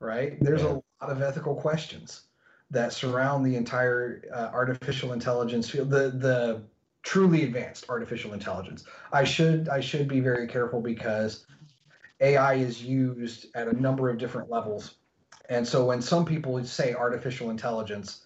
right 0.00 0.36
there's 0.40 0.62
Yeah. 0.62 0.78
Lot 1.00 1.10
of 1.10 1.22
ethical 1.22 1.54
questions 1.54 2.22
that 2.70 2.92
surround 2.92 3.44
the 3.44 3.56
entire 3.56 4.22
uh, 4.34 4.50
artificial 4.52 5.12
intelligence 5.12 5.70
field 5.70 5.90
the 5.90 6.10
the 6.10 6.62
truly 7.02 7.44
advanced 7.44 7.88
artificial 7.88 8.32
intelligence. 8.32 8.84
I 9.12 9.24
should 9.24 9.68
i 9.68 9.80
should 9.80 10.08
be 10.08 10.20
very 10.20 10.46
careful 10.48 10.80
because 10.80 11.46
ai 12.20 12.54
is 12.54 12.82
used 12.82 13.46
at 13.54 13.68
a 13.68 13.80
number 13.80 14.08
of 14.08 14.18
different 14.18 14.50
levels. 14.50 14.96
And 15.48 15.66
so 15.66 15.84
when 15.84 16.02
some 16.02 16.24
people 16.24 16.62
say 16.64 16.94
artificial 16.94 17.50
intelligence 17.50 18.22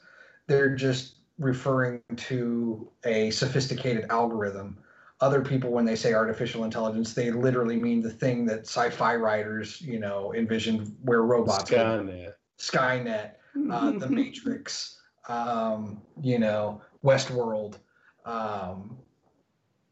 they're 0.47 0.74
just 0.74 1.16
referring 1.38 2.02
to 2.16 2.90
a 3.05 3.30
sophisticated 3.30 4.06
algorithm. 4.10 4.78
Other 5.20 5.42
people 5.42 5.70
when 5.70 5.84
they 5.84 5.97
say 5.97 6.14
artificial 6.14 6.64
intelligence 6.64 7.12
they 7.12 7.30
literally 7.30 7.76
mean 7.76 8.01
the 8.01 8.10
thing 8.10 8.47
that 8.47 8.60
sci-fi 8.60 9.16
writers 9.16 9.82
you 9.82 9.98
know 9.98 10.32
envisioned 10.34 10.97
where 11.02 11.22
robots 11.22 11.70
Skynet. 11.70 12.32
Skynet 12.61 13.32
uh, 13.70 13.91
the 13.93 14.09
matrix 14.20 15.01
um, 15.28 16.01
you 16.23 16.39
know 16.39 16.81
westworld 17.03 17.78
um, 18.27 18.97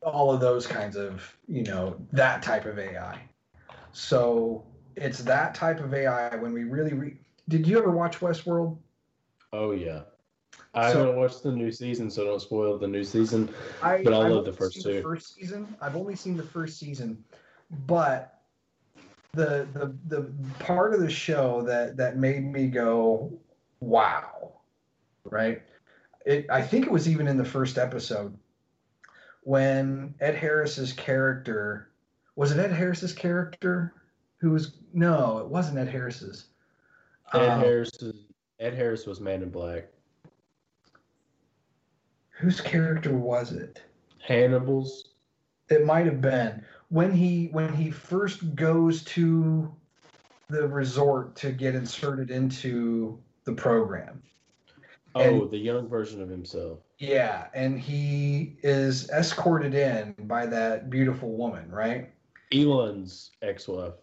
all 0.03 0.33
of 0.33 0.41
those 0.41 0.67
kinds 0.67 0.97
of 0.97 1.37
you 1.49 1.65
know 1.65 1.97
that 2.13 2.43
type 2.43 2.67
of 2.67 2.79
ai 2.79 3.19
so 3.93 4.65
it's 4.97 5.21
that 5.21 5.55
type 5.55 5.81
of 5.81 5.93
ai 5.95 6.37
when 6.37 6.53
we 6.53 6.65
really 6.65 6.93
re- 6.93 7.19
did 7.49 7.67
you 7.67 7.79
ever 7.79 7.91
watch 7.91 8.21
westworld 8.21 8.77
Oh 9.51 9.71
yeah. 9.71 10.03
I 10.75 10.93
So- 10.93 10.99
haven't 10.99 11.17
watched 11.17 11.43
the 11.43 11.51
new 11.53 11.73
season, 11.73 12.11
so 12.11 12.23
don't 12.27 12.39
spoil 12.43 12.77
the 12.77 12.87
new 12.87 13.03
season. 13.03 13.49
I, 13.83 14.03
But 14.03 14.13
I 14.13 14.27
I've 14.27 14.33
love 14.33 14.45
the 14.45 14.53
first 14.53 14.83
two. 14.83 14.93
The 14.93 15.01
first 15.01 15.35
season. 15.35 15.75
I've 15.81 15.97
only 15.97 16.15
seen 16.17 16.37
the 16.37 16.43
first 16.43 16.79
season, 16.79 17.25
but 17.87 18.38
the 19.39 19.69
the 19.73 19.95
the 20.17 20.33
part 20.59 20.93
of 20.95 21.01
the 21.01 21.11
show 21.11 21.63
that 21.63 21.97
that 21.97 22.17
made 22.17 22.45
me 22.45 22.67
go, 22.69 23.33
"Wow!" 23.81 24.53
Right? 25.25 25.63
It. 26.27 26.47
I 26.51 26.61
think 26.61 26.85
it 26.87 26.93
was 26.93 27.09
even 27.09 27.29
in 27.29 27.37
the 27.37 27.45
first 27.45 27.79
episode 27.79 28.37
when 29.45 30.15
Ed 30.21 30.35
Harris's 30.35 30.93
character 30.93 31.91
was 32.37 32.51
it 32.53 32.59
Ed 32.59 32.73
Harris's 32.73 33.13
character 33.13 33.95
who 34.41 34.51
was 34.51 34.77
no, 34.93 35.39
it 35.39 35.47
wasn't 35.49 35.79
Ed 35.79 35.89
Harris's. 35.89 36.47
Ed 37.33 37.49
Um, 37.49 37.61
Harris. 37.61 37.91
Ed 38.61 38.75
Harris 38.75 39.07
was 39.07 39.21
Man 39.21 39.43
in 39.43 39.51
Black. 39.51 39.87
whose 42.31 42.61
character 42.61 43.17
was 43.17 43.53
it? 43.53 43.83
Hannibal's. 44.21 45.11
It 45.71 45.85
might 45.85 46.07
have 46.07 46.21
been 46.21 46.65
when 46.89 47.13
he 47.13 47.47
when 47.53 47.73
he 47.73 47.91
first 47.91 48.55
goes 48.55 49.03
to 49.05 49.75
the 50.49 50.67
resort 50.67 51.37
to 51.37 51.53
get 51.53 51.75
inserted 51.75 52.31
into 52.31 53.19
the 53.45 53.53
program. 53.53 54.23
Oh, 55.15 55.43
And- 55.43 55.51
the 55.51 55.59
young 55.59 55.89
version 55.89 56.23
of 56.23 56.29
himself. 56.29 56.81
Yeah, 56.99 57.47
and 57.55 57.79
he 57.79 58.59
is 58.63 59.09
escorted 59.11 59.73
in 59.75 60.15
by 60.27 60.47
that 60.47 60.91
beautiful 60.91 61.37
woman, 61.37 61.71
right? 61.71 62.13
Elon's 62.53 63.31
ex-wife, 63.43 63.95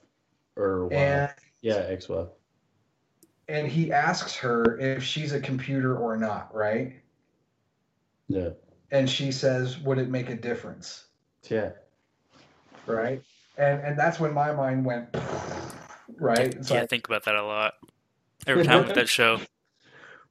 or 0.56 0.86
wife. 0.86 0.94
And 0.94 1.32
yeah, 1.62 1.86
ex-wife. 1.90 2.30
and 3.48 3.68
he 3.68 3.92
asks 3.92 4.36
her 4.38 4.80
if 4.80 5.04
she's 5.04 5.34
a 5.34 5.40
computer 5.40 5.98
or 5.98 6.16
not, 6.16 6.54
right? 6.56 6.94
Yeah. 8.28 8.50
And 8.92 9.10
she 9.10 9.32
says, 9.32 9.80
"Would 9.82 9.98
it 9.98 10.10
make 10.10 10.30
a 10.30 10.36
difference?" 10.36 11.06
Yeah. 11.50 11.72
Right? 12.88 13.22
And 13.58 13.82
and 13.82 13.98
that's 13.98 14.20
when 14.20 14.34
my 14.34 14.52
mind 14.52 14.86
went 14.86 15.16
right? 16.18 16.54
It's 16.54 16.72
yeah, 16.72 16.82
I 16.82 16.86
think 16.86 17.08
about 17.08 17.24
that 17.26 17.36
a 17.36 17.44
lot. 17.44 17.74
Every 18.48 18.64
time 18.64 18.86
with 18.86 18.96
that 18.96 19.10
show. 19.10 19.40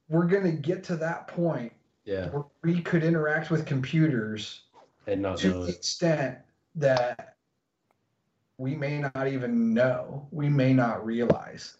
we're 0.09 0.27
going 0.27 0.43
to 0.43 0.51
get 0.51 0.83
to 0.85 0.95
that 0.97 1.27
point 1.27 1.73
Yeah, 2.05 2.29
where 2.29 2.43
we 2.63 2.81
could 2.81 3.03
interact 3.03 3.51
with 3.51 3.65
computers 3.65 4.61
and 5.07 5.21
not 5.21 5.37
to 5.39 5.49
the 5.49 5.65
extent 5.65 6.37
that 6.75 7.35
we 8.57 8.75
may 8.75 8.99
not 8.99 9.27
even 9.27 9.73
know, 9.73 10.27
we 10.31 10.47
may 10.49 10.73
not 10.73 11.05
realize, 11.05 11.77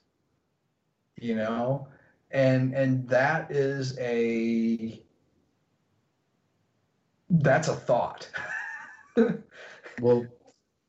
you 1.20 1.36
know, 1.36 1.88
and 2.32 2.74
and 2.74 3.08
that 3.08 3.52
is 3.52 3.98
a 4.00 5.02
that's 7.30 7.68
a 7.68 7.76
thought. 7.76 8.30
Well, 10.02 10.26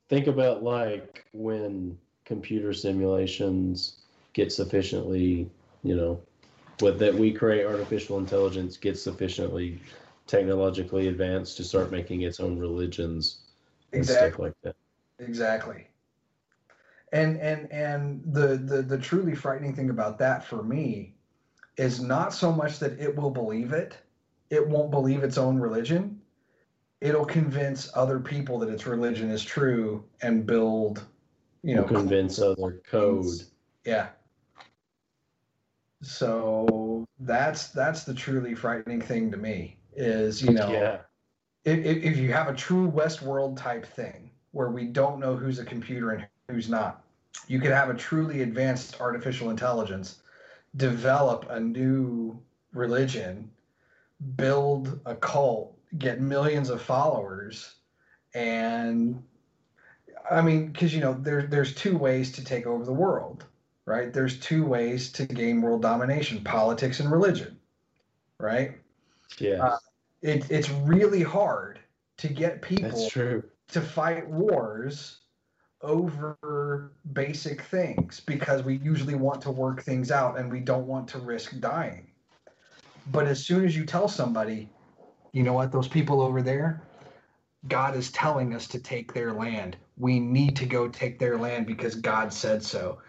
think 0.09 0.27
about 0.27 0.63
like 0.63 1.25
when 1.33 1.99
computer 2.25 2.73
simulations 2.73 3.99
get 4.33 4.53
sufficiently, 4.53 5.51
you 5.83 5.97
know, 5.97 6.21
what 6.81 6.99
that 6.99 7.15
we 7.15 7.33
create 7.33 7.65
artificial 7.65 8.19
intelligence 8.19 8.77
gets 8.77 9.03
sufficiently 9.03 9.81
technologically 10.27 11.09
advanced 11.09 11.57
to 11.57 11.65
start 11.65 11.91
making 11.91 12.23
its 12.23 12.41
own 12.41 12.59
religions 12.59 13.41
and 13.93 14.05
stuff 14.05 14.19
exactly. 14.19 14.45
like 14.47 14.55
that. 14.63 14.77
Exactly. 15.19 15.87
And 17.13 17.41
and 17.41 17.71
and 17.73 18.23
the, 18.27 18.57
the 18.57 18.83
the 18.83 18.99
truly 18.99 19.35
frightening 19.35 19.75
thing 19.75 19.91
about 19.91 20.19
that 20.19 20.45
for 20.45 20.63
me 20.63 21.15
is 21.77 22.01
not 22.01 22.35
so 22.35 22.51
much 22.53 22.79
that 22.81 22.99
it 22.99 23.15
will 23.15 23.31
believe 23.31 23.73
it, 23.73 23.97
it 24.51 24.67
won't 24.67 24.91
believe 24.91 25.23
its 25.23 25.39
own 25.39 25.59
religion. 25.59 26.16
It'll 27.01 27.27
convince 27.27 27.91
other 27.95 28.19
people 28.19 28.59
that 28.61 28.69
its 28.71 28.87
religion 28.87 29.31
is 29.31 29.45
true 29.45 30.05
and 30.23 30.47
build, 30.47 31.05
you 31.63 31.75
know, 31.75 31.83
Will 31.83 31.89
convince 31.89 32.39
other 32.41 32.81
code. 32.89 33.27
yeah. 33.85 34.09
So 36.03 37.07
that's 37.21 37.69
that's 37.69 38.05
the 38.05 38.15
truly 38.15 38.55
frightening 38.55 39.01
thing 39.01 39.31
to 39.31 39.37
me 39.37 39.77
is 39.95 40.43
you 40.43 40.53
know 40.53 40.71
Yeah, 40.71 40.99
if, 41.65 41.79
if 41.85 42.05
if 42.05 42.17
you 42.19 42.33
have 42.33 42.49
a 42.49 42.55
true 42.55 42.91
Westworld 42.91 43.57
type 43.57 43.87
thing 43.87 44.31
where 44.53 44.71
we 44.71 44.87
don't 44.87 45.19
know 45.19 45.35
who's 45.37 45.59
a 45.59 45.65
computer 45.65 46.11
and 46.13 46.27
who's 46.49 46.69
not, 46.69 47.03
you 47.49 47.61
could 47.61 47.73
have 47.73 47.91
a 47.91 47.95
truly 47.95 48.43
advanced 48.43 49.01
artificial 49.01 49.51
intelligence 49.51 50.21
develop 50.77 51.47
a 51.51 51.59
new 51.59 52.39
religion, 52.73 53.51
build 54.37 55.01
a 55.07 55.15
cult, 55.15 55.76
get 55.99 56.21
millions 56.21 56.71
of 56.71 56.83
followers, 56.83 57.75
and 58.35 59.23
I 60.31 60.43
mean, 60.43 60.69
because 60.69 60.95
you 60.95 61.01
know, 61.01 61.15
there, 61.15 61.47
there's 61.47 61.75
two 61.75 61.97
ways 61.97 62.33
to 62.33 62.45
take 62.45 62.67
over 62.67 62.85
the 62.85 62.93
world, 62.93 63.45
right? 63.85 64.13
There's 64.13 64.39
two 64.39 64.65
ways 64.65 65.13
to 65.13 65.27
gain 65.27 65.63
world 65.63 65.83
domination: 65.83 66.43
politics 66.45 67.01
and 67.01 67.11
religion, 67.11 67.59
right? 68.39 68.73
yeah, 69.39 69.63
Uh, 69.63 69.79
it, 70.23 70.51
it's 70.51 70.71
really 70.71 71.23
hard 71.23 71.81
to 72.19 72.29
get 72.29 72.63
people 72.63 73.11
to 73.69 73.81
fight 73.81 74.29
wars 74.29 75.19
over 75.83 76.93
basic 77.13 77.63
things 77.63 78.21
because 78.21 78.63
we 78.63 78.79
usually 78.79 79.15
want 79.15 79.41
to 79.43 79.51
work 79.51 79.83
things 79.83 80.11
out 80.11 80.39
and 80.39 80.51
we 80.51 80.61
don't 80.61 80.87
want 80.87 81.07
to 81.09 81.19
risk 81.19 81.59
dying. 81.61 82.07
But 83.13 83.27
as 83.27 83.45
soon 83.45 83.65
as 83.65 83.77
you 83.77 83.85
tell 83.85 84.09
somebody, 84.09 84.69
you 85.37 85.43
know 85.43 85.53
what, 85.53 85.71
those 85.71 85.87
people 85.87 86.23
over 86.23 86.41
there, 86.41 86.81
God 87.69 87.95
is 87.95 88.11
telling 88.11 88.55
us 88.55 88.67
to 88.69 88.79
take 88.79 89.13
their 89.13 89.35
land. 89.35 89.77
We 89.99 90.19
need 90.19 90.57
to 90.57 90.65
go 90.65 90.89
take 90.89 91.19
their 91.19 91.37
land 91.37 91.67
because 91.67 91.95
God 91.95 92.33
said 92.33 92.63
so. 92.63 93.03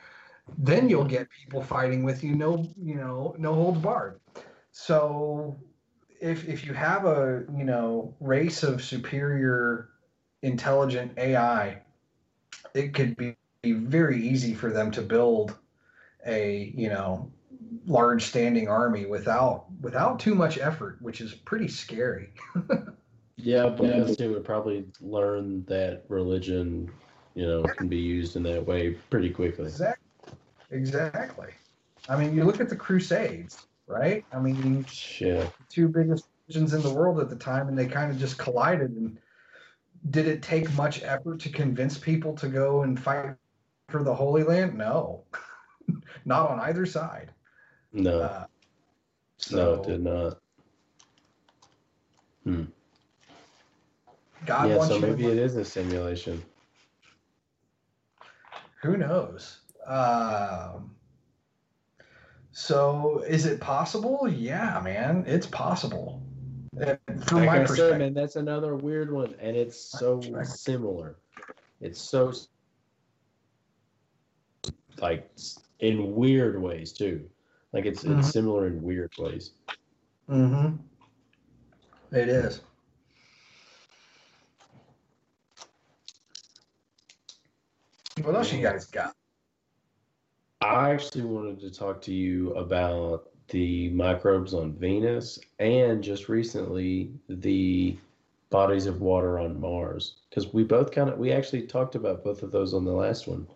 Then 0.57 0.89
you'll 0.89 1.05
get 1.05 1.29
people 1.29 1.63
fighting 1.63 2.03
with 2.03 2.25
you, 2.25 2.35
no, 2.35 2.67
you 2.75 2.95
know, 2.95 3.33
no 3.37 3.53
holds 3.53 3.79
barred. 3.79 4.19
So 4.73 5.57
if 6.19 6.45
if 6.49 6.65
you 6.65 6.73
have 6.73 7.05
a 7.05 7.45
you 7.55 7.63
know 7.63 8.13
race 8.19 8.61
of 8.61 8.83
superior 8.83 9.87
intelligent 10.41 11.13
AI, 11.17 11.81
it 12.73 12.93
could 12.93 13.15
be, 13.15 13.37
be 13.61 13.71
very 13.71 14.21
easy 14.21 14.53
for 14.53 14.69
them 14.69 14.91
to 14.91 15.01
build 15.01 15.57
a 16.25 16.73
you 16.75 16.89
know 16.89 17.31
large 17.87 18.25
standing 18.25 18.67
army 18.67 19.05
without 19.05 19.65
without 19.81 20.19
too 20.19 20.35
much 20.35 20.57
effort, 20.59 21.01
which 21.01 21.21
is 21.21 21.33
pretty 21.33 21.67
scary. 21.67 22.29
Yeah, 23.37 23.69
but 23.69 24.17
they 24.17 24.27
would 24.27 24.43
probably 24.43 24.85
learn 24.99 25.63
that 25.65 26.03
religion, 26.09 26.91
you 27.35 27.45
know, 27.45 27.61
can 27.61 27.87
be 27.87 27.97
used 27.97 28.35
in 28.35 28.41
that 28.43 28.65
way 28.65 28.95
pretty 29.11 29.29
quickly. 29.29 29.65
Exactly. 29.65 30.33
Exactly. 30.71 31.49
I 32.09 32.17
mean, 32.17 32.35
you 32.35 32.43
look 32.43 32.59
at 32.59 32.67
the 32.67 32.75
Crusades, 32.75 33.67
right? 33.85 34.25
I 34.33 34.39
mean, 34.39 34.85
Yeah, 35.19 35.47
two 35.69 35.87
biggest 35.87 36.25
religions 36.47 36.73
in 36.73 36.81
the 36.81 36.93
world 36.93 37.19
at 37.19 37.29
the 37.29 37.35
time, 37.35 37.67
and 37.67 37.77
they 37.77 37.85
kind 37.85 38.11
of 38.11 38.17
just 38.17 38.39
collided. 38.39 38.89
And 38.89 39.19
did 40.09 40.27
it 40.27 40.41
take 40.41 40.73
much 40.73 41.03
effort 41.03 41.39
to 41.41 41.49
convince 41.49 41.97
people 41.97 42.33
to 42.37 42.47
go 42.47 42.81
and 42.81 42.99
fight 42.99 43.35
for 43.89 44.03
the 44.03 44.15
Holy 44.15 44.43
Land? 44.43 44.75
No, 44.75 45.25
not 46.25 46.49
on 46.49 46.59
either 46.61 46.87
side. 46.87 47.33
No, 47.97 48.19
Uh, 48.21 48.45
no, 49.51 49.73
it 49.73 49.83
did 49.87 50.03
not. 50.03 50.39
Hmm. 52.43 52.63
God 54.45 54.69
yeah, 54.69 54.77
wants 54.77 54.93
so 54.93 54.99
you. 54.99 55.07
maybe 55.07 55.25
it 55.25 55.37
is 55.37 55.55
a 55.55 55.65
simulation. 55.65 56.43
Who 58.83 58.97
knows? 58.97 59.59
Um, 59.85 60.95
so, 62.51 63.23
is 63.27 63.45
it 63.45 63.59
possible? 63.59 64.27
Yeah, 64.29 64.79
man, 64.83 65.23
it's 65.27 65.47
possible. 65.47 66.21
From 67.25 67.39
like 67.39 67.45
my 67.47 67.53
I 67.53 67.57
said, 67.57 67.67
perspective, 67.67 67.99
man, 67.99 68.13
that's 68.13 68.35
another 68.35 68.75
weird 68.75 69.11
one, 69.11 69.33
and 69.39 69.57
it's 69.57 69.77
so 69.77 70.21
similar. 70.43 71.17
It's 71.81 71.99
so 71.99 72.31
like 74.99 75.29
in 75.79 76.15
weird 76.15 76.61
ways 76.61 76.91
too. 76.93 77.29
Like 77.73 77.85
it's 77.85 78.03
Mhm. 78.03 78.19
it's 78.19 78.31
similar 78.31 78.67
in 78.67 78.81
weird 78.81 79.11
ways. 79.17 79.51
Mm-hmm. 80.29 80.75
It 82.15 82.29
is. 82.29 82.61
What 88.23 88.35
else 88.35 88.51
you 88.51 88.61
guys 88.61 88.85
got? 88.85 89.13
I 90.61 90.91
actually 90.91 91.23
wanted 91.23 91.59
to 91.61 91.71
talk 91.71 92.01
to 92.03 92.13
you 92.13 92.53
about 92.55 93.29
the 93.49 93.89
microbes 93.89 94.53
on 94.53 94.73
Venus 94.73 95.39
and 95.59 96.03
just 96.03 96.27
recently 96.27 97.11
the 97.29 97.95
bodies 98.49 98.85
of 98.87 99.01
water 99.01 99.39
on 99.39 99.59
Mars 99.59 100.15
because 100.29 100.53
we 100.53 100.63
both 100.63 100.91
kind 100.91 101.09
of 101.09 101.17
we 101.17 101.31
actually 101.31 101.61
talked 101.67 101.95
about 101.95 102.23
both 102.23 102.43
of 102.43 102.51
those 102.51 102.73
on 102.73 102.85
the 102.85 102.91
last 102.91 103.27
one, 103.27 103.47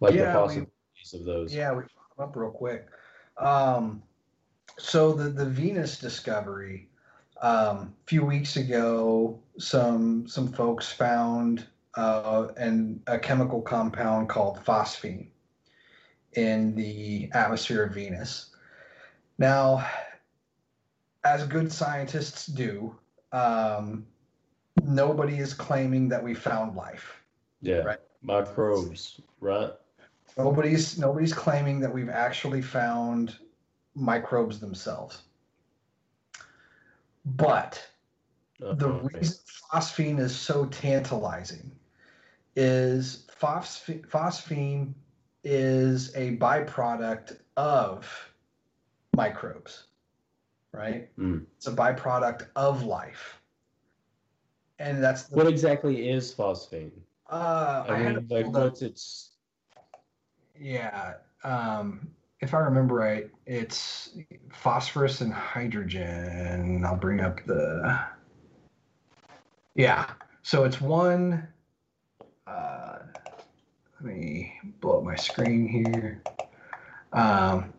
like 0.00 0.14
Yeah, 0.14 0.32
the 0.32 0.38
we- 0.38 0.44
possibilities 0.46 1.14
of 1.14 1.24
those. 1.24 1.54
Yeah, 1.54 1.72
we 1.72 1.82
put 1.82 1.90
them 2.16 2.28
up 2.28 2.36
real 2.36 2.50
quick. 2.50 2.86
Um, 3.38 4.02
so 4.78 5.12
the 5.12 5.28
the 5.30 5.46
Venus 5.46 5.98
discovery. 5.98 6.88
Um, 7.42 7.94
a 8.02 8.06
few 8.06 8.24
weeks 8.24 8.56
ago, 8.56 9.38
some 9.58 10.26
some 10.26 10.48
folks 10.52 10.90
found 10.90 11.66
uh, 11.96 12.48
an 12.56 13.02
a 13.06 13.18
chemical 13.18 13.60
compound 13.60 14.28
called 14.28 14.58
phosphine 14.64 15.28
in 16.32 16.74
the 16.74 17.30
atmosphere 17.32 17.84
of 17.84 17.94
Venus. 17.94 18.54
Now, 19.38 19.86
as 21.24 21.46
good 21.46 21.70
scientists 21.72 22.46
do, 22.46 22.96
um, 23.32 24.06
nobody 24.82 25.38
is 25.38 25.52
claiming 25.52 26.08
that 26.08 26.22
we 26.22 26.34
found 26.34 26.76
life. 26.76 27.22
Yeah, 27.60 27.78
Right. 27.78 27.98
microbes, 28.22 29.20
right? 29.40 29.72
Nobody's 30.36 30.98
nobody's 30.98 31.32
claiming 31.32 31.80
that 31.80 31.92
we've 31.92 32.10
actually 32.10 32.62
found 32.62 33.36
microbes 33.94 34.60
themselves. 34.60 35.22
But 37.24 37.82
the 38.58 38.88
reason 38.88 39.38
phosphine 39.72 40.18
is 40.18 40.34
so 40.34 40.66
tantalizing 40.66 41.70
is 42.54 43.26
phosphine, 43.40 44.06
phosphine 44.06 44.94
is 45.44 46.14
a 46.16 46.36
byproduct 46.36 47.38
of 47.56 48.32
microbes, 49.14 49.84
right? 50.72 51.08
Mm. 51.18 51.44
It's 51.56 51.66
a 51.66 51.72
byproduct 51.72 52.46
of 52.56 52.82
life. 52.84 53.40
And 54.78 55.02
that's 55.02 55.24
the, 55.24 55.36
What 55.36 55.46
exactly 55.46 56.08
is 56.08 56.34
phosphine? 56.34 56.92
uh, 57.30 57.84
I, 57.88 57.94
I 57.94 58.12
mean, 58.12 58.26
like, 58.28 58.46
what's 58.48 58.82
its? 58.82 59.35
Yeah. 60.60 61.14
Um, 61.44 62.08
if 62.40 62.54
I 62.54 62.58
remember 62.58 62.94
right, 62.96 63.30
it's 63.46 64.10
phosphorus 64.50 65.20
and 65.20 65.32
hydrogen. 65.32 66.84
I'll 66.84 66.96
bring 66.96 67.20
up 67.20 67.44
the. 67.46 67.98
Yeah. 69.74 70.10
So 70.42 70.64
it's 70.64 70.80
one. 70.80 71.46
Uh, 72.46 72.98
let 74.00 74.14
me 74.14 74.52
blow 74.80 74.98
up 74.98 75.04
my 75.04 75.16
screen 75.16 75.66
here. 75.66 76.22
Um, 77.12 77.72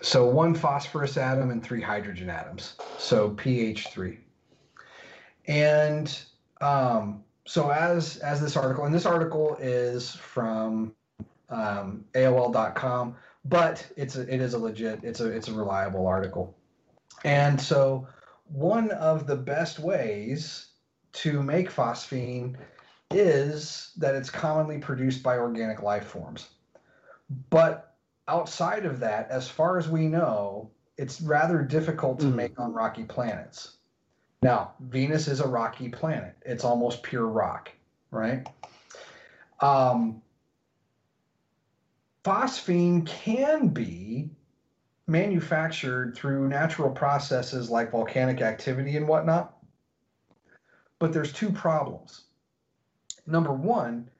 so 0.00 0.26
one 0.26 0.54
phosphorus 0.54 1.16
atom 1.16 1.50
and 1.50 1.62
three 1.62 1.82
hydrogen 1.82 2.30
atoms. 2.30 2.74
So 2.98 3.30
pH3. 3.30 4.18
And 5.48 6.18
um, 6.60 7.24
so 7.46 7.70
as 7.70 8.18
as 8.18 8.40
this 8.40 8.56
article, 8.56 8.84
and 8.84 8.94
this 8.94 9.06
article 9.06 9.56
is 9.60 10.14
from 10.14 10.94
um, 11.48 12.04
AOL.com, 12.14 13.16
but 13.44 13.86
it's 13.96 14.16
a, 14.16 14.22
it 14.22 14.40
is 14.40 14.54
a 14.54 14.58
legit, 14.58 15.00
it's 15.02 15.20
a 15.20 15.28
it's 15.30 15.48
a 15.48 15.52
reliable 15.52 16.06
article. 16.06 16.56
And 17.24 17.60
so 17.60 18.06
one 18.46 18.90
of 18.92 19.26
the 19.26 19.36
best 19.36 19.78
ways 19.78 20.66
to 21.14 21.42
make 21.42 21.70
phosphine 21.70 22.56
is 23.10 23.92
that 23.96 24.14
it's 24.14 24.30
commonly 24.30 24.78
produced 24.78 25.22
by 25.22 25.38
organic 25.38 25.82
life 25.82 26.06
forms. 26.06 26.48
But 27.50 27.94
outside 28.28 28.84
of 28.84 29.00
that, 29.00 29.30
as 29.30 29.48
far 29.48 29.78
as 29.78 29.88
we 29.88 30.06
know, 30.06 30.70
it's 30.96 31.20
rather 31.20 31.62
difficult 31.62 32.20
to 32.20 32.26
Mm. 32.26 32.34
make 32.34 32.60
on 32.60 32.72
rocky 32.72 33.04
planets. 33.04 33.76
Now, 34.42 34.72
Venus 34.80 35.26
is 35.28 35.40
a 35.40 35.48
rocky 35.48 35.88
planet. 35.88 36.34
It's 36.42 36.64
almost 36.64 37.02
pure 37.02 37.26
rock, 37.26 37.70
right? 38.10 38.46
Um, 39.60 40.22
phosphine 42.28 43.06
can 43.06 43.68
be 43.68 44.28
manufactured 45.06 46.14
through 46.14 46.46
natural 46.46 46.90
processes 46.90 47.70
like 47.70 47.90
volcanic 47.90 48.42
activity 48.42 48.98
and 48.98 49.08
whatnot. 49.08 49.56
But 50.98 51.14
there's 51.14 51.32
two 51.32 51.50
problems. 51.50 52.24
Number 53.26 53.54
one, 53.54 54.10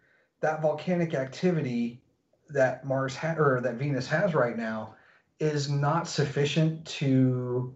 that 0.40 0.62
volcanic 0.62 1.12
activity 1.12 2.00
that 2.48 2.86
Mars 2.86 3.14
ha- 3.14 3.34
or 3.36 3.60
that 3.60 3.74
Venus 3.74 4.06
has 4.06 4.32
right 4.34 4.56
now 4.56 4.94
is 5.38 5.68
not 5.68 6.08
sufficient 6.08 6.86
to 6.86 7.74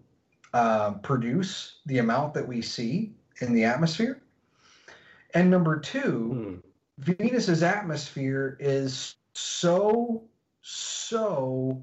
uh, 0.55 0.93
produce 1.03 1.81
the 1.85 1.99
amount 1.99 2.33
that 2.33 2.47
we 2.47 2.59
see 2.61 3.13
in 3.41 3.53
the 3.53 3.65
atmosphere. 3.65 4.19
And 5.35 5.51
number 5.51 5.79
two, 5.79 6.31
Hmm. 6.33 6.55
Venus's 6.97 7.63
atmosphere 7.63 8.57
is 8.59 9.15
so 9.33 10.23
so 10.61 11.81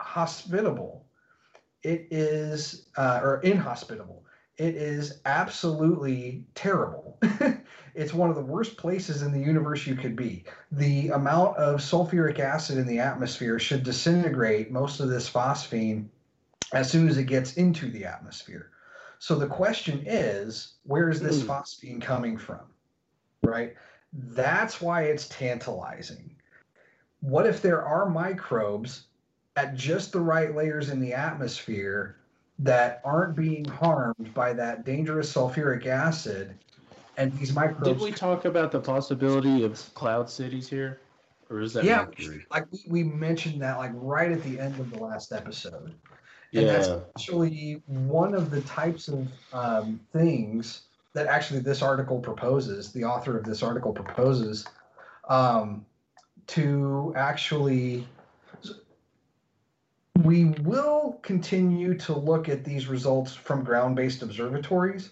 hospitable. 0.00 1.06
It 1.82 2.08
is 2.10 2.86
uh, 2.96 3.20
or 3.22 3.40
inhospitable. 3.40 4.24
It 4.56 4.76
is 4.76 5.20
absolutely 5.24 6.44
terrible. 6.54 7.18
it's 7.94 8.12
one 8.12 8.30
of 8.30 8.36
the 8.36 8.42
worst 8.42 8.76
places 8.76 9.22
in 9.22 9.32
the 9.32 9.40
universe 9.40 9.86
you 9.86 9.96
could 9.96 10.14
be. 10.14 10.44
The 10.70 11.08
amount 11.08 11.56
of 11.56 11.80
sulfuric 11.80 12.38
acid 12.38 12.78
in 12.78 12.86
the 12.86 12.98
atmosphere 12.98 13.58
should 13.58 13.82
disintegrate 13.82 14.70
most 14.70 15.00
of 15.00 15.08
this 15.08 15.28
phosphine 15.28 16.08
as 16.72 16.90
soon 16.90 17.08
as 17.08 17.16
it 17.16 17.24
gets 17.24 17.54
into 17.54 17.90
the 17.90 18.04
atmosphere. 18.04 18.70
So 19.18 19.36
the 19.36 19.46
question 19.46 20.02
is, 20.06 20.74
where 20.84 21.08
is 21.08 21.20
this 21.20 21.42
Hmm. 21.42 21.50
phosphine 21.50 22.02
coming 22.02 22.36
from? 22.36 22.60
Right? 23.42 23.74
That's 24.12 24.80
why 24.80 25.02
it's 25.04 25.28
tantalizing. 25.28 26.31
What 27.22 27.46
if 27.46 27.62
there 27.62 27.82
are 27.82 28.10
microbes 28.10 29.04
at 29.56 29.74
just 29.74 30.12
the 30.12 30.20
right 30.20 30.54
layers 30.54 30.90
in 30.90 31.00
the 31.00 31.14
atmosphere 31.14 32.16
that 32.58 33.00
aren't 33.04 33.36
being 33.36 33.64
harmed 33.64 34.34
by 34.34 34.52
that 34.52 34.84
dangerous 34.84 35.32
sulfuric 35.32 35.86
acid? 35.86 36.54
And 37.16 37.32
these 37.38 37.54
microbes, 37.54 37.86
Did 37.86 38.00
we 38.00 38.10
talk 38.10 38.44
about 38.44 38.72
the 38.72 38.80
possibility 38.80 39.64
of 39.64 39.78
cloud 39.94 40.28
cities 40.28 40.68
here, 40.68 41.00
or 41.48 41.60
is 41.60 41.74
that 41.74 41.84
Yeah. 41.84 42.06
Mercury? 42.06 42.44
like 42.50 42.66
we, 42.72 42.80
we 42.88 43.04
mentioned 43.04 43.62
that 43.62 43.78
like 43.78 43.92
right 43.94 44.32
at 44.32 44.42
the 44.42 44.58
end 44.58 44.78
of 44.80 44.90
the 44.90 44.98
last 44.98 45.32
episode. 45.32 45.94
And 46.54 46.68
that's 46.68 46.88
actually 47.16 47.82
one 47.86 48.34
of 48.34 48.50
the 48.50 48.60
types 48.62 49.08
of 49.08 49.26
um, 49.54 50.00
things 50.12 50.82
that 51.14 51.26
actually 51.26 51.60
this 51.60 51.82
article 51.82 52.18
proposes, 52.18 52.92
the 52.92 53.04
author 53.04 53.38
of 53.38 53.44
this 53.44 53.62
article 53.62 53.92
proposes, 53.92 54.66
um, 55.28 55.86
to 56.54 57.12
actually. 57.16 58.06
We 60.22 60.44
will 60.44 61.18
continue 61.22 61.96
to 61.98 62.14
look 62.16 62.48
at 62.48 62.64
these 62.64 62.86
results 62.86 63.34
from 63.34 63.64
ground 63.64 63.96
based 63.96 64.22
observatories, 64.22 65.10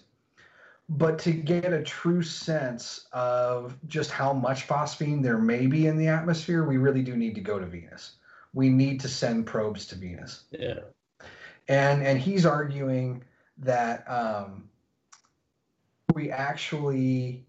but 0.89 1.17
to 1.19 1.31
get 1.31 1.73
a 1.73 1.81
true 1.81 2.21
sense 2.21 3.07
of 3.11 3.75
just 3.87 4.11
how 4.11 4.31
much 4.31 4.67
phosphine 4.67 5.23
there 5.23 5.39
may 5.39 5.65
be 5.65 5.87
in 5.87 5.97
the 5.97 6.07
atmosphere, 6.07 6.63
we 6.63 6.77
really 6.77 7.01
do 7.01 7.15
need 7.15 7.33
to 7.35 7.41
go 7.41 7.59
to 7.59 7.65
Venus. 7.65 8.17
We 8.53 8.69
need 8.69 8.99
to 9.01 9.07
send 9.07 9.47
probes 9.47 9.85
to 9.87 9.95
Venus 9.95 10.43
Yeah. 10.51 10.81
and 11.67 12.03
and 12.03 12.19
he's 12.19 12.45
arguing 12.45 13.23
that 13.57 14.09
um, 14.09 14.69
we 16.13 16.29
actually 16.31 17.45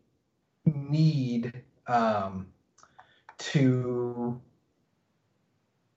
need 0.65 1.63
um, 1.87 2.52
to 3.51 4.41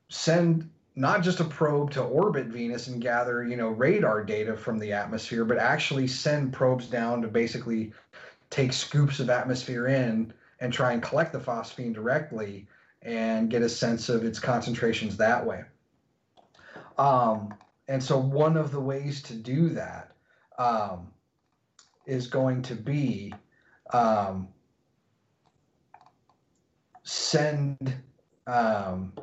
send 0.09 0.69
not 0.95 1.21
just 1.21 1.39
a 1.39 1.43
probe 1.43 1.91
to 1.91 2.01
orbit 2.01 2.47
Venus 2.47 2.87
and 2.87 3.01
gather 3.01 3.43
you 3.43 3.57
know 3.57 3.69
radar 3.69 4.23
data 4.23 4.55
from 4.55 4.79
the 4.79 4.93
atmosphere, 4.93 5.45
but 5.45 5.57
actually 5.57 6.07
send 6.07 6.53
probes 6.53 6.87
down 6.87 7.21
to 7.21 7.27
basically 7.27 7.91
take 8.49 8.73
scoops 8.73 9.19
of 9.19 9.29
atmosphere 9.29 9.87
in 9.87 10.33
and 10.59 10.71
try 10.71 10.93
and 10.93 11.03
collect 11.03 11.33
the 11.33 11.39
phosphine 11.39 11.93
directly 11.93 12.67
and 13.01 13.49
get 13.49 13.61
a 13.61 13.69
sense 13.69 14.09
of 14.09 14.23
its 14.23 14.39
concentrations 14.39 15.17
that 15.17 15.45
way. 15.45 15.63
Um, 16.97 17.53
and 17.87 18.01
so 18.01 18.17
one 18.17 18.57
of 18.57 18.71
the 18.71 18.79
ways 18.79 19.21
to 19.23 19.35
do 19.35 19.69
that 19.69 20.15
um, 20.57 21.11
is 22.05 22.27
going 22.27 22.61
to 22.63 22.75
be 22.75 23.33
um, 23.91 24.47
send. 27.05 27.95
Um, 28.47 29.13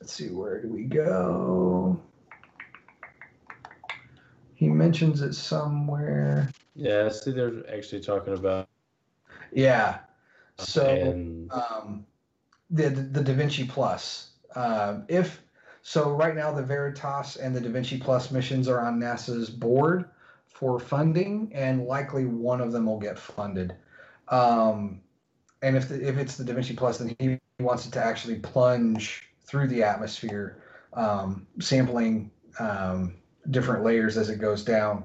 let's 0.00 0.12
see, 0.12 0.28
where 0.30 0.60
do 0.60 0.68
we 0.68 0.82
go? 0.82 2.00
He 4.54 4.68
mentions 4.68 5.22
it 5.22 5.34
somewhere. 5.34 6.50
Yeah. 6.74 7.08
See, 7.10 7.30
they're 7.30 7.62
actually 7.72 8.00
talking 8.00 8.34
about 8.34 8.68
Yeah. 9.52 9.98
So 10.58 10.86
and 10.86 11.52
um, 11.52 12.06
the 12.70 12.88
the 12.88 13.22
Da 13.22 13.34
Vinci 13.34 13.64
Plus. 13.66 14.30
Um, 14.54 15.04
if 15.08 15.42
so, 15.82 16.10
right 16.10 16.34
now 16.34 16.50
the 16.52 16.62
Veritas 16.62 17.36
and 17.36 17.54
the 17.54 17.60
Da 17.60 17.68
Vinci 17.68 17.98
Plus 17.98 18.30
missions 18.30 18.66
are 18.66 18.80
on 18.80 18.98
NASA's 18.98 19.50
board 19.50 20.06
for 20.48 20.80
funding, 20.80 21.52
and 21.54 21.84
likely 21.84 22.24
one 22.24 22.62
of 22.62 22.72
them 22.72 22.86
will 22.86 22.98
get 22.98 23.18
funded. 23.18 23.76
Um, 24.28 25.02
and 25.62 25.76
if 25.76 25.88
the, 25.88 26.06
if 26.06 26.16
it's 26.18 26.36
the 26.36 26.44
Da 26.44 26.54
Vinci 26.54 26.74
Plus, 26.74 26.98
then 26.98 27.16
he 27.18 27.38
wants 27.60 27.86
it 27.86 27.92
to 27.92 28.04
actually 28.04 28.36
plunge 28.36 29.28
through 29.44 29.68
the 29.68 29.82
atmosphere, 29.82 30.62
um, 30.92 31.46
sampling 31.60 32.30
um, 32.58 33.14
different 33.50 33.84
layers 33.84 34.16
as 34.16 34.28
it 34.28 34.36
goes 34.40 34.64
down, 34.64 35.04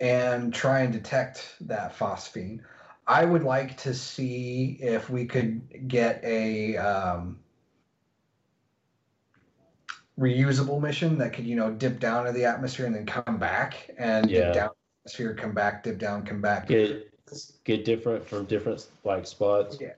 and 0.00 0.52
try 0.52 0.80
and 0.80 0.92
detect 0.92 1.56
that 1.62 1.96
phosphine. 1.96 2.60
I 3.06 3.24
would 3.24 3.44
like 3.44 3.76
to 3.78 3.94
see 3.94 4.78
if 4.80 5.10
we 5.10 5.26
could 5.26 5.88
get 5.88 6.22
a 6.24 6.76
um, 6.76 7.38
reusable 10.18 10.80
mission 10.80 11.18
that 11.18 11.32
could, 11.32 11.44
you 11.44 11.56
know, 11.56 11.70
dip 11.70 12.00
down 12.00 12.26
into 12.26 12.38
the 12.38 12.46
atmosphere 12.46 12.86
and 12.86 12.94
then 12.94 13.06
come 13.06 13.38
back 13.38 13.90
and 13.98 14.30
Yeah. 14.30 14.46
dip 14.46 14.54
down 14.54 14.70
atmosphere, 15.02 15.34
come 15.34 15.52
back, 15.52 15.82
dip 15.82 15.98
down, 15.98 16.24
come 16.24 16.40
back. 16.40 16.66
get 16.66 17.13
get 17.64 17.84
different 17.84 18.26
from 18.26 18.44
different 18.46 18.86
like 19.04 19.26
spots. 19.26 19.78
Yeah. 19.80 19.92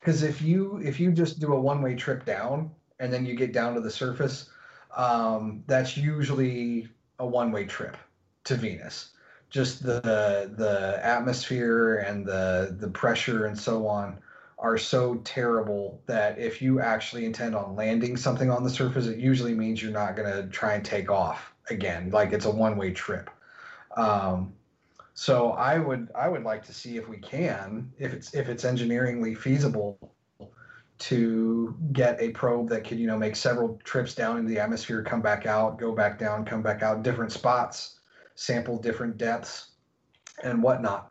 Because 0.00 0.22
if 0.22 0.40
you 0.40 0.80
if 0.84 1.00
you 1.00 1.12
just 1.12 1.40
do 1.40 1.52
a 1.52 1.60
one 1.60 1.82
way 1.82 1.94
trip 1.94 2.24
down 2.24 2.70
and 3.00 3.12
then 3.12 3.26
you 3.26 3.34
get 3.34 3.52
down 3.52 3.74
to 3.74 3.80
the 3.80 3.90
surface, 3.90 4.50
um, 4.96 5.62
that's 5.66 5.96
usually 5.96 6.88
a 7.18 7.26
one 7.26 7.52
way 7.52 7.64
trip 7.64 7.96
to 8.44 8.54
Venus. 8.54 9.10
Just 9.50 9.82
the 9.82 10.00
the 10.56 11.00
atmosphere 11.02 11.96
and 11.98 12.26
the 12.26 12.76
the 12.78 12.88
pressure 12.88 13.46
and 13.46 13.58
so 13.58 13.86
on 13.86 14.18
are 14.58 14.76
so 14.76 15.16
terrible 15.16 16.00
that 16.06 16.38
if 16.38 16.60
you 16.60 16.80
actually 16.80 17.24
intend 17.24 17.54
on 17.54 17.76
landing 17.76 18.16
something 18.16 18.50
on 18.50 18.64
the 18.64 18.70
surface, 18.70 19.06
it 19.06 19.18
usually 19.18 19.54
means 19.54 19.80
you're 19.80 19.92
not 19.92 20.16
going 20.16 20.30
to 20.30 20.48
try 20.48 20.74
and 20.74 20.84
take 20.84 21.10
off 21.10 21.52
again. 21.70 22.10
Like 22.10 22.32
it's 22.32 22.44
a 22.44 22.50
one 22.50 22.76
way 22.76 22.90
trip. 22.90 23.30
Um, 23.96 24.52
so 25.20 25.50
I 25.50 25.80
would 25.80 26.12
I 26.14 26.28
would 26.28 26.44
like 26.44 26.64
to 26.66 26.72
see 26.72 26.96
if 26.96 27.08
we 27.08 27.16
can, 27.16 27.92
if 27.98 28.12
it's 28.12 28.32
if 28.34 28.48
it's 28.48 28.64
engineeringly 28.64 29.34
feasible, 29.36 29.98
to 30.98 31.76
get 31.92 32.20
a 32.20 32.30
probe 32.30 32.68
that 32.68 32.84
could 32.84 33.00
you 33.00 33.08
know 33.08 33.18
make 33.18 33.34
several 33.34 33.80
trips 33.82 34.14
down 34.14 34.38
into 34.38 34.48
the 34.48 34.60
atmosphere, 34.60 35.02
come 35.02 35.20
back 35.20 35.44
out, 35.44 35.76
go 35.76 35.90
back 35.90 36.20
down, 36.20 36.44
come 36.44 36.62
back 36.62 36.84
out, 36.84 37.02
different 37.02 37.32
spots, 37.32 37.98
sample 38.36 38.78
different 38.78 39.18
depths, 39.18 39.70
and 40.44 40.62
whatnot. 40.62 41.10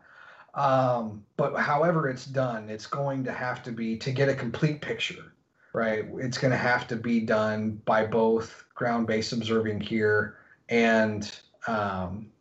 Um, 0.54 1.26
but 1.36 1.58
however 1.58 2.08
it's 2.08 2.26
done, 2.26 2.70
it's 2.70 2.88
going 2.88 3.26
to 3.26 3.34
have 3.34 3.62
to 3.64 3.74
be 3.74 3.98
to 3.98 4.12
get 4.14 4.30
a 4.30 4.36
complete 4.36 4.80
picture, 4.80 5.34
right? 5.74 6.06
It's 6.20 6.38
going 6.38 6.52
to 6.52 6.58
have 6.58 6.88
to 6.88 6.96
be 6.96 7.20
done 7.20 7.82
by 7.84 8.06
both 8.06 8.64
ground-based 8.74 9.34
observing 9.34 9.82
here 9.82 10.38
and 10.70 11.30
um, 11.68 12.32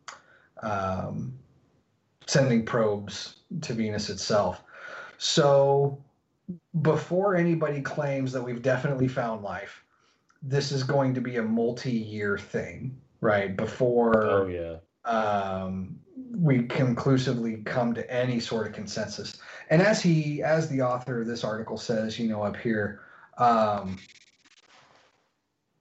um, 0.63 1.33
sending 2.27 2.65
probes 2.65 3.37
to 3.61 3.73
Venus 3.73 4.09
itself. 4.09 4.63
So 5.17 6.01
before 6.81 7.35
anybody 7.35 7.81
claims 7.81 8.31
that 8.33 8.41
we've 8.41 8.61
definitely 8.61 9.07
found 9.07 9.43
life, 9.43 9.83
this 10.41 10.71
is 10.71 10.83
going 10.83 11.13
to 11.15 11.21
be 11.21 11.37
a 11.37 11.41
multi-year 11.43 12.37
thing, 12.37 12.95
right? 13.21 13.57
Before 13.57 14.23
Oh 14.23 14.47
yeah. 14.47 14.77
um, 15.05 15.99
we 16.35 16.63
conclusively 16.63 17.57
come 17.63 17.93
to 17.93 18.11
any 18.11 18.39
sort 18.39 18.67
of 18.67 18.73
consensus. 18.73 19.39
And 19.69 19.81
as 19.81 20.01
he, 20.01 20.43
as 20.43 20.69
the 20.69 20.81
author 20.81 21.21
of 21.21 21.27
this 21.27 21.43
article 21.43 21.77
says, 21.77 22.19
you 22.19 22.27
know, 22.27 22.43
up 22.43 22.55
here, 22.55 23.01
um, 23.37 23.97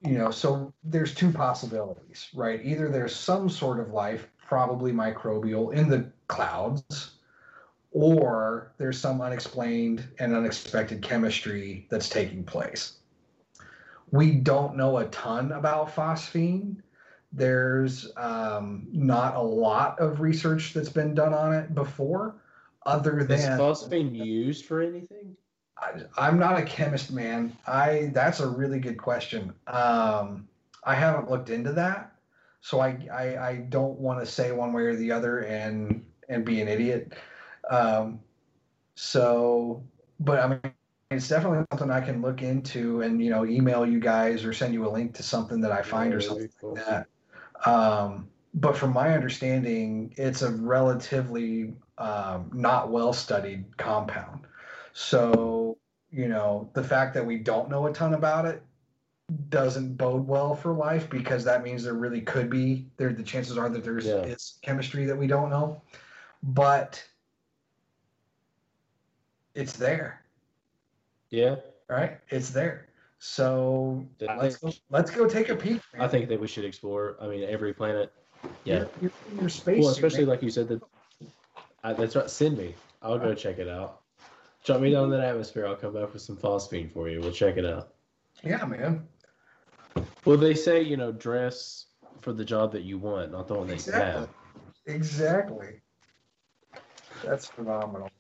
you 0.01 0.19
know, 0.19 0.31
so 0.31 0.73
there's 0.85 1.15
two 1.15 1.31
possibilities, 1.31 2.29
right? 2.35 2.61
Either 2.65 2.89
there's 2.89 3.15
some 3.15 3.49
sort 3.49 3.81
of 3.81 3.91
life, 3.91 4.29
probably 4.47 4.93
microbial, 4.93 5.73
in 5.73 5.89
the 5.89 6.11
clouds, 6.29 7.13
or 7.93 8.73
there's 8.79 8.99
some 8.99 9.21
unexplained 9.21 10.07
and 10.19 10.35
unexpected 10.35 11.03
chemistry 11.03 11.87
that's 11.91 12.09
taking 12.09 12.45
place. 12.45 12.99
We 14.11 14.33
don't 14.33 14.77
know 14.77 14.99
a 14.99 15.07
ton 15.07 15.53
about 15.53 15.95
phosphine 15.95 16.83
there's 17.37 18.11
um, 18.17 18.87
not 18.91 19.37
a 19.37 19.41
lot 19.41 19.99
of 20.01 20.21
research 20.21 20.73
that's 20.73 20.89
been 20.89 21.15
done 21.15 21.35
on 21.35 21.53
it 21.53 21.75
before, 21.75 22.37
other 22.87 23.25
than 23.25 23.39
Is 23.39 23.45
phosphine 23.45 24.15
used 24.15 24.65
for 24.65 24.81
anything? 24.81 25.37
I, 25.79 26.01
I'm 26.17 26.39
not 26.39 26.59
a 26.59 26.63
chemist, 26.63 27.13
man. 27.13 27.55
I 27.67 28.11
that's 28.15 28.41
a 28.41 28.49
really 28.49 28.81
good 28.81 28.97
question. 28.97 29.53
Um, 29.67 30.49
I 30.85 30.95
haven't 30.95 31.31
looked 31.31 31.51
into 31.51 31.73
that, 31.75 32.13
so 32.67 32.81
I 32.81 32.99
I, 33.13 33.49
I 33.49 33.57
don't 33.69 33.97
want 33.97 34.19
to 34.19 34.27
say 34.27 34.51
one 34.51 34.73
way 34.73 34.83
or 34.83 34.97
the 34.97 35.13
other 35.13 35.39
and 35.43 36.05
and 36.29 36.45
be 36.45 36.61
an 36.61 36.67
idiot. 36.67 37.13
Um, 37.71 38.19
so, 38.97 39.85
but 40.19 40.41
I 40.41 40.49
mean, 40.49 40.61
it's 41.13 41.29
definitely 41.29 41.65
something 41.71 41.93
I 41.93 42.01
can 42.01 42.21
look 42.23 42.43
into 42.43 43.03
and 43.03 43.23
you 43.23 43.31
know 43.31 43.47
email 43.47 43.87
you 43.87 44.01
guys 44.01 44.45
or 44.45 44.53
send 44.53 44.75
you 44.75 44.85
a 44.85 44.91
link 44.91 45.15
to 45.15 45.23
something 45.23 45.61
that 45.61 45.71
I 45.71 45.83
find 45.83 46.13
or 46.13 46.21
something 46.21 46.51
cool. 46.61 46.75
like 46.75 46.87
that. 46.87 47.07
Um, 47.71 48.29
but 48.55 48.77
from 48.77 48.93
my 48.93 49.15
understanding, 49.15 50.13
it's 50.17 50.43
a 50.43 50.51
relatively 50.51 51.73
um, 51.99 52.51
not 52.53 52.91
well 52.91 53.13
studied 53.13 53.77
compound. 53.77 54.41
So, 54.93 55.79
you 56.11 56.27
know, 56.27 56.69
the 56.75 56.83
fact 56.83 57.15
that 57.15 57.25
we 57.25 57.39
don't 57.39 57.71
know 57.71 57.87
a 57.87 57.93
ton 57.93 58.15
about 58.15 58.45
it 58.45 58.61
doesn't 59.49 59.95
bode 59.97 60.27
well 60.27 60.55
for 60.55 60.73
life 60.73 61.11
because 61.11 61.43
that 61.45 61.65
means 61.65 61.83
there 61.83 61.95
really 61.95 62.21
could 62.21 62.49
be 62.49 62.87
there 62.97 63.13
the 63.13 63.23
chances 63.23 63.59
are 63.59 63.69
that 63.69 63.83
there's 63.83 64.07
Yeah. 64.07 64.23
is 64.23 64.59
chemistry 64.63 65.05
that 65.07 65.17
we 65.17 65.27
don't 65.27 65.51
know. 65.51 65.83
But 66.43 67.05
it's 69.55 69.73
there, 69.73 70.23
Yeah. 71.31 71.57
right? 71.89 72.19
It's 72.29 72.51
there. 72.51 72.89
So 73.19 74.07
let's 74.21 74.57
go, 74.57 74.73
let's 74.91 75.11
go 75.11 75.27
take 75.29 75.49
a 75.49 75.57
peek. 75.57 75.81
I 75.99 76.07
think 76.07 76.29
that 76.29 76.39
we 76.39 76.47
should 76.47 76.65
explore. 76.65 77.17
I 77.21 77.27
mean, 77.27 77.43
every 77.45 77.73
planet. 77.73 78.13
Yeah. 78.65 78.85
In 79.01 79.11
your 79.41 79.49
space. 79.49 79.81
Well, 79.83 79.91
especially 79.91 80.27
like 80.27 80.43
you 80.43 80.51
said 80.51 80.69
that. 80.69 80.83
I, 81.83 81.95
that's 81.95 82.15
right. 82.15 82.29
Send 82.31 82.59
me. 82.59 82.75
I'll 83.03 83.19
go 83.19 83.35
check 83.35 83.59
it 83.59 83.69
out. 83.69 84.03
Drop 84.65 84.81
me 84.81 84.91
down 84.93 85.05
in 85.05 85.11
that 85.11 85.21
atmosphere. 85.21 85.67
I'll 85.67 85.77
come 85.77 85.95
back 85.95 86.13
with 86.13 86.23
some 86.23 86.37
phosphine 86.37 86.93
for 86.93 87.09
you. 87.09 87.21
We'll 87.21 87.33
check 87.33 87.57
it 87.57 87.65
out. 87.65 87.95
yeah, 88.45 88.65
man. 88.67 89.07
Well, 90.25 90.37
they 90.37 90.55
say 90.55 90.83
you 90.83 90.97
know 90.97 91.13
dress 91.13 91.87
for 92.21 92.33
the 92.33 92.45
job 92.45 92.73
that 92.73 92.83
you 92.83 92.99
want, 92.99 93.33
not 93.33 93.49
the 93.49 93.55
one 93.55 93.69
that 93.69 93.75
Exactly. 93.75 94.03
you 94.03 94.21
have. 94.21 94.29
Exactly. 94.87 95.81
That's 97.25 97.47
phenomenal. 97.47 98.11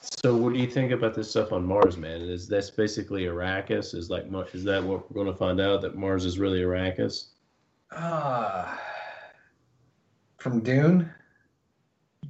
So, 0.00 0.36
what 0.36 0.52
do 0.52 0.58
you 0.58 0.66
think 0.66 0.92
about 0.92 1.14
this 1.14 1.30
stuff 1.30 1.52
on 1.52 1.64
Mars, 1.64 1.96
man? 1.96 2.20
Is 2.22 2.48
that's 2.48 2.70
basically 2.70 3.24
Arrakis? 3.24 3.94
Is 3.94 4.10
like 4.10 4.26
is 4.52 4.64
that 4.64 4.82
what 4.82 5.10
we're 5.10 5.22
going 5.22 5.32
to 5.32 5.38
find 5.38 5.60
out 5.60 5.82
that 5.82 5.96
Mars 5.96 6.24
is 6.24 6.38
really 6.38 6.60
Arrakis? 6.60 7.28
Ah, 7.92 8.80
from 10.38 10.60
Dune, 10.60 11.10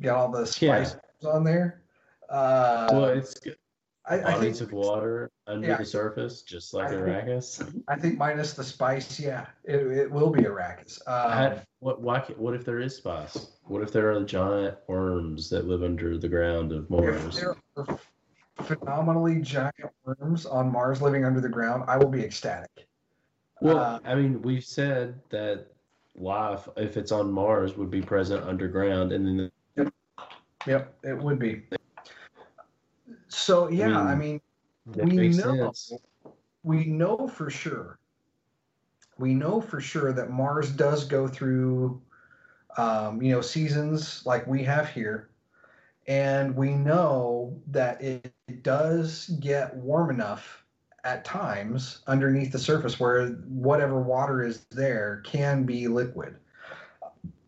got 0.01 0.17
all 0.17 0.31
the 0.31 0.41
Yeah. 0.61 0.85
spices 0.85 1.01
on 1.25 1.45
there. 1.45 1.83
Uh, 2.29 2.89
well, 2.93 3.05
it's 3.07 3.35
I, 4.11 4.23
I 4.23 4.41
think 4.41 4.61
of 4.61 4.73
water 4.73 5.31
under 5.47 5.69
yeah. 5.69 5.77
the 5.77 5.85
surface, 5.85 6.43
just 6.43 6.73
like 6.73 6.89
I 6.89 6.91
think- 6.91 7.03
Arrakis. 7.03 7.83
I 7.89 7.97
think 7.97 8.19
minus 8.19 8.55
the 8.55 8.65
spice, 8.65 9.21
yeah, 9.21 9.47
it, 9.65 9.77
it 9.77 10.11
will 10.11 10.31
be 10.31 10.43
Arrakis. 10.43 11.01
Um, 11.07 11.61
what? 11.81 12.01
Why? 12.01 12.21
What 12.37 12.55
if 12.55 12.65
there 12.65 12.81
is 12.81 12.97
spice? 12.97 13.53
What 13.65 13.83
if 13.83 13.93
there 13.93 14.11
are 14.13 14.23
giant 14.25 14.77
worms 14.89 15.51
that 15.51 15.67
live 15.67 15.83
under 15.83 16.17
the 16.19 16.29
ground 16.29 16.73
of 16.73 16.85
if 16.85 16.91
Mars? 16.91 17.41
there 17.41 17.57
are 17.77 17.99
phenomenally 18.63 19.41
giant 19.41 19.75
worms 20.05 20.47
on 20.47 20.73
Mars 20.73 21.03
living 21.03 21.25
under 21.25 21.41
the 21.41 21.49
ground, 21.49 21.85
I 21.87 21.97
will 21.97 22.09
be 22.09 22.25
ecstatic. 22.25 22.89
Well, 23.61 23.79
Uh, 23.79 23.99
I 24.05 24.15
mean, 24.15 24.41
we've 24.43 24.65
said 24.65 25.21
that 25.31 25.67
life, 26.17 26.69
if 26.77 26.97
it's 26.97 27.13
on 27.13 27.31
Mars, 27.31 27.77
would 27.77 27.91
be 27.91 28.01
present 28.03 28.43
underground, 28.45 29.13
and 29.13 29.27
then 29.77 29.93
Yep, 30.67 30.93
it 31.05 31.17
would 31.17 31.39
be. 31.39 31.63
So 33.29 33.69
yeah, 33.69 34.01
I 34.01 34.15
mean, 34.15 34.41
that 34.87 35.05
we 35.05 35.29
know 35.29 35.73
sense. 35.73 35.93
we 36.63 36.87
know 36.87 37.29
for 37.29 37.51
sure. 37.51 37.99
We 39.19 39.35
know 39.35 39.61
for 39.61 39.81
sure 39.81 40.13
that 40.13 40.31
mars 40.31 40.71
does 40.71 41.05
go 41.05 41.29
through 41.29 42.01
um, 42.77 43.21
you 43.21 43.33
know 43.33 43.41
seasons 43.41 44.23
like 44.25 44.47
we 44.47 44.63
have 44.65 44.89
here. 44.89 45.31
And 46.07 46.57
we 46.57 46.71
know 46.73 47.61
that 47.67 48.01
it, 48.01 48.33
it 48.47 48.63
does 48.63 49.29
get 49.41 49.77
warm 49.77 50.09
enough 50.09 50.65
at 51.05 51.23
times 51.23 52.01
underneath 52.07 52.51
the 52.51 52.59
surface 52.59 52.99
where 52.99 53.29
whatever 53.47 54.01
water 54.01 54.43
is 54.43 54.65
there 54.71 55.21
can 55.27 55.65
be 55.65 55.87
liquid. 55.87 56.37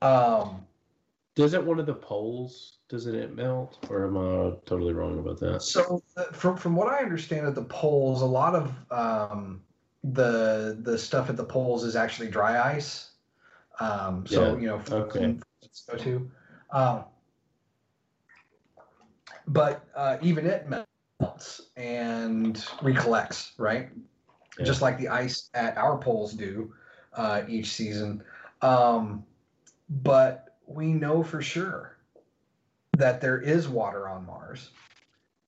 Um, 0.03 0.67
Doesn't 1.37 1.65
one 1.65 1.81
of 1.81 1.87
the 1.87 1.95
poles 1.95 2.80
doesn't 2.91 3.15
it 3.15 3.37
melt, 3.37 3.79
or 3.89 4.07
am 4.07 4.19
I 4.19 4.57
totally 4.67 4.93
wrong 4.93 5.21
about 5.21 5.39
that? 5.41 5.63
So 5.63 6.03
uh, 6.17 6.25
from 6.33 6.57
from 6.57 6.75
what 6.75 6.89
I 6.89 6.99
understand 6.99 7.47
at 7.47 7.55
the 7.55 7.63
poles, 7.63 8.21
a 8.21 8.27
lot 8.27 8.55
of 8.57 8.75
um, 8.91 9.63
the 10.03 10.77
the 10.83 10.99
stuff 10.99 11.31
at 11.31 11.37
the 11.37 11.45
poles 11.45 11.85
is 11.85 11.95
actually 11.95 12.29
dry 12.29 12.75
ice. 12.75 13.11
Um, 13.79 14.27
so 14.27 14.55
Yeah, 14.55 14.61
you 14.61 14.67
know, 14.67 14.83
okay. 14.91 15.37
go 15.89 15.97
to. 15.99 16.31
Um, 16.73 17.05
but 19.47 19.85
uh, 19.95 20.19
even 20.21 20.47
it 20.47 20.67
melts 20.69 21.63
and 21.77 22.65
recollects, 22.83 23.53
right? 23.57 23.89
Yeah. 24.59 24.65
Just 24.65 24.83
like 24.83 24.99
the 24.99 25.09
ice 25.09 25.49
at 25.55 25.77
our 25.79 25.97
poles 25.97 26.35
do 26.35 26.75
uh, 27.15 27.43
each 27.49 27.73
season. 27.73 28.23
Um, 28.63 29.25
but 29.89 30.57
we 30.67 30.93
know 30.93 31.23
for 31.23 31.41
sure 31.41 31.97
that 33.01 33.21
there 33.21 33.41
is 33.41 33.69
water 33.69 34.09
on 34.09 34.25
Mars. 34.27 34.71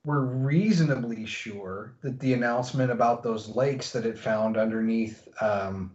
We're 0.05 0.21
reasonably 0.21 1.25
sure 1.27 1.95
that 2.03 2.19
the 2.19 2.35
announcement 2.35 2.91
about 2.91 3.23
those 3.23 3.49
lakes 3.49 3.93
that 3.93 4.05
it 4.05 4.19
found 4.19 4.57
underneath 4.57 5.29
um, 5.41 5.95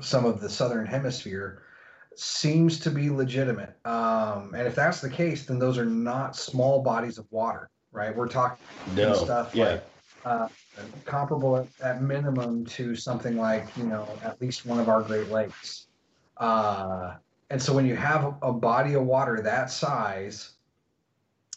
some 0.00 0.24
of 0.24 0.40
the 0.40 0.48
southern 0.48 0.84
hemisphere 0.86 1.62
seems 2.16 2.80
to 2.80 2.90
be 2.90 3.08
legitimate. 3.10 3.76
Um, 3.84 4.54
and 4.56 4.66
if 4.66 4.74
that's 4.74 5.00
the 5.00 5.10
case, 5.10 5.46
then 5.46 5.58
those 5.58 5.78
are 5.78 5.84
not 5.84 6.34
small 6.34 6.82
bodies 6.82 7.18
of 7.18 7.26
water, 7.30 7.70
right? 7.92 8.14
We're 8.14 8.26
talking 8.28 8.64
No. 8.94 9.14
stuff 9.14 9.54
yeah. 9.54 9.64
like 9.64 9.84
uh, 10.24 10.48
comparable 11.04 11.56
at, 11.56 11.68
at 11.80 12.02
minimum 12.02 12.66
to 12.66 12.96
something 12.96 13.36
like 13.36 13.64
you 13.76 13.84
know 13.84 14.08
at 14.24 14.40
least 14.40 14.66
one 14.66 14.80
of 14.80 14.88
our 14.88 15.02
Great 15.02 15.30
Lakes. 15.30 15.86
Uh, 16.38 17.14
and 17.50 17.62
so 17.62 17.72
when 17.72 17.86
you 17.86 17.94
have 17.94 18.24
a, 18.24 18.34
a 18.42 18.52
body 18.52 18.94
of 18.94 19.04
water 19.04 19.40
that 19.40 19.70
size, 19.70 20.55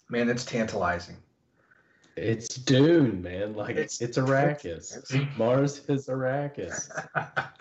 man, 0.09 0.29
it's 0.29 0.45
tantalizing. 0.45 1.17
It's 2.15 2.49
Dune, 2.55 3.21
man. 3.21 3.53
Like 3.53 3.71
It's- 3.71 4.01
it's, 4.01 4.17
Arrakis. 4.17 5.37
Mars 5.37 5.81
is 5.87 6.07
Arrakis. 6.07 6.89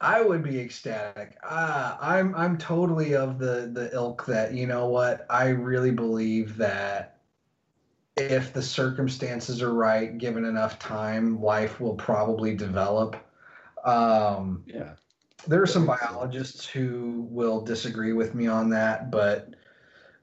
I 0.00 0.22
would 0.22 0.44
be 0.44 0.60
ecstatic. 0.60 1.36
Uh, 1.42 1.96
I'm 2.00 2.32
I'm 2.36 2.56
totally 2.56 3.16
of 3.16 3.38
the 3.40 3.68
the 3.72 3.90
ilk 3.92 4.24
that 4.26 4.54
you 4.54 4.66
know 4.66 4.86
what 4.88 5.26
I 5.28 5.48
really 5.48 5.90
believe 5.90 6.56
that 6.58 7.18
if 8.16 8.52
the 8.52 8.62
circumstances 8.62 9.60
are 9.60 9.74
right, 9.74 10.16
given 10.16 10.44
enough 10.44 10.78
time, 10.78 11.40
life 11.42 11.80
will 11.80 11.94
probably 11.96 12.54
develop. 12.54 13.16
Um, 13.84 14.62
Yeah. 14.66 14.94
there 15.48 15.62
are 15.62 15.66
some 15.66 15.86
biologists 15.86 16.66
who 16.66 17.26
will 17.30 17.60
disagree 17.60 18.12
with 18.12 18.34
me 18.34 18.46
on 18.46 18.70
that, 18.70 19.10
but 19.10 19.54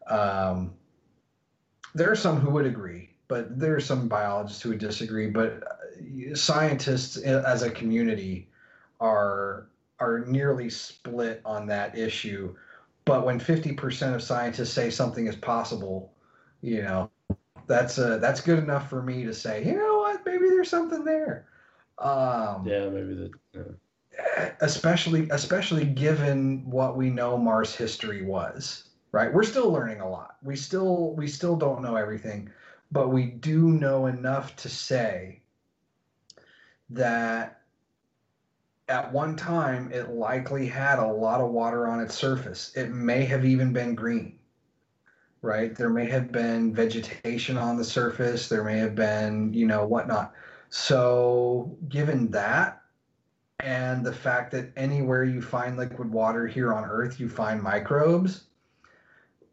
um, 0.08 0.74
there 1.94 2.12
are 2.12 2.16
some 2.16 2.40
who 2.40 2.50
would 2.52 2.66
agree. 2.66 3.10
But 3.28 3.60
there 3.60 3.76
are 3.76 3.80
some 3.80 4.08
biologists 4.08 4.62
who 4.62 4.70
would 4.70 4.80
disagree. 4.80 5.28
But 5.28 5.64
uh, 5.64 6.36
scientists 6.36 7.18
as 7.18 7.64
a 7.64 7.72
community 7.72 8.50
are 9.00 9.68
are 10.00 10.20
nearly 10.20 10.70
split 10.70 11.42
on 11.46 11.66
that 11.68 11.98
issue. 11.98 12.56
But 13.06 13.26
when 13.26 13.40
fifty 13.40 13.74
percent 13.74 14.14
of 14.16 14.22
scientists 14.22 14.74
say 14.74 14.92
something 14.92 15.26
is 15.26 15.36
possible, 15.36 16.14
you 16.62 16.84
know, 16.84 17.10
that's 17.66 17.98
uh, 17.98 18.18
that's 18.18 18.42
good 18.42 18.60
enough 18.60 18.90
for 18.90 19.02
me 19.02 19.24
to 19.24 19.34
say, 19.34 19.66
you 19.66 19.76
know 19.76 20.00
what, 20.00 20.24
maybe 20.26 20.48
there's 20.48 20.70
something 20.70 21.04
there. 21.04 21.48
Um, 21.98 22.68
Yeah, 22.68 22.90
maybe 22.90 23.16
the. 23.16 23.32
Yeah. 23.54 24.52
especially 24.62 25.28
especially 25.32 25.86
given 25.86 26.70
what 26.70 26.96
we 26.96 27.10
know 27.10 27.38
Mars 27.38 27.76
history 27.76 28.22
was. 28.22 28.85
Right, 29.16 29.34
we're 29.34 29.44
still 29.44 29.72
learning 29.72 30.02
a 30.02 30.10
lot. 30.10 30.36
We 30.44 30.58
still 30.58 31.14
we 31.16 31.30
still 31.30 31.56
don't 31.56 31.82
know 31.82 31.96
everything, 31.96 32.50
but 32.92 33.14
we 33.14 33.28
do 33.28 33.70
know 33.70 34.08
enough 34.08 34.58
to 34.58 34.68
say 34.68 35.42
that 36.90 37.62
at 38.90 39.14
one 39.14 39.38
time 39.38 39.90
it 39.94 40.10
likely 40.10 40.68
had 40.68 41.00
a 41.00 41.08
lot 41.08 41.40
of 41.40 41.52
water 41.52 41.88
on 41.88 42.02
its 42.02 42.14
surface. 42.14 42.74
It 42.76 42.90
may 42.90 43.24
have 43.24 43.46
even 43.46 43.72
been 43.72 43.96
green. 43.96 44.38
Right, 45.42 45.74
there 45.74 45.90
may 45.90 46.08
have 46.08 46.34
been 46.34 46.74
vegetation 46.74 47.56
on 47.56 47.78
the 47.78 47.86
surface. 47.86 48.50
There 48.50 48.66
may 48.66 48.80
have 48.80 48.96
been, 48.96 49.54
you 49.54 49.66
know, 49.66 49.86
whatnot. 49.86 50.34
So, 50.68 51.78
given 51.88 52.32
that, 52.32 52.82
and 53.62 54.06
the 54.06 54.12
fact 54.12 54.52
that 54.52 54.74
anywhere 54.76 55.24
you 55.24 55.42
find 55.42 55.78
liquid 55.78 56.12
water 56.12 56.48
here 56.48 56.74
on 56.74 56.84
Earth, 56.84 57.18
you 57.18 57.30
find 57.30 57.64
microbes. 57.64 58.48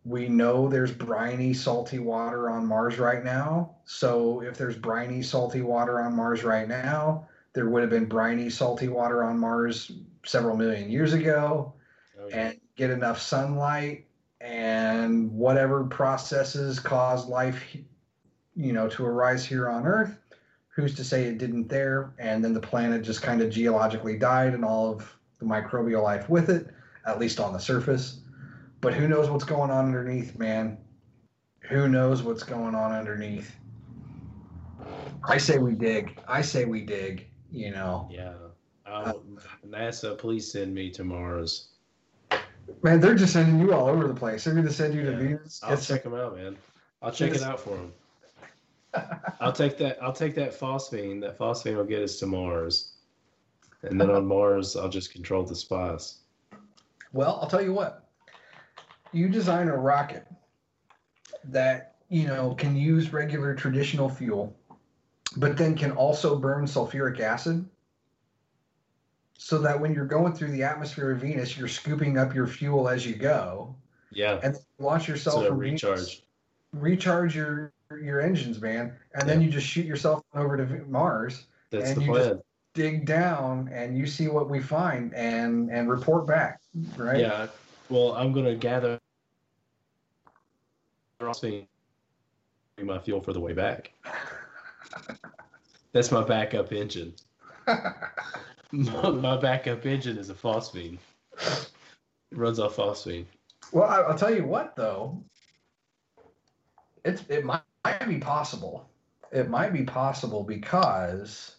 We 0.04 0.28
know 0.28 0.68
there's 0.68 0.92
briny, 0.92 1.54
salty 1.54 1.98
water 1.98 2.50
on 2.50 2.66
Mars 2.66 2.98
right 2.98 3.24
now. 3.24 3.76
So 3.84 4.42
if 4.42 4.58
there's 4.58 4.76
briny, 4.76 5.22
salty 5.22 5.62
water 5.62 6.00
on 6.00 6.16
Mars 6.16 6.42
right 6.42 6.66
now, 6.66 7.28
there 7.52 7.68
would 7.68 7.82
have 7.82 7.90
been 7.90 8.06
briny, 8.06 8.50
salty 8.50 8.88
water 8.88 9.22
on 9.22 9.38
Mars 9.38 9.92
several 10.24 10.56
million 10.56 10.90
years 10.90 11.12
ago. 11.12 11.72
Oh, 12.20 12.28
yeah. 12.28 12.48
And 12.48 12.60
get 12.76 12.90
enough 12.90 13.20
sunlight 13.20 14.06
and 14.40 15.30
whatever 15.30 15.84
processes 15.84 16.80
caused 16.80 17.28
life, 17.28 17.62
you 18.56 18.72
know, 18.72 18.88
to 18.88 19.04
arise 19.04 19.44
here 19.44 19.68
on 19.68 19.86
Earth 19.86 20.18
who's 20.74 20.94
to 20.94 21.04
say 21.04 21.24
it 21.24 21.38
didn't 21.38 21.68
there 21.68 22.12
and 22.18 22.44
then 22.44 22.54
the 22.54 22.60
planet 22.60 23.02
just 23.02 23.22
kind 23.22 23.42
of 23.42 23.50
geologically 23.50 24.18
died 24.18 24.54
and 24.54 24.64
all 24.64 24.90
of 24.90 25.16
the 25.38 25.44
microbial 25.44 26.02
life 26.02 26.28
with 26.28 26.48
it 26.48 26.68
at 27.06 27.18
least 27.18 27.40
on 27.40 27.52
the 27.52 27.58
surface 27.58 28.20
but 28.82 28.92
who 28.92 29.09
knows 29.09 29.30
what's 29.30 29.44
going 29.44 29.70
on 29.70 29.86
underneath 29.86 30.38
man 30.38 30.76
who 31.60 31.88
knows 31.88 32.22
what's 32.22 32.42
going 32.42 32.74
on 32.74 32.92
underneath 32.92 33.56
i 35.24 35.38
say 35.38 35.56
we 35.59 35.72
dig 35.74 36.18
i 36.28 36.42
say 36.42 36.66
we 36.66 36.82
dig 36.82 37.26
you 37.50 37.70
know 37.70 38.09
Yeah. 38.10 38.34
NASA, 39.66 40.18
please 40.18 40.50
send 40.52 40.74
me 40.74 40.90
to 40.90 41.02
Mars. 41.04 41.68
man 42.82 43.00
they're 43.00 43.14
just 43.14 43.32
sending 43.32 43.59
you 43.59 43.72
all 43.72 43.88
over 43.88 44.06
the 44.06 44.14
place 44.14 44.44
they're 44.44 44.52
going 44.54 44.66
to 44.66 44.72
send 44.72 44.92
you 44.94 45.02
to 45.04 45.12
Yeah. 45.12 45.16
venus 45.18 45.60
I'll 45.62 45.72
It's- 45.72 45.86
check 45.86 46.02
them 46.02 46.14
out, 46.14 46.36
man. 46.36 46.59
I'll 47.00 47.10
check 47.12 47.34
it 47.34 47.42
out 47.42 47.59
for 47.59 47.70
them. 47.76 47.92
I'll 49.40 49.52
take 49.52 49.76
that. 49.78 50.00
I'll 50.00 50.12
take 50.12 50.36
that 50.36 50.52
phosphine. 50.56 51.20
That 51.20 51.36
phosphine 51.36 51.76
will 51.76 51.84
get 51.84 52.00
us 52.00 52.20
to 52.20 52.26
Mars, 52.26 52.92
and 53.82 54.00
then 54.00 54.09
on 54.09 54.24
Mars, 54.24 54.76
I'll 54.76 54.88
just 54.88 55.12
control 55.12 55.42
the 55.42 55.56
spice. 55.56 56.18
Well, 57.12 57.40
I'll 57.42 57.48
tell 57.48 57.60
you 57.62 57.72
what. 57.72 58.01
You 59.12 59.28
design 59.28 59.68
a 59.68 59.76
rocket 59.76 60.26
that, 61.44 61.97
you 62.09 62.26
know, 62.26 62.55
can 62.55 62.76
use 62.76 63.12
regular 63.12 63.55
traditional 63.55 64.09
fuel, 64.09 64.56
but 65.36 65.56
then 65.56 65.76
can 65.76 65.93
also 65.93 66.39
burn 66.39 66.64
sulfuric 66.66 67.20
acid. 67.20 67.68
So 69.39 69.59
that 69.59 69.78
when 69.80 69.93
you're 69.93 70.06
going 70.06 70.32
through 70.34 70.52
the 70.52 70.62
atmosphere 70.62 71.10
of 71.10 71.18
Venus, 71.20 71.59
you're 71.59 71.68
scooping 71.68 72.16
up 72.16 72.34
your 72.34 72.47
fuel 72.47 72.89
as 72.89 73.05
you 73.05 73.16
go, 73.16 73.74
Yeah. 74.10 74.39
and 74.43 74.56
launch 74.78 75.09
yourself 75.09 75.43
So 75.43 75.48
from 75.48 75.60
Venus, 75.60 75.82
recharge. 75.82 76.22
recharge 76.72 77.36
your 77.36 77.72
your 78.01 78.22
engines, 78.22 78.59
man, 78.59 78.97
and 79.14 79.28
then 79.28 79.43
you 79.43 79.51
just 79.51 79.66
shoot 79.66 79.84
yourself 79.84 80.22
over 80.34 80.56
to 80.56 80.64
Mars, 80.89 81.44
That's 81.70 81.90
and 81.90 82.01
the 82.01 82.05
you 82.06 82.14
just- 82.14 82.40
dig 82.72 83.05
down, 83.05 83.68
and 83.70 83.98
you 83.98 84.06
see 84.06 84.28
what 84.28 84.48
we 84.48 84.60
find, 84.62 85.12
and 85.12 85.68
and 85.70 85.90
report 85.90 86.26
back, 86.26 86.62
right? 86.97 87.20
Yeah. 87.20 87.48
Well, 87.93 88.14
I'm 88.14 88.32
gonna 88.32 88.55
gather 88.55 88.98
phosphine 91.20 91.66
be 92.78 92.85
my 92.85 92.98
fuel 92.98 93.20
for 93.20 93.35
the 93.35 93.40
way 93.40 93.52
back. 93.52 93.93
That's 95.93 96.10
my 96.10 96.24
backup 96.24 96.73
engine. 96.73 97.12
My, 98.73 99.36
backup 99.36 99.85
engine 99.85 100.16
is 100.16 100.31
a 100.31 100.35
phosphine. 100.35 100.97
It 101.36 101.70
runs 102.31 102.59
off 102.59 102.77
phosphine. 102.77 103.27
Well, 103.73 103.85
I, 103.85 103.98
I'll 103.98 104.16
tell 104.16 104.35
you 104.35 104.47
what, 104.47 104.74
though. 104.74 105.23
It's 107.05 107.23
it 107.28 107.44
might, 107.44 107.60
might 107.85 108.09
be 108.09 108.16
possible. 108.16 108.89
It 109.32 109.51
might 109.51 109.74
be 109.74 109.85
possible 109.85 110.43
because 110.44 111.56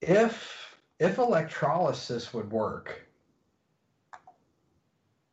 if 0.00 0.76
if 0.98 1.18
electrolysis 1.18 2.34
would 2.34 2.50
work, 2.50 3.06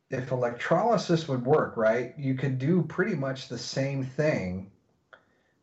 if 0.09 0.31
electrolysis 0.31 1.27
would 1.27 1.45
work, 1.45 1.77
right, 1.77 2.13
you 2.17 2.35
could 2.35 2.57
do 2.57 2.81
pretty 2.83 3.15
much 3.15 3.47
the 3.47 3.57
same 3.57 4.03
thing 4.03 4.71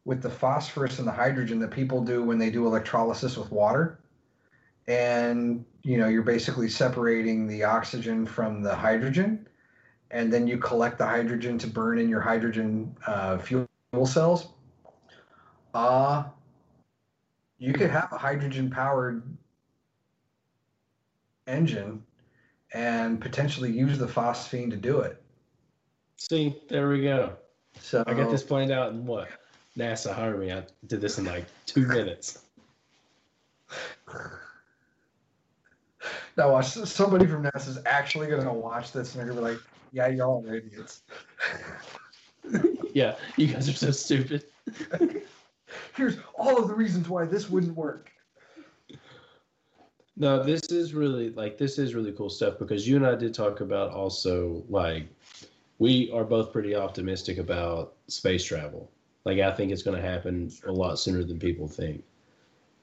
with 0.04 0.22
the 0.22 0.30
phosphorus 0.30 0.98
and 0.98 1.08
the 1.08 1.12
hydrogen 1.12 1.58
that 1.58 1.70
people 1.70 2.00
do 2.00 2.22
when 2.22 2.38
they 2.38 2.50
do 2.50 2.66
electrolysis 2.66 3.36
with 3.36 3.50
water. 3.50 3.98
And 4.86 5.64
you 5.82 5.98
know, 5.98 6.08
you're 6.08 6.22
basically 6.22 6.68
separating 6.68 7.46
the 7.46 7.64
oxygen 7.64 8.24
from 8.24 8.62
the 8.62 8.74
hydrogen 8.74 9.46
and 10.10 10.32
then 10.32 10.46
you 10.46 10.58
collect 10.58 10.98
the 10.98 11.06
hydrogen 11.06 11.58
to 11.58 11.66
burn 11.66 11.98
in 11.98 12.08
your 12.08 12.20
hydrogen 12.20 12.96
uh, 13.06 13.38
fuel 13.38 13.66
cells. 14.04 14.48
Uh, 15.74 16.24
you 17.58 17.72
could 17.72 17.90
have 17.90 18.12
a 18.12 18.18
hydrogen 18.18 18.70
powered 18.70 19.22
engine 21.46 22.02
and 22.76 23.18
potentially 23.18 23.72
use 23.72 23.96
the 23.96 24.06
phosphine 24.06 24.68
to 24.68 24.76
do 24.76 25.00
it. 25.00 25.22
See, 26.18 26.60
there 26.68 26.90
we 26.90 27.02
go. 27.02 27.32
So 27.80 28.04
I 28.06 28.12
got 28.12 28.30
this 28.30 28.42
planned 28.42 28.70
out 28.70 28.92
in 28.92 29.06
what? 29.06 29.28
NASA 29.78 30.14
hired 30.14 30.38
me. 30.38 30.52
I 30.52 30.62
did 30.86 31.00
this 31.00 31.18
in 31.18 31.24
like 31.24 31.46
two 31.64 31.86
minutes. 31.86 32.42
Now, 36.36 36.52
watch 36.52 36.68
somebody 36.68 37.26
from 37.26 37.44
NASA 37.44 37.68
is 37.68 37.78
actually 37.86 38.26
going 38.26 38.44
to 38.44 38.52
watch 38.52 38.92
this 38.92 39.14
and 39.14 39.20
they're 39.20 39.34
to 39.34 39.40
be 39.40 39.40
like, 39.40 39.58
"Yeah, 39.92 40.08
y'all 40.08 40.46
are 40.46 40.54
idiots." 40.54 41.02
Yeah, 42.94 43.16
you 43.36 43.48
guys 43.48 43.68
are 43.68 43.74
so 43.74 43.90
stupid. 43.90 44.44
Here's 45.96 46.16
all 46.38 46.56
of 46.62 46.68
the 46.68 46.74
reasons 46.74 47.10
why 47.10 47.26
this 47.26 47.50
wouldn't 47.50 47.76
work. 47.76 48.10
No, 50.16 50.42
this 50.42 50.62
is 50.70 50.94
really 50.94 51.30
like 51.30 51.58
this 51.58 51.78
is 51.78 51.94
really 51.94 52.12
cool 52.12 52.30
stuff 52.30 52.58
because 52.58 52.88
you 52.88 52.96
and 52.96 53.06
I 53.06 53.14
did 53.14 53.34
talk 53.34 53.60
about 53.60 53.90
also 53.90 54.64
like 54.68 55.08
we 55.78 56.10
are 56.10 56.24
both 56.24 56.52
pretty 56.52 56.74
optimistic 56.74 57.38
about 57.38 57.94
space 58.08 58.44
travel. 58.44 58.90
Like 59.24 59.40
I 59.40 59.50
think 59.50 59.72
it's 59.72 59.82
going 59.82 60.00
to 60.00 60.06
happen 60.06 60.50
a 60.66 60.72
lot 60.72 60.98
sooner 60.98 61.22
than 61.22 61.38
people 61.38 61.68
think. 61.68 62.02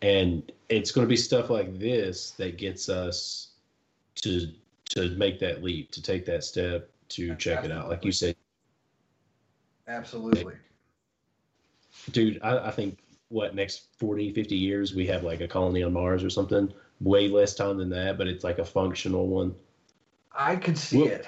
And 0.03 0.51
it's 0.69 0.91
going 0.91 1.07
to 1.07 1.09
be 1.09 1.15
stuff 1.15 1.49
like 1.49 1.79
this 1.79 2.31
that 2.31 2.57
gets 2.57 2.87
us 2.87 3.53
to 4.15 4.51
to 4.89 5.09
make 5.15 5.39
that 5.39 5.63
leap, 5.63 5.89
to 5.91 6.03
take 6.03 6.25
that 6.25 6.43
step, 6.43 6.89
to 7.09 7.35
check 7.35 7.65
it 7.65 7.71
out. 7.71 7.89
Like 7.89 8.05
you 8.05 8.11
said, 8.11 8.35
Absolutely. 9.87 10.53
dude, 12.11 12.39
I, 12.43 12.67
I 12.67 12.71
think 12.71 12.99
what 13.29 13.55
next 13.55 13.87
40, 13.97 14.33
50 14.33 14.55
years 14.55 14.93
we 14.93 15.07
have 15.07 15.23
like 15.23 15.41
a 15.41 15.47
colony 15.47 15.81
on 15.81 15.93
Mars 15.93 16.23
or 16.23 16.29
something. 16.29 16.71
Way 17.01 17.27
less 17.27 17.55
time 17.55 17.77
than 17.77 17.89
that, 17.89 18.17
but 18.17 18.27
it's 18.27 18.43
like 18.43 18.59
a 18.59 18.65
functional 18.65 19.27
one. 19.27 19.55
I 20.31 20.55
could 20.55 20.77
see 20.77 21.03
it. 21.03 21.25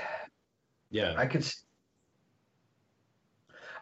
Yeah. 0.90 1.14
I 1.18 1.26
could. 1.26 1.44
See. 1.44 1.62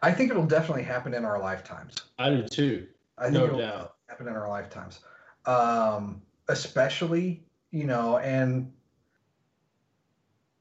I 0.01 0.11
think 0.11 0.31
it'll 0.31 0.45
definitely 0.45 0.84
happen 0.84 1.14
in 1.14 1.23
our 1.23 1.39
lifetimes. 1.39 1.95
I 2.19 2.30
do 2.30 2.47
too. 2.47 2.88
I 3.18 3.26
think 3.26 3.35
No 3.35 3.45
it'll 3.45 3.60
doubt. 3.60 3.95
happen 4.07 4.27
in 4.27 4.34
our 4.35 4.49
lifetimes. 4.49 4.99
Um, 5.45 6.22
especially, 6.49 7.45
you 7.72 7.85
know, 7.85 8.18
and 8.18 8.72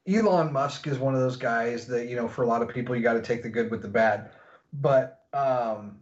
Elon 0.07 0.51
Musk 0.53 0.87
is 0.87 0.97
one 0.97 1.13
of 1.13 1.21
those 1.21 1.35
guys 1.37 1.87
that, 1.87 2.07
you 2.07 2.15
know, 2.15 2.27
for 2.27 2.43
a 2.43 2.47
lot 2.47 2.61
of 2.61 2.69
people, 2.69 2.95
you 2.95 3.01
got 3.01 3.13
to 3.13 3.21
take 3.21 3.43
the 3.43 3.49
good 3.49 3.71
with 3.71 3.81
the 3.81 3.87
bad. 3.87 4.31
But 4.73 5.25
um, 5.33 5.99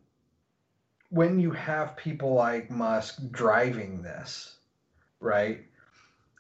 when 1.10 1.40
you 1.40 1.52
have 1.52 1.96
people 1.98 2.34
like 2.34 2.70
Musk 2.70 3.20
driving 3.32 4.02
this, 4.02 4.58
right? 5.22 5.62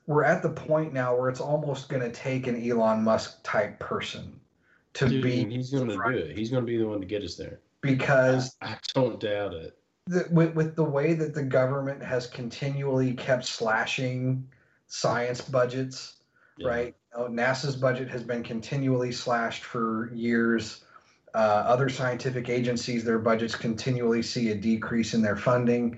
we're 0.08 0.24
at 0.26 0.42
the 0.42 0.50
point 0.50 0.92
now 0.92 1.16
where 1.16 1.30
it's 1.30 1.40
almost 1.40 1.88
going 1.88 2.02
to 2.02 2.12
take 2.12 2.48
an 2.48 2.70
Elon 2.70 3.04
Musk 3.04 3.40
type 3.44 3.80
person 3.80 4.38
to 4.94 5.08
Dude, 5.08 5.24
be 5.24 5.46
he's 5.46 5.70
going 5.70 5.88
to 5.88 5.94
do 5.96 6.18
it. 6.18 6.36
He's 6.36 6.50
going 6.50 6.66
to 6.66 6.70
be 6.70 6.76
the 6.78 6.86
one 6.88 7.00
to 7.00 7.06
get 7.06 7.24
us 7.24 7.36
there. 7.36 7.60
because 7.82 8.58
I 8.62 8.76
don't 8.94 9.20
doubt 9.20 9.54
it. 9.54 9.78
the, 10.08 10.28
with, 10.32 10.54
with 10.56 10.76
the 10.76 10.84
way 10.84 11.14
that 11.14 11.34
the 11.34 11.44
government 11.44 12.04
has 12.04 12.28
continually 12.28 13.14
kept 13.14 13.46
slashing 13.46 14.46
science 14.88 15.40
budgets, 15.40 16.18
Yeah. 16.58 16.68
right? 16.68 16.96
You 17.16 17.24
know, 17.24 17.30
NASA's 17.30 17.76
budget 17.78 18.10
has 18.10 18.24
been 18.24 18.44
continually 18.44 19.12
slashed 19.14 19.64
for 19.64 20.12
years. 20.14 20.84
Uh, 21.34 21.38
other 21.38 21.88
scientific 21.88 22.50
agencies, 22.50 23.06
their 23.06 23.20
budgets 23.20 23.56
continually 23.56 24.24
see 24.24 24.50
a 24.50 24.56
decrease 24.56 25.14
in 25.14 25.22
their 25.22 25.38
funding. 25.38 25.98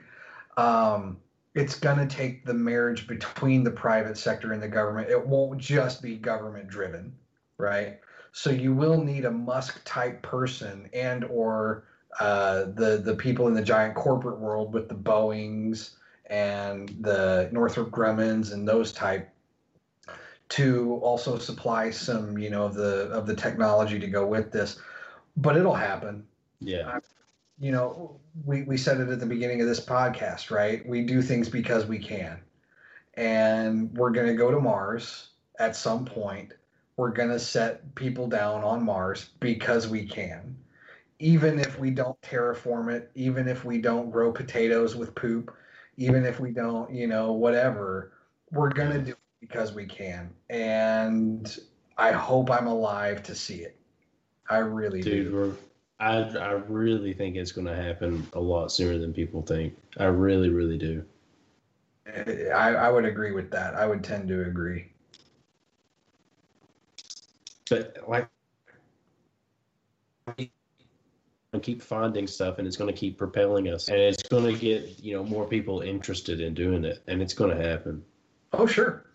Um, 0.58 1.18
it's 1.56 1.80
going 1.80 1.98
to 1.98 2.16
take 2.16 2.46
the 2.46 2.54
marriage 2.54 3.08
between 3.08 3.64
the 3.64 3.72
private 3.72 4.18
sector 4.18 4.54
and 4.54 4.62
the 4.62 4.68
government. 4.68 5.10
It 5.10 5.26
won't 5.26 5.60
just 5.60 6.02
be 6.02 6.16
government 6.16 6.68
driven, 6.68 7.16
right? 7.58 8.00
So 8.32 8.50
you 8.50 8.74
will 8.74 9.04
need 9.04 9.26
a 9.26 9.32
Musk 9.32 9.82
type 9.86 10.22
person 10.24 10.90
and 10.94 11.24
or 11.26 11.86
uh, 12.20 12.66
the 12.76 13.02
the 13.04 13.16
people 13.16 13.48
in 13.48 13.54
the 13.54 13.62
giant 13.62 13.96
corporate 13.96 14.40
world 14.40 14.74
with 14.74 14.90
the 14.90 14.96
Boeing's 14.96 15.96
and 16.28 16.90
the 17.02 17.50
Northrop 17.52 17.92
Grumman's 17.92 18.52
and 18.52 18.68
those 18.68 18.92
type 18.92 19.30
to 20.50 21.00
also 21.02 21.38
supply 21.38 21.90
some 21.90 22.38
you 22.38 22.50
know 22.50 22.66
of 22.66 22.74
the 22.74 23.10
of 23.10 23.26
the 23.26 23.36
technology 23.36 24.00
to 24.00 24.08
go 24.08 24.26
with 24.26 24.52
this 24.52 24.80
but 25.38 25.58
it'll 25.58 25.74
happen 25.74 26.26
Yeah. 26.60 27.00
You 27.60 27.72
know 27.72 28.20
we 28.46 28.64
we 28.64 28.78
said 28.78 29.00
it 29.00 29.10
at 29.10 29.20
the 29.20 29.26
beginning 29.26 29.62
of 29.62 29.68
this 29.68 29.84
podcast 29.84 30.52
right? 30.52 30.86
We 30.88 31.04
do 31.04 31.22
things 31.22 31.50
because 31.50 31.86
we 31.86 32.00
can. 32.00 32.40
And 33.16 33.94
we're 33.94 34.10
going 34.10 34.28
to 34.28 34.34
go 34.34 34.50
to 34.50 34.60
mars 34.60 35.30
at 35.60 35.76
some 35.76 36.04
point. 36.04 36.54
We're 36.98 37.12
going 37.12 37.30
to 37.30 37.40
set 37.40 37.94
people 37.96 38.28
down 38.28 38.64
on 38.64 38.84
mars 38.84 39.30
because 39.40 39.88
we 39.88 40.06
can. 40.06 40.56
Even 41.20 41.60
if 41.60 41.80
we 41.80 41.92
don't 41.92 42.20
terraform 42.22 42.92
it 42.92 43.12
even 43.16 43.48
if 43.48 43.64
we 43.64 43.80
don't 43.80 44.12
grow 44.12 44.32
potatoes 44.32 44.96
with 44.96 45.16
poop 45.16 45.56
even 45.98 46.26
if 46.26 46.40
we 46.40 46.52
don't 46.52 46.92
you 46.92 47.08
know 47.08 47.32
whatever 47.32 48.14
we're 48.52 48.70
going 48.70 48.92
to 48.92 49.00
do 49.00 49.12
it 49.12 49.18
because 49.40 49.74
we 49.74 49.86
can. 49.86 50.34
And 50.50 51.58
i 51.98 52.12
hope 52.12 52.50
i'm 52.50 52.68
alive 52.68 53.22
to 53.24 53.36
see 53.36 53.62
it. 53.62 53.78
I 54.50 54.58
really 54.58 55.02
do. 55.02 55.24
Dude, 55.24 55.34
we're, 55.34 55.52
I, 56.04 56.38
I 56.38 56.52
really 56.52 57.14
think 57.14 57.38
it's 57.38 57.54
going 57.54 57.68
to 57.68 57.76
happen 57.76 58.28
a 58.34 58.40
lot 58.40 58.72
sooner 58.72 58.98
than 58.98 59.14
people 59.14 59.42
think. 59.42 59.76
I 59.98 60.06
really, 60.06 60.50
really 60.50 60.78
do. 60.78 61.06
I, 62.06 62.76
I 62.76 62.90
would 62.90 63.06
agree 63.06 63.32
with 63.32 63.50
that. 63.52 63.76
I 63.76 63.88
would 63.88 64.04
tend 64.04 64.28
to 64.28 64.42
agree. 64.46 64.92
But 67.70 67.98
like, 68.08 68.28
keep 71.62 71.82
finding 71.82 72.28
stuff, 72.28 72.58
and 72.58 72.68
it's 72.68 72.76
going 72.76 72.94
to 72.94 73.00
keep 73.00 73.18
propelling 73.18 73.70
us, 73.70 73.88
and 73.88 73.98
it's 73.98 74.24
going 74.24 74.44
to 74.44 74.60
get 74.60 75.00
you 75.02 75.16
know 75.16 75.24
more 75.24 75.46
people 75.48 75.80
interested 75.80 76.42
in 76.42 76.54
doing 76.54 76.84
it, 76.84 77.02
and 77.08 77.22
it's 77.22 77.34
going 77.34 77.56
to 77.56 77.64
happen. 77.64 78.04
Oh, 78.52 78.66
sure. 78.66 79.06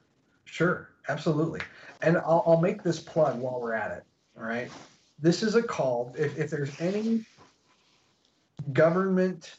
Sure. 0.47 0.89
Absolutely. 1.09 1.61
And 2.01 2.17
I'll, 2.17 2.43
I'll 2.47 2.61
make 2.61 2.83
this 2.83 3.01
plug 3.01 3.39
while 3.39 3.61
we're 3.61 3.75
at 3.75 3.91
it. 3.99 4.05
All 4.39 4.45
right. 4.45 4.71
This 5.19 5.43
is 5.43 5.55
a 5.55 5.63
call. 5.63 6.15
If, 6.17 6.39
if 6.39 6.51
there's 6.51 6.81
any 6.81 7.25
government 8.73 9.55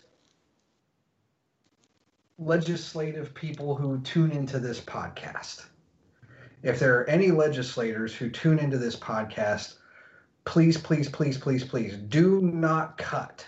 legislative 2.37 3.33
people 3.33 3.75
who 3.75 3.99
tune 4.01 4.31
into 4.31 4.59
this 4.59 4.79
podcast, 4.79 5.65
if 6.63 6.79
there 6.79 6.99
are 6.99 7.09
any 7.09 7.31
legislators 7.31 8.13
who 8.15 8.29
tune 8.29 8.59
into 8.59 8.77
this 8.77 8.95
podcast, 8.95 9.75
please, 10.45 10.77
please, 10.77 11.09
please, 11.09 11.37
please, 11.37 11.63
please 11.63 11.95
do 11.95 12.41
not 12.41 12.97
cut 12.97 13.45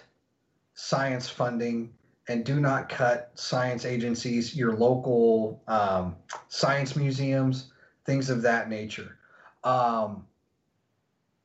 science 0.73 1.29
funding 1.29 1.93
and 2.27 2.45
do 2.45 2.59
not 2.59 2.89
cut 2.89 3.31
science 3.35 3.85
agencies, 3.85 4.55
your 4.55 4.73
local 4.73 5.61
um, 5.67 6.15
science 6.47 6.95
museums, 6.95 7.71
things 8.05 8.29
of 8.29 8.41
that 8.41 8.69
nature. 8.69 9.17
Um, 9.63 10.25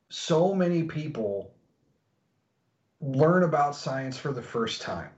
so 0.09 0.53
many 0.53 0.83
people 0.83 1.53
learn 3.01 3.43
about 3.43 3.75
science 3.75 4.17
for 4.17 4.31
the 4.31 4.41
first 4.41 4.81
time 4.81 5.09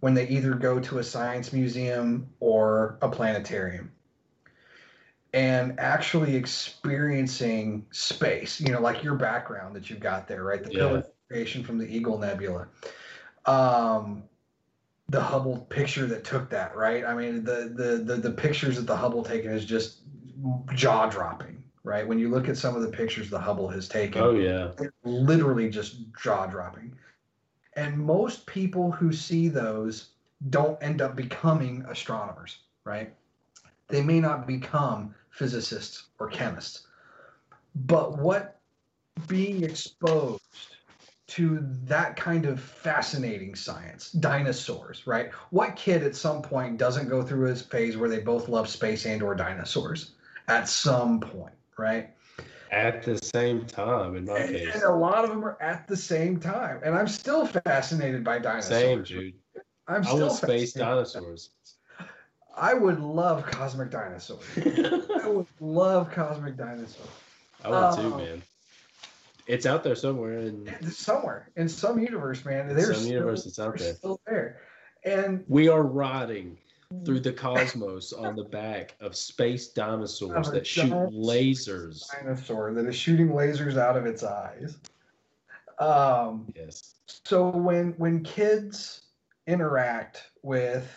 when 0.00 0.14
they 0.14 0.28
either 0.28 0.54
go 0.54 0.80
to 0.80 0.98
a 0.98 1.04
science 1.04 1.52
museum 1.52 2.28
or 2.40 2.98
a 3.00 3.08
planetarium 3.08 3.90
and 5.32 5.78
actually 5.80 6.36
experiencing 6.36 7.84
space, 7.90 8.60
you 8.60 8.72
know, 8.72 8.80
like 8.80 9.02
your 9.02 9.16
background 9.16 9.74
that 9.74 9.90
you've 9.90 10.00
got 10.00 10.28
there, 10.28 10.44
right? 10.44 10.62
The 10.62 10.70
Yeah. 10.70 10.78
pillar 10.78 11.06
creation 11.28 11.64
from 11.64 11.76
the 11.76 11.86
Eagle 11.86 12.18
Nebula. 12.18 12.68
Um, 13.44 14.24
the 15.08 15.20
Hubble 15.20 15.66
picture 15.68 16.06
that 16.06 16.24
took 16.24 16.48
that, 16.50 16.76
right? 16.76 17.04
I 17.04 17.14
mean, 17.14 17.44
the 17.44 17.72
the 17.74 18.02
the, 18.04 18.16
the 18.16 18.30
pictures 18.30 18.76
that 18.76 18.86
the 18.86 18.96
Hubble 18.96 19.22
taken 19.22 19.50
is 19.50 19.64
just 19.64 20.02
jaw 20.72 21.08
dropping, 21.08 21.53
right? 21.84 22.06
When 22.06 22.18
you 22.18 22.28
look 22.28 22.48
at 22.48 22.56
some 22.56 22.74
of 22.74 22.82
the 22.82 22.88
pictures 22.88 23.30
the 23.30 23.38
Hubble 23.38 23.68
has 23.68 23.88
taken, 23.88 24.22
Oh 24.22 24.32
yeah, 24.32 24.72
it's 24.78 24.96
literally 25.04 25.70
just 25.70 25.96
jaw 26.20 26.46
dropping. 26.46 26.96
And 27.76 27.98
most 27.98 28.46
people 28.46 28.90
who 28.90 29.12
see 29.12 29.48
those 29.48 30.10
don't 30.50 30.82
end 30.82 31.00
up 31.00 31.14
becoming 31.14 31.84
astronomers, 31.88 32.58
right? 32.84 33.14
They 33.88 34.02
may 34.02 34.20
not 34.20 34.46
become 34.46 35.14
physicists 35.30 36.04
or 36.18 36.28
chemists. 36.28 36.86
But 37.74 38.18
what 38.18 38.58
being 39.26 39.64
exposed 39.64 40.40
to 41.26 41.58
that 41.84 42.16
kind 42.16 42.46
of 42.46 42.60
fascinating 42.60 43.54
science, 43.54 44.12
dinosaurs, 44.12 45.06
right? 45.06 45.32
What 45.50 45.74
kid 45.74 46.02
at 46.02 46.14
some 46.14 46.42
point 46.42 46.78
doesn't 46.78 47.08
go 47.08 47.22
through 47.22 47.50
a 47.50 47.56
phase 47.56 47.96
where 47.96 48.08
they 48.08 48.20
both 48.20 48.48
love 48.48 48.68
space 48.68 49.06
and 49.06 49.22
or 49.22 49.34
dinosaurs 49.34 50.12
at 50.48 50.68
some 50.68 51.20
point, 51.20 51.54
right? 51.78 52.10
at 52.70 53.04
the 53.04 53.16
same 53.18 53.64
time 53.66 54.16
in 54.16 54.24
my 54.24 54.36
And, 54.36 54.50
case. 54.56 54.74
and 54.74 54.82
a 54.82 54.90
lot 54.92 55.22
of 55.22 55.30
them 55.30 55.44
are 55.44 55.56
at 55.62 55.86
the 55.86 55.96
same 55.96 56.40
time. 56.40 56.80
And 56.82 56.92
I'm 56.94 57.06
still 57.06 57.46
fascinated 57.46 58.24
by 58.24 58.40
dinosaurs. 58.40 58.68
Same, 58.80 59.02
dude. 59.04 59.34
I'm 59.86 60.02
still 60.02 60.14
I 60.14 60.16
still 60.16 60.26
want 60.28 60.38
space 60.38 60.72
dinosaurs. 60.72 61.50
I 62.56 62.74
would 62.74 62.98
love 63.00 63.46
cosmic 63.46 63.90
dinosaurs. 63.90 64.42
I 65.22 65.28
would 65.28 65.46
love 65.60 66.10
cosmic 66.10 66.56
dinosaurs. 66.56 67.08
I 67.64 67.68
want 67.70 67.98
Oh. 67.98 68.02
to, 68.02 68.14
um, 68.14 68.16
man. 68.18 68.42
It's 69.46 69.66
out 69.66 69.84
there 69.84 69.94
somewhere, 69.94 70.50
It's 70.80 70.96
somewhere 70.96 71.50
in 71.54 71.68
some 71.68 71.98
universe, 72.00 72.44
man. 72.44 72.74
They're 72.74 72.86
some 72.86 72.94
still, 72.94 73.12
universe 73.12 73.46
it's 73.46 73.58
out 73.60 73.76
there. 73.78 73.94
still 73.94 74.20
there. 74.26 74.60
And 75.04 75.44
We 75.48 75.68
are 75.68 75.82
riding 75.82 76.56
through 77.04 77.20
the 77.20 77.32
cosmos 77.32 78.12
on 78.12 78.36
the 78.36 78.44
back 78.44 78.94
of 79.00 79.16
space 79.16 79.68
dinosaurs 79.68 80.50
that 80.50 80.66
shoot 80.66 80.92
lasers. 80.92 82.10
dinosaur 82.12 82.72
that 82.72 82.86
is 82.86 82.96
shooting 82.96 83.28
lasers 83.28 83.76
out 83.76 83.96
of 83.96 84.06
its 84.06 84.22
eyes. 84.22 84.76
Um, 85.78 86.46
Yes. 86.54 86.94
so 87.06 87.48
when 87.50 87.92
when 87.98 88.22
kids 88.22 89.02
interact 89.46 90.30
with 90.42 90.88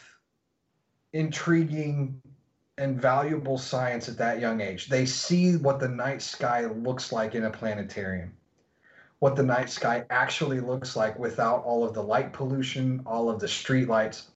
intriguing 1.14 2.22
and 2.78 3.02
valuable 3.02 3.58
science 3.58 4.08
at 4.08 4.18
that 4.18 4.40
young 4.40 4.62
age 4.62 4.88
they 4.88 5.06
see 5.06 5.56
what 5.58 5.80
the 5.80 5.88
night 5.88 6.22
sky 6.22 6.66
looks 6.66 7.12
like 7.12 7.34
in 7.34 7.46
a 7.46 7.50
planetarium 7.50 8.32
what 9.20 9.36
the 9.36 9.42
night 9.44 9.70
sky 9.70 10.06
actually 10.12 10.60
looks 10.60 10.96
like 10.96 11.18
without 11.18 11.64
all 11.64 11.84
of 11.84 11.94
the 11.96 12.04
light 12.04 12.32
pollution 12.34 13.02
all 13.06 13.30
of 13.30 13.40
the 13.40 13.48
street 13.48 13.88
lights 13.90 14.28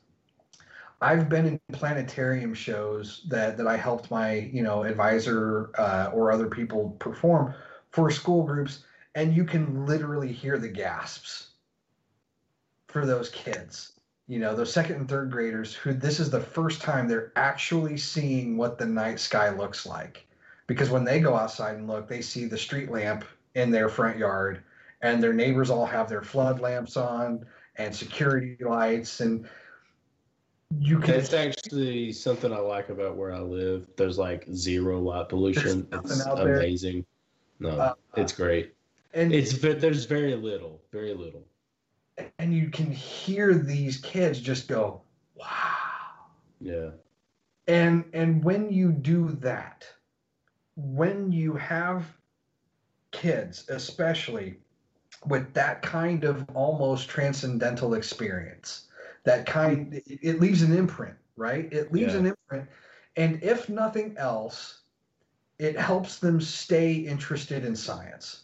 i've 1.02 1.30
been 1.30 1.48
in 1.48 1.60
planetarium 1.74 2.54
shows 2.54 3.26
that 3.30 3.58
that 3.58 3.68
i 3.68 3.76
helped 3.76 4.10
my 4.12 4.34
you 4.54 4.64
know 4.64 4.84
advisor 4.84 5.72
uh, 5.78 6.10
or 6.14 6.32
other 6.32 6.48
people 6.48 6.96
perform 7.00 7.54
for 7.92 8.10
school 8.10 8.44
groups 8.44 8.84
and 9.16 9.36
you 9.36 9.44
can 9.44 9.86
literally 9.86 10.32
hear 10.32 10.58
the 10.58 10.70
gasps 10.70 11.52
for 12.88 13.06
those 13.06 13.30
kids. 13.30 13.94
You 14.28 14.40
know 14.40 14.56
those 14.56 14.72
second 14.72 14.96
and 14.96 15.10
third 15.10 15.32
graders 15.32 15.74
who 15.74 15.94
this 15.94 16.20
is 16.20 16.30
the 16.30 16.40
first 16.40 16.82
time 16.82 17.08
they're 17.08 17.34
actually 17.36 17.98
seeing 17.98 18.56
what 18.56 18.78
the 18.78 18.86
night 18.86 19.20
sky 19.20 19.50
looks 19.50 19.86
like. 19.86 20.26
Because 20.68 20.90
when 20.90 21.04
they 21.04 21.20
go 21.20 21.36
outside 21.36 21.76
and 21.76 21.88
look 21.88 22.08
they 22.08 22.22
see 22.22 22.46
the 22.46 22.58
street 22.58 22.90
lamp 22.90 23.26
in 23.56 23.72
their 23.72 23.90
front 23.90 24.18
yard 24.18 24.64
and 25.02 25.22
their 25.22 25.34
neighbors 25.34 25.70
all 25.70 25.86
have 25.86 26.08
their 26.08 26.22
flood 26.22 26.62
lamps 26.62 26.96
on 26.96 27.46
and 27.76 27.94
security 27.94 28.58
lights 28.62 29.20
and 29.20 29.48
you 30.80 31.00
can 31.00 31.12
That's 31.16 31.34
actually 31.34 32.12
something 32.14 32.52
I 32.54 32.58
like 32.60 32.90
about 32.90 33.16
where 33.16 33.34
I 33.34 33.40
live. 33.40 33.88
There's 33.98 34.18
like 34.18 34.46
zero 34.54 35.00
light 35.00 35.30
pollution. 35.30 35.88
It's 35.92 36.26
out 36.26 36.38
there. 36.38 36.58
amazing. 36.58 37.06
No, 37.60 37.70
Uh, 37.70 37.94
it's 38.18 38.34
great. 38.34 38.74
and 39.14 39.34
It's 39.34 39.58
there's 39.58 40.06
very 40.06 40.36
little, 40.36 40.82
very 40.92 41.14
little. 41.14 41.46
and 42.40 42.54
you 42.54 42.70
can 42.70 42.92
hear 42.92 43.54
these 43.54 43.98
kids 43.98 44.40
just 44.40 44.68
go 44.68 45.02
wow 45.36 46.28
Yeah. 46.60 46.92
And 47.68 48.06
and 48.14 48.44
when 48.44 48.72
you 48.72 48.92
do 48.92 49.30
that, 49.42 49.86
when 50.76 51.32
you 51.32 51.54
have 51.56 52.06
kids, 53.12 53.70
especially 53.70 54.58
with 55.28 55.54
that 55.54 55.82
kind 55.82 56.24
of 56.24 56.46
almost 56.56 57.08
transcendental 57.10 57.94
experience, 57.94 58.88
that 59.24 59.46
kind 59.46 59.94
it, 59.94 60.04
it 60.22 60.40
leaves 60.40 60.62
an 60.62 60.76
imprint, 60.76 61.16
right? 61.36 61.72
It 61.72 61.92
leaves 61.92 62.14
Yeah. 62.14 62.20
an 62.20 62.26
imprint. 62.28 62.70
And 63.16 63.44
if 63.44 63.70
nothing 63.70 64.16
else, 64.18 64.82
it 65.60 65.78
helps 65.78 66.20
them 66.20 66.42
stay 66.42 66.94
interested 66.94 67.66
in 67.66 67.76
science. 67.76 68.44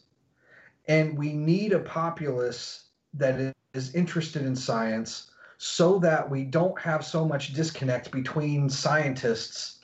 And 0.87 1.17
we 1.17 1.33
need 1.33 1.73
a 1.73 1.79
populace 1.79 2.85
that 3.15 3.55
is 3.73 3.95
interested 3.95 4.43
in 4.43 4.55
science 4.55 5.31
so 5.57 5.97
that 5.99 6.29
we 6.29 6.43
don't 6.43 6.79
have 6.79 7.03
so 7.03 7.25
much 7.25 7.53
disconnect 7.53 8.11
between 8.11 8.69
scientists 8.69 9.83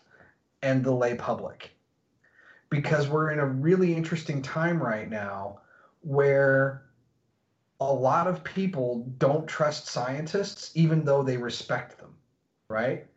and 0.62 0.84
the 0.84 0.92
lay 0.92 1.16
public. 1.16 1.72
Because 2.70 3.08
we're 3.08 3.32
in 3.32 3.40
a 3.40 3.46
really 3.46 3.94
interesting 3.94 4.42
time 4.42 4.82
right 4.82 5.10
now 5.10 5.62
where 6.02 6.83
a 7.92 7.94
lot 7.94 8.28
of 8.28 8.44
people 8.44 9.06
don't 9.18 9.48
trust 9.48 9.88
scientists 9.88 10.72
even 10.76 11.04
though 11.04 11.24
they 11.24 11.38
respect 11.38 11.98
them, 11.98 12.16
right? 12.68 13.08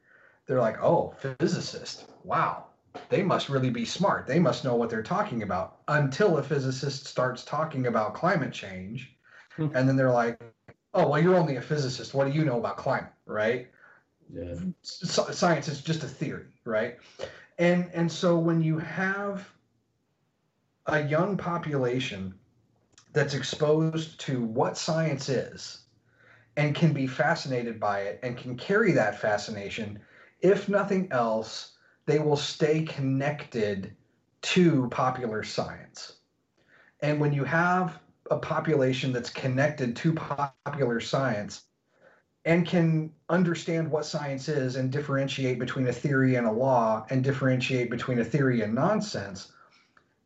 They're 0.46 0.60
like, 0.60 0.82
oh, 0.82 1.14
physicist, 1.38 2.06
wow, 2.24 2.66
they 3.08 3.22
must 3.22 3.48
really 3.48 3.70
be 3.70 3.84
smart. 3.84 4.26
They 4.26 4.38
must 4.38 4.64
know 4.64 4.76
what 4.76 4.90
they're 4.90 5.02
talking 5.02 5.42
about 5.42 5.78
until 5.88 6.38
a 6.38 6.42
physicist 6.42 7.06
starts 7.06 7.44
talking 7.44 7.86
about 7.86 8.14
climate 8.14 8.52
change. 8.52 9.12
Hmm. 9.56 9.68
and 9.74 9.88
then 9.88 9.96
they're 9.96 10.12
like, 10.12 10.38
oh, 10.92 11.08
well, 11.08 11.20
you're 11.20 11.34
only 11.34 11.56
a 11.56 11.62
physicist. 11.62 12.12
What 12.12 12.26
do 12.26 12.32
you 12.32 12.44
know 12.44 12.58
about 12.58 12.76
climate, 12.76 13.12
right? 13.24 13.68
Yeah. 14.32 14.54
Science 14.82 15.68
is 15.68 15.80
just 15.80 16.02
a 16.02 16.08
theory, 16.08 16.46
right? 16.64 16.96
And 17.58 17.90
and 17.94 18.10
so 18.10 18.38
when 18.38 18.60
you 18.60 18.78
have 18.78 19.48
a 20.86 21.02
young 21.02 21.36
population 21.36 22.34
that's 23.16 23.32
exposed 23.32 24.20
to 24.20 24.42
what 24.42 24.76
science 24.76 25.30
is 25.30 25.84
and 26.58 26.74
can 26.74 26.92
be 26.92 27.06
fascinated 27.06 27.80
by 27.80 28.00
it 28.00 28.20
and 28.22 28.36
can 28.36 28.54
carry 28.54 28.92
that 28.92 29.18
fascination, 29.18 29.98
if 30.42 30.68
nothing 30.68 31.08
else, 31.10 31.78
they 32.04 32.18
will 32.18 32.36
stay 32.36 32.82
connected 32.82 33.96
to 34.42 34.86
popular 34.90 35.42
science. 35.42 36.18
And 37.00 37.18
when 37.18 37.32
you 37.32 37.42
have 37.44 37.98
a 38.30 38.36
population 38.36 39.14
that's 39.14 39.30
connected 39.30 39.96
to 39.96 40.12
popular 40.12 41.00
science 41.00 41.62
and 42.44 42.66
can 42.66 43.10
understand 43.30 43.90
what 43.90 44.04
science 44.04 44.46
is 44.46 44.76
and 44.76 44.92
differentiate 44.92 45.58
between 45.58 45.88
a 45.88 45.92
theory 45.92 46.34
and 46.34 46.46
a 46.46 46.52
law 46.52 47.06
and 47.08 47.24
differentiate 47.24 47.90
between 47.90 48.18
a 48.18 48.24
theory 48.24 48.60
and 48.60 48.74
nonsense, 48.74 49.52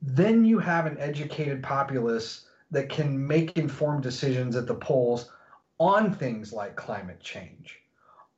then 0.02 0.44
you 0.44 0.58
have 0.58 0.86
an 0.86 0.98
educated 0.98 1.62
populace 1.62 2.46
that 2.70 2.88
can 2.88 3.26
make 3.26 3.56
informed 3.56 4.02
decisions 4.02 4.56
at 4.56 4.66
the 4.66 4.74
polls 4.74 5.30
on 5.78 6.12
things 6.12 6.52
like 6.52 6.76
climate 6.76 7.20
change, 7.20 7.80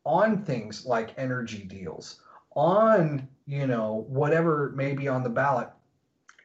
on 0.05 0.43
things 0.43 0.87
like 0.87 1.19
energy 1.19 1.65
deals, 1.65 2.21
on, 2.55 3.29
you 3.47 3.67
know, 3.67 4.05
whatever 4.09 4.73
may 4.77 4.93
be 4.93 5.09
on 5.09 5.23
the 5.23 5.29
ballot 5.29 5.69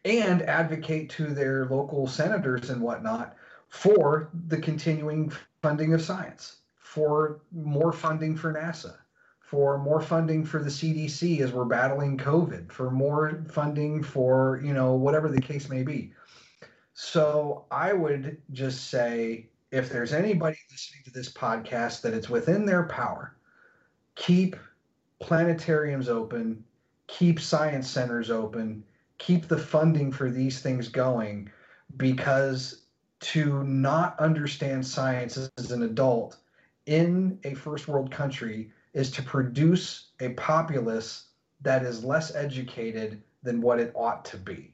and 0.05 0.41
advocate 0.43 1.09
to 1.09 1.27
their 1.27 1.65
local 1.65 2.07
senators 2.07 2.69
and 2.69 2.81
whatnot 2.81 3.35
for 3.69 4.29
the 4.47 4.57
continuing 4.57 5.31
funding 5.61 5.93
of 5.93 6.01
science, 6.01 6.57
for 6.77 7.41
more 7.51 7.91
funding 7.91 8.35
for 8.35 8.53
NASA, 8.53 8.95
for 9.39 9.77
more 9.77 10.01
funding 10.01 10.43
for 10.43 10.63
the 10.63 10.69
CDC 10.69 11.41
as 11.41 11.51
we're 11.51 11.65
battling 11.65 12.17
COVID, 12.17 12.71
for 12.71 12.89
more 12.89 13.43
funding 13.49 14.01
for, 14.01 14.61
you 14.63 14.73
know, 14.73 14.93
whatever 14.93 15.29
the 15.29 15.41
case 15.41 15.69
may 15.69 15.83
be. 15.83 16.13
So 16.99 17.65
I 17.69 17.93
would 17.93 18.41
just 18.53 18.89
say 18.89 19.49
if 19.69 19.91
there's 19.91 20.13
anybody 20.13 20.57
listening 20.71 21.03
to 21.05 21.11
this 21.11 21.31
podcast 21.31 22.01
that 22.01 22.15
it's 22.15 22.27
within 22.27 22.65
their 22.65 22.85
power, 22.85 23.37
keep 24.15 24.55
planetariums 25.21 26.07
open, 26.07 26.63
keep 27.05 27.39
science 27.39 27.87
centers 27.87 28.31
open, 28.31 28.83
keep 29.19 29.47
the 29.47 29.59
funding 29.59 30.11
for 30.11 30.31
these 30.31 30.59
things 30.59 30.87
going 30.87 31.51
because 31.97 32.85
to 33.19 33.63
not 33.63 34.19
understand 34.19 34.83
science 34.83 35.37
as 35.55 35.71
an 35.71 35.83
adult 35.83 36.37
in 36.87 37.37
a 37.43 37.53
first 37.53 37.87
world 37.87 38.09
country 38.09 38.71
is 38.93 39.11
to 39.11 39.21
produce 39.21 40.07
a 40.19 40.29
populace 40.29 41.27
that 41.61 41.83
is 41.83 42.03
less 42.03 42.33
educated 42.33 43.21
than 43.43 43.61
what 43.61 43.79
it 43.79 43.91
ought 43.93 44.25
to 44.25 44.37
be. 44.37 44.73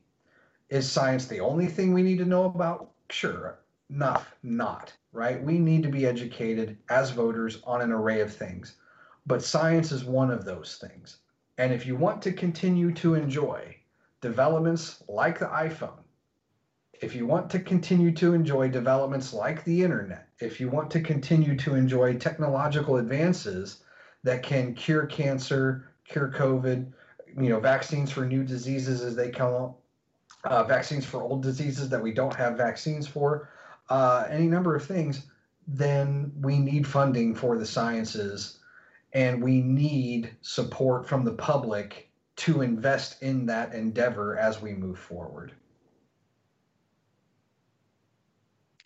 Is 0.70 0.92
science 0.92 1.28
the 1.28 1.40
only 1.40 1.68
thing 1.68 1.94
we 1.94 2.04
need 2.04 2.18
to 2.20 2.26
know 2.26 2.46
about? 2.46 2.92
Sure, 3.10 3.60
enough, 3.90 4.34
not, 4.44 4.94
right? 5.12 5.42
We 5.44 5.60
need 5.60 5.84
to 5.84 5.90
be 5.90 6.06
educated 6.06 6.78
as 6.90 7.12
voters 7.12 7.62
on 7.64 7.82
an 7.82 7.92
array 7.92 8.22
of 8.22 8.34
things, 8.34 8.76
but 9.26 9.44
science 9.44 9.92
is 9.92 10.04
one 10.04 10.32
of 10.32 10.46
those 10.46 10.78
things. 10.78 11.18
And 11.58 11.72
if 11.72 11.86
you 11.86 11.96
want 11.96 12.22
to 12.24 12.34
continue 12.34 12.92
to 12.94 13.14
enjoy 13.14 13.78
developments 14.22 15.04
like 15.08 15.38
the 15.38 15.46
iPhone, 15.46 16.00
if 17.02 17.14
you 17.14 17.26
want 17.28 17.50
to 17.52 17.60
continue 17.60 18.12
to 18.14 18.34
enjoy 18.34 18.70
developments 18.70 19.34
like 19.34 19.64
the 19.66 19.84
internet, 19.84 20.30
if 20.40 20.60
you 20.60 20.70
want 20.70 20.90
to 20.92 21.02
continue 21.02 21.56
to 21.58 21.76
enjoy 21.76 22.16
technological 22.16 22.98
advances 22.98 23.84
that 24.24 24.42
can 24.42 24.74
cure 24.74 25.06
cancer, 25.06 25.90
cure 26.06 26.30
COVID, 26.30 26.92
you 27.38 27.50
know, 27.50 27.60
vaccines 27.60 28.12
for 28.12 28.26
new 28.26 28.44
diseases 28.44 29.02
as 29.02 29.16
they 29.16 29.30
come 29.30 29.54
up, 29.54 29.80
uh, 30.46 30.64
vaccines 30.64 31.06
for 31.06 31.22
old 31.22 31.42
diseases 31.42 31.90
that 31.90 32.02
we 32.02 32.12
don't 32.12 32.36
have 32.36 32.58
vaccines 32.58 33.08
for, 33.08 33.50
uh, 33.90 34.26
any 34.30 34.48
number 34.48 34.76
of 34.76 34.86
things, 34.86 35.28
then 35.68 36.32
we 36.42 36.60
need 36.60 36.86
funding 36.86 37.34
for 37.34 37.58
the 37.58 37.66
sciences 37.66 38.60
and 39.14 39.42
we 39.42 39.62
need 39.62 40.36
support 40.42 41.08
from 41.08 41.24
the 41.24 41.34
public 41.34 42.10
to 42.36 42.62
invest 42.62 43.22
in 43.22 43.46
that 43.46 43.74
endeavor 43.74 44.38
as 44.38 44.62
we 44.62 44.74
move 44.74 44.98
forward. 44.98 45.54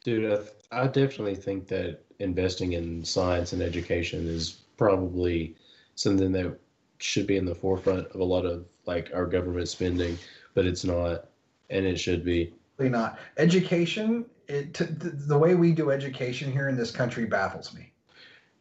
Dude, 0.03 0.31
I, 0.71 0.83
I 0.83 0.87
definitely 0.87 1.35
think 1.35 1.67
that 1.69 2.03
investing 2.19 2.73
in 2.73 3.03
science 3.03 3.53
and 3.53 3.61
education 3.61 4.27
is 4.27 4.61
probably 4.75 5.55
something 5.95 6.31
that 6.33 6.59
should 6.99 7.27
be 7.27 7.37
in 7.37 7.45
the 7.45 7.55
forefront 7.55 8.07
of 8.07 8.19
a 8.19 8.23
lot 8.23 8.45
of 8.45 8.65
like 8.85 9.11
our 9.13 9.25
government 9.25 9.67
spending, 9.69 10.17
but 10.53 10.65
it's 10.65 10.83
not, 10.83 11.25
and 11.69 11.85
it 11.85 11.97
should 11.99 12.23
be. 12.23 12.53
Not. 12.79 13.17
Education, 13.37 14.25
it, 14.47 14.73
t- 14.73 14.85
th- 14.85 15.13
the 15.27 15.37
way 15.37 15.55
we 15.55 15.71
do 15.71 15.89
education 15.89 16.51
here 16.51 16.69
in 16.69 16.77
this 16.77 16.91
country 16.91 17.25
baffles 17.25 17.73
me, 17.73 17.91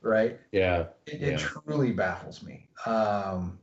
right? 0.00 0.40
Yeah, 0.52 0.86
It, 1.06 1.20
Yeah. 1.20 1.28
it 1.28 1.38
truly 1.38 1.92
baffles 1.92 2.42
me. 2.42 2.68
Um, 2.86 3.58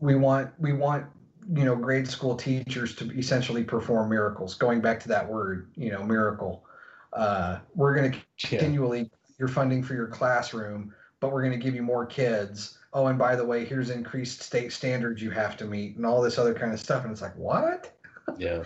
we 0.00 0.14
want 0.16 0.50
we 0.58 0.72
want 0.72 1.06
you 1.54 1.64
know 1.64 1.76
grade 1.76 2.08
school 2.08 2.36
teachers 2.36 2.94
to 2.96 3.10
essentially 3.16 3.64
perform 3.64 4.10
miracles. 4.10 4.54
Going 4.54 4.80
back 4.80 5.00
to 5.00 5.08
that 5.08 5.28
word, 5.28 5.70
you 5.76 5.90
know, 5.92 6.02
miracle. 6.02 6.64
Uh, 7.12 7.58
we're 7.74 7.94
going 7.94 8.12
to 8.12 8.18
yeah, 8.18 8.58
continually 8.58 9.10
your 9.38 9.48
funding 9.48 9.82
for 9.82 9.94
your 9.94 10.08
classroom, 10.08 10.92
but 11.20 11.32
we're 11.32 11.42
going 11.42 11.58
to 11.58 11.64
give 11.64 11.74
you 11.74 11.82
more 11.82 12.04
kids. 12.06 12.78
Oh, 12.92 13.06
and 13.06 13.18
by 13.18 13.36
the 13.36 13.44
way, 13.44 13.64
here's 13.64 13.90
increased 13.90 14.42
state 14.42 14.72
standards 14.72 15.22
you 15.22 15.30
have 15.30 15.56
to 15.58 15.64
meet, 15.64 15.96
and 15.96 16.04
all 16.04 16.20
this 16.22 16.38
other 16.38 16.54
kind 16.54 16.72
of 16.72 16.80
stuff. 16.80 17.04
And 17.04 17.12
it's 17.12 17.22
like, 17.22 17.36
what? 17.36 17.92
Yeah. 18.38 18.62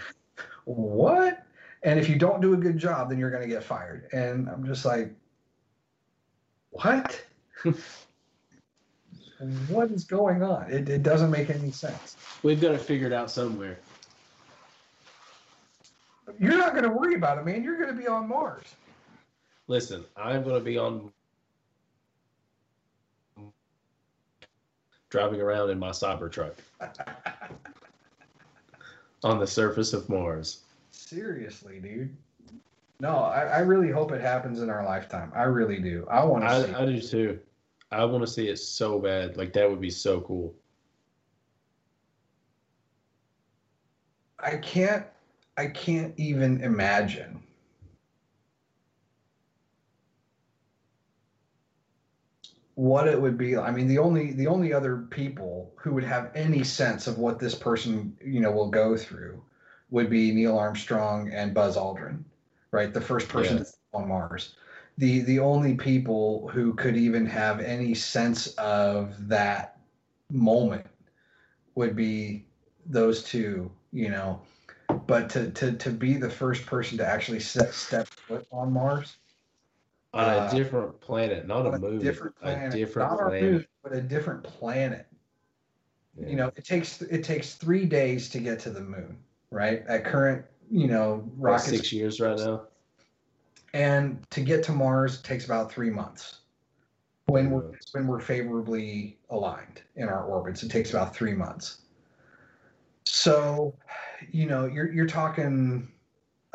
What? 0.64 1.44
And 1.82 1.98
if 1.98 2.08
you 2.08 2.16
don't 2.16 2.40
do 2.40 2.54
a 2.54 2.56
good 2.56 2.78
job, 2.78 3.08
then 3.08 3.18
you're 3.18 3.30
going 3.30 3.42
to 3.42 3.48
get 3.48 3.64
fired. 3.64 4.08
And 4.12 4.48
I'm 4.48 4.64
just 4.64 4.84
like, 4.84 5.12
what? 6.70 7.20
what 9.68 9.90
is 9.90 10.04
going 10.04 10.42
on? 10.42 10.70
It, 10.70 10.88
it 10.88 11.02
doesn't 11.02 11.30
make 11.30 11.50
any 11.50 11.70
sense. 11.70 12.16
We've 12.42 12.60
got 12.60 12.72
to 12.72 12.78
figure 12.78 13.06
it 13.06 13.12
out 13.12 13.30
somewhere. 13.30 13.78
You're 16.38 16.56
not 16.56 16.72
going 16.72 16.84
to 16.84 16.90
worry 16.90 17.14
about 17.14 17.38
it, 17.38 17.44
man. 17.44 17.62
You're 17.62 17.76
going 17.76 17.94
to 17.94 18.00
be 18.00 18.06
on 18.06 18.28
Mars. 18.28 18.64
Listen, 19.66 20.04
I'm 20.16 20.42
going 20.44 20.54
to 20.54 20.64
be 20.64 20.78
on 20.78 21.12
driving 25.10 25.40
around 25.40 25.70
in 25.70 25.78
my 25.78 25.90
Cybertruck 25.90 26.54
on 29.22 29.38
the 29.38 29.46
surface 29.46 29.92
of 29.92 30.08
Mars. 30.08 30.62
Seriously, 30.90 31.80
dude. 31.80 32.16
No, 33.00 33.16
I, 33.16 33.44
I 33.44 33.58
really 33.60 33.90
hope 33.90 34.12
it 34.12 34.20
happens 34.20 34.60
in 34.60 34.70
our 34.70 34.84
lifetime. 34.84 35.32
I 35.34 35.42
really 35.42 35.80
do. 35.80 36.06
I 36.10 36.24
want 36.24 36.44
to 36.44 36.66
see. 36.66 36.72
I, 36.72 36.82
I 36.82 36.86
do 36.86 37.00
too. 37.00 37.40
I 37.90 38.04
want 38.04 38.22
to 38.22 38.30
see 38.30 38.48
it 38.48 38.56
so 38.58 38.98
bad. 38.98 39.36
Like 39.36 39.52
that 39.54 39.68
would 39.68 39.80
be 39.80 39.90
so 39.90 40.20
cool. 40.20 40.54
I 44.38 44.56
can't 44.56 45.06
I 45.56 45.66
can't 45.66 46.14
even 46.16 46.62
imagine 46.62 47.41
what 52.82 53.06
it 53.06 53.20
would 53.20 53.38
be. 53.38 53.56
I 53.56 53.70
mean, 53.70 53.86
the 53.86 53.98
only 53.98 54.32
the 54.32 54.48
only 54.48 54.72
other 54.72 54.96
people 55.10 55.72
who 55.76 55.92
would 55.94 56.02
have 56.02 56.32
any 56.34 56.64
sense 56.64 57.06
of 57.06 57.16
what 57.16 57.38
this 57.38 57.54
person, 57.54 58.16
you 58.20 58.40
know, 58.40 58.50
will 58.50 58.70
go 58.70 58.96
through 58.96 59.40
would 59.90 60.10
be 60.10 60.32
Neil 60.32 60.58
Armstrong 60.58 61.30
and 61.30 61.54
Buzz 61.54 61.76
Aldrin, 61.76 62.24
right? 62.72 62.92
The 62.92 63.00
first 63.00 63.28
person 63.28 63.58
Yeah. 63.58 63.64
on 63.94 64.08
Mars. 64.08 64.56
The 64.98 65.20
the 65.20 65.38
only 65.38 65.74
people 65.74 66.48
who 66.48 66.74
could 66.74 66.96
even 66.96 67.24
have 67.26 67.60
any 67.60 67.94
sense 67.94 68.48
of 68.56 69.28
that 69.28 69.78
moment 70.32 70.84
would 71.76 71.94
be 71.94 72.46
those 72.84 73.22
two, 73.22 73.70
you 73.92 74.10
know. 74.10 74.42
But 75.06 75.30
to 75.30 75.52
to 75.52 75.72
to 75.74 75.90
be 75.90 76.16
the 76.16 76.30
first 76.30 76.66
person 76.66 76.98
to 76.98 77.06
actually 77.06 77.40
set 77.40 77.74
step 77.74 78.08
foot 78.08 78.44
on 78.50 78.72
Mars, 78.72 79.18
On 80.14 80.24
Uh, 80.24 80.48
a 80.50 80.54
different 80.54 81.00
planet, 81.00 81.46
not 81.46 81.66
a 81.66 81.78
moon. 81.78 81.96
A 81.98 82.02
different 82.02 82.36
planet, 82.36 82.74
a 82.74 82.76
different 82.76 83.10
not 83.10 83.18
planet. 83.28 83.42
moon, 83.42 83.66
but 83.82 83.92
a 83.94 84.00
different 84.02 84.42
planet. 84.44 85.06
Yeah. 86.18 86.28
You 86.28 86.36
know, 86.36 86.52
it 86.56 86.64
takes 86.66 87.00
it 87.00 87.24
takes 87.24 87.54
three 87.54 87.86
days 87.86 88.28
to 88.30 88.38
get 88.38 88.58
to 88.60 88.70
the 88.70 88.80
moon, 88.82 89.16
right? 89.50 89.82
At 89.86 90.04
current, 90.04 90.44
you 90.70 90.86
know, 90.86 91.26
rockets, 91.38 91.70
six 91.70 91.92
years 91.92 92.20
right 92.20 92.36
now. 92.36 92.66
and 93.72 94.22
to 94.30 94.42
get 94.42 94.62
to 94.64 94.72
Mars 94.72 95.22
takes 95.22 95.46
about 95.46 95.72
three 95.72 95.88
months. 95.90 96.40
When 97.26 97.50
we're 97.50 97.70
when 97.92 98.06
we're 98.06 98.20
favorably 98.20 99.18
aligned 99.30 99.80
in 99.96 100.08
our 100.08 100.24
orbits, 100.24 100.62
it 100.62 100.70
takes 100.70 100.90
about 100.90 101.14
three 101.16 101.32
months. 101.34 101.78
So, 103.06 103.74
you 104.30 104.46
know, 104.46 104.66
you're 104.66 104.92
you're 104.92 105.06
talking 105.06 105.88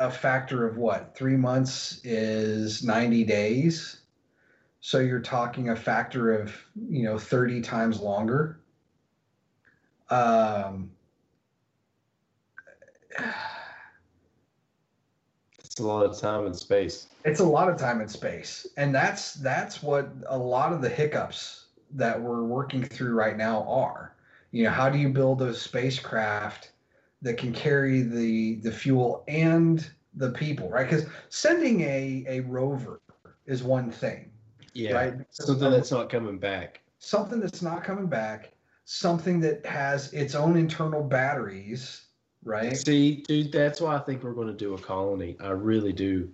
a 0.00 0.10
factor 0.10 0.66
of 0.66 0.76
what? 0.76 1.14
Three 1.16 1.36
months 1.36 2.00
is 2.04 2.84
ninety 2.84 3.24
days. 3.24 4.00
So 4.80 4.98
you're 5.00 5.20
talking 5.20 5.70
a 5.70 5.76
factor 5.76 6.32
of 6.32 6.54
you 6.88 7.02
know 7.04 7.18
thirty 7.18 7.60
times 7.60 8.00
longer. 8.00 8.60
Um, 10.10 10.90
It's 15.58 15.78
a 15.80 15.86
lot 15.86 16.04
of 16.04 16.18
time 16.18 16.46
and 16.46 16.56
space. 16.56 17.06
it's 17.24 17.40
a 17.40 17.44
lot 17.44 17.68
of 17.68 17.76
time 17.76 18.00
and 18.00 18.10
space 18.10 18.66
and 18.76 18.92
that's 18.94 19.34
that's 19.34 19.82
what 19.82 20.08
a 20.26 20.36
lot 20.36 20.72
of 20.72 20.82
the 20.82 20.88
hiccups 20.88 21.66
that 21.92 22.20
we're 22.20 22.42
working 22.42 22.82
through 22.82 23.14
right 23.14 23.36
now 23.36 23.62
are 23.68 24.14
you 24.50 24.64
know 24.64 24.70
how 24.70 24.90
do 24.90 24.98
you 24.98 25.08
build 25.08 25.40
a 25.42 25.54
spacecraft 25.54 26.72
that 27.22 27.36
can 27.36 27.52
carry 27.52 28.02
the 28.02 28.56
the 28.56 28.70
fuel 28.72 29.24
and 29.28 29.90
the 30.14 30.30
people 30.30 30.68
right 30.70 30.88
because 30.88 31.06
sending 31.28 31.80
a 31.82 32.24
a 32.28 32.40
rover 32.40 33.00
is 33.46 33.62
one 33.62 33.90
thing 33.90 34.30
Yeah. 34.74 34.92
right 34.94 35.14
Something 35.30 35.70
that's 35.70 35.90
not 35.90 36.08
coming 36.10 36.38
back. 36.38 36.80
something 36.98 37.40
that's 37.40 37.62
not 37.62 37.84
coming 37.84 38.06
back 38.06 38.52
something 38.84 39.38
that 39.40 39.64
has 39.66 40.12
its 40.12 40.34
own 40.34 40.56
internal 40.56 41.02
batteries 41.02 42.06
right 42.44 42.76
See, 42.76 43.16
dude, 43.28 43.52
that's 43.52 43.80
why 43.80 43.96
I 43.96 43.98
think 43.98 44.22
we're 44.22 44.32
going 44.32 44.46
to 44.48 44.54
do 44.54 44.74
a 44.74 44.78
colony. 44.78 45.36
I 45.40 45.50
really 45.50 45.92
do. 45.92 46.30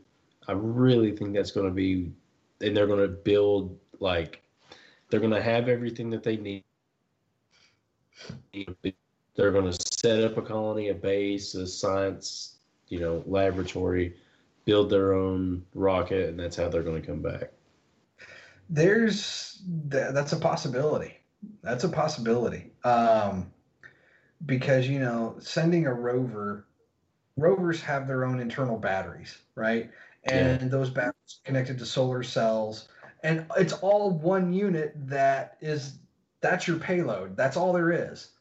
I 0.46 0.52
really 0.52 1.10
think 1.16 1.32
that's 1.34 1.50
going 1.50 1.66
to 1.66 1.72
be, 1.72 2.12
and 2.60 2.76
they're 2.76 2.86
going 2.86 3.00
to 3.00 3.08
build 3.08 3.76
like, 4.00 4.42
they're 5.08 5.18
going 5.20 5.32
to 5.32 5.42
have 5.42 5.68
everything 5.68 6.10
that 6.10 6.22
they 6.22 6.36
need. 6.36 6.62
They're 8.52 9.50
going 9.50 9.72
to 9.72 9.83
set 10.04 10.22
up 10.22 10.36
a 10.36 10.42
colony, 10.42 10.90
a 10.90 10.94
base, 10.94 11.54
a 11.54 11.66
science, 11.66 12.56
you 12.88 13.00
know, 13.00 13.22
laboratory, 13.26 14.14
build 14.66 14.90
their 14.90 15.14
own 15.14 15.64
rocket, 15.74 16.28
and 16.28 16.38
that's 16.38 16.56
how 16.56 16.68
they're 16.68 16.82
going 16.82 17.00
to 17.00 17.06
come 17.06 17.22
back. 17.22 17.52
there's 18.68 19.62
th- 19.90 20.12
that's 20.12 20.32
a 20.32 20.36
possibility. 20.36 21.18
That's 21.62 21.84
a 21.84 21.88
possibility. 21.88 22.72
Um 22.84 23.50
because 24.44 24.86
you 24.86 24.98
know 24.98 25.36
sending 25.40 25.86
a 25.86 25.94
rover 25.94 26.66
rovers 27.38 27.80
have 27.80 28.06
their 28.06 28.26
own 28.26 28.40
internal 28.40 28.78
batteries 28.78 29.38
right? 29.54 29.90
And 30.24 30.70
those 30.70 30.90
batteries 30.90 31.40
are 31.40 31.46
connected 31.46 31.78
to 31.78 31.86
solar 31.86 32.22
cells. 32.22 32.88
And 33.22 33.46
it's 33.56 33.72
all 33.72 34.10
one 34.10 34.52
unit 34.52 34.92
that 35.08 35.56
is 35.62 35.98
that's 36.42 36.68
your 36.68 36.78
payload. 36.78 37.36
That's 37.36 37.56
all 37.56 37.72
there 37.72 37.90
is 37.90 38.33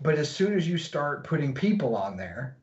but 0.00 0.16
as 0.16 0.30
soon 0.30 0.56
as 0.56 0.68
you 0.68 0.78
start 0.78 1.24
putting 1.24 1.54
people 1.54 1.96
on 1.96 2.16
there 2.16 2.56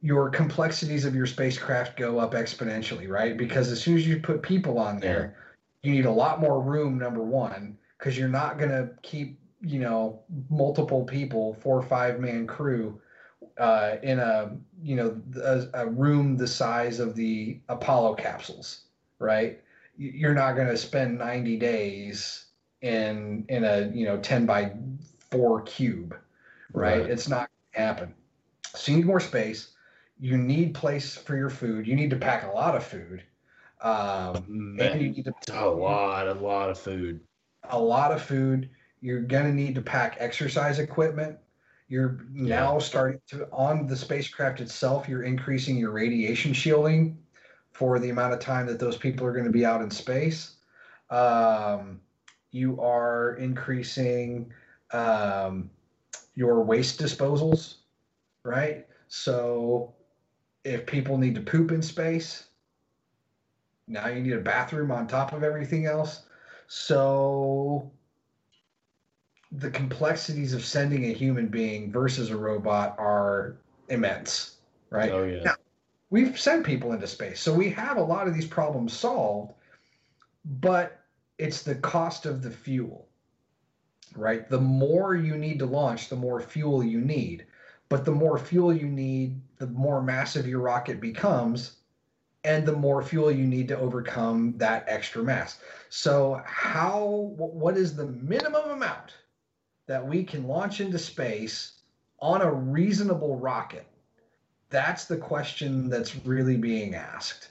your 0.00 0.30
complexities 0.30 1.04
of 1.04 1.14
your 1.14 1.26
spacecraft 1.26 1.96
go 1.96 2.18
up 2.18 2.32
exponentially 2.32 3.08
right? 3.08 3.36
Because 3.36 3.72
as 3.72 3.82
soon 3.82 3.96
as 3.96 4.06
you 4.06 4.20
put 4.20 4.42
people 4.42 4.78
on 4.78 5.00
there 5.00 5.34
you 5.82 5.92
need 5.92 6.06
a 6.06 6.10
lot 6.10 6.40
more 6.40 6.60
room 6.60 6.98
number 6.98 7.22
one 7.22 7.76
because 7.98 8.16
you're 8.16 8.28
not 8.28 8.58
going 8.58 8.70
to 8.70 8.90
keep 9.02 9.38
you 9.60 9.80
know 9.80 10.20
multiple 10.48 11.04
people 11.04 11.54
four 11.54 11.76
or 11.76 11.82
five 11.82 12.20
man 12.20 12.46
crew 12.46 13.00
uh, 13.58 13.96
in 14.04 14.20
a 14.20 14.56
you 14.80 14.94
know 14.94 15.20
a, 15.42 15.64
a 15.74 15.86
room 15.88 16.36
the 16.36 16.46
size 16.46 17.00
of 17.00 17.16
the 17.16 17.58
apollo 17.68 18.14
capsules 18.14 18.82
right? 19.18 19.60
You're 19.96 20.34
not 20.34 20.52
going 20.54 20.68
to 20.68 20.76
spend 20.76 21.18
90 21.18 21.56
days 21.56 22.44
in 22.80 23.44
in 23.48 23.64
a 23.64 23.90
you 23.92 24.06
know 24.06 24.18
10 24.18 24.46
by 24.46 24.72
4 25.30 25.62
cube 25.62 26.16
right, 26.72 27.00
Right. 27.00 27.10
it's 27.10 27.28
not 27.28 27.48
going 27.48 27.74
to 27.74 27.80
happen 27.80 28.14
so 28.74 28.92
you 28.92 28.98
need 28.98 29.06
more 29.06 29.20
space 29.20 29.72
you 30.20 30.36
need 30.36 30.74
place 30.74 31.16
for 31.16 31.36
your 31.36 31.50
food 31.50 31.86
you 31.86 31.94
need 31.94 32.10
to 32.10 32.16
pack 32.16 32.44
a 32.44 32.50
lot 32.54 32.74
of 32.74 32.84
food 32.84 33.22
um, 33.80 34.76
and 34.80 35.00
you 35.00 35.10
need 35.10 35.24
to 35.24 35.32
pack 35.32 35.56
a 35.56 35.68
lot, 35.68 36.26
a 36.26 36.34
lot 36.34 36.68
of 36.68 36.78
food. 36.78 37.20
a 37.70 37.78
lot 37.78 38.10
of 38.10 38.20
food. 38.20 38.70
You're 39.00 39.20
gonna 39.20 39.52
need 39.52 39.76
to 39.76 39.82
pack 39.82 40.16
exercise 40.18 40.80
equipment. 40.80 41.38
You're 41.88 42.26
now 42.32 42.78
starting 42.80 43.20
to 43.28 43.48
on 43.52 43.86
the 43.86 43.96
spacecraft 43.96 44.60
itself. 44.60 45.08
You're 45.08 45.22
increasing 45.22 45.76
your 45.76 45.92
radiation 45.92 46.52
shielding 46.52 47.18
for 47.70 48.00
the 48.00 48.10
amount 48.10 48.32
of 48.32 48.40
time 48.40 48.66
that 48.66 48.80
those 48.80 48.96
people 48.96 49.24
are 49.26 49.32
going 49.32 49.44
to 49.44 49.52
be 49.52 49.64
out 49.64 49.80
in 49.80 49.90
space. 49.90 50.56
Um, 51.10 52.00
you 52.50 52.80
are 52.80 53.36
increasing 53.36 54.52
um, 54.92 55.70
your 56.38 56.62
waste 56.62 57.02
disposals, 57.02 57.78
right? 58.44 58.86
So 59.08 59.92
if 60.62 60.86
people 60.86 61.18
need 61.18 61.34
to 61.34 61.40
poop 61.40 61.72
in 61.72 61.82
space, 61.82 62.44
now 63.88 64.06
you 64.06 64.22
need 64.22 64.34
a 64.34 64.40
bathroom 64.40 64.92
on 64.92 65.08
top 65.08 65.32
of 65.32 65.42
everything 65.42 65.86
else. 65.86 66.22
So 66.68 67.90
the 69.50 69.70
complexities 69.70 70.54
of 70.54 70.64
sending 70.64 71.06
a 71.06 71.12
human 71.12 71.48
being 71.48 71.90
versus 71.90 72.30
a 72.30 72.36
robot 72.36 72.94
are 73.00 73.56
immense, 73.88 74.58
right? 74.90 75.10
Oh 75.10 75.24
yeah. 75.24 75.42
Now, 75.42 75.54
We've 76.10 76.38
sent 76.40 76.64
people 76.64 76.92
into 76.92 77.08
space, 77.08 77.40
so 77.40 77.52
we 77.52 77.68
have 77.70 77.96
a 77.96 78.02
lot 78.02 78.28
of 78.28 78.34
these 78.34 78.46
problems 78.46 78.94
solved, 78.94 79.54
but 80.62 81.00
it's 81.36 81.62
the 81.62 81.74
cost 81.74 82.26
of 82.26 82.42
the 82.42 82.50
fuel, 82.50 83.07
right? 84.14 84.48
The 84.48 84.60
more 84.60 85.14
you 85.14 85.36
need 85.36 85.58
to 85.60 85.66
launch, 85.66 86.08
the 86.08 86.16
more 86.16 86.40
fuel 86.40 86.82
you 86.82 87.00
need. 87.00 87.46
But 87.88 88.04
the 88.04 88.12
more 88.12 88.38
fuel 88.38 88.72
you 88.72 88.86
need, 88.86 89.40
the 89.56 89.66
more 89.66 90.02
massive 90.02 90.46
your 90.46 90.60
rocket 90.60 91.00
becomes, 91.00 91.76
and 92.44 92.66
the 92.66 92.72
more 92.72 93.02
fuel 93.02 93.30
you 93.30 93.46
need 93.46 93.68
to 93.68 93.78
overcome 93.78 94.54
that 94.58 94.84
extra 94.86 95.22
mass. 95.22 95.58
So, 95.88 96.42
how, 96.44 97.32
what 97.36 97.76
is 97.76 97.96
the 97.96 98.06
minimum 98.06 98.70
amount 98.70 99.14
that 99.86 100.06
we 100.06 100.22
can 100.22 100.46
launch 100.46 100.80
into 100.80 100.98
space 100.98 101.80
on 102.20 102.42
a 102.42 102.52
reasonable 102.52 103.36
rocket? 103.36 103.86
That's 104.70 105.06
the 105.06 105.16
question 105.16 105.88
that's 105.88 106.14
really 106.26 106.56
being 106.56 106.94
asked. 106.94 107.48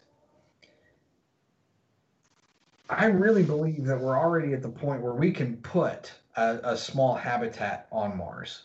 I 2.89 3.05
really 3.05 3.43
believe 3.43 3.85
that 3.85 3.99
we're 3.99 4.17
already 4.17 4.53
at 4.53 4.61
the 4.61 4.69
point 4.69 5.01
where 5.01 5.13
we 5.13 5.31
can 5.31 5.57
put 5.57 6.13
a, 6.37 6.59
a 6.63 6.77
small 6.77 7.15
habitat 7.15 7.87
on 7.91 8.15
Mars. 8.15 8.63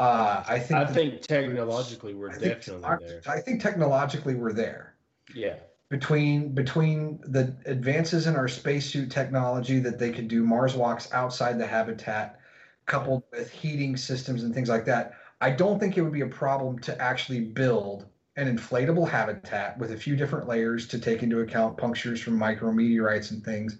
Uh, 0.00 0.42
I 0.48 0.58
think. 0.58 0.80
I 0.80 0.86
think 0.86 1.20
technologically 1.22 2.14
we're 2.14 2.30
I 2.30 2.34
think- 2.34 2.54
definitely 2.64 3.06
there. 3.06 3.20
I 3.28 3.40
think 3.40 3.60
technologically 3.62 4.34
we're 4.34 4.54
there 4.54 4.94
Yeah. 5.34 5.56
between 5.90 6.54
between 6.54 7.20
the 7.26 7.54
advances 7.66 8.26
in 8.26 8.34
our 8.34 8.48
spacesuit 8.48 9.10
technology 9.10 9.78
that 9.80 9.98
they 9.98 10.10
could 10.10 10.28
do 10.28 10.42
Mars 10.44 10.74
walks 10.74 11.12
outside 11.12 11.58
the 11.58 11.66
habitat, 11.66 12.40
coupled 12.86 13.22
with 13.32 13.50
heating 13.50 13.96
systems 13.96 14.42
and 14.44 14.54
things 14.54 14.70
like 14.70 14.86
that. 14.86 15.12
I 15.42 15.50
don't 15.50 15.78
think 15.78 15.98
it 15.98 16.02
would 16.02 16.12
be 16.12 16.22
a 16.22 16.26
problem 16.26 16.78
to 16.80 16.98
actually 17.00 17.40
build 17.40 18.06
an 18.36 18.56
inflatable 18.56 19.06
habitat 19.06 19.76
with 19.78 19.90
a 19.92 19.96
few 19.96 20.16
different 20.16 20.48
layers 20.48 20.88
to 20.88 20.98
take 20.98 21.22
into 21.22 21.40
account 21.40 21.76
punctures 21.76 22.18
from 22.22 22.38
micrometeorites 22.38 23.30
and 23.30 23.44
things. 23.44 23.76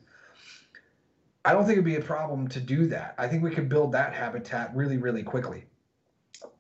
I 1.45 1.53
don't 1.53 1.65
think 1.65 1.73
it'd 1.73 1.85
be 1.85 1.97
a 1.97 2.01
problem 2.01 2.47
to 2.49 2.61
do 2.61 2.87
that. 2.87 3.15
I 3.19 3.27
think 3.27 3.43
we 3.43 3.51
could 3.51 3.69
build 3.69 3.93
that 3.93 4.15
habitat 4.15 4.75
really, 4.77 4.99
really 4.99 5.23
quickly. 5.23 5.67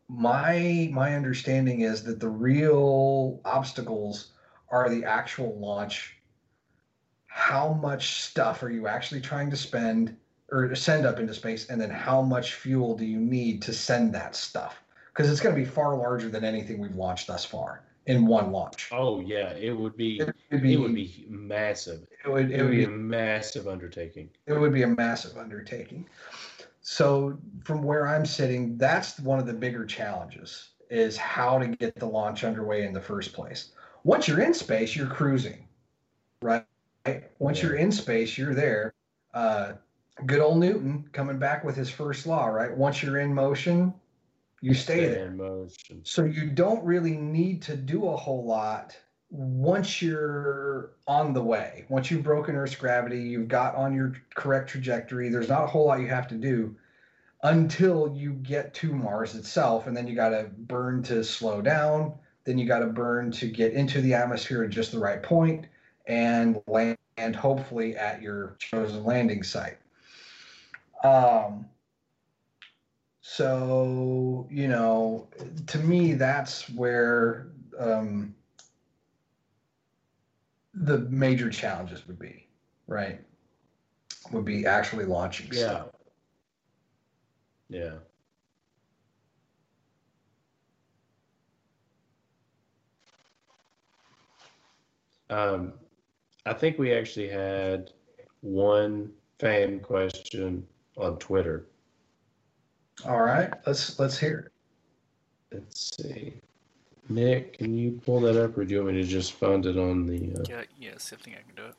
My 0.08 0.90
my 0.92 1.14
understanding 1.14 1.82
is 1.82 2.02
that 2.04 2.20
the 2.20 2.28
real 2.28 3.40
obstacles 3.44 4.32
are 4.68 4.88
the 4.88 5.04
actual 5.04 5.58
launch 5.58 6.18
how 7.26 7.72
much 7.72 8.22
stuff 8.22 8.62
are 8.62 8.70
you 8.70 8.86
actually 8.86 9.20
trying 9.20 9.50
to 9.50 9.56
spend 9.56 10.16
or 10.50 10.74
send 10.74 11.06
up 11.06 11.18
into 11.18 11.32
space, 11.32 11.70
and 11.70 11.80
then 11.80 11.88
how 11.88 12.20
much 12.20 12.54
fuel 12.54 12.94
do 12.94 13.06
you 13.06 13.18
need 13.18 13.62
to 13.62 13.72
send 13.72 14.14
that 14.14 14.36
stuff? 14.36 14.82
Because 15.08 15.30
it's 15.30 15.40
going 15.40 15.54
to 15.54 15.60
be 15.60 15.66
far 15.66 15.96
larger 15.96 16.28
than 16.28 16.44
anything 16.44 16.78
we've 16.78 16.94
launched 16.94 17.28
thus 17.28 17.42
far 17.42 17.82
in 18.06 18.26
one 18.26 18.50
launch. 18.52 18.88
Oh 18.92 19.20
yeah, 19.20 19.52
it 19.52 19.76
would 19.76 19.96
be. 19.96 20.20
It 20.20 20.34
would 20.50 20.62
be, 20.62 20.72
It 20.74 20.80
would 20.80 20.94
be 20.94 21.24
massive. 21.28 22.06
it 22.24 22.28
would, 22.28 22.50
It 22.50 22.62
would 22.62 22.70
be 22.72 22.84
a 22.84 22.88
massive 22.88 23.68
undertaking. 23.68 24.28
it 24.46 24.52
would 24.54 24.72
be 24.72 24.82
a 24.82 24.86
massive 24.88 25.36
undertaking. 25.36 26.08
So 26.80 27.38
from 27.64 27.82
where 27.82 28.08
I'm 28.08 28.26
sitting, 28.26 28.76
that's 28.76 29.18
one 29.20 29.38
of 29.38 29.46
the 29.46 29.52
bigger 29.54 29.84
challenges 29.86 30.70
is 30.90 31.16
how 31.16 31.58
to 31.58 31.68
get 31.68 31.94
the 31.94 32.06
launch 32.06 32.44
underway 32.44 32.84
in 32.84 32.92
the 32.92 33.00
first 33.00 33.32
place. 33.32 33.70
Once 34.04 34.26
you're 34.26 34.40
in 34.40 34.52
space, 34.52 34.96
you're 34.96 35.06
cruising, 35.06 35.68
right? 36.42 36.66
Once 37.38 37.58
Yeah. 37.62 37.68
you're 37.68 37.76
in 37.76 37.92
space, 37.92 38.36
you're 38.36 38.52
there. 38.54 38.94
Uh, 39.32 39.74
good 40.26 40.40
old 40.40 40.58
Newton 40.58 41.08
coming 41.12 41.38
back 41.38 41.64
with 41.64 41.76
his 41.76 41.88
first 41.88 42.26
law, 42.26 42.46
right? 42.46 42.76
Once 42.76 43.02
you're 43.02 43.18
in 43.18 43.32
motion, 43.32 43.94
you 44.62 44.74
stay 44.74 45.06
there. 45.06 45.26
in 45.26 45.36
motion. 45.36 46.00
So 46.04 46.24
you 46.24 46.46
don't 46.46 46.82
really 46.84 47.16
need 47.16 47.60
to 47.62 47.76
do 47.76 48.08
a 48.08 48.16
whole 48.16 48.44
lot 48.44 48.96
once 49.28 50.00
you're 50.00 50.92
on 51.06 51.34
the 51.34 51.42
way. 51.42 51.84
Once 51.88 52.10
you've 52.10 52.22
broken 52.22 52.54
Earth's 52.54 52.76
gravity, 52.76 53.20
you've 53.20 53.48
got 53.48 53.74
on 53.74 53.94
your 53.94 54.14
correct 54.34 54.70
trajectory. 54.70 55.28
There's 55.30 55.48
not 55.48 55.64
a 55.64 55.66
whole 55.66 55.86
lot 55.86 56.00
you 56.00 56.06
have 56.06 56.28
to 56.28 56.36
do 56.36 56.76
until 57.42 58.14
you 58.14 58.34
get 58.34 58.72
to 58.74 58.92
Mars 58.92 59.34
itself, 59.34 59.88
and 59.88 59.96
then 59.96 60.06
you 60.06 60.14
got 60.14 60.28
to 60.28 60.50
burn 60.56 61.02
to 61.04 61.24
slow 61.24 61.60
down. 61.60 62.14
Then 62.44 62.56
you 62.56 62.66
got 62.66 62.80
to 62.80 62.86
burn 62.86 63.32
to 63.32 63.48
get 63.48 63.72
into 63.72 64.00
the 64.00 64.14
atmosphere 64.14 64.62
at 64.62 64.70
just 64.70 64.92
the 64.92 64.98
right 64.98 65.22
point 65.22 65.66
and 66.06 66.60
land, 66.66 66.96
hopefully 67.34 67.96
at 67.96 68.22
your 68.22 68.56
chosen 68.58 69.04
landing 69.04 69.42
site. 69.42 69.78
Um, 71.02 71.66
so 73.34 74.46
you 74.50 74.68
know, 74.68 75.26
to 75.68 75.78
me, 75.78 76.12
that's 76.12 76.68
where 76.68 77.46
um, 77.78 78.34
the 80.74 80.98
major 80.98 81.48
challenges 81.48 82.06
would 82.06 82.18
be, 82.18 82.46
right? 82.86 83.20
Would 84.32 84.44
be 84.44 84.66
actually 84.66 85.06
launching 85.06 85.48
Yeah. 85.50 85.62
stuff. 85.62 85.88
Yeah. 87.70 87.94
Um, 95.30 95.72
I 96.44 96.52
think 96.52 96.78
we 96.78 96.92
actually 96.92 97.28
had 97.28 97.92
one 98.42 99.10
fan 99.38 99.80
question 99.80 100.66
on 100.98 101.18
Twitter. 101.18 101.64
All 103.06 103.20
right, 103.20 103.52
let's 103.66 103.98
let's 103.98 104.18
hear 104.18 104.38
it. 104.38 104.52
Let's 105.54 105.96
see. 105.96 106.34
Nick, 107.08 107.58
can 107.58 107.76
you 107.76 108.00
pull 108.04 108.20
that 108.20 108.42
up, 108.42 108.56
or 108.56 108.64
do 108.64 108.74
you 108.74 108.84
want 108.84 108.94
me 108.94 109.02
to 109.02 109.08
just 109.08 109.32
find 109.32 109.66
it 109.66 109.76
on 109.76 110.06
the? 110.06 110.40
Uh... 110.40 110.44
Yeah, 110.48 110.62
yes, 110.78 111.12
I 111.12 111.20
think 111.20 111.36
I 111.36 111.42
can 111.42 111.56
do 111.56 111.68
it. 111.68 111.74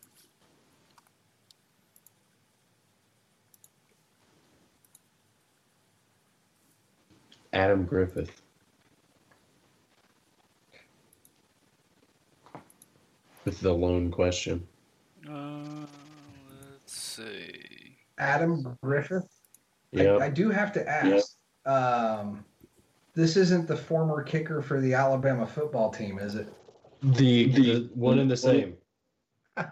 Adam 7.53 7.85
Griffith. 7.85 8.41
With 13.45 13.59
the 13.61 13.73
lone 13.73 14.11
question. 14.11 14.67
Uh, 15.29 15.85
let's 16.71 16.93
see. 16.93 17.95
Adam 18.17 18.77
Griffith. 18.81 19.42
I, 19.95 20.01
Yep. 20.01 20.21
I 20.21 20.29
do 20.29 20.49
have 20.49 20.71
to 20.73 20.87
ask. 20.89 21.35
Um, 21.65 22.43
this 23.13 23.37
isn't 23.37 23.67
the 23.67 23.77
former 23.77 24.23
kicker 24.23 24.61
for 24.61 24.81
the 24.81 24.93
Alabama 24.93 25.45
football 25.45 25.91
team, 25.91 26.19
is 26.19 26.35
it? 26.35 26.51
the, 27.03 27.47
the 27.51 27.89
one 27.93 28.19
and 28.19 28.31
the 28.31 28.37
same. 28.37 28.75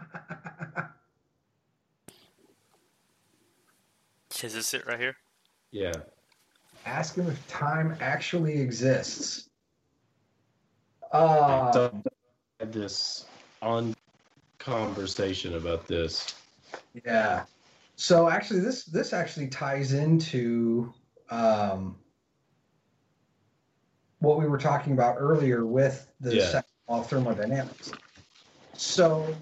Is 4.43 4.55
this 4.55 4.73
it 4.73 4.87
right 4.87 4.99
here? 4.99 5.15
Yeah. 5.71 5.93
Ask 6.85 7.15
him 7.15 7.27
if 7.27 7.47
time 7.47 7.95
actually 8.01 8.59
exists. 8.59 9.49
Uh, 11.11 11.71
So, 11.71 12.03
had 12.59 12.73
this 12.73 13.25
on 13.61 13.95
conversation 14.57 15.55
about 15.55 15.85
this. 15.87 16.33
Yeah. 17.05 17.43
So 18.01 18.27
actually, 18.27 18.61
this 18.61 18.83
this 18.85 19.13
actually 19.13 19.47
ties 19.47 19.93
into 19.93 20.91
um, 21.29 21.99
what 24.17 24.39
we 24.39 24.47
were 24.47 24.57
talking 24.57 24.93
about 24.93 25.17
earlier 25.19 25.67
with 25.67 26.11
the 26.19 26.35
Yeah. 26.35 26.49
second 26.49 26.71
law 26.89 27.01
of 27.01 27.07
thermodynamics. 27.07 27.91
So 28.73 29.35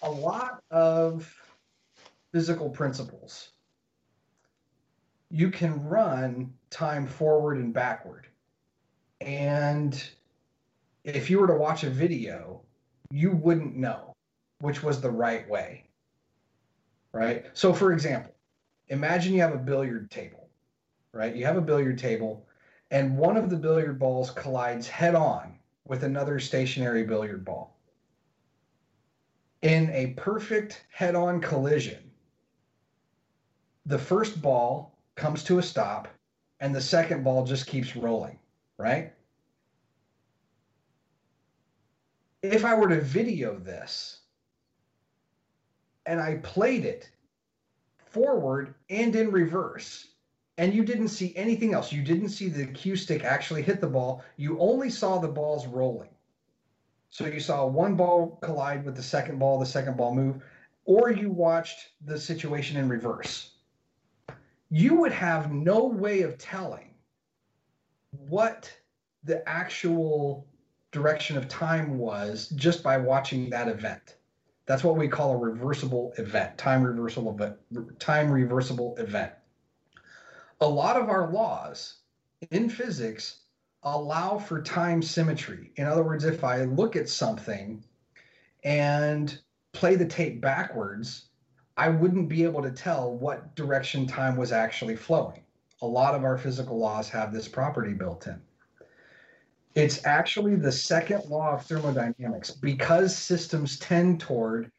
a 0.00 0.10
lot 0.10 0.62
of 0.70 1.30
physical 2.32 2.70
principles 2.70 3.50
you 5.30 5.50
can 5.50 5.84
run 5.84 6.50
time 6.70 7.06
forward 7.06 7.58
and 7.58 7.74
backward. 7.74 8.26
And 9.20 10.02
if 11.04 11.28
you 11.28 11.40
were 11.40 11.46
to 11.46 11.58
watch 11.58 11.84
a 11.84 11.90
video, 11.90 12.62
you 13.10 13.32
wouldn't 13.32 13.76
know 13.76 14.14
which 14.60 14.82
was 14.82 15.02
the 15.02 15.10
right 15.10 15.46
way. 15.48 15.89
Right? 17.12 17.46
So, 17.54 17.72
for 17.72 17.92
example, 17.92 18.32
imagine 18.88 19.34
you 19.34 19.40
have 19.40 19.54
a 19.54 19.58
billiard 19.58 20.10
table, 20.10 20.48
right? 21.12 21.34
You 21.34 21.44
have 21.44 21.56
a 21.56 21.62
billiard 21.62 21.98
table, 21.98 22.46
and 22.90 23.18
one 23.18 23.36
of 23.36 23.50
the 23.50 23.56
billiard 23.56 23.98
balls 23.98 24.30
collides 24.30 24.88
head 24.88 25.14
on 25.14 25.58
with 25.86 26.04
another 26.04 26.38
stationary 26.38 27.04
billiard 27.04 27.44
ball. 27.44 27.76
In 29.62 29.90
a 29.90 30.14
perfect 30.14 30.84
head 30.90 31.14
on 31.14 31.40
collision, 31.40 32.10
the 33.86 33.98
first 33.98 34.40
ball 34.40 34.98
comes 35.16 35.42
to 35.44 35.58
a 35.58 35.62
stop, 35.62 36.08
and 36.60 36.74
the 36.74 36.80
second 36.80 37.24
ball 37.24 37.44
just 37.44 37.66
keeps 37.66 37.96
rolling, 37.96 38.38
right? 38.78 39.12
If 42.42 42.64
I 42.64 42.74
were 42.74 42.88
to 42.88 43.00
video 43.00 43.58
this, 43.58 44.19
and 46.10 46.20
I 46.20 46.38
played 46.38 46.84
it 46.84 47.08
forward 47.96 48.74
and 48.90 49.14
in 49.14 49.30
reverse, 49.30 50.08
and 50.58 50.74
you 50.74 50.84
didn't 50.84 51.06
see 51.06 51.32
anything 51.36 51.72
else. 51.72 51.92
You 51.92 52.02
didn't 52.02 52.30
see 52.30 52.48
the 52.48 52.66
cue 52.66 52.96
stick 52.96 53.22
actually 53.22 53.62
hit 53.62 53.80
the 53.80 53.86
ball. 53.86 54.24
You 54.36 54.58
only 54.58 54.90
saw 54.90 55.18
the 55.18 55.28
balls 55.28 55.68
rolling. 55.68 56.10
So 57.10 57.26
you 57.26 57.38
saw 57.38 57.64
one 57.64 57.94
ball 57.94 58.40
collide 58.42 58.84
with 58.84 58.96
the 58.96 59.02
second 59.04 59.38
ball, 59.38 59.60
the 59.60 59.64
second 59.64 59.96
ball 59.96 60.12
move, 60.12 60.42
or 60.84 61.12
you 61.12 61.30
watched 61.30 61.90
the 62.04 62.18
situation 62.18 62.76
in 62.76 62.88
reverse. 62.88 63.52
You 64.68 64.96
would 64.96 65.12
have 65.12 65.52
no 65.52 65.86
way 65.86 66.22
of 66.22 66.38
telling 66.38 66.92
what 68.10 68.68
the 69.22 69.48
actual 69.48 70.48
direction 70.90 71.36
of 71.36 71.46
time 71.46 71.98
was 71.98 72.48
just 72.56 72.82
by 72.82 72.96
watching 72.96 73.48
that 73.50 73.68
event. 73.68 74.16
That's 74.70 74.84
what 74.84 74.96
we 74.96 75.08
call 75.08 75.32
a 75.32 75.36
reversible 75.36 76.12
event, 76.16 76.56
time 76.56 76.84
reversible 76.84 77.32
event, 77.32 77.98
time 77.98 78.30
reversible 78.30 78.94
event. 78.98 79.32
A 80.60 80.68
lot 80.68 80.96
of 80.96 81.08
our 81.08 81.28
laws 81.28 81.96
in 82.52 82.70
physics 82.70 83.40
allow 83.82 84.38
for 84.38 84.62
time 84.62 85.02
symmetry. 85.02 85.72
In 85.74 85.88
other 85.88 86.04
words, 86.04 86.24
if 86.24 86.44
I 86.44 86.62
look 86.66 86.94
at 86.94 87.08
something 87.08 87.82
and 88.62 89.36
play 89.72 89.96
the 89.96 90.06
tape 90.06 90.40
backwards, 90.40 91.30
I 91.76 91.88
wouldn't 91.88 92.28
be 92.28 92.44
able 92.44 92.62
to 92.62 92.70
tell 92.70 93.12
what 93.12 93.56
direction 93.56 94.06
time 94.06 94.36
was 94.36 94.52
actually 94.52 94.94
flowing. 94.94 95.42
A 95.82 95.86
lot 95.88 96.14
of 96.14 96.22
our 96.22 96.38
physical 96.38 96.78
laws 96.78 97.08
have 97.08 97.32
this 97.32 97.48
property 97.48 97.92
built 97.92 98.28
in. 98.28 98.40
It's 99.74 100.04
actually 100.04 100.56
the 100.56 100.72
second 100.72 101.26
law 101.26 101.54
of 101.54 101.64
thermodynamics 101.64 102.50
because 102.50 103.16
systems 103.16 103.78
tend 103.78 104.20
toward 104.20 104.72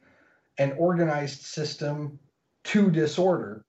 an 0.58 0.74
organized 0.78 1.42
system 1.44 2.20
to 2.66 2.92
disorder, 2.92 3.64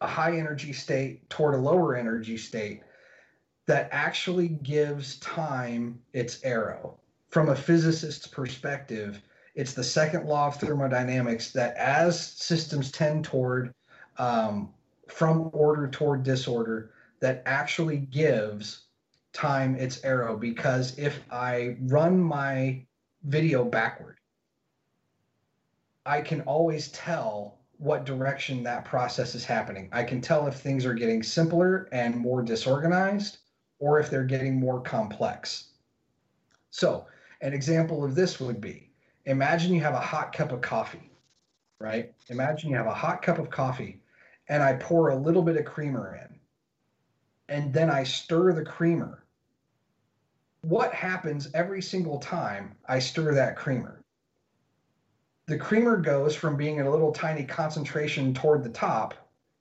a 0.00 0.06
high 0.06 0.36
energy 0.36 0.72
state 0.72 1.28
toward 1.30 1.54
a 1.54 1.58
lower 1.58 1.96
energy 1.96 2.36
state 2.36 2.82
that 3.66 3.88
actually 3.90 4.48
gives 4.48 5.18
time 5.20 5.98
its 6.12 6.42
arrow. 6.44 6.98
From 7.30 7.48
a 7.48 7.56
physicist's 7.56 8.26
perspective, 8.26 9.22
it's 9.54 9.72
the 9.72 9.84
second 9.84 10.26
law 10.26 10.48
of 10.48 10.56
thermodynamics 10.56 11.52
that 11.52 11.74
as 11.76 12.20
systems 12.20 12.90
tend 12.90 13.24
toward 13.24 13.72
um, 14.18 14.74
from 15.08 15.48
order 15.52 15.88
toward 15.88 16.22
disorder, 16.22 16.90
that 17.20 17.42
actually 17.46 17.98
gives 17.98 18.88
time 19.32 19.76
its 19.76 20.04
arrow 20.04 20.36
because 20.36 20.98
if 20.98 21.20
I 21.30 21.76
run 21.82 22.18
my 22.20 22.84
video 23.24 23.64
backward, 23.64 24.18
I 26.04 26.20
can 26.20 26.40
always 26.42 26.88
tell 26.88 27.58
what 27.78 28.04
direction 28.04 28.62
that 28.62 28.84
process 28.84 29.34
is 29.34 29.44
happening. 29.44 29.88
I 29.92 30.04
can 30.04 30.20
tell 30.20 30.46
if 30.46 30.54
things 30.54 30.84
are 30.84 30.94
getting 30.94 31.22
simpler 31.22 31.88
and 31.92 32.16
more 32.16 32.42
disorganized 32.42 33.38
or 33.78 33.98
if 33.98 34.10
they're 34.10 34.24
getting 34.24 34.58
more 34.58 34.80
complex. 34.80 35.70
So, 36.70 37.06
an 37.40 37.52
example 37.52 38.04
of 38.04 38.14
this 38.14 38.40
would 38.40 38.60
be 38.60 38.90
imagine 39.26 39.74
you 39.74 39.80
have 39.80 39.94
a 39.94 40.00
hot 40.00 40.32
cup 40.32 40.52
of 40.52 40.60
coffee, 40.60 41.10
right? 41.78 42.12
Imagine 42.28 42.70
you 42.70 42.76
have 42.76 42.86
a 42.86 42.94
hot 42.94 43.22
cup 43.22 43.38
of 43.38 43.50
coffee 43.50 44.00
and 44.48 44.62
I 44.62 44.74
pour 44.74 45.10
a 45.10 45.16
little 45.16 45.42
bit 45.42 45.56
of 45.56 45.64
creamer 45.64 46.16
in 46.16 46.38
and 47.48 47.72
then 47.72 47.90
I 47.90 48.04
stir 48.04 48.52
the 48.52 48.64
creamer. 48.64 49.21
What 50.62 50.94
happens 50.94 51.48
every 51.54 51.82
single 51.82 52.18
time 52.18 52.76
I 52.88 52.98
stir 52.98 53.34
that 53.34 53.56
creamer? 53.56 54.02
the 55.46 55.58
creamer 55.58 55.96
goes 55.96 56.34
from 56.34 56.56
being 56.56 56.80
a 56.80 56.90
little 56.90 57.12
tiny 57.12 57.44
concentration 57.44 58.32
toward 58.32 58.62
the 58.62 58.70
top 58.70 59.14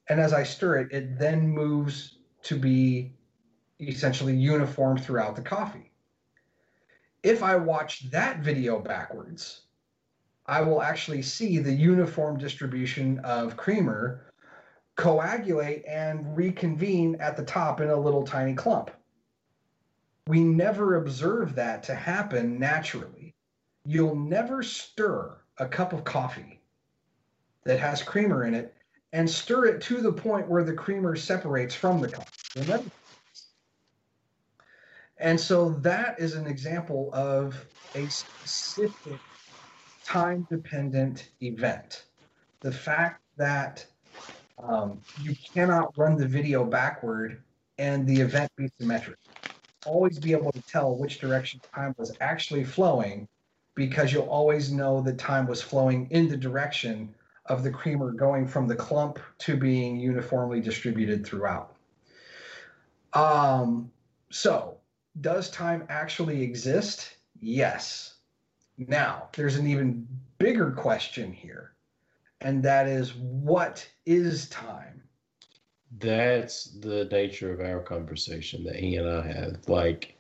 and 0.10 0.20
as 0.20 0.34
i 0.34 0.44
stir 0.44 0.78
it 0.78 0.92
it 0.92 1.18
then 1.18 1.48
moves 1.48 2.20
to 2.44 2.58
be 2.58 3.14
essentially 3.80 4.36
uniform 4.36 4.98
throughout 4.98 5.36
the 5.36 5.42
coffee 5.42 5.92
if 7.24 7.42
i 7.44 7.56
watch 7.56 8.10
that 8.12 8.40
video 8.40 8.80
backwards 8.80 9.62
i 10.46 10.62
will 10.62 10.82
actually 10.82 11.22
see 11.22 11.58
the 11.58 11.74
uniform 11.74 12.38
distribution 12.38 13.20
of 13.20 13.58
creamer 13.58 14.32
coagulate 14.96 15.84
and 15.88 16.38
reconvene 16.38 17.16
at 17.20 17.36
the 17.36 17.44
top 17.44 17.82
in 17.82 17.90
a 17.90 18.00
little 18.00 18.24
tiny 18.24 18.54
clump 18.54 18.92
we 20.32 20.42
never 20.42 20.96
observe 20.96 21.56
that 21.56 21.84
to 21.84 21.94
happen 21.94 22.58
naturally 22.58 23.36
you'll 23.86 24.16
never 24.16 24.64
stir 24.64 25.36
a 25.58 25.68
cup 25.68 25.92
of 25.92 26.06
coffee 26.06 26.62
that 27.66 27.78
has 27.82 28.02
creamer 28.02 28.46
in 28.46 28.54
it 28.54 28.74
and 29.12 29.30
stir 29.30 29.66
it 29.66 29.82
to 29.82 30.00
the 30.00 30.14
point 30.14 30.48
where 30.48 30.64
the 30.64 30.72
creamer 30.72 31.18
separates 31.18 31.76
from 31.76 32.00
the 32.00 32.08
coffee. 32.08 32.90
And 35.18 35.38
so 35.38 35.72
that 35.82 36.18
is 36.18 36.36
an 36.36 36.48
example 36.48 37.10
of 37.12 37.66
a 37.94 38.08
specific 38.08 39.20
time 40.06 40.48
dependent 40.50 41.32
event. 41.42 42.06
The 42.62 42.72
fact 42.72 43.22
that 43.36 43.86
um, 44.64 45.02
you 45.22 45.36
cannot 45.54 45.98
run 45.98 46.16
the 46.16 46.26
video 46.26 46.64
backward 46.64 47.44
and 47.78 48.08
the 48.08 48.22
event 48.22 48.50
be 48.56 48.70
symmetric. 48.80 49.18
Always 49.86 50.20
be 50.20 50.32
able 50.34 50.52
to 50.52 50.62
tell 50.62 50.96
which 50.96 51.20
direction 51.20 51.60
time 51.74 51.96
was 51.98 52.16
actually 52.22 52.64
flowing 52.64 53.28
because 53.76 54.12
you'll 54.14 54.24
always 54.24 54.72
know 54.72 55.02
that 55.02 55.18
time 55.18 55.48
was 55.48 55.62
flowing 55.62 56.08
in 56.12 56.28
the 56.28 56.38
direction 56.38 57.14
of 57.46 57.64
the 57.64 57.72
creamer 57.72 58.12
going 58.12 58.48
from 58.48 58.68
the 58.68 58.76
clump 58.76 59.20
to 59.40 59.58
being 59.58 60.00
uniformly 60.00 60.62
distributed 60.62 61.26
throughout. 61.26 61.76
Um, 63.14 63.92
so, 64.30 64.78
does 65.20 65.50
time 65.50 65.86
actually 65.90 66.42
exist? 66.42 67.16
Yes. 67.40 68.16
Now, 68.78 69.30
there's 69.34 69.58
an 69.58 69.68
even 69.68 70.08
bigger 70.38 70.72
question 70.72 71.32
here, 71.34 71.74
and 72.40 72.64
that 72.64 72.88
is 72.88 73.14
what 73.16 73.88
is 74.06 74.48
time? 74.50 75.01
That's 76.00 76.66
the 76.66 77.06
nature 77.12 77.52
of 77.54 77.60
our 77.60 77.82
conversation 77.82 78.64
that 78.64 78.76
he 78.76 78.96
and 78.96 79.10
I 79.10 79.26
had. 79.26 79.60
Like, 79.68 80.16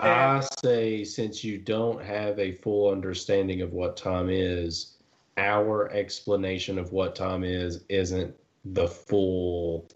I 0.00 0.44
say, 0.62 1.04
since 1.04 1.44
you 1.44 1.58
don't 1.58 2.02
have 2.02 2.38
a 2.38 2.52
full 2.52 2.90
understanding 2.90 3.62
of 3.62 3.72
what 3.72 3.96
time 3.96 4.28
is, 4.28 4.96
our 5.36 5.90
explanation 5.90 6.78
of 6.78 6.92
what 6.92 7.14
time 7.14 7.44
is 7.44 7.84
isn't 7.88 8.34
the 8.64 8.88
full, 8.88 9.86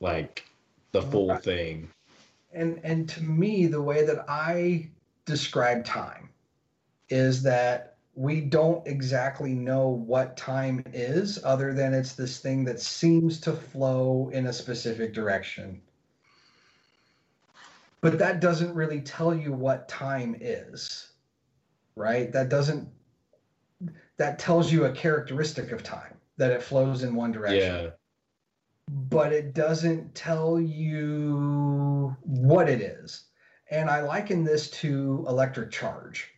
like, 0.00 0.44
the 0.92 1.02
full 1.02 1.36
thing. 1.36 1.88
And 2.52 2.80
and 2.82 3.08
to 3.10 3.22
me, 3.22 3.66
the 3.66 3.82
way 3.82 4.04
that 4.04 4.24
I 4.28 4.88
describe 5.24 5.84
time 5.84 6.30
is 7.08 7.42
that 7.44 7.89
we 8.20 8.42
don't 8.42 8.86
exactly 8.86 9.54
know 9.54 9.88
what 9.88 10.36
time 10.36 10.84
is, 10.92 11.42
other 11.42 11.72
than 11.72 11.94
it's 11.94 12.12
this 12.12 12.38
thing 12.38 12.64
that 12.66 12.78
seems 12.78 13.40
to 13.40 13.50
flow 13.50 14.28
in 14.34 14.48
a 14.48 14.52
specific 14.52 15.14
direction. 15.14 15.80
But 18.02 18.18
that 18.18 18.40
doesn't 18.40 18.74
really 18.74 19.00
tell 19.00 19.34
you 19.34 19.54
what 19.54 19.88
time 19.88 20.36
is, 20.38 21.12
right? 21.96 22.30
That 22.30 22.50
doesn't 22.50 22.86
that 24.18 24.38
tells 24.38 24.70
you 24.70 24.84
a 24.84 24.92
characteristic 24.92 25.72
of 25.72 25.82
time 25.82 26.14
that 26.36 26.50
it 26.50 26.62
flows 26.62 27.04
in 27.04 27.14
one 27.14 27.32
direction 27.32 27.84
Yeah. 27.84 27.90
but 29.08 29.32
it 29.32 29.54
doesn't 29.54 30.14
tell 30.14 30.60
you 30.60 32.14
what 32.20 32.68
it 32.68 32.82
is. 32.82 33.28
And 33.70 33.88
I 33.88 34.02
liken 34.02 34.44
this 34.44 34.68
to 34.82 35.24
electric 35.26 35.70
charge, 35.70 36.29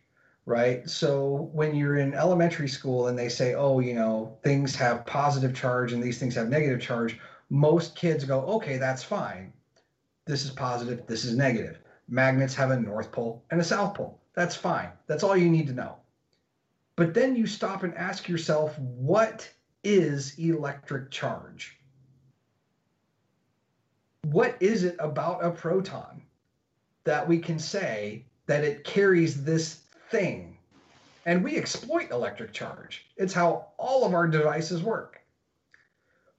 right? 0.45 0.89
So 0.89 1.49
when 1.53 1.75
you're 1.75 1.97
in 1.97 2.13
elementary 2.13 2.67
school 2.67 3.07
and 3.07 3.17
they 3.17 3.29
say, 3.29 3.53
oh, 3.53 3.79
you 3.79 3.93
know, 3.93 4.37
things 4.43 4.75
have 4.75 5.05
positive 5.05 5.55
charge 5.55 5.93
and 5.93 6.01
these 6.01 6.19
things 6.19 6.35
have 6.35 6.49
negative 6.49 6.81
charge, 6.81 7.19
most 7.49 7.95
kids 7.95 8.23
go, 8.23 8.41
okay, 8.41 8.77
that's 8.77 9.03
fine. 9.03 9.53
This 10.25 10.45
is 10.45 10.51
positive, 10.51 11.05
this 11.07 11.25
is 11.25 11.35
negative. 11.35 11.79
Magnets 12.09 12.55
have 12.55 12.71
a 12.71 12.79
north 12.79 13.11
pole 13.11 13.43
and 13.51 13.59
a 13.59 13.63
south 13.63 13.95
pole. 13.95 14.19
That's 14.35 14.55
fine. 14.55 14.89
That's 15.07 15.23
all 15.23 15.37
you 15.37 15.49
need 15.49 15.67
to 15.67 15.73
know. 15.73 15.97
But 16.95 17.13
then 17.13 17.35
you 17.35 17.47
stop 17.47 17.83
and 17.83 17.93
ask 17.95 18.27
yourself, 18.27 18.77
what 18.79 19.49
is 19.83 20.37
electric 20.37 21.11
charge? 21.11 21.77
what 24.23 24.55
is 24.61 24.83
it 24.83 24.95
about 24.99 25.43
a 25.43 25.51
proton 25.51 26.21
that 27.03 27.27
we 27.27 27.37
can 27.37 27.59
say 27.59 28.25
that 28.45 28.63
it 28.63 28.83
carries 28.83 29.43
this 29.43 29.82
thing? 30.13 30.57
And 31.25 31.43
we 31.43 31.57
exploit 31.57 32.11
electric 32.11 32.53
charge. 32.53 33.05
It's 33.17 33.33
how 33.33 33.67
all 33.77 34.05
of 34.05 34.13
our 34.13 34.27
devices 34.27 34.81
work. 34.81 35.19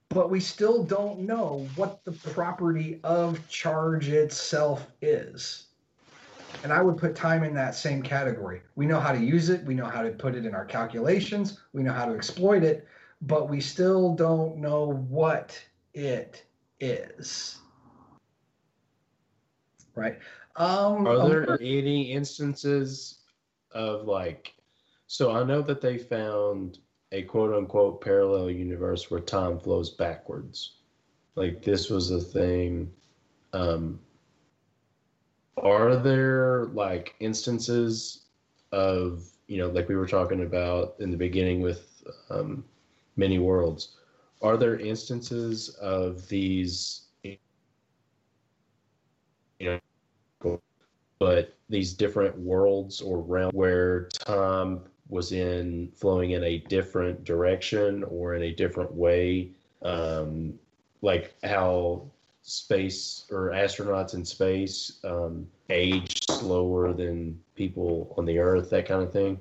But 0.09 0.29
we 0.29 0.39
still 0.39 0.83
don't 0.83 1.19
know 1.19 1.67
what 1.75 2.03
the 2.05 2.11
property 2.11 2.99
of 3.03 3.47
charge 3.47 4.09
itself 4.09 4.87
is. 5.01 5.67
And 6.63 6.71
I 6.71 6.81
would 6.81 6.97
put 6.97 7.15
time 7.15 7.43
in 7.43 7.53
that 7.55 7.75
same 7.75 8.01
category. 8.01 8.61
We 8.75 8.85
know 8.85 8.99
how 8.99 9.11
to 9.11 9.19
use 9.19 9.49
it, 9.49 9.63
we 9.65 9.73
know 9.73 9.85
how 9.85 10.01
to 10.01 10.11
put 10.11 10.35
it 10.35 10.45
in 10.45 10.55
our 10.55 10.65
calculations, 10.65 11.59
we 11.73 11.83
know 11.83 11.93
how 11.93 12.05
to 12.05 12.15
exploit 12.15 12.63
it, 12.63 12.87
but 13.21 13.49
we 13.49 13.59
still 13.59 14.15
don't 14.15 14.57
know 14.57 15.05
what 15.09 15.61
it 15.93 16.45
is 16.79 17.59
right? 19.95 20.19
Um, 20.57 21.07
Are 21.07 21.27
there 21.27 21.57
any 21.61 22.11
instances 22.11 23.19
of 23.75 24.07
like, 24.07 24.55
so 25.07 25.31
I 25.31 25.43
know 25.43 25.61
that 25.61 25.81
they 25.81 25.97
found 25.97 26.79
a 27.11 27.21
quote 27.23 27.53
unquote 27.53 28.01
parallel 28.01 28.49
universe 28.49 29.11
where 29.11 29.19
time 29.19 29.59
flows 29.59 29.91
backwards. 29.91 30.77
Like 31.35 31.61
this 31.61 31.89
was 31.89 32.11
a 32.11 32.21
thing. 32.21 32.91
Um, 33.53 33.99
are 35.57 35.95
there 35.95 36.65
like 36.67 37.15
instances 37.19 38.25
of, 38.71 39.23
you 39.47 39.57
know, 39.57 39.67
like 39.69 39.87
we 39.87 39.95
were 39.95 40.07
talking 40.07 40.41
about 40.41 40.95
in 40.99 41.11
the 41.11 41.17
beginning 41.17 41.61
with 41.61 42.03
um, 42.29 42.65
many 43.15 43.39
worlds? 43.39 43.97
Are 44.41 44.57
there 44.57 44.77
instances 44.79 45.69
of 45.81 46.27
these 46.27 47.05
you 49.59 49.79
know, 50.43 50.59
but 51.19 51.55
these 51.69 51.93
different 51.93 52.37
worlds 52.37 53.01
or 53.01 53.19
realms 53.19 53.53
where 53.53 54.07
time 54.09 54.81
was 55.07 55.31
in 55.31 55.91
flowing 55.95 56.31
in 56.31 56.43
a 56.43 56.57
different 56.57 57.23
direction 57.23 58.03
or 58.05 58.35
in 58.35 58.43
a 58.43 58.51
different 58.51 58.93
way, 58.93 59.51
um, 59.83 60.53
like 61.01 61.35
how 61.43 62.03
space 62.41 63.25
or 63.31 63.49
astronauts 63.49 64.13
in 64.13 64.23
space 64.23 64.99
um, 65.03 65.47
age 65.69 66.19
slower 66.29 66.93
than 66.93 67.39
people 67.55 68.13
on 68.17 68.25
the 68.25 68.37
Earth, 68.37 68.69
that 68.69 68.87
kind 68.87 69.01
of 69.01 69.11
thing. 69.11 69.39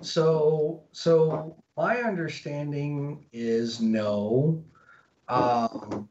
So, 0.00 0.82
so 0.92 1.56
my 1.76 2.02
understanding 2.02 3.24
is 3.32 3.80
no, 3.80 4.62
um, 5.28 6.08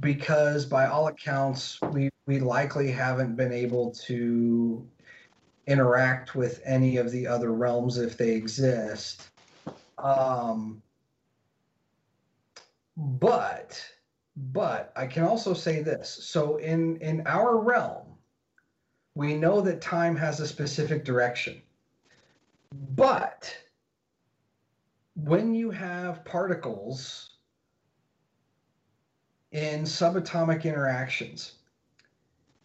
because 0.00 0.66
by 0.66 0.86
all 0.86 1.08
accounts, 1.08 1.80
we 1.80 2.10
we 2.32 2.40
likely 2.40 2.90
haven't 2.90 3.36
been 3.36 3.52
able 3.52 3.90
to 3.90 4.88
interact 5.66 6.34
with 6.34 6.62
any 6.64 6.96
of 6.96 7.10
the 7.10 7.26
other 7.26 7.52
realms 7.52 7.98
if 7.98 8.16
they 8.16 8.30
exist. 8.30 9.28
Um, 9.98 10.82
but 12.96 13.84
but 14.34 14.92
I 14.96 15.06
can 15.06 15.24
also 15.24 15.52
say 15.52 15.82
this. 15.82 16.08
So 16.08 16.56
in 16.56 16.96
in 17.02 17.22
our 17.26 17.58
realm, 17.58 18.06
we 19.14 19.34
know 19.34 19.60
that 19.60 19.82
time 19.82 20.16
has 20.16 20.40
a 20.40 20.48
specific 20.48 21.04
direction. 21.04 21.60
But 22.94 23.54
when 25.16 25.54
you 25.54 25.70
have 25.70 26.24
particles 26.24 27.34
in 29.50 29.82
subatomic 29.82 30.64
interactions, 30.64 31.58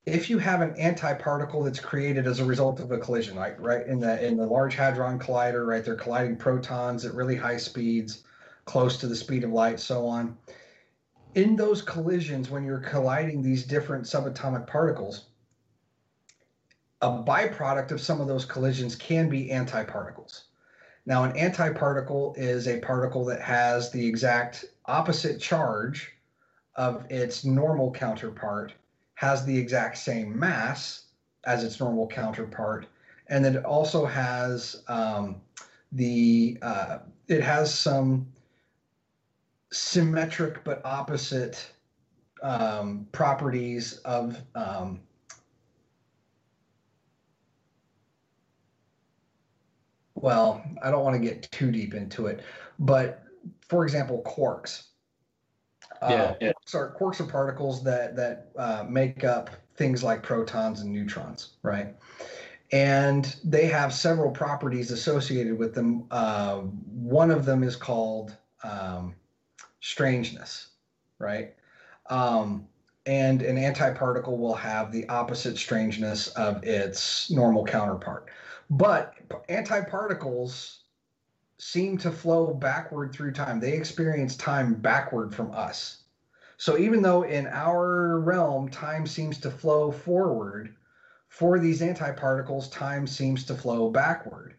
if 0.07 0.29
you 0.29 0.37
have 0.37 0.61
an 0.61 0.73
antiparticle 0.75 1.65
that's 1.65 1.81
created 1.81 2.27
as 2.27 2.39
a 2.39 2.45
result 2.45 2.79
of 2.79 2.93
a 2.93 2.97
collision, 2.97 3.37
right 3.37 3.85
in 3.87 3.99
the 3.99 4.25
in 4.25 4.37
the 4.37 4.45
Large 4.45 4.75
Hadron 4.75 5.19
Collider, 5.19 5.67
right, 5.67 5.83
they're 5.83 5.95
colliding 5.95 6.37
protons 6.37 7.03
at 7.03 7.13
really 7.13 7.35
high 7.35 7.57
speeds, 7.57 8.23
close 8.63 8.95
to 8.97 9.07
the 9.07 9.15
speed 9.15 9.43
of 9.43 9.51
light, 9.51 9.81
so 9.81 10.07
on. 10.07 10.37
In 11.35 11.57
those 11.57 11.81
collisions, 11.81 12.49
when 12.49 12.63
you're 12.63 12.79
colliding 12.79 13.41
these 13.41 13.65
different 13.65 14.05
subatomic 14.05 14.65
particles, 14.65 15.25
a 17.01 17.09
byproduct 17.09 17.91
of 17.91 17.99
some 17.99 18.21
of 18.21 18.29
those 18.29 18.45
collisions 18.45 18.95
can 18.95 19.27
be 19.27 19.49
antiparticles. 19.49 20.43
Now, 21.05 21.25
an 21.25 21.33
antiparticle 21.33 22.37
is 22.37 22.69
a 22.69 22.79
particle 22.79 23.25
that 23.25 23.41
has 23.41 23.91
the 23.91 24.07
exact 24.07 24.63
opposite 24.85 25.41
charge 25.41 26.13
of 26.75 27.05
its 27.11 27.43
normal 27.43 27.91
counterpart, 27.91 28.73
has 29.17 29.43
the 29.43 29.57
exact 29.57 29.97
same 29.97 30.37
mass 30.37 31.05
as 31.47 31.63
its 31.63 31.79
normal 31.79 32.05
counterpart, 32.07 32.85
and 33.29 33.47
it 33.47 33.65
also 33.65 34.05
has 34.05 34.83
um, 34.87 35.41
the 35.91 36.55
uh, 36.61 36.99
it 37.27 37.41
has 37.41 37.73
some 37.73 38.27
symmetric 39.71 40.63
but 40.63 40.85
opposite 40.85 41.67
um, 42.43 43.07
properties 43.11 43.97
of 44.05 44.39
um, 44.53 44.99
well, 50.13 50.63
I 50.83 50.91
don't 50.91 51.03
want 51.03 51.15
to 51.15 51.27
get 51.27 51.51
too 51.51 51.71
deep 51.71 51.95
into 51.95 52.27
it, 52.27 52.43
but 52.77 53.23
for 53.67 53.83
example, 53.83 54.21
quarks. 54.27 54.83
Uh, 56.03 56.35
Yeah, 56.39 56.51
are 56.75 56.93
quarks 56.99 57.19
are 57.19 57.25
particles 57.25 57.83
that 57.83 58.15
that 58.15 58.49
uh, 58.57 58.83
make 58.87 59.23
up 59.23 59.49
things 59.75 60.03
like 60.03 60.23
protons 60.23 60.81
and 60.81 60.91
neutrons, 60.91 61.49
right? 61.63 61.95
And 62.71 63.35
they 63.43 63.67
have 63.67 63.93
several 63.93 64.31
properties 64.31 64.91
associated 64.91 65.57
with 65.57 65.73
them. 65.73 66.05
Uh, 66.11 66.57
one 66.57 67.31
of 67.31 67.45
them 67.45 67.63
is 67.63 67.75
called 67.75 68.35
um, 68.63 69.15
strangeness, 69.79 70.67
right? 71.19 71.53
Um, 72.09 72.67
and 73.05 73.41
an 73.41 73.55
antiparticle 73.55 74.37
will 74.37 74.53
have 74.53 74.91
the 74.91 75.07
opposite 75.07 75.57
strangeness 75.57 76.27
of 76.29 76.61
its 76.63 77.31
normal 77.31 77.63
counterpart. 77.63 78.29
But 78.69 79.13
antiparticles 79.47 80.79
seem 81.57 81.97
to 81.99 82.11
flow 82.11 82.53
backward 82.53 83.13
through 83.13 83.31
time. 83.31 83.59
They 83.61 83.73
experience 83.73 84.35
time 84.35 84.73
backward 84.75 85.33
from 85.33 85.51
us. 85.51 86.03
So 86.57 86.77
even 86.77 87.01
though 87.01 87.23
in 87.23 87.47
our 87.47 88.19
realm 88.19 88.69
time 88.69 89.05
seems 89.05 89.39
to 89.39 89.51
flow 89.51 89.91
forward, 89.91 90.75
for 91.29 91.59
these 91.59 91.81
antiparticles, 91.81 92.71
time 92.71 93.05
seems 93.05 93.43
to 93.45 93.53
flow 93.53 93.89
backward. 93.91 94.55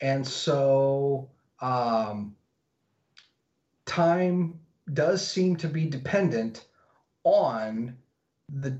And 0.00 0.26
so 0.26 1.28
um, 1.60 2.34
time 3.84 4.58
does 4.94 5.26
seem 5.26 5.56
to 5.56 5.68
be 5.68 5.86
dependent 5.86 6.66
on 7.24 7.96
the 8.48 8.78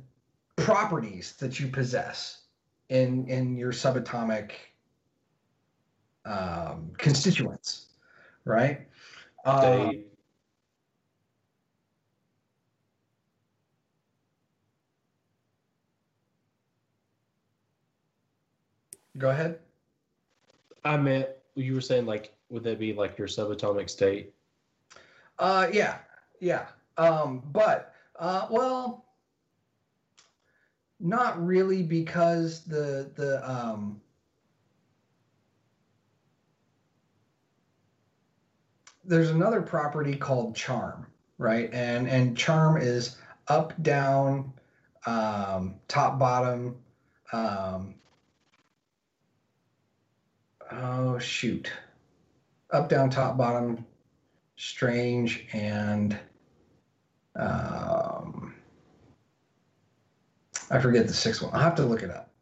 properties 0.56 1.34
that 1.34 1.58
you 1.58 1.68
possess 1.68 2.42
in 2.88 3.26
in 3.26 3.56
your 3.56 3.72
subatomic 3.72 4.52
um, 6.24 6.92
constituents, 6.96 7.86
right? 8.44 8.86
Uh, 9.44 9.60
They, 9.60 10.04
go 19.18 19.30
ahead. 19.30 19.58
I 20.84 20.96
meant 20.96 21.28
you 21.54 21.74
were 21.74 21.80
saying 21.80 22.06
like, 22.06 22.34
would 22.48 22.62
that 22.64 22.78
be 22.78 22.92
like 22.92 23.18
your 23.18 23.28
subatomic 23.28 23.90
state? 23.90 24.34
Uh, 25.38 25.68
yeah, 25.72 25.98
yeah. 26.40 26.66
Um, 26.96 27.42
but 27.52 27.94
uh, 28.18 28.46
well, 28.50 29.04
not 31.00 31.44
really 31.44 31.82
because 31.82 32.62
the 32.64 33.10
the 33.14 33.48
um, 33.48 34.00
there's 39.04 39.30
another 39.30 39.62
property 39.62 40.16
called 40.16 40.56
charm, 40.56 41.06
right? 41.38 41.68
And 41.72 42.08
and 42.08 42.36
charm 42.36 42.80
is 42.80 43.16
up, 43.48 43.80
down, 43.82 44.52
um, 45.06 45.74
top, 45.88 46.18
bottom. 46.18 46.76
Um, 47.32 47.94
oh 50.72 51.18
shoot, 51.18 51.70
up, 52.70 52.88
down, 52.88 53.10
top, 53.10 53.36
bottom, 53.36 53.84
strange, 54.56 55.46
and 55.52 56.18
um, 57.36 58.54
I 60.70 60.78
forget 60.80 61.06
the 61.06 61.14
sixth 61.14 61.42
one. 61.42 61.54
I'll 61.54 61.60
have 61.60 61.74
to 61.76 61.84
look 61.84 62.02
it 62.02 62.10
up. 62.10 62.32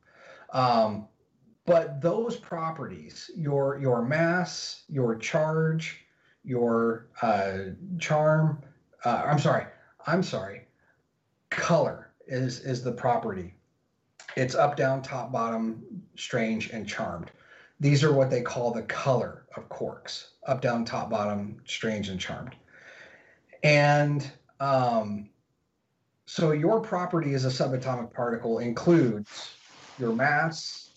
Um, 0.53 1.09
but 1.67 2.01
those 2.01 2.37
properties, 2.37 3.31
your 3.37 3.79
your 3.79 4.03
mass, 4.03 4.85
your 4.89 5.17
charge, 5.17 6.05
your 6.45 7.07
uh, 7.23 7.59
charm. 7.99 8.63
Uh, 9.05 9.25
I'm 9.27 9.39
sorry. 9.39 9.67
I'm 10.07 10.23
sorry. 10.23 10.67
Color 11.51 12.11
is 12.27 12.61
is 12.61 12.83
the 12.83 12.93
property. 12.93 13.55
It's 14.37 14.55
up, 14.55 14.77
down, 14.77 15.03
top, 15.03 15.31
bottom, 15.33 15.83
strange, 16.17 16.71
and 16.71 16.89
charmed. 16.89 17.31
These 17.81 18.05
are 18.05 18.13
what 18.13 18.31
they 18.31 18.43
call 18.43 18.73
the 18.73 18.83
color 18.83 19.47
of 19.57 19.69
quarks: 19.69 20.29
up, 20.47 20.61
down, 20.61 20.85
top, 20.85 21.11
bottom, 21.11 21.61
strange, 21.67 22.09
and 22.09 22.21
charmed. 22.21 22.55
And 23.63 24.31
um, 24.61 25.31
so 26.27 26.53
your 26.53 26.81
property 26.81 27.35
as 27.35 27.45
a 27.45 27.49
subatomic 27.49 28.13
particle 28.13 28.59
includes 28.59 29.55
your 29.99 30.13
mass, 30.13 30.91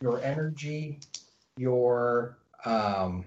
your 0.00 0.20
energy, 0.22 1.00
your 1.56 2.38
um, 2.64 3.24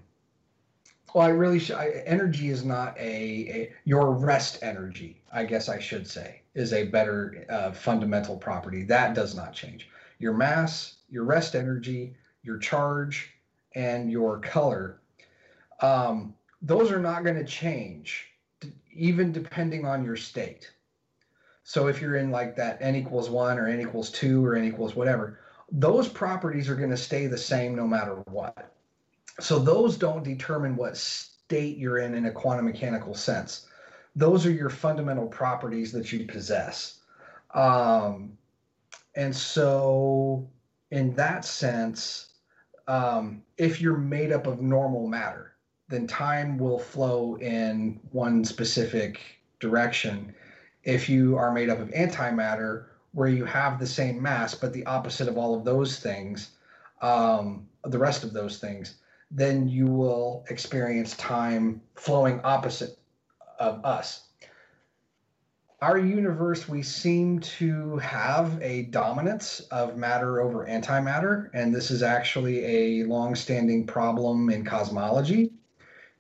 well, 1.14 1.26
I 1.26 1.30
really 1.30 1.60
sh- 1.60 1.72
I, 1.72 1.90
energy 2.06 2.50
is 2.50 2.64
not 2.64 2.98
a, 2.98 3.02
a 3.02 3.74
your 3.86 4.12
rest 4.12 4.60
energy. 4.62 5.22
I 5.32 5.46
guess 5.46 5.68
I 5.70 5.80
should 5.80 6.08
say 6.08 6.42
is 6.54 6.74
a 6.74 6.86
better 6.86 7.46
uh, 7.50 7.72
fundamental 7.72 8.38
property 8.38 8.84
that 8.84 9.14
does 9.14 9.36
not 9.36 9.54
change. 9.54 9.90
Your 10.20 10.34
mass, 10.34 10.96
your 11.10 11.24
rest 11.24 11.56
energy, 11.56 12.16
your 12.44 12.58
charge, 12.58 13.32
and 13.76 14.12
your 14.12 14.40
color. 14.40 15.00
Um, 15.82 16.36
those 16.62 16.92
are 16.92 17.00
not 17.00 17.24
going 17.24 17.38
to 17.38 17.46
change, 17.46 18.28
even 18.94 19.32
depending 19.32 19.86
on 19.86 20.04
your 20.04 20.16
state. 20.16 20.72
So 21.64 21.88
if 21.88 22.02
you're 22.02 22.18
in 22.18 22.32
like 22.32 22.56
that 22.58 22.78
n 22.82 22.96
equals 22.96 23.30
one 23.30 23.58
or 23.58 23.68
n 23.68 23.82
equals 23.82 24.12
two 24.12 24.46
or 24.46 24.56
n 24.56 24.66
equals 24.66 24.96
whatever, 24.96 25.40
those 25.72 26.08
properties 26.10 26.70
are 26.70 26.76
going 26.76 26.90
to 26.90 26.98
stay 26.98 27.28
the 27.28 27.38
same 27.38 27.76
no 27.76 27.88
matter 27.88 28.16
what. 28.28 28.74
So 29.40 29.58
those 29.58 29.98
don't 29.98 30.24
determine 30.24 30.76
what 30.76 30.98
state 30.98 31.78
you're 31.78 32.00
in 32.00 32.14
in 32.14 32.26
a 32.26 32.32
quantum 32.32 32.66
mechanical 32.66 33.14
sense. 33.16 33.68
Those 34.16 34.46
are 34.46 34.52
your 34.52 34.70
fundamental 34.70 35.28
properties 35.28 35.92
that 35.94 36.12
you 36.12 36.28
possess. 36.28 37.00
Um, 37.54 38.38
and 39.16 39.36
so, 39.36 40.50
in 40.92 41.16
that 41.16 41.46
sense, 41.46 42.31
um, 42.88 43.44
if 43.58 43.82
you're 43.82 43.98
made 43.98 44.32
up 44.32 44.48
of 44.48 44.62
normal 44.62 45.08
matter, 45.08 45.54
then 45.88 46.08
time 46.08 46.58
will 46.58 46.80
flow 46.80 47.36
in 47.38 48.00
one 48.12 48.44
specific 48.46 49.20
direction. 49.60 50.34
If 50.84 51.10
you 51.10 51.38
are 51.38 51.52
made 51.52 51.70
up 51.70 51.80
of 51.80 51.90
antimatter, 51.90 52.86
where 53.14 53.28
you 53.28 53.46
have 53.46 53.80
the 53.80 53.88
same 53.88 54.22
mass 54.22 54.56
but 54.56 54.74
the 54.74 54.86
opposite 54.86 55.28
of 55.28 55.38
all 55.38 55.54
of 55.54 55.66
those 55.66 56.00
things, 56.00 56.52
um, 57.02 57.68
the 57.84 58.00
rest 58.00 58.24
of 58.24 58.34
those 58.34 58.58
things, 58.58 58.96
then 59.30 59.68
you 59.68 59.86
will 59.86 60.46
experience 60.50 61.16
time 61.18 61.82
flowing 61.96 62.40
opposite 62.44 62.98
of 63.60 63.84
us. 63.86 64.28
Our 65.82 65.98
universe, 65.98 66.70
we 66.70 66.84
seem 66.84 67.40
to 67.40 67.98
have 67.98 68.62
a 68.62 68.84
dominance 68.84 69.62
of 69.72 69.98
matter 69.98 70.40
over 70.40 70.68
antimatter, 70.68 71.50
and 71.56 71.74
this 71.74 71.90
is 71.90 72.04
actually 72.04 72.64
a 72.64 73.04
long-standing 73.06 73.88
problem 73.88 74.52
in 74.52 74.64
cosmology. 74.64 75.54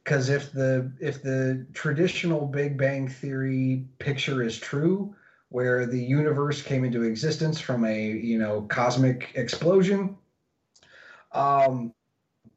Because 0.03 0.29
if 0.29 0.51
the 0.51 0.91
if 0.99 1.21
the 1.21 1.67
traditional 1.75 2.47
Big 2.47 2.75
Bang 2.75 3.07
theory 3.07 3.85
picture 3.99 4.41
is 4.41 4.57
true, 4.57 5.15
where 5.49 5.85
the 5.85 6.03
universe 6.03 6.63
came 6.63 6.83
into 6.83 7.03
existence 7.03 7.59
from 7.59 7.85
a 7.85 8.07
you 8.07 8.39
know 8.39 8.63
cosmic 8.63 9.29
explosion, 9.35 10.17
um, 11.33 11.93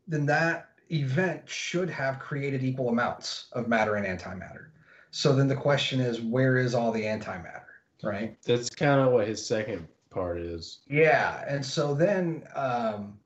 then 0.08 0.24
that 0.24 0.70
event 0.91 1.42
should 1.47 1.91
have 1.91 2.18
created 2.18 2.65
equal 2.65 2.89
amounts 2.89 3.49
of 3.52 3.68
matter 3.68 3.97
and 3.97 4.07
antimatter. 4.07 4.68
So 5.17 5.33
then 5.33 5.47
the 5.47 5.55
question 5.55 6.01
is, 6.01 6.20
where 6.20 6.59
is 6.59 6.75
all 6.75 6.91
the 6.91 7.05
antimatter, 7.05 7.62
right? 8.02 8.36
That's 8.43 8.68
kind 8.68 9.01
of 9.01 9.12
what 9.12 9.28
his 9.28 9.47
second 9.47 9.86
part 10.10 10.41
is. 10.41 10.81
Yeah, 10.89 11.44
and 11.47 11.65
so 11.65 11.94
then 11.94 12.43
um, 12.57 13.17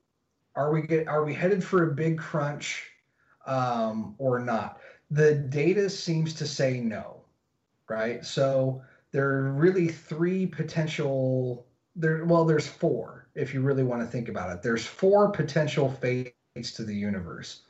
are 0.54 0.70
we 0.70 0.82
get 0.82 1.08
are 1.08 1.24
we 1.24 1.32
headed 1.32 1.64
for 1.64 1.84
a 1.84 1.94
big 1.94 2.18
crunch 2.18 2.90
um, 3.46 4.14
or 4.18 4.38
not? 4.38 4.80
The 5.10 5.34
data 5.36 5.88
seems 5.88 6.34
to 6.34 6.46
say 6.46 6.78
no, 6.78 7.22
right? 7.88 8.22
So 8.22 8.82
there 9.10 9.26
are 9.30 9.52
really 9.52 9.88
three 9.88 10.44
potential 10.44 11.64
there. 11.96 12.22
Well, 12.26 12.44
there's 12.44 12.68
four 12.68 13.28
if 13.34 13.54
you 13.54 13.62
really 13.62 13.82
want 13.82 14.02
to 14.02 14.06
think 14.06 14.28
about 14.28 14.54
it. 14.54 14.62
There's 14.62 14.84
four 14.84 15.30
potential 15.30 15.90
fates 15.90 16.72
to 16.72 16.84
the 16.84 16.94
universe. 16.94 17.62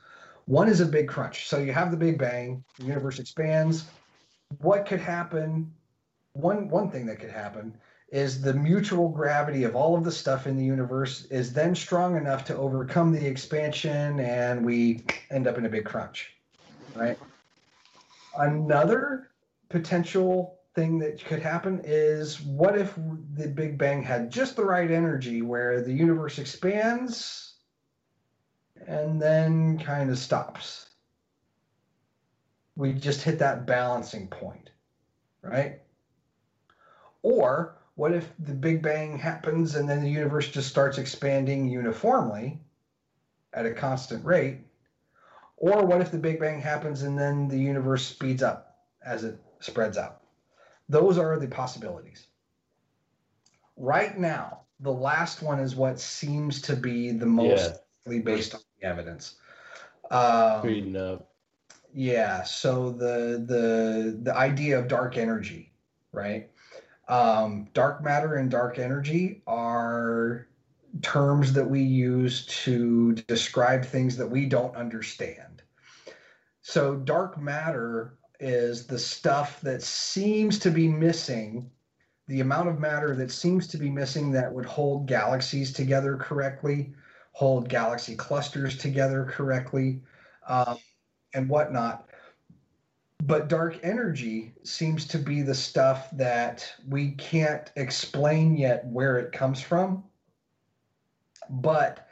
One 0.43 0.67
is 0.67 0.81
a 0.81 0.85
big 0.85 1.07
crunch. 1.07 1.47
So 1.47 1.59
you 1.59 1.71
have 1.71 1.91
the 1.91 1.97
Big 1.97 2.17
Bang, 2.17 2.65
the 2.79 2.85
universe 2.85 3.19
expands. 3.19 3.85
What 4.57 4.85
could 4.85 4.99
happen? 4.99 5.73
One 6.33 6.67
one 6.69 6.89
thing 6.89 7.05
that 7.05 7.19
could 7.19 7.29
happen 7.29 7.77
is 8.11 8.41
the 8.41 8.53
mutual 8.53 9.09
gravity 9.09 9.63
of 9.63 9.75
all 9.75 9.95
of 9.95 10.03
the 10.03 10.11
stuff 10.11 10.47
in 10.47 10.57
the 10.57 10.65
universe 10.65 11.25
is 11.25 11.53
then 11.53 11.75
strong 11.75 12.17
enough 12.17 12.43
to 12.45 12.57
overcome 12.57 13.11
the 13.11 13.25
expansion 13.25 14.19
and 14.19 14.65
we 14.65 15.03
end 15.29 15.47
up 15.47 15.57
in 15.57 15.65
a 15.65 15.69
big 15.69 15.85
crunch 15.85 16.33
right 16.95 17.17
another 18.39 19.29
potential 19.69 20.59
thing 20.73 20.97
that 20.99 21.23
could 21.23 21.41
happen 21.41 21.81
is 21.83 22.41
what 22.41 22.77
if 22.77 22.95
the 23.35 23.47
big 23.47 23.77
bang 23.77 24.01
had 24.01 24.31
just 24.31 24.55
the 24.55 24.65
right 24.65 24.89
energy 24.89 25.41
where 25.41 25.81
the 25.81 25.93
universe 25.93 26.39
expands 26.39 27.53
and 28.87 29.21
then 29.21 29.77
kind 29.77 30.09
of 30.09 30.17
stops 30.17 30.88
we 32.79 32.93
just 32.93 33.21
hit 33.21 33.39
that 33.39 33.65
balancing 33.65 34.27
point 34.27 34.69
right 35.41 35.81
or 37.21 37.79
what 37.99 38.13
if 38.13 38.31
the 38.39 38.53
Big 38.53 38.81
Bang 38.81 39.17
happens 39.19 39.75
and 39.75 39.89
then 39.89 40.01
the 40.01 40.09
universe 40.09 40.47
just 40.47 40.69
starts 40.69 40.97
expanding 40.97 41.67
uniformly 41.67 42.61
at 43.53 43.65
a 43.65 43.73
constant 43.73 44.23
rate? 44.23 44.59
Or 45.57 45.85
what 45.85 45.99
if 45.99 46.09
the 46.09 46.17
Big 46.17 46.39
Bang 46.39 46.61
happens 46.61 47.01
and 47.01 47.19
then 47.19 47.49
the 47.49 47.59
universe 47.59 48.05
speeds 48.05 48.41
up 48.41 48.77
as 49.05 49.25
it 49.25 49.37
spreads 49.59 49.97
out? 49.97 50.21
Those 50.87 51.17
are 51.17 51.37
the 51.37 51.49
possibilities. 51.49 52.27
Right 53.75 54.17
now, 54.17 54.61
the 54.79 54.93
last 54.93 55.41
one 55.41 55.59
is 55.59 55.75
what 55.75 55.99
seems 55.99 56.61
to 56.61 56.77
be 56.77 57.11
the 57.11 57.25
most 57.25 57.81
Yeah. 58.05 58.19
based 58.21 58.55
on 58.55 58.61
the 58.79 58.87
evidence. 58.87 59.35
Um, 60.09 60.65
Reading 60.65 60.95
up. 60.95 61.28
Yeah, 61.93 62.43
so 62.43 62.91
the 62.91 63.43
the 63.45 64.19
the 64.21 64.35
idea 64.35 64.77
of 64.77 64.87
dark 64.87 65.17
energy, 65.17 65.73
right? 66.11 66.49
Um, 67.07 67.67
dark 67.73 68.03
matter 68.03 68.35
and 68.35 68.51
dark 68.51 68.77
energy 68.77 69.41
are 69.47 70.47
terms 71.01 71.53
that 71.53 71.67
we 71.67 71.81
use 71.81 72.45
to 72.45 73.13
describe 73.27 73.83
things 73.83 74.17
that 74.17 74.27
we 74.27 74.45
don't 74.45 74.75
understand. 74.75 75.63
So 76.61 76.95
dark 76.95 77.39
matter 77.41 78.17
is 78.39 78.85
the 78.85 78.99
stuff 78.99 79.59
that 79.61 79.81
seems 79.81 80.59
to 80.59 80.69
be 80.69 80.87
missing, 80.87 81.69
the 82.27 82.41
amount 82.41 82.69
of 82.69 82.79
matter 82.79 83.15
that 83.15 83.31
seems 83.31 83.67
to 83.67 83.77
be 83.77 83.89
missing 83.89 84.31
that 84.31 84.53
would 84.53 84.65
hold 84.65 85.07
galaxies 85.07 85.73
together 85.73 86.15
correctly, 86.15 86.93
hold 87.31 87.69
galaxy 87.69 88.15
clusters 88.15 88.77
together 88.77 89.25
correctly, 89.25 90.01
um, 90.47 90.77
and 91.33 91.49
whatnot. 91.49 92.09
But 93.23 93.49
dark 93.49 93.79
energy 93.83 94.53
seems 94.63 95.05
to 95.07 95.17
be 95.17 95.41
the 95.41 95.55
stuff 95.55 96.09
that 96.11 96.71
we 96.87 97.11
can't 97.11 97.71
explain 97.75 98.55
yet 98.55 98.85
where 98.87 99.17
it 99.17 99.31
comes 99.31 99.61
from. 99.61 100.03
But 101.49 102.07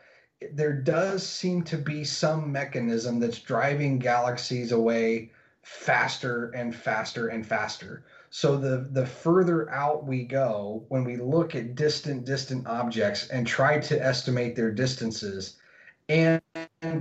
there 0.52 0.74
does 0.74 1.26
seem 1.26 1.64
to 1.64 1.78
be 1.78 2.04
some 2.04 2.52
mechanism 2.52 3.20
that's 3.20 3.40
driving 3.40 4.00
galaxies 4.00 4.72
away 4.72 5.32
faster 5.64 6.52
and 6.52 6.76
faster 6.76 7.28
and 7.28 7.46
faster. 7.46 8.04
So 8.30 8.58
the 8.58 8.88
the 8.92 9.06
further 9.06 9.70
out 9.72 10.06
we 10.06 10.24
go 10.24 10.86
when 10.90 11.04
we 11.04 11.16
look 11.18 11.56
at 11.56 11.76
distant 11.76 12.26
distant 12.26 12.68
objects 12.68 13.28
and 13.30 13.48
try 13.48 13.80
to 13.80 14.06
estimate 14.06 14.56
their 14.56 14.72
distances 14.72 15.56
and 16.10 16.42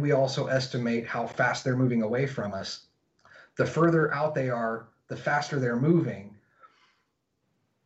we 0.00 0.12
also 0.12 0.46
estimate 0.46 1.06
how 1.06 1.26
fast 1.26 1.64
they're 1.64 1.76
moving 1.76 2.02
away 2.02 2.26
from 2.26 2.52
us 2.54 2.86
the 3.56 3.66
further 3.66 4.12
out 4.14 4.34
they 4.34 4.50
are, 4.50 4.88
the 5.08 5.16
faster 5.16 5.58
they're 5.58 5.80
moving. 5.80 6.36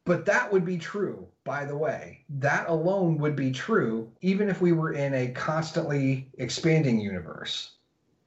But 0.04 0.26
that 0.26 0.52
would 0.52 0.64
be 0.64 0.78
true, 0.78 1.28
by 1.44 1.64
the 1.64 1.76
way. 1.76 2.24
That 2.28 2.68
alone 2.68 3.18
would 3.18 3.36
be 3.36 3.52
true 3.52 4.10
even 4.20 4.48
if 4.48 4.60
we 4.60 4.72
were 4.72 4.92
in 4.92 5.14
a 5.14 5.28
constantly 5.28 6.28
expanding 6.38 7.00
universe, 7.00 7.72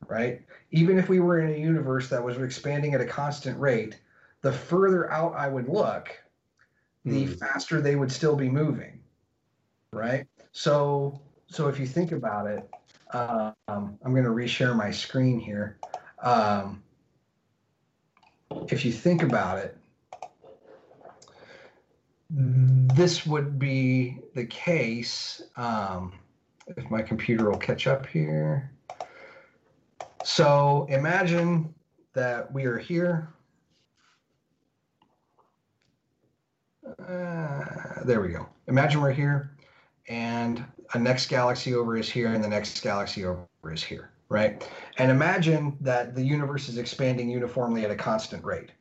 right? 0.08 0.42
Even 0.72 0.98
if 0.98 1.10
we 1.10 1.20
were 1.20 1.40
in 1.40 1.54
a 1.54 1.58
universe 1.58 2.08
that 2.10 2.24
was 2.24 2.38
expanding 2.38 2.94
at 2.94 3.02
a 3.02 3.06
constant 3.06 3.60
rate, 3.60 4.00
the 4.42 4.52
further 4.52 5.12
out 5.12 5.34
I 5.36 5.48
would 5.48 5.68
look, 5.68 6.18
the 7.06 7.26
Hmm. 7.26 7.34
faster 7.34 7.82
they 7.82 7.96
would 7.96 8.12
still 8.12 8.36
be 8.36 8.50
moving, 8.50 9.02
right? 9.92 10.26
So, 10.54 11.20
so 11.48 11.68
if 11.68 11.80
you 11.80 11.88
think 11.88 12.14
about 12.14 12.48
it, 12.48 12.70
um, 13.14 13.54
I'm 13.68 14.12
going 14.12 14.24
to 14.24 14.30
reshare 14.30 14.76
my 14.76 14.92
screen 14.92 15.40
here. 15.40 15.78
Um, 16.22 16.82
if 18.70 18.84
you 18.84 18.92
think 18.92 19.24
about 19.24 19.60
it, 19.60 19.78
this 22.30 23.26
would 23.26 23.60
be 23.60 24.18
the 24.34 24.46
case 24.46 25.42
um, 25.56 26.14
if 26.76 26.90
my 26.90 27.02
computer 27.02 27.50
will 27.50 27.58
catch 27.58 27.88
up 27.88 28.06
here. 28.06 28.72
So 30.24 30.88
imagine 30.90 31.74
that 32.14 32.52
we 32.52 32.66
are 32.66 32.78
here. 32.78 33.30
Uh, 36.88 38.04
there 38.06 38.22
we 38.22 38.30
go. 38.30 38.48
Imagine 38.68 39.02
we're 39.02 39.12
here 39.12 39.52
and 40.08 40.66
a 40.94 41.00
next 41.00 41.28
galaxy 41.28 41.74
over 41.74 41.98
is 41.98 42.10
here 42.10 42.34
and 42.34 42.44
the 42.44 42.48
next 42.48 42.80
galaxy 42.82 43.26
over 43.26 43.48
is 43.72 43.84
here, 43.84 44.12
right? 44.30 44.68
And 44.98 45.10
imagine 45.10 45.78
that 45.82 46.16
the 46.16 46.24
universe 46.24 46.70
is 46.70 46.78
expanding 46.78 47.30
uniformly 47.30 47.84
at 47.84 47.92
a 47.92 47.96
constant 47.96 48.44
rate. 48.44 48.72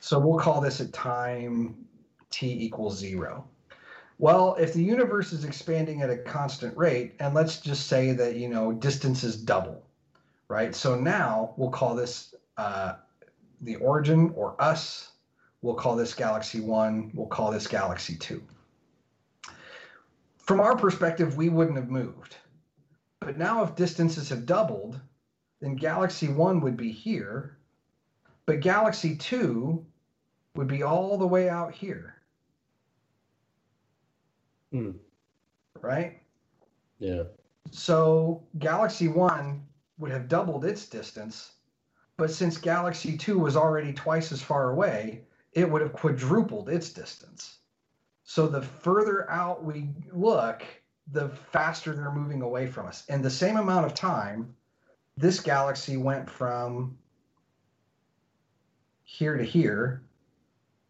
So 0.00 0.18
we'll 0.18 0.38
call 0.38 0.60
this 0.60 0.80
at 0.80 0.92
time 0.92 1.86
t 2.30 2.46
equals 2.48 2.98
zero. 2.98 3.48
Well, 4.18 4.54
if 4.58 4.72
the 4.72 4.82
universe 4.82 5.32
is 5.32 5.44
expanding 5.44 6.02
at 6.02 6.10
a 6.10 6.16
constant 6.16 6.76
rate, 6.76 7.14
and 7.20 7.34
let's 7.34 7.60
just 7.60 7.86
say 7.86 8.12
that, 8.12 8.36
you 8.36 8.48
know, 8.48 8.72
distance 8.72 9.24
is 9.24 9.36
double, 9.36 9.86
right? 10.48 10.74
So 10.74 10.98
now 10.98 11.54
we'll 11.56 11.70
call 11.70 11.94
this 11.94 12.34
uh, 12.56 12.94
the 13.60 13.76
origin 13.76 14.32
or 14.34 14.54
us. 14.58 15.12
We'll 15.60 15.74
call 15.74 15.96
this 15.96 16.14
galaxy 16.14 16.60
one. 16.60 17.10
We'll 17.14 17.26
call 17.26 17.50
this 17.50 17.66
galaxy 17.66 18.16
two. 18.16 18.42
From 20.46 20.60
our 20.60 20.76
perspective, 20.76 21.36
we 21.36 21.48
wouldn't 21.48 21.76
have 21.76 21.90
moved. 21.90 22.36
But 23.18 23.36
now, 23.36 23.64
if 23.64 23.74
distances 23.74 24.28
have 24.28 24.46
doubled, 24.46 25.00
then 25.60 25.74
galaxy 25.74 26.28
one 26.28 26.60
would 26.60 26.76
be 26.76 26.92
here, 26.92 27.58
but 28.46 28.60
galaxy 28.60 29.16
two 29.16 29.84
would 30.54 30.68
be 30.68 30.84
all 30.84 31.18
the 31.18 31.26
way 31.26 31.48
out 31.48 31.74
here. 31.74 32.14
Hmm. 34.70 34.92
Right? 35.80 36.20
Yeah. 37.00 37.24
So 37.72 38.44
galaxy 38.58 39.08
one 39.08 39.66
would 39.98 40.12
have 40.12 40.28
doubled 40.28 40.64
its 40.64 40.86
distance, 40.86 41.52
but 42.16 42.30
since 42.30 42.56
galaxy 42.56 43.16
two 43.16 43.38
was 43.38 43.56
already 43.56 43.92
twice 43.92 44.30
as 44.30 44.42
far 44.42 44.70
away, 44.70 45.24
it 45.52 45.68
would 45.68 45.82
have 45.82 45.92
quadrupled 45.92 46.68
its 46.68 46.90
distance. 46.90 47.58
So 48.26 48.48
the 48.48 48.60
further 48.60 49.30
out 49.30 49.64
we 49.64 49.88
look, 50.12 50.62
the 51.12 51.28
faster 51.28 51.94
they're 51.94 52.10
moving 52.10 52.42
away 52.42 52.66
from 52.66 52.86
us. 52.86 53.04
In 53.06 53.22
the 53.22 53.30
same 53.30 53.56
amount 53.56 53.86
of 53.86 53.94
time, 53.94 54.54
this 55.16 55.38
galaxy 55.38 55.96
went 55.96 56.28
from 56.28 56.98
here 59.04 59.36
to 59.36 59.44
here, 59.44 60.02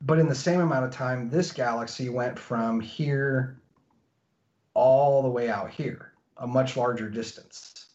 but 0.01 0.19
in 0.19 0.29
the 0.29 0.35
same 0.35 0.61
amount 0.61 0.87
of 0.87 0.91
time, 0.91 1.29
this 1.29 1.53
galaxy 1.53 2.09
went 2.09 2.39
from 2.39 2.81
here 2.81 3.61
all 4.73 5.23
the 5.23 5.29
way 5.29 5.51
out 5.51 5.71
here, 5.71 6.13
a 6.39 6.47
much 6.47 6.75
larger 6.75 7.11
distance, 7.11 7.89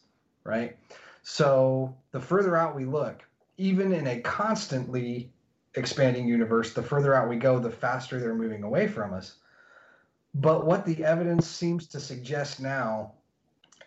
right? 0.44 0.76
So 1.24 1.96
the 2.12 2.20
further 2.20 2.56
out 2.56 2.76
we 2.76 2.84
look, 2.84 3.24
even 3.56 3.92
in 3.92 4.06
a 4.06 4.20
constantly 4.20 5.32
expanding 5.74 6.26
universe. 6.26 6.72
The 6.72 6.82
further 6.82 7.14
out 7.14 7.28
we 7.28 7.36
go, 7.36 7.58
the 7.58 7.70
faster 7.70 8.18
they're 8.18 8.34
moving 8.34 8.62
away 8.62 8.86
from 8.88 9.14
us. 9.14 9.36
But 10.34 10.66
what 10.66 10.86
the 10.86 11.04
evidence 11.04 11.46
seems 11.46 11.86
to 11.88 12.00
suggest 12.00 12.60
now 12.60 13.12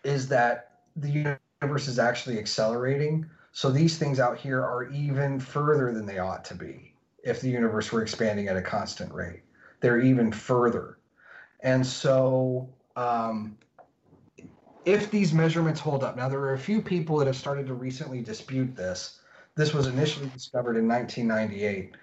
is 0.03 0.27
that 0.29 0.79
the 0.95 1.37
universe 1.61 1.87
is 1.87 1.99
actually 1.99 2.37
accelerating. 2.37 3.29
So 3.51 3.71
these 3.71 3.97
things 3.97 4.19
out 4.19 4.37
here 4.37 4.61
are 4.61 4.89
even 4.91 5.39
further 5.39 5.93
than 5.93 6.05
they 6.05 6.19
ought 6.19 6.45
to 6.45 6.55
be 6.55 6.93
if 7.23 7.41
the 7.41 7.49
universe 7.49 7.91
were 7.91 8.01
expanding 8.01 8.47
at 8.47 8.57
a 8.57 8.61
constant 8.61 9.11
rate. 9.13 9.41
They're 9.79 10.01
even 10.01 10.31
further. 10.31 10.99
And 11.61 11.85
so, 11.85 12.69
um, 12.95 13.57
if 14.85 15.09
these 15.09 15.33
measurements 15.33 15.79
hold 15.79 16.03
up, 16.03 16.15
now 16.15 16.29
there 16.29 16.39
are 16.41 16.53
a 16.53 16.59
few 16.59 16.81
people 16.81 17.17
that 17.17 17.25
have 17.25 17.35
started 17.35 17.65
to 17.67 17.73
recently 17.73 18.21
dispute 18.21 18.75
this. 18.75 19.19
This 19.55 19.73
was 19.73 19.87
initially 19.87 20.29
discovered 20.29 20.77
in 20.77 20.87
1998. 20.87 21.95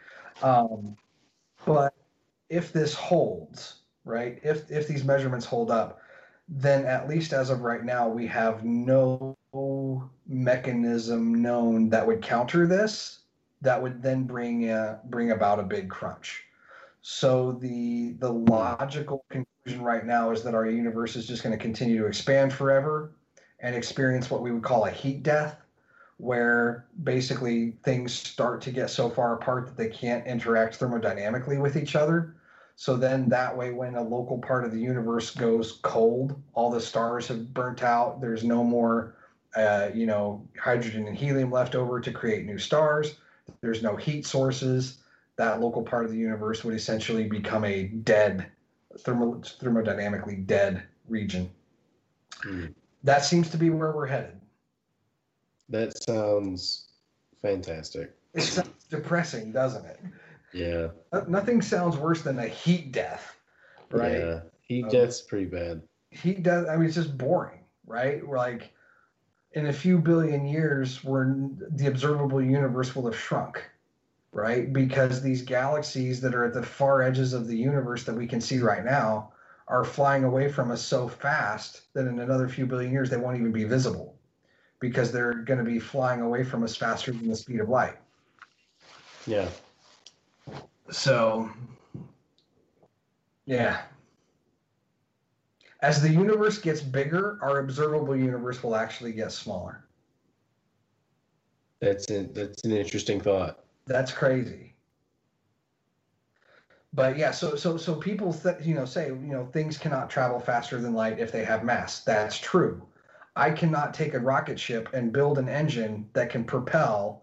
Um, 0.42 0.96
but 1.66 1.94
if 2.48 2.72
this 2.72 2.94
holds, 2.94 3.80
right, 4.04 4.40
if, 4.42 4.70
if 4.70 4.88
these 4.88 5.04
measurements 5.04 5.46
hold 5.46 5.70
up, 5.70 6.00
then 6.48 6.84
at 6.84 7.08
least 7.08 7.32
as 7.32 7.50
of 7.50 7.60
right 7.60 7.84
now, 7.84 8.08
we 8.08 8.26
have 8.26 8.64
no 8.64 9.36
mechanism 10.26 11.42
known 11.42 11.90
that 11.90 12.06
would 12.06 12.22
counter 12.22 12.66
this 12.66 13.20
that 13.62 13.80
would 13.80 14.02
then 14.02 14.24
bring 14.24 14.68
uh, 14.70 14.98
bring 15.04 15.30
about 15.30 15.60
a 15.60 15.62
big 15.62 15.88
crunch. 15.88 16.44
So 17.00 17.52
the 17.52 18.14
the 18.18 18.32
logical 18.32 19.24
conclusion 19.30 19.82
right 19.82 20.04
now 20.04 20.30
is 20.30 20.42
that 20.42 20.54
our 20.54 20.66
universe 20.66 21.16
is 21.16 21.26
just 21.26 21.42
going 21.42 21.56
to 21.56 21.62
continue 21.62 21.98
to 21.98 22.06
expand 22.06 22.52
forever 22.52 23.12
and 23.60 23.74
experience 23.74 24.30
what 24.30 24.42
we 24.42 24.50
would 24.50 24.64
call 24.64 24.86
a 24.86 24.90
heat 24.90 25.22
death, 25.22 25.56
where 26.22 26.86
basically 27.02 27.72
things 27.82 28.12
start 28.12 28.60
to 28.60 28.70
get 28.70 28.88
so 28.88 29.10
far 29.10 29.34
apart 29.34 29.66
that 29.66 29.76
they 29.76 29.88
can't 29.88 30.24
interact 30.24 30.78
thermodynamically 30.78 31.60
with 31.60 31.76
each 31.76 31.96
other. 31.96 32.36
So 32.76 32.96
then 32.96 33.28
that 33.30 33.56
way, 33.56 33.72
when 33.72 33.96
a 33.96 34.02
local 34.02 34.38
part 34.38 34.64
of 34.64 34.70
the 34.70 34.78
universe 34.78 35.34
goes 35.34 35.80
cold, 35.82 36.40
all 36.54 36.70
the 36.70 36.80
stars 36.80 37.26
have 37.26 37.52
burnt 37.52 37.82
out. 37.82 38.20
There's 38.20 38.44
no 38.44 38.62
more, 38.62 39.16
uh, 39.56 39.88
you 39.92 40.06
know, 40.06 40.46
hydrogen 40.56 41.08
and 41.08 41.16
helium 41.16 41.50
left 41.50 41.74
over 41.74 42.00
to 42.00 42.12
create 42.12 42.46
new 42.46 42.58
stars. 42.58 43.16
There's 43.60 43.82
no 43.82 43.96
heat 43.96 44.24
sources. 44.24 45.02
That 45.38 45.60
local 45.60 45.82
part 45.82 46.04
of 46.04 46.12
the 46.12 46.18
universe 46.18 46.62
would 46.62 46.76
essentially 46.76 47.24
become 47.24 47.64
a 47.64 47.82
dead, 47.82 48.46
thermo, 49.00 49.40
thermodynamically 49.40 50.46
dead 50.46 50.84
region. 51.08 51.50
Hmm. 52.44 52.66
That 53.02 53.24
seems 53.24 53.50
to 53.50 53.56
be 53.56 53.70
where 53.70 53.90
we're 53.90 54.06
headed. 54.06 54.40
That 55.72 56.00
sounds 56.04 56.88
fantastic. 57.40 58.14
It 58.34 58.42
sounds 58.42 58.84
depressing, 58.90 59.52
doesn't 59.52 59.86
it? 59.86 60.00
Yeah. 60.52 60.88
No- 61.12 61.24
Nothing 61.26 61.62
sounds 61.62 61.96
worse 61.96 62.20
than 62.20 62.38
a 62.38 62.46
heat 62.46 62.92
death, 62.92 63.36
right? 63.90 64.18
Yeah. 64.18 64.40
He 64.60 64.84
Um, 64.84 64.90
gets 64.90 65.22
pretty 65.22 65.46
bad. 65.46 65.82
Heat 66.10 66.42
death. 66.42 66.68
I 66.68 66.76
mean, 66.76 66.86
it's 66.86 66.94
just 66.94 67.16
boring, 67.16 67.60
right? 67.86 68.24
We're 68.26 68.36
like, 68.36 68.70
in 69.52 69.66
a 69.66 69.72
few 69.72 69.98
billion 69.98 70.44
years, 70.46 71.02
where 71.02 71.34
the 71.70 71.86
observable 71.86 72.42
universe 72.42 72.94
will 72.94 73.06
have 73.06 73.16
shrunk, 73.16 73.64
right? 74.30 74.70
Because 74.72 75.22
these 75.22 75.40
galaxies 75.40 76.20
that 76.20 76.34
are 76.34 76.44
at 76.44 76.52
the 76.52 76.62
far 76.62 77.00
edges 77.02 77.32
of 77.32 77.46
the 77.46 77.56
universe 77.56 78.04
that 78.04 78.14
we 78.14 78.26
can 78.26 78.40
see 78.42 78.58
right 78.58 78.84
now 78.84 79.32
are 79.68 79.84
flying 79.84 80.24
away 80.24 80.50
from 80.50 80.70
us 80.70 80.82
so 80.82 81.08
fast 81.08 81.92
that 81.94 82.06
in 82.06 82.18
another 82.18 82.46
few 82.48 82.66
billion 82.66 82.92
years 82.92 83.08
they 83.08 83.16
won't 83.16 83.38
even 83.38 83.52
be 83.52 83.64
visible 83.64 84.11
because 84.82 85.12
they're 85.12 85.32
going 85.32 85.58
to 85.58 85.64
be 85.64 85.78
flying 85.78 86.20
away 86.20 86.42
from 86.42 86.64
us 86.64 86.76
faster 86.76 87.12
than 87.12 87.28
the 87.28 87.36
speed 87.36 87.60
of 87.60 87.68
light. 87.68 87.96
Yeah. 89.26 89.48
So, 90.90 91.48
yeah. 93.46 93.82
As 95.80 96.02
the 96.02 96.10
universe 96.10 96.58
gets 96.58 96.82
bigger, 96.82 97.38
our 97.40 97.60
observable 97.60 98.16
universe 98.16 98.62
will 98.62 98.74
actually 98.74 99.12
get 99.12 99.30
smaller. 99.30 99.84
That's 101.80 102.10
an, 102.10 102.32
that's 102.32 102.64
an 102.64 102.72
interesting 102.72 103.20
thought. 103.20 103.64
That's 103.86 104.12
crazy. 104.12 104.74
But 106.92 107.16
yeah, 107.16 107.30
so 107.30 107.56
so 107.56 107.76
so 107.78 107.94
people 107.94 108.34
th- 108.34 108.58
you 108.62 108.74
know 108.74 108.84
say 108.84 109.06
you 109.08 109.32
know 109.32 109.46
things 109.46 109.78
cannot 109.78 110.10
travel 110.10 110.38
faster 110.38 110.78
than 110.78 110.92
light 110.92 111.18
if 111.18 111.32
they 111.32 111.42
have 111.42 111.64
mass. 111.64 112.00
That's 112.00 112.38
true. 112.38 112.86
I 113.34 113.50
cannot 113.50 113.94
take 113.94 114.14
a 114.14 114.20
rocket 114.20 114.60
ship 114.60 114.90
and 114.92 115.12
build 115.12 115.38
an 115.38 115.48
engine 115.48 116.08
that 116.12 116.30
can 116.30 116.44
propel 116.44 117.22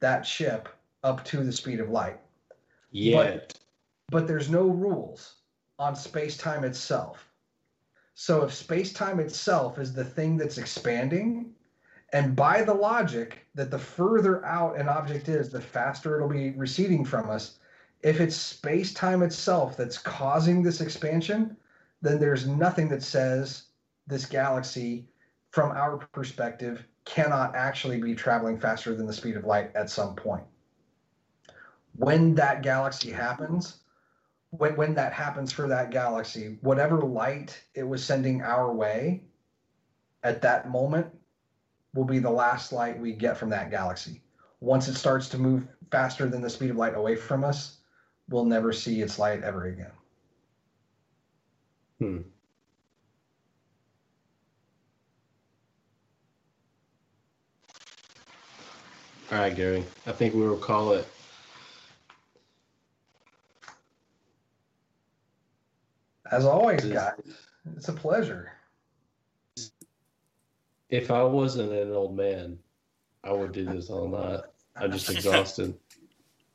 that 0.00 0.26
ship 0.26 0.68
up 1.02 1.24
to 1.26 1.44
the 1.44 1.52
speed 1.52 1.80
of 1.80 1.90
light. 1.90 2.20
Yet. 2.90 3.58
but 4.10 4.28
there's 4.28 4.50
no 4.50 4.68
rules 4.68 5.36
on 5.78 5.96
space-time 5.96 6.62
itself. 6.62 7.28
So 8.14 8.44
if 8.44 8.54
space-time 8.54 9.18
itself 9.18 9.78
is 9.78 9.92
the 9.92 10.04
thing 10.04 10.36
that's 10.36 10.58
expanding, 10.58 11.52
and 12.12 12.36
by 12.36 12.62
the 12.62 12.74
logic 12.74 13.44
that 13.56 13.72
the 13.72 13.78
further 13.78 14.44
out 14.44 14.78
an 14.78 14.88
object 14.88 15.28
is, 15.28 15.50
the 15.50 15.60
faster 15.60 16.14
it'll 16.14 16.28
be 16.28 16.50
receding 16.50 17.04
from 17.04 17.28
us, 17.28 17.58
if 18.02 18.20
it's 18.20 18.36
space-time 18.36 19.22
itself 19.22 19.76
that's 19.76 19.98
causing 19.98 20.62
this 20.62 20.80
expansion, 20.80 21.56
then 22.02 22.20
there's 22.20 22.46
nothing 22.46 22.88
that 22.90 23.02
says 23.02 23.64
this 24.06 24.26
galaxy 24.26 25.08
from 25.54 25.70
our 25.70 25.98
perspective 26.12 26.84
cannot 27.04 27.54
actually 27.54 28.00
be 28.00 28.14
traveling 28.14 28.58
faster 28.58 28.94
than 28.94 29.06
the 29.06 29.12
speed 29.12 29.36
of 29.36 29.44
light 29.44 29.70
at 29.76 29.88
some 29.88 30.16
point 30.16 30.44
when 31.96 32.34
that 32.34 32.62
galaxy 32.62 33.10
happens, 33.10 33.78
when 34.50 34.76
when 34.76 34.94
that 34.94 35.12
happens 35.12 35.52
for 35.52 35.68
that 35.68 35.90
galaxy, 35.90 36.58
whatever 36.60 37.00
light 37.00 37.60
it 37.74 37.84
was 37.84 38.04
sending 38.04 38.42
our 38.42 38.72
way 38.72 39.22
at 40.22 40.42
that 40.42 40.68
moment 40.68 41.06
will 41.94 42.04
be 42.04 42.18
the 42.18 42.30
last 42.30 42.72
light 42.72 42.98
we 42.98 43.12
get 43.12 43.36
from 43.36 43.50
that 43.50 43.70
galaxy. 43.70 44.22
Once 44.60 44.88
it 44.88 44.94
starts 44.94 45.28
to 45.28 45.38
move 45.38 45.66
faster 45.90 46.26
than 46.26 46.40
the 46.42 46.50
speed 46.50 46.70
of 46.70 46.76
light 46.76 46.96
away 46.96 47.14
from 47.14 47.44
us, 47.44 47.78
we'll 48.28 48.44
never 48.44 48.72
see 48.72 49.00
its 49.00 49.18
light 49.18 49.42
ever 49.42 49.66
again. 49.66 49.92
Hmm. 52.00 52.18
All 59.32 59.38
right, 59.38 59.54
Gary. 59.54 59.84
I 60.06 60.12
think 60.12 60.34
we 60.34 60.42
will 60.42 60.56
call 60.56 60.92
it. 60.92 61.08
As 66.30 66.44
always, 66.44 66.84
guys, 66.84 67.12
it's 67.76 67.88
a 67.88 67.92
pleasure. 67.92 68.52
If 70.90 71.10
I 71.10 71.22
wasn't 71.22 71.72
an 71.72 71.92
old 71.92 72.16
man, 72.16 72.58
I 73.22 73.32
would 73.32 73.52
do 73.52 73.64
this 73.64 73.88
all 73.88 74.08
night. 74.08 74.40
I'm 74.76 74.92
just 74.92 75.10
exhausted. 75.10 75.74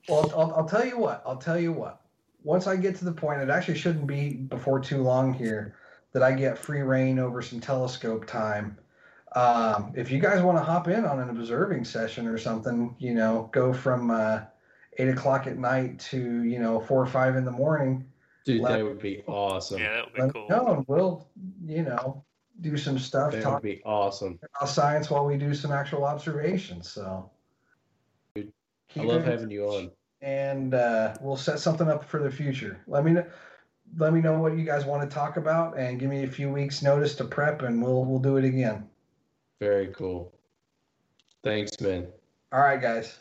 Well, 0.07 0.31
I'll, 0.35 0.56
I'll 0.56 0.67
tell 0.67 0.83
you 0.83 0.98
what. 0.98 1.22
I'll 1.23 1.38
tell 1.38 1.59
you 1.59 1.72
what. 1.72 2.01
Once 2.43 2.65
I 2.65 2.75
get 2.75 2.95
to 2.95 3.06
the 3.06 3.11
point, 3.11 3.41
it 3.41 3.49
actually 3.51 3.77
shouldn't 3.77 4.07
be 4.07 4.31
before 4.31 4.80
too 4.80 5.03
long 5.03 5.35
here 5.35 5.75
that 6.14 6.23
I 6.23 6.31
get 6.31 6.57
free 6.57 6.81
rein 6.81 7.19
over 7.19 7.43
some 7.43 7.59
telescope 7.59 8.25
time. 8.25 8.75
Um, 9.35 9.93
if 9.95 10.11
you 10.11 10.19
guys 10.19 10.41
want 10.41 10.58
to 10.58 10.64
hop 10.64 10.88
in 10.88 11.06
on 11.06 11.19
an 11.19 11.30
observing 11.30 11.85
session 11.85 12.27
or 12.27 12.38
something, 12.38 12.95
you 12.99 13.14
know, 13.14 13.49
go 13.53 13.72
from 13.74 14.09
uh, 14.11 14.41
eight 14.98 15.09
o'clock 15.09 15.45
at 15.48 15.58
night 15.58 15.99
to 15.99 16.43
you 16.43 16.59
know 16.59 16.80
four 16.80 17.01
or 17.01 17.06
five 17.08 17.35
in 17.35 17.45
the 17.45 17.51
morning. 17.51 18.06
Dude, 18.45 18.61
Let- 18.61 18.77
that 18.77 18.83
would 18.83 18.99
be 18.99 19.22
awesome. 19.27 19.80
Yeah, 19.82 19.93
that 19.93 20.06
would 20.06 20.14
be 20.16 20.22
Let 20.22 20.33
cool. 20.33 20.48
know, 20.49 20.67
and 20.74 20.85
we'll 20.88 21.27
you 21.66 21.83
know 21.83 22.24
do 22.61 22.75
some 22.75 22.98
stuff, 22.99 23.32
That 23.32 23.43
talk 23.43 23.53
would 23.56 23.64
be 23.64 23.82
awesome. 23.85 24.38
about 24.58 24.67
science 24.67 25.09
while 25.09 25.25
we 25.25 25.38
do 25.38 25.53
some 25.53 25.72
actual 25.72 26.03
observations. 26.03 26.90
So. 26.90 27.30
Dude, 28.35 28.51
I 28.98 29.03
love 29.03 29.24
having 29.24 29.49
you 29.49 29.66
on. 29.66 29.91
and 30.22 30.74
uh, 30.74 31.16
we'll 31.22 31.38
set 31.38 31.59
something 31.59 31.88
up 31.88 32.03
for 32.03 32.22
the 32.22 32.30
future. 32.32 32.82
Let 32.88 33.06
me 33.06 33.11
know. 33.11 33.25
Let 33.98 34.14
me 34.14 34.22
know 34.22 34.38
what 34.40 34.58
you 34.58 34.64
guys 34.66 34.85
want 34.85 35.08
to 35.09 35.14
talk 35.14 35.38
about, 35.38 35.77
and 35.77 35.99
give 35.99 36.09
me 36.09 36.24
a 36.24 36.27
few 36.27 36.49
weeks' 36.51 36.82
notice 36.82 37.16
to 37.16 37.25
prep, 37.25 37.61
and 37.61 37.82
we'll 37.82 38.03
we'll 38.06 38.19
do 38.19 38.38
it 38.38 38.43
again. 38.45 38.88
Very 39.59 39.88
cool. 39.88 40.33
Thanks, 41.43 41.79
man. 41.81 42.07
All 42.51 42.61
right, 42.61 42.81
guys. 42.81 43.17